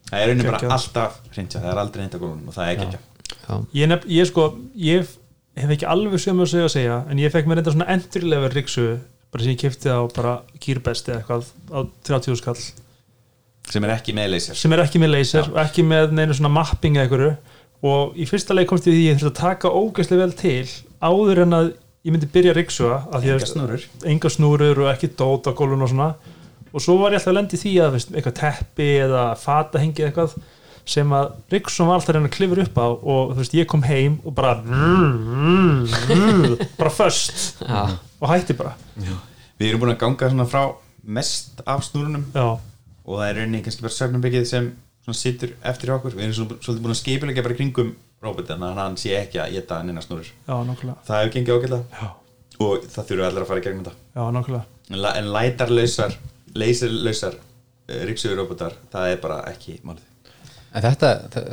Það 0.08 0.22
er 0.22 0.30
rauninni 0.30 0.46
bara 0.48 0.58
Geggjað. 0.62 0.74
alltaf 0.78 1.16
hrindja, 1.34 1.60
það 1.60 1.70
er 1.72 1.80
aldrei 1.82 2.02
hreint 2.02 2.16
á 2.16 2.20
gólunum 2.22 2.48
og 2.48 2.56
það 2.56 2.68
er 2.68 2.76
ekki 2.76 2.98
Já. 3.28 3.54
ég, 3.76 3.88
nef, 3.90 4.06
ég 4.08 4.28
sko 4.30 4.44
ég 4.80 5.14
hef 5.58 5.72
ekki 5.74 5.88
alveg 5.90 6.22
sömu 6.22 6.46
að 6.46 6.52
segja 6.54 6.68
að 6.68 6.74
segja 6.76 6.98
en 7.10 7.20
ég 7.20 7.32
fekk 7.34 7.48
mér 7.50 7.60
enda 7.60 7.74
svona 7.74 7.88
entry 7.92 8.24
level 8.24 8.50
riksu 8.54 8.86
bara 9.32 9.44
sem 9.44 9.52
ég 9.52 9.60
kefti 9.60 9.92
á 9.92 10.00
bara 10.16 10.38
Gearbest 10.64 11.10
eða 11.10 11.20
eitthvað 11.20 11.50
á 11.68 11.78
30 12.08 12.38
skall 12.40 12.56
sem 13.68 13.84
er 13.84 13.92
ekki 13.92 14.14
með 14.16 14.30
leysir 14.32 14.56
sem 14.56 14.72
er 14.72 14.82
ekki 14.86 15.00
með 15.02 15.12
laser 15.12 15.50
og 15.52 15.58
ekki 15.60 15.84
með 15.84 16.14
neinu 16.16 16.36
svona 16.36 16.54
mapping 16.54 16.96
eða 16.96 17.04
einhverju 17.08 17.32
og 17.82 18.16
í 18.18 18.26
fyrsta 18.26 18.54
leik 18.56 18.68
komst 18.70 18.88
ég 18.88 18.94
því 18.96 19.02
að 19.04 19.08
ég 19.08 19.20
þurfti 19.20 19.30
að 19.30 19.42
taka 19.42 19.70
ógæslega 19.70 20.24
vel 20.24 20.34
til 20.38 20.68
áður 21.04 21.42
en 21.44 21.56
að 21.58 21.68
ég 22.06 22.14
myndi 22.14 22.28
byrja 22.32 22.52
að 22.54 22.58
riksua 22.58 22.96
enga 23.20 23.46
snurur 23.46 23.84
enga 24.06 24.30
snúrur. 24.32 24.78
og 24.84 24.90
ekki 24.94 25.10
dót 25.18 25.46
á 25.46 25.52
gólfinu 25.54 25.84
og 25.86 25.90
svona. 25.92 26.14
Og 26.72 26.82
svo 26.84 26.98
var 27.00 27.12
ég 27.14 27.20
alltaf 27.20 27.32
að 27.32 27.38
lendi 27.38 27.56
því 27.60 27.72
að 27.80 27.92
veist, 27.96 28.10
eitthvað 28.12 28.36
teppi 28.42 28.88
eða 29.06 29.22
fatahengi 29.40 30.02
eða 30.02 30.10
eitthvað 30.10 30.34
sem 30.88 31.12
að 31.12 31.30
Riksson 31.52 31.88
var 31.88 31.98
alltaf 31.98 32.10
að 32.12 32.16
reyna 32.18 32.28
að 32.30 32.34
klifur 32.36 32.60
upp 32.64 32.78
á 32.80 32.86
og 32.88 33.32
þú 33.32 33.38
veist, 33.42 33.56
ég 33.56 33.68
kom 33.68 33.82
heim 33.88 34.18
og 34.24 34.34
bara 34.36 34.54
bara 36.78 36.90
föst 36.92 37.62
Já. 37.62 37.98
og 38.20 38.28
hætti 38.32 38.56
bara. 38.56 38.74
Við 39.58 39.70
erum 39.70 39.82
búin 39.82 39.94
að 39.94 40.00
ganga 40.02 40.30
svona 40.32 40.48
frá 40.48 40.62
mest 41.04 41.62
af 41.66 41.84
snúrunum 41.86 42.24
já, 42.34 42.46
og 43.04 43.18
það 43.18 43.28
er 43.28 43.38
rauninni 43.40 43.62
kannski 43.64 43.84
bara 43.84 43.96
söfnumbyggið 43.96 44.46
sem 44.48 44.70
situr 45.16 45.54
eftir 45.62 45.92
okkur. 45.94 46.14
Við 46.18 46.24
erum 46.28 46.36
svolítið 46.60 46.82
búin 46.84 46.94
að 46.94 47.00
skipilega 47.00 47.42
bara 47.46 47.54
kringum 47.58 47.94
þannig 48.48 48.68
að 48.68 48.80
hann 48.82 48.96
sé 48.98 49.14
ekki 49.20 49.38
að 49.42 49.52
geta 49.54 49.82
neina 49.86 50.02
snúrur. 50.02 50.26
Já, 50.48 50.54
nákvæmlega. 50.66 50.98
Það 51.06 51.20
hefur 51.22 51.34
gengið 51.36 51.54
já, 51.94 52.08
og 52.58 52.86
það 52.90 53.08
þurfa 53.12 53.28
allir 53.30 53.42
að 53.44 53.48
fara 53.52 53.60
í 53.60 53.64
gegnum 53.68 53.84
þetta. 53.86 53.96
Já, 54.18 54.22
nákvæmlega. 54.38 54.64
En, 54.90 55.00
la- 55.04 55.14
en 55.20 55.32
lætarlausar 55.32 56.16
leyserlausar 56.58 57.34
uh, 57.38 58.00
ríksugur 58.08 58.36
Róbertar 58.40 58.74
það 58.92 59.12
er 59.12 59.20
bara 59.22 59.40
ekki 59.52 59.78
málið. 59.86 60.04
En 60.74 60.84
þetta, 60.84 61.10
þa- 61.32 61.50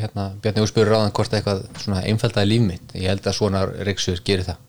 hérna, 0.00 0.24
Bjarni 0.42 0.64
úrspyrur 0.64 0.90
ráðan 0.96 1.12
hvort 1.14 1.34
eitthvað 1.38 1.64
svona 1.82 2.00
einfaldaði 2.08 2.48
líf 2.54 2.64
mitt. 2.66 2.94
Ég 2.98 3.10
held 3.12 3.26
að 3.28 3.36
svona 3.38 3.66
reyksur 3.86 4.22
gerir 4.26 4.46
það. 4.48 4.62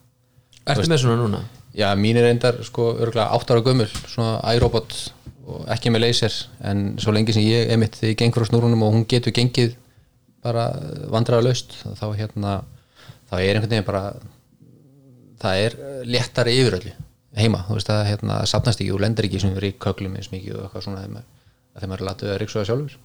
Ertu 0.68 0.90
með 0.92 1.00
svona 1.02 1.22
núna? 1.22 1.40
Já, 1.78 1.88
mín 1.96 2.16
er 2.18 2.24
reyndar 2.28 2.56
sko 2.66 2.90
örgulega 2.98 3.30
8 3.36 3.54
ára 3.54 3.62
gömul 3.66 3.88
svona 4.08 4.38
iRobot 4.56 4.94
og 5.48 5.68
ekki 5.72 5.92
með 5.92 6.04
laser 6.06 6.34
en 6.68 6.94
svo 7.00 7.14
lengi 7.16 7.34
sem 7.34 7.46
ég 7.46 7.72
emitt 7.74 7.96
þegar 7.98 8.12
ég 8.12 8.20
geng 8.22 8.36
frá 8.36 8.46
snúrunum 8.48 8.84
og 8.86 8.94
hún 8.94 9.06
getur 9.08 9.34
gengið 9.34 9.76
bara 10.44 10.68
vandræða 11.10 11.46
laust 11.48 11.74
þá 11.98 12.06
hérna, 12.14 12.58
þá 13.30 13.36
er 13.40 13.58
einhvern 13.58 13.72
veginn 13.72 13.88
bara 13.88 14.04
það 15.40 15.64
er 15.64 15.78
léttari 16.06 16.56
yfiröldu 16.60 16.94
heima, 17.38 17.64
þú 17.66 17.76
veist 17.78 17.90
að 17.92 18.06
hérna 18.08 18.38
sapnast 18.48 18.82
ekki 18.82 18.94
og 18.94 19.02
lendir 19.02 19.28
ekki 19.28 19.42
sem 19.42 19.54
verið 19.56 19.74
í 19.74 19.78
köglum 19.82 20.16
eins 20.18 20.30
mikið 20.32 20.56
og 20.56 20.64
eitthvað 20.66 20.86
svona 20.86 21.04
þegar 21.04 21.12
maður, 21.92 21.94
er 21.98 22.04
latuð 22.08 22.32
að 22.32 22.40
ríksuða 22.42 22.66
sjálfur. 22.68 22.96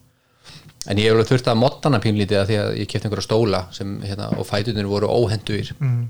En 0.91 0.99
ég 0.99 1.07
hef 1.07 1.15
alveg 1.15 1.29
þurft 1.29 1.49
að 1.51 1.59
mottana 1.61 1.99
pínlítið 2.03 2.39
að 2.39 2.49
því 2.49 2.57
að 2.59 2.71
ég 2.81 2.89
kefti 2.91 3.07
einhverja 3.07 3.27
stóla 3.27 3.61
sem, 3.75 3.93
hérna, 4.03 4.29
og 4.35 4.47
fætuðin 4.47 4.89
voru 4.91 5.11
óhenduðir 5.11 5.71
mm. 5.77 6.01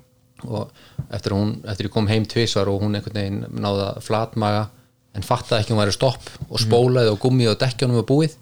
og 0.47 0.71
eftir, 1.13 1.35
hún, 1.35 1.51
eftir 1.69 1.89
ég 1.89 1.93
kom 1.93 2.09
heim 2.09 2.25
tvisvar 2.29 2.71
og 2.71 2.81
hún 2.81 2.97
einhvern 2.97 3.19
veginn 3.19 3.43
náða 3.61 3.91
flatmaga 4.05 4.63
en 5.13 5.25
fattaði 5.25 5.61
ekki 5.61 5.71
að 5.71 5.75
hún 5.75 5.83
væri 5.83 5.95
stopp 5.95 6.29
og 6.49 6.61
spólaði 6.61 7.13
og 7.13 7.21
gummið 7.21 7.53
og 7.53 7.59
dekkjónum 7.61 8.01
og 8.01 8.09
búið 8.09 8.35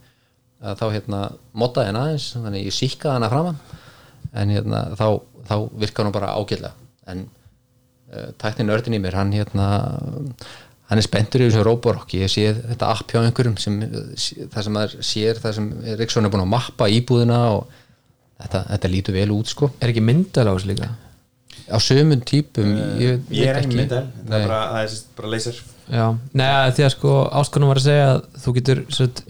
að 0.61 0.79
þá 0.79 0.85
hérna 0.93 1.21
mottaði 1.57 1.89
henn 1.89 1.99
aðeins 1.99 2.27
þannig 2.37 2.67
ég 2.67 2.77
síkkaði 2.77 3.17
hana 3.17 3.29
framan 3.31 3.61
en 4.31 4.55
hérna 4.55 4.81
þá, 4.95 5.05
þá 5.49 5.55
virka 5.83 6.05
hún 6.05 6.15
bara 6.15 6.33
ágætlega. 6.37 6.73
En 7.11 7.23
uh, 7.25 8.29
tæknin 8.39 8.71
ördin 8.71 8.95
í 8.95 9.01
mér 9.03 9.17
hann 9.19 9.33
hérna 9.35 9.67
hann 10.91 10.99
er 10.99 11.05
spenntur 11.07 11.43
í 11.43 11.47
þessum 11.47 11.65
Roborock. 11.67 12.13
Ég 12.19 12.31
sé 12.31 12.49
þetta 12.53 12.91
app 12.91 13.11
hjá 13.11 13.21
einhverjum 13.21 13.55
sem, 13.59 13.77
það 14.51 14.65
sem 14.65 14.75
maður 14.75 14.97
sér, 15.07 15.39
það 15.39 15.55
sem 15.57 15.69
Riksson 15.99 16.27
er 16.27 16.33
búin 16.33 16.43
að 16.43 16.51
mappa 16.51 16.89
íbúðina 16.91 17.39
og 17.55 17.61
þetta, 18.41 18.65
þetta 18.73 18.91
lítur 18.91 19.15
vel 19.15 19.31
út 19.37 19.51
sko. 19.51 19.71
Er 19.79 19.93
ekki 19.93 20.03
myndalás 20.03 20.67
líka? 20.67 20.91
Á 21.71 21.77
sömun 21.81 22.23
típum 22.27 22.71
ég, 23.01 23.21
ég 23.31 23.51
er 23.51 23.59
veit 23.59 23.65
ekki 23.65 23.77
myndal 23.79 24.01
það 24.07 24.31
Nei. 24.31 24.39
er 24.41 24.47
bara, 24.47 24.63
það 24.71 24.81
er 24.83 24.97
bara 25.19 25.33
Já, 25.91 26.05
neða 26.39 26.71
því 26.77 26.83
að 26.85 26.91
sko 26.93 27.13
áskonum 27.41 27.71
var 27.71 27.79
að 27.81 27.85
segja 27.89 28.09
að 28.13 28.19
þú 28.39 28.51
getur 28.57 28.81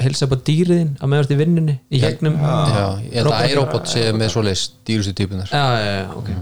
helsa 0.05 0.27
upp 0.27 0.33
á 0.35 0.45
dýriðin 0.51 0.91
að 1.01 1.11
meðast 1.13 1.33
í 1.33 1.37
vinnunni 1.39 1.75
í 1.89 2.01
gegnum 2.03 2.35
já, 2.37 2.83
ég 3.07 3.15
held 3.17 3.33
að 3.33 3.53
iRobot 3.55 3.89
sé 3.89 4.03
með 4.13 4.33
svoleiðis 4.35 4.65
dýrustu 4.85 5.13
típunar 5.17 5.49
Já, 5.49 5.63
já, 5.81 5.93
já, 5.97 6.03
ok. 6.21 6.33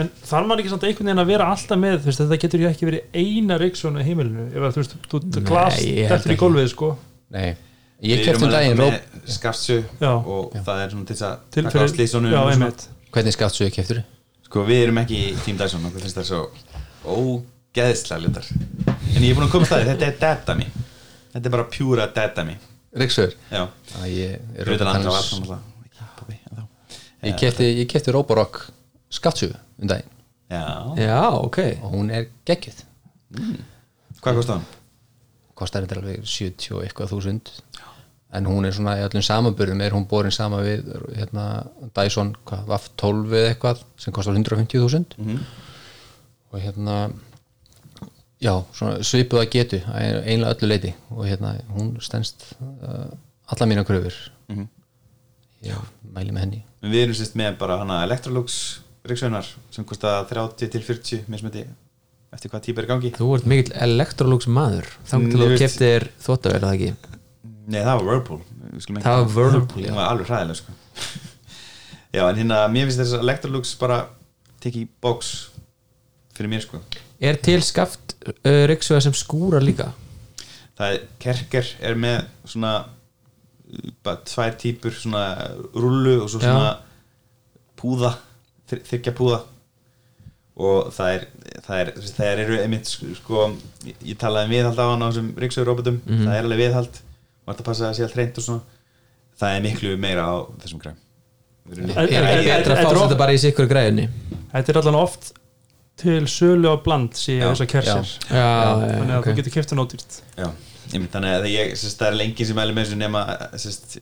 En 0.00 0.08
þarf 0.24 0.48
maður 0.48 0.62
ekki 0.62 0.72
samt 0.72 0.84
einhvern 0.88 1.10
veginn 1.10 1.22
að 1.22 1.30
vera 1.34 1.48
alltaf 1.52 1.80
með 1.82 1.98
þú 2.00 2.08
veist, 2.08 2.22
þetta 2.22 2.38
getur 2.44 2.62
ju 2.62 2.68
ekki 2.70 2.88
verið 2.88 3.18
eina 3.20 3.58
Riksson 3.60 3.98
í 4.00 4.04
heimilinu 4.06 4.46
ef 4.48 4.64
að 4.64 4.76
þú 4.78 4.80
veist, 4.82 4.94
þú 5.12 5.20
Nei, 5.84 6.06
held 6.08 6.14
þetta 6.14 6.30
í 6.30 6.32
ekki. 6.32 6.40
gólfið 6.44 6.70
sko. 6.72 6.90
Nei, 7.36 7.48
Ég 8.08 8.22
um 8.22 8.30
erum 8.30 8.52
daginn 8.54 8.78
skafsu 9.26 9.80
og 10.06 10.54
það 10.54 10.84
er 10.84 10.92
svona 10.94 11.08
til 11.08 11.16
þess 11.18 11.26
að 11.26 11.40
til 11.52 11.64
á 11.66 11.70
fyrir, 11.74 12.30
já, 12.32 12.38
og 12.38 12.48
svona. 12.48 12.54
einmitt 12.54 12.86
Hvernig 13.14 13.32
skaftu 13.34 13.64
ég 13.66 13.72
keftur? 13.74 14.02
Sko 14.48 14.64
við 14.68 14.82
erum 14.86 14.98
ekki 15.02 15.18
í 15.30 15.36
Team 15.44 15.58
Dyson 15.60 15.84
finnst 16.04 16.18
það 16.18 16.28
svo 16.28 16.40
ógeðslega 17.08 18.22
ljótar. 18.24 18.48
En 19.16 19.24
ég 19.24 19.30
er 19.32 19.36
búin 19.38 19.46
að 19.48 19.52
koma 19.54 19.66
að 19.66 19.70
staði, 19.72 19.88
þetta 19.92 20.06
er 20.08 20.18
dadami 20.22 20.66
Þetta 21.32 21.44
er 21.48 21.52
bara 21.54 21.66
pjúra 21.72 22.06
Já, 23.52 23.62
Ég, 24.08 24.38
er 24.56 24.64
hans- 25.12 25.40
vatn 25.50 25.84
ekki 25.84 26.06
pabbi 26.18 26.38
en 26.38 26.56
þá. 26.56 26.62
ég 27.28 27.36
kefti, 27.42 27.66
ég 27.82 27.88
kefti 27.92 28.14
Róborok 28.16 28.60
skaftu 29.12 29.50
um 29.78 29.86
daginn. 29.90 30.08
Já, 30.48 30.64
Já, 30.96 31.20
ok. 31.44 31.58
Og 31.82 31.92
hún 31.92 32.10
er 32.10 32.28
geggjuð. 32.48 32.80
Hvað 34.22 34.40
kostar 34.40 34.54
hann? 34.56 34.66
kostar 35.58 35.82
þetta 35.84 35.98
alveg 35.98 36.22
70 36.24 36.70
og 36.76 36.84
eitthvað 36.86 37.10
þúsund 37.12 37.48
en 38.32 38.44
hún 38.46 38.66
er 38.68 38.72
svona 38.76 38.96
í 38.98 39.04
öllum 39.06 39.22
samanburðum 39.24 39.80
er 39.82 39.94
hún 39.96 40.04
borin 40.08 40.30
sama 40.34 40.58
við 40.62 40.84
hérna, 41.16 41.44
Dyson 41.96 42.34
hvað, 42.44 42.66
VAF 42.68 42.88
12 43.00 43.32
eða 43.38 43.54
eitthvað 43.54 43.84
sem 43.96 44.12
kostar 44.12 44.34
150.000 44.36 45.16
Mhm. 45.18 45.38
og 46.52 46.60
hérna 46.60 46.96
já, 48.40 48.52
svona 48.72 48.98
svipuð 49.02 49.40
að 49.42 49.50
getu 49.54 49.80
að 49.88 50.20
einlega 50.28 50.54
öllu 50.54 50.68
leiti 50.70 50.92
og 51.10 51.24
hérna 51.26 51.54
hún 51.74 51.94
stendst 52.04 52.52
uh, 52.60 53.08
alla 53.48 53.66
mína 53.66 53.84
kröfur. 53.88 54.14
Mhm. 54.48 54.68
já, 55.64 55.76
mæli 56.14 56.30
með 56.32 56.40
henni. 56.44 56.62
En 56.82 56.92
Við 56.92 57.02
erum 57.02 57.14
sérst 57.18 57.34
með 57.34 57.56
bara 57.58 57.78
hana 57.80 58.02
Electrolux 58.06 58.80
Ríksveinar 59.08 59.46
sem 59.70 59.84
kostar 59.84 60.26
30 60.28 60.68
til 60.70 60.82
40 60.82 61.24
mismöndi 61.32 61.64
eftir 62.32 62.50
hvað 62.52 62.60
típa 62.66 62.82
er 62.82 62.86
gangi. 62.86 63.10
Þú 63.16 63.34
ert 63.38 63.46
mikill 63.48 63.72
Electrolux 63.74 64.46
maður. 64.46 64.84
Þannig 65.08 65.30
til 65.32 65.40
Mm, 65.40 65.54
þú 65.54 65.58
keftir 65.58 66.08
þvóttavél, 66.20 66.60
eða 66.60 66.74
ekki 66.76 66.94
Nei, 67.68 67.82
það 67.84 67.98
var 67.98 68.04
Whirlpool 68.08 68.40
Það 69.04 69.16
var 69.18 69.32
Whirlpool, 69.34 69.82
já. 69.84 69.90
Það 69.90 69.98
var 69.98 70.10
alveg 70.12 70.30
hræðilega 70.30 70.58
sko. 70.62 70.76
Já, 72.16 72.22
en 72.30 72.38
hérna, 72.40 72.58
mér 72.72 72.86
finnst 72.88 73.00
þess 73.02 73.16
að 73.18 73.24
Electrolux 73.26 73.74
bara 73.80 73.98
í 74.68 74.84
box 75.04 75.32
fyrir 76.36 76.50
mér 76.52 76.64
sko 76.64 76.80
Er 77.20 77.36
til 77.44 77.60
skaft 77.66 78.14
uh, 78.28 78.64
Ríksveða 78.70 79.02
sem 79.08 79.14
skúra 79.16 79.60
líka? 79.62 79.90
Það 80.78 80.94
er, 80.94 81.04
Kerker 81.22 81.70
er 81.90 81.96
með 81.98 82.18
svona 82.48 82.72
uh, 82.86 83.92
bara 84.06 84.20
tvær 84.28 84.56
típur 84.60 84.94
svona 84.96 85.24
rullu 85.74 86.16
og 86.24 86.30
svo 86.32 86.40
Já. 86.40 86.48
svona 86.52 86.72
púða, 87.78 88.14
þry- 88.70 88.84
þriggja 88.88 89.14
púða 89.18 89.40
og 90.58 90.88
það 90.90 91.12
er 91.14 91.26
það 91.68 91.80
er, 91.84 91.90
það 92.16 92.30
eru 92.44 92.56
einmitt 92.64 92.88
sko, 92.90 93.44
ég, 93.86 93.98
ég 94.10 94.16
talaði 94.18 94.48
um 94.48 94.54
viðhald 94.56 94.80
á 94.82 94.86
hann 94.90 95.04
á 95.04 95.08
þessum 95.12 95.28
ríksöguróbotum, 95.38 96.00
Mhm. 96.06 96.24
það 96.26 96.34
er 96.40 96.48
alveg 96.48 96.62
viðhald 96.64 96.98
vart 97.48 97.60
að 97.62 97.68
passa 97.70 97.84
að 97.84 97.90
það 97.90 97.98
sé 98.00 98.06
allt 98.08 98.16
reynd 98.20 98.38
og 98.42 98.46
svona? 98.46 98.62
Það 99.38 99.56
er 99.56 99.66
miklu 99.68 99.96
meira 100.02 100.22
á 100.28 100.34
þessum 100.62 100.80
græm 100.82 100.96
Er, 101.68 101.76
Er- 101.76 101.98
er, 102.00 102.08
er- 102.08 102.38
er- 102.38 102.62
betra 102.62 102.74
að 102.74 102.78
er- 102.78 102.86
fá 102.86 102.90
er- 102.94 102.98
þetta 103.02 103.18
bara 103.20 103.32
í 103.36 103.40
sikkur 103.42 103.66
græðinni? 103.68 104.06
þetta 104.54 104.72
er 104.72 104.78
allan 104.80 104.94
oft 105.02 105.32
til 105.98 106.22
sölu 106.30 106.70
á 106.72 106.76
bland 106.80 107.10
síðan 107.18 107.52
þessar 107.52 107.68
kersir. 107.68 108.10
Þannig 108.30 109.12
að 109.18 109.26
þú 109.26 109.34
getur 109.36 109.74
það 109.74 110.20
Já, 110.38 110.48
einmitt, 110.94 111.10
þannig 111.12 111.34
að 111.34 111.46
ég, 111.52 111.72
sérst, 111.76 111.98
það 112.00 112.06
er 112.08 112.16
lengi 112.22 112.46
sem 112.48 112.56
mæli 112.56 112.72
með 112.76 112.86
þessu 112.86 112.98
nema 113.02 113.22
sérst, 113.58 113.98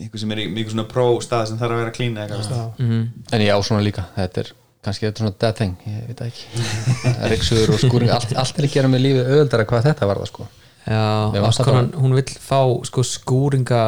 einhver 0.00 0.18
sem 0.24 0.32
er 0.34 0.40
í 0.42 0.46
mjög 0.56 0.72
svona 0.72 0.86
pró 0.90 1.04
stað 1.22 1.46
sem 1.52 1.58
þarf 1.60 1.76
að 1.76 1.82
vera 1.84 1.94
klín 1.94 2.16
eitthvað. 2.18 2.80
Mhm. 2.80 3.02
en 3.30 3.40
ég 3.44 3.52
á 3.54 3.58
svona 3.62 3.84
líka, 3.84 4.06
þetta 4.16 4.38
er 4.42 4.50
kannski 4.82 5.06
þetta 5.06 5.14
er 5.14 5.22
svona 5.22 5.38
dead 5.38 5.56
thing, 5.60 5.76
ég 5.86 6.06
veit 6.08 6.18
það 6.18 6.32
ekki. 6.32 6.44
Ríksur 7.34 7.74
og 7.76 7.78
skúring, 7.84 8.10
allt, 8.10 8.34
allt 8.34 8.58
er 8.58 8.64
að 8.66 8.72
gera 8.74 8.88
með 8.88 9.04
lífið 9.06 9.30
auðvöldara 9.30 9.68
hvað 9.70 9.86
þetta 9.92 10.06
var 10.10 10.16
það 10.24 10.32
sko 10.32 10.48
Já, 10.84 11.32
áskonan, 11.48 11.92
hún 11.96 12.12
vill 12.16 12.34
fá 12.40 12.60
sko 12.84 13.02
skúringa 13.06 13.84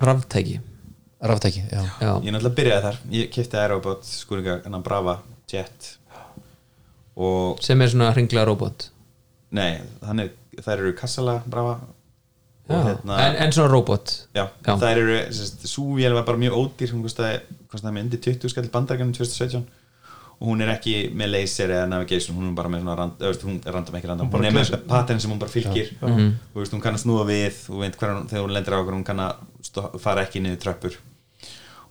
ráftæki 0.00 0.60
ráftæki, 1.20 1.64
já. 1.70 1.82
Já, 2.00 2.12
Ég 2.22 2.32
náttúrulega 2.32 2.54
byrjaði 2.54 2.82
þar, 2.86 2.98
ég 3.10 3.30
kefti 3.34 3.58
Aerobot 3.58 4.06
skúringa, 4.06 4.60
hennan 4.64 4.84
Brava 4.86 5.18
Jet. 5.50 5.94
Og 7.18 7.58
sem 7.64 7.80
er 7.82 7.90
svona 7.90 8.12
hringlega 8.14 8.46
robot. 8.46 8.90
Nei, 9.50 9.80
þannig 10.04 10.34
þær 10.62 10.76
eru 10.84 10.92
Kassala 10.98 11.40
Brava. 11.46 11.78
Hérna 12.68 13.16
en, 13.24 13.36
en 13.42 13.52
svona 13.56 13.72
robot. 13.72 14.12
Já, 14.36 14.44
Já. 14.66 14.74
þær 14.76 15.00
eru, 15.02 15.18
sérst, 15.32 15.64
súvél 15.70 16.14
var 16.14 16.26
bara 16.28 16.38
mjög 16.38 16.58
ódýr. 16.60 16.92
Hún 16.92 17.02
með 17.02 18.02
undir 18.04 18.20
20 18.28 18.52
skall 18.52 18.70
bandarækjum 18.72 19.14
2017 19.16 19.64
og 20.40 20.46
hún 20.52 20.60
er 20.62 20.68
ekki 20.76 20.92
með 21.18 21.30
laser 21.32 21.68
eða 21.74 21.88
navigation 21.90 22.36
hún 22.38 22.48
er 22.50 22.54
bara 22.54 22.68
með 22.70 22.82
svona, 22.84 22.96
rand, 23.00 23.18
öðvist, 23.18 23.42
hún 23.44 23.56
er 23.66 23.74
random 23.74 23.96
ekki 23.98 24.08
random 24.10 24.28
hún 24.30 24.44
er 24.46 24.52
með 24.54 24.72
pattern 24.86 25.20
sem 25.20 25.30
hún 25.32 25.38
bara 25.40 25.50
fylgir. 25.50 25.88
Mhm. 26.00 26.28
og 26.54 26.60
veist, 26.62 26.72
hún 26.76 26.82
kann 26.84 26.94
að 26.94 27.02
snúa 27.02 27.24
við 27.26 27.56
og 27.72 27.80
veit 27.82 27.96
hver, 27.98 28.12
þegar 28.30 28.44
hún 28.46 28.54
lendir 28.54 28.72
á 28.74 28.78
okkur 28.78 28.94
hún 28.94 29.04
kann 29.04 29.18
að 29.24 29.98
fara 30.00 30.22
ekki 30.24 30.40
niður 30.44 30.60
tröppur. 30.62 30.96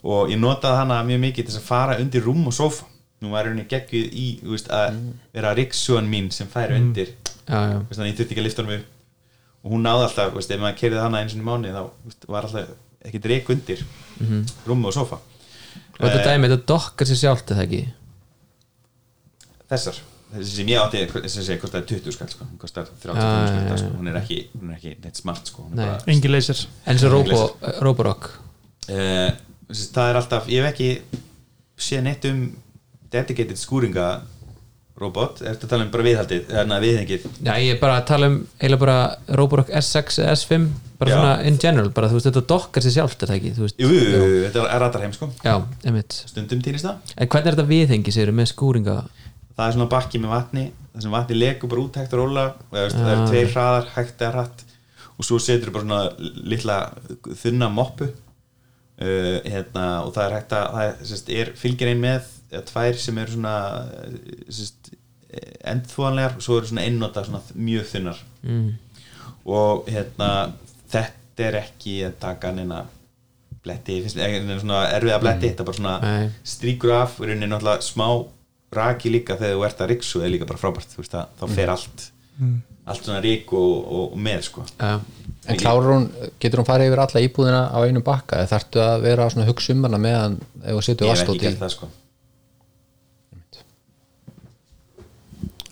Og 0.08 0.30
ég 0.32 0.40
notaði 0.40 0.78
hana 0.80 1.02
mjög 1.04 1.20
mikið 1.26 1.46
til 1.46 1.52
þess 1.54 1.60
að 1.64 1.68
fara 1.68 1.98
undir 2.00 2.24
rúm 2.24 2.46
og 2.48 2.54
sofa 2.54 2.86
nú 3.22 3.32
var 3.34 3.48
henni 3.50 3.66
geggjuð 3.68 4.12
í 4.14 4.26
veist, 4.46 4.68
að 4.70 4.98
vera 5.34 5.54
riksuan 5.58 6.08
mín 6.08 6.32
sem 6.32 6.48
færi 6.48 6.76
undir. 6.78 7.16
Já, 7.48 7.60
já, 7.74 7.80
veist, 7.82 7.98
þannig 8.00 8.14
ég 8.14 8.20
þurfti 8.20 8.32
ekki 8.36 8.44
að 8.44 8.48
lifta 8.48 8.64
honum 8.64 8.78
upp. 8.80 8.86
Og 9.66 9.72
hún 9.74 9.82
náði 9.84 10.04
alltaf, 10.08 10.36
ef 10.38 10.60
maður 10.62 10.78
kerði 10.80 11.02
hana 11.02 11.18
eins 11.24 11.34
og 11.34 11.42
í 11.42 11.48
mánu 11.48 11.72
þá 11.74 12.28
var 12.30 12.46
alltaf 12.48 12.70
ekki 13.08 13.20
dreik 13.24 13.50
undir 13.50 13.84
Mhm. 14.20 14.46
rúm 14.68 14.86
og 14.86 14.94
sofa 14.94 15.18
og 15.18 16.06
þetta 16.10 16.20
Eh, 16.22 16.26
dæmi, 16.38 16.48
þetta 16.50 16.66
dokkar 16.66 17.08
sér 17.08 17.20
sjálft 17.22 17.52
eða 17.52 17.66
ekki 17.66 17.82
þessar. 19.72 20.00
Þessi 20.28 20.58
sem 20.58 20.70
ég 20.74 20.82
átti, 20.82 21.02
þessi 21.14 21.44
sem 21.46 21.60
kostar 21.62 21.86
20 21.88 22.12
skall 22.12 22.32
sko. 22.34 22.46
hún 22.50 22.60
kostar 22.60 22.88
30 23.04 23.16
Já, 23.16 23.28
já, 23.32 23.62
skall 23.64 23.78
sko. 23.80 23.92
hún 23.96 24.10
er 24.12 24.18
ekki, 24.20 24.40
hún 24.60 24.74
er 24.74 24.80
ekki 24.80 24.96
neitt 25.04 25.20
smart 25.22 25.48
sko. 25.48 25.68
Nei. 25.72 25.86
bara 25.86 26.12
engi 26.12 26.32
leysir 26.32 26.64
en 26.86 27.00
svo 27.00 27.08
Já, 27.08 27.14
robo, 27.16 27.44
Roborock. 27.86 28.32
Uh, 28.92 29.30
það 29.72 30.10
er 30.10 30.20
alltaf, 30.20 30.50
ég 30.52 30.66
hef 30.66 30.74
ekki 30.74 31.22
séð 31.80 32.04
neitt 32.10 32.28
um 32.28 32.42
dedicated 33.14 33.60
skúringa 33.60 34.10
robot, 34.98 35.44
ertu 35.46 35.68
að 35.68 35.72
tala 35.72 35.86
um 35.86 35.92
bara 35.94 36.06
viðhaldið 36.08 36.52
eða 36.58 36.78
viðhengið? 36.82 37.26
Já, 37.46 37.54
ég 37.62 37.76
er 37.76 37.80
bara 37.82 38.00
að 38.00 38.08
tala 38.10 38.30
um 38.32 38.38
eiginlega 38.58 38.82
bara 38.82 38.98
Roborock 39.38 39.70
S6 39.70 40.24
eða 40.24 40.34
S5 40.34 40.66
bara 40.98 41.12
Já. 41.12 41.18
svona 41.20 41.34
in 41.46 41.60
general, 41.62 41.92
bara 41.94 42.10
þú 42.10 42.18
veist, 42.18 42.30
þetta 42.32 42.44
dokkar 42.50 42.84
sér 42.84 42.96
sjálft 42.96 43.22
er 43.22 43.30
það 43.32 43.38
ekki, 43.38 43.52
þú 43.54 43.66
veist? 43.68 43.78
Jú, 43.84 43.90
jú, 43.94 44.08
jú, 44.10 44.40
þetta 44.48 44.64
er 44.66 44.82
ratarheim 44.82 45.14
sko. 45.14 45.30
Já, 45.46 45.54
einmitt. 45.86 46.18
Stundum 46.32 46.64
týnist 46.66 46.88
það. 46.88 47.14
En 47.14 47.30
hvernig 47.30 47.52
er 47.52 47.58
þetta 47.60 47.70
viðhengi, 47.70 48.16
segir 48.16 48.34
með 48.34 48.50
skúringa 48.56 48.96
það 49.58 49.66
er 49.68 49.76
svona 49.76 49.90
bakki 49.92 50.22
með 50.22 50.34
vatni 50.36 50.66
það 50.94 51.06
sem 51.06 51.18
vatni 51.18 51.38
legur 51.38 51.72
bara 51.72 51.84
út 51.84 52.00
hægt 52.00 52.14
og 52.16 52.24
róla 52.24 52.46
og 52.54 52.72
það, 52.78 52.96
það 52.96 53.12
eru 53.12 53.26
Ah. 53.26 53.28
tveir 53.32 53.52
hraðar, 53.56 53.90
hægt 53.96 54.22
eða 54.22 54.32
hratt 54.38 54.64
og 55.18 55.26
svo 55.26 55.40
setur 55.42 55.74
bara 55.74 55.86
svona 55.86 56.32
litla 56.54 56.78
þunna 57.42 57.70
moppu 57.74 58.08
uh, 58.08 59.38
hérna, 59.46 59.88
og 60.06 60.14
það 60.16 60.24
er 60.28 60.36
hægt 60.38 60.56
að 60.58 60.68
það 60.76 60.90
er, 60.90 60.96
sérst, 61.12 61.32
er 61.42 61.54
fylgir 61.58 61.92
ein 61.92 62.02
með 62.04 62.34
eða 62.52 62.64
tvær 62.70 63.00
sem 63.02 63.18
eru 63.22 63.34
svona 63.36 63.56
sérst, 64.48 64.92
endþúanlegar 65.68 66.38
og 66.38 66.46
svo 66.46 66.60
eru 66.62 66.70
svona 66.70 66.86
einnota 66.88 67.26
svona 67.28 67.42
mjög 67.54 67.90
þunnar 67.92 68.22
mm. 68.48 68.70
og 69.54 69.90
hérna 69.92 70.30
þetta 70.90 71.50
er 71.50 71.60
ekki 71.60 71.98
að 72.08 72.16
taka 72.22 72.54
neina 72.56 72.86
bletti, 73.66 74.00
mér, 74.06 74.38
neina 74.48 74.62
svona 74.62 74.86
erfiða 74.96 75.20
bletti, 75.22 75.50
þetta 75.50 75.64
er 75.66 75.68
bara 75.68 75.80
svona 75.82 75.98
Nei. 76.06 76.30
stríkur 76.48 76.94
af 76.96 77.18
í 77.20 77.28
rauninni 77.28 77.50
náttúrulega 77.52 77.84
smá 77.86 78.08
raki 78.74 79.12
líka 79.14 79.38
þegar 79.40 79.56
þú 79.56 79.66
ert 79.68 79.84
að 79.84 79.92
riksu 79.94 80.24
er 80.24 80.34
líka 80.34 80.48
bara 80.50 80.62
frábært, 80.62 80.90
þú 80.94 81.04
veist 81.04 81.16
að 81.16 81.30
þá 81.40 81.46
fer 81.56 81.74
allt 81.74 82.08
allt 82.88 83.04
svona 83.04 83.22
rík 83.24 83.52
og, 83.56 83.72
og, 83.84 84.04
og 84.14 84.20
með 84.24 84.44
sko. 84.48 84.66
Já, 84.80 85.00
En 85.48 85.56
klárar 85.60 85.94
hún, 85.94 86.06
getur 86.44 86.60
hún 86.62 86.68
farið 86.68 86.90
yfir 86.90 87.02
alla 87.04 87.22
íbúðina 87.24 87.62
á 87.72 87.78
einum 87.88 88.04
bakka 88.04 88.42
eða 88.42 88.52
þarftu 88.52 88.82
að 88.84 89.06
vera 89.06 89.30
svona 89.32 89.48
hugsa 89.48 89.74
um 89.74 89.88
hana 89.88 90.00
meðan 90.04 90.36
ef 90.64 90.76
þú 90.76 90.84
setur 90.84 91.08
ég 91.08 91.14
hef 91.14 91.22
ekki 91.24 91.32
vastóti 91.32 91.46
gert 91.46 91.62
það 91.62 91.74
sko. 91.76 91.90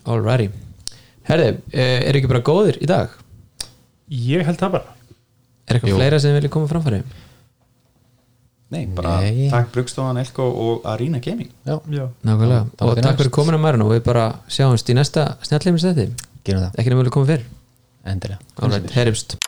Alrighty. 0.06 0.48
Herði, 1.26 1.48
eh, 1.74 2.08
er 2.08 2.16
ekki 2.16 2.30
bara 2.30 2.44
góðir 2.46 2.80
í 2.80 2.88
dag? 2.88 3.12
ég 4.06 4.44
held 4.46 4.58
það 4.60 4.76
bara. 4.78 4.94
Er 5.66 5.76
eitthvað 5.76 5.90
Jú. 5.90 5.98
fleira 5.98 6.18
sem 6.22 6.30
þið 6.30 6.38
viljið 6.40 6.52
koma 6.54 6.70
framfæri? 6.70 7.00
Nei, 8.74 8.86
bara 8.90 9.20
Nei. 9.22 9.46
takk 9.52 9.70
Brugstofan, 9.74 10.18
Elko 10.18 10.46
og 10.50 10.86
Arena 10.90 11.20
Gaming. 11.22 11.52
Já, 11.62 11.76
já, 11.86 12.08
Nákvæmlega, 12.26 12.64
og 12.82 12.94
til 12.98 13.04
takk 13.06 13.20
fyrir 13.20 13.30
að 13.30 13.62
maður 13.62 13.84
og 13.86 13.92
við 13.94 14.06
bara 14.08 14.24
sjáumst 14.50 14.90
í 14.90 14.96
næsta 14.98 15.28
snjallheimistætti 15.46 16.08
gerum 16.46 16.66
það, 16.66 16.72
ekki 16.74 16.94
nefnilega 16.94 17.18
komið 17.18 17.34
fyrr. 17.34 17.46
Endilega. 18.06 18.40
Heyrjumst 18.96 19.38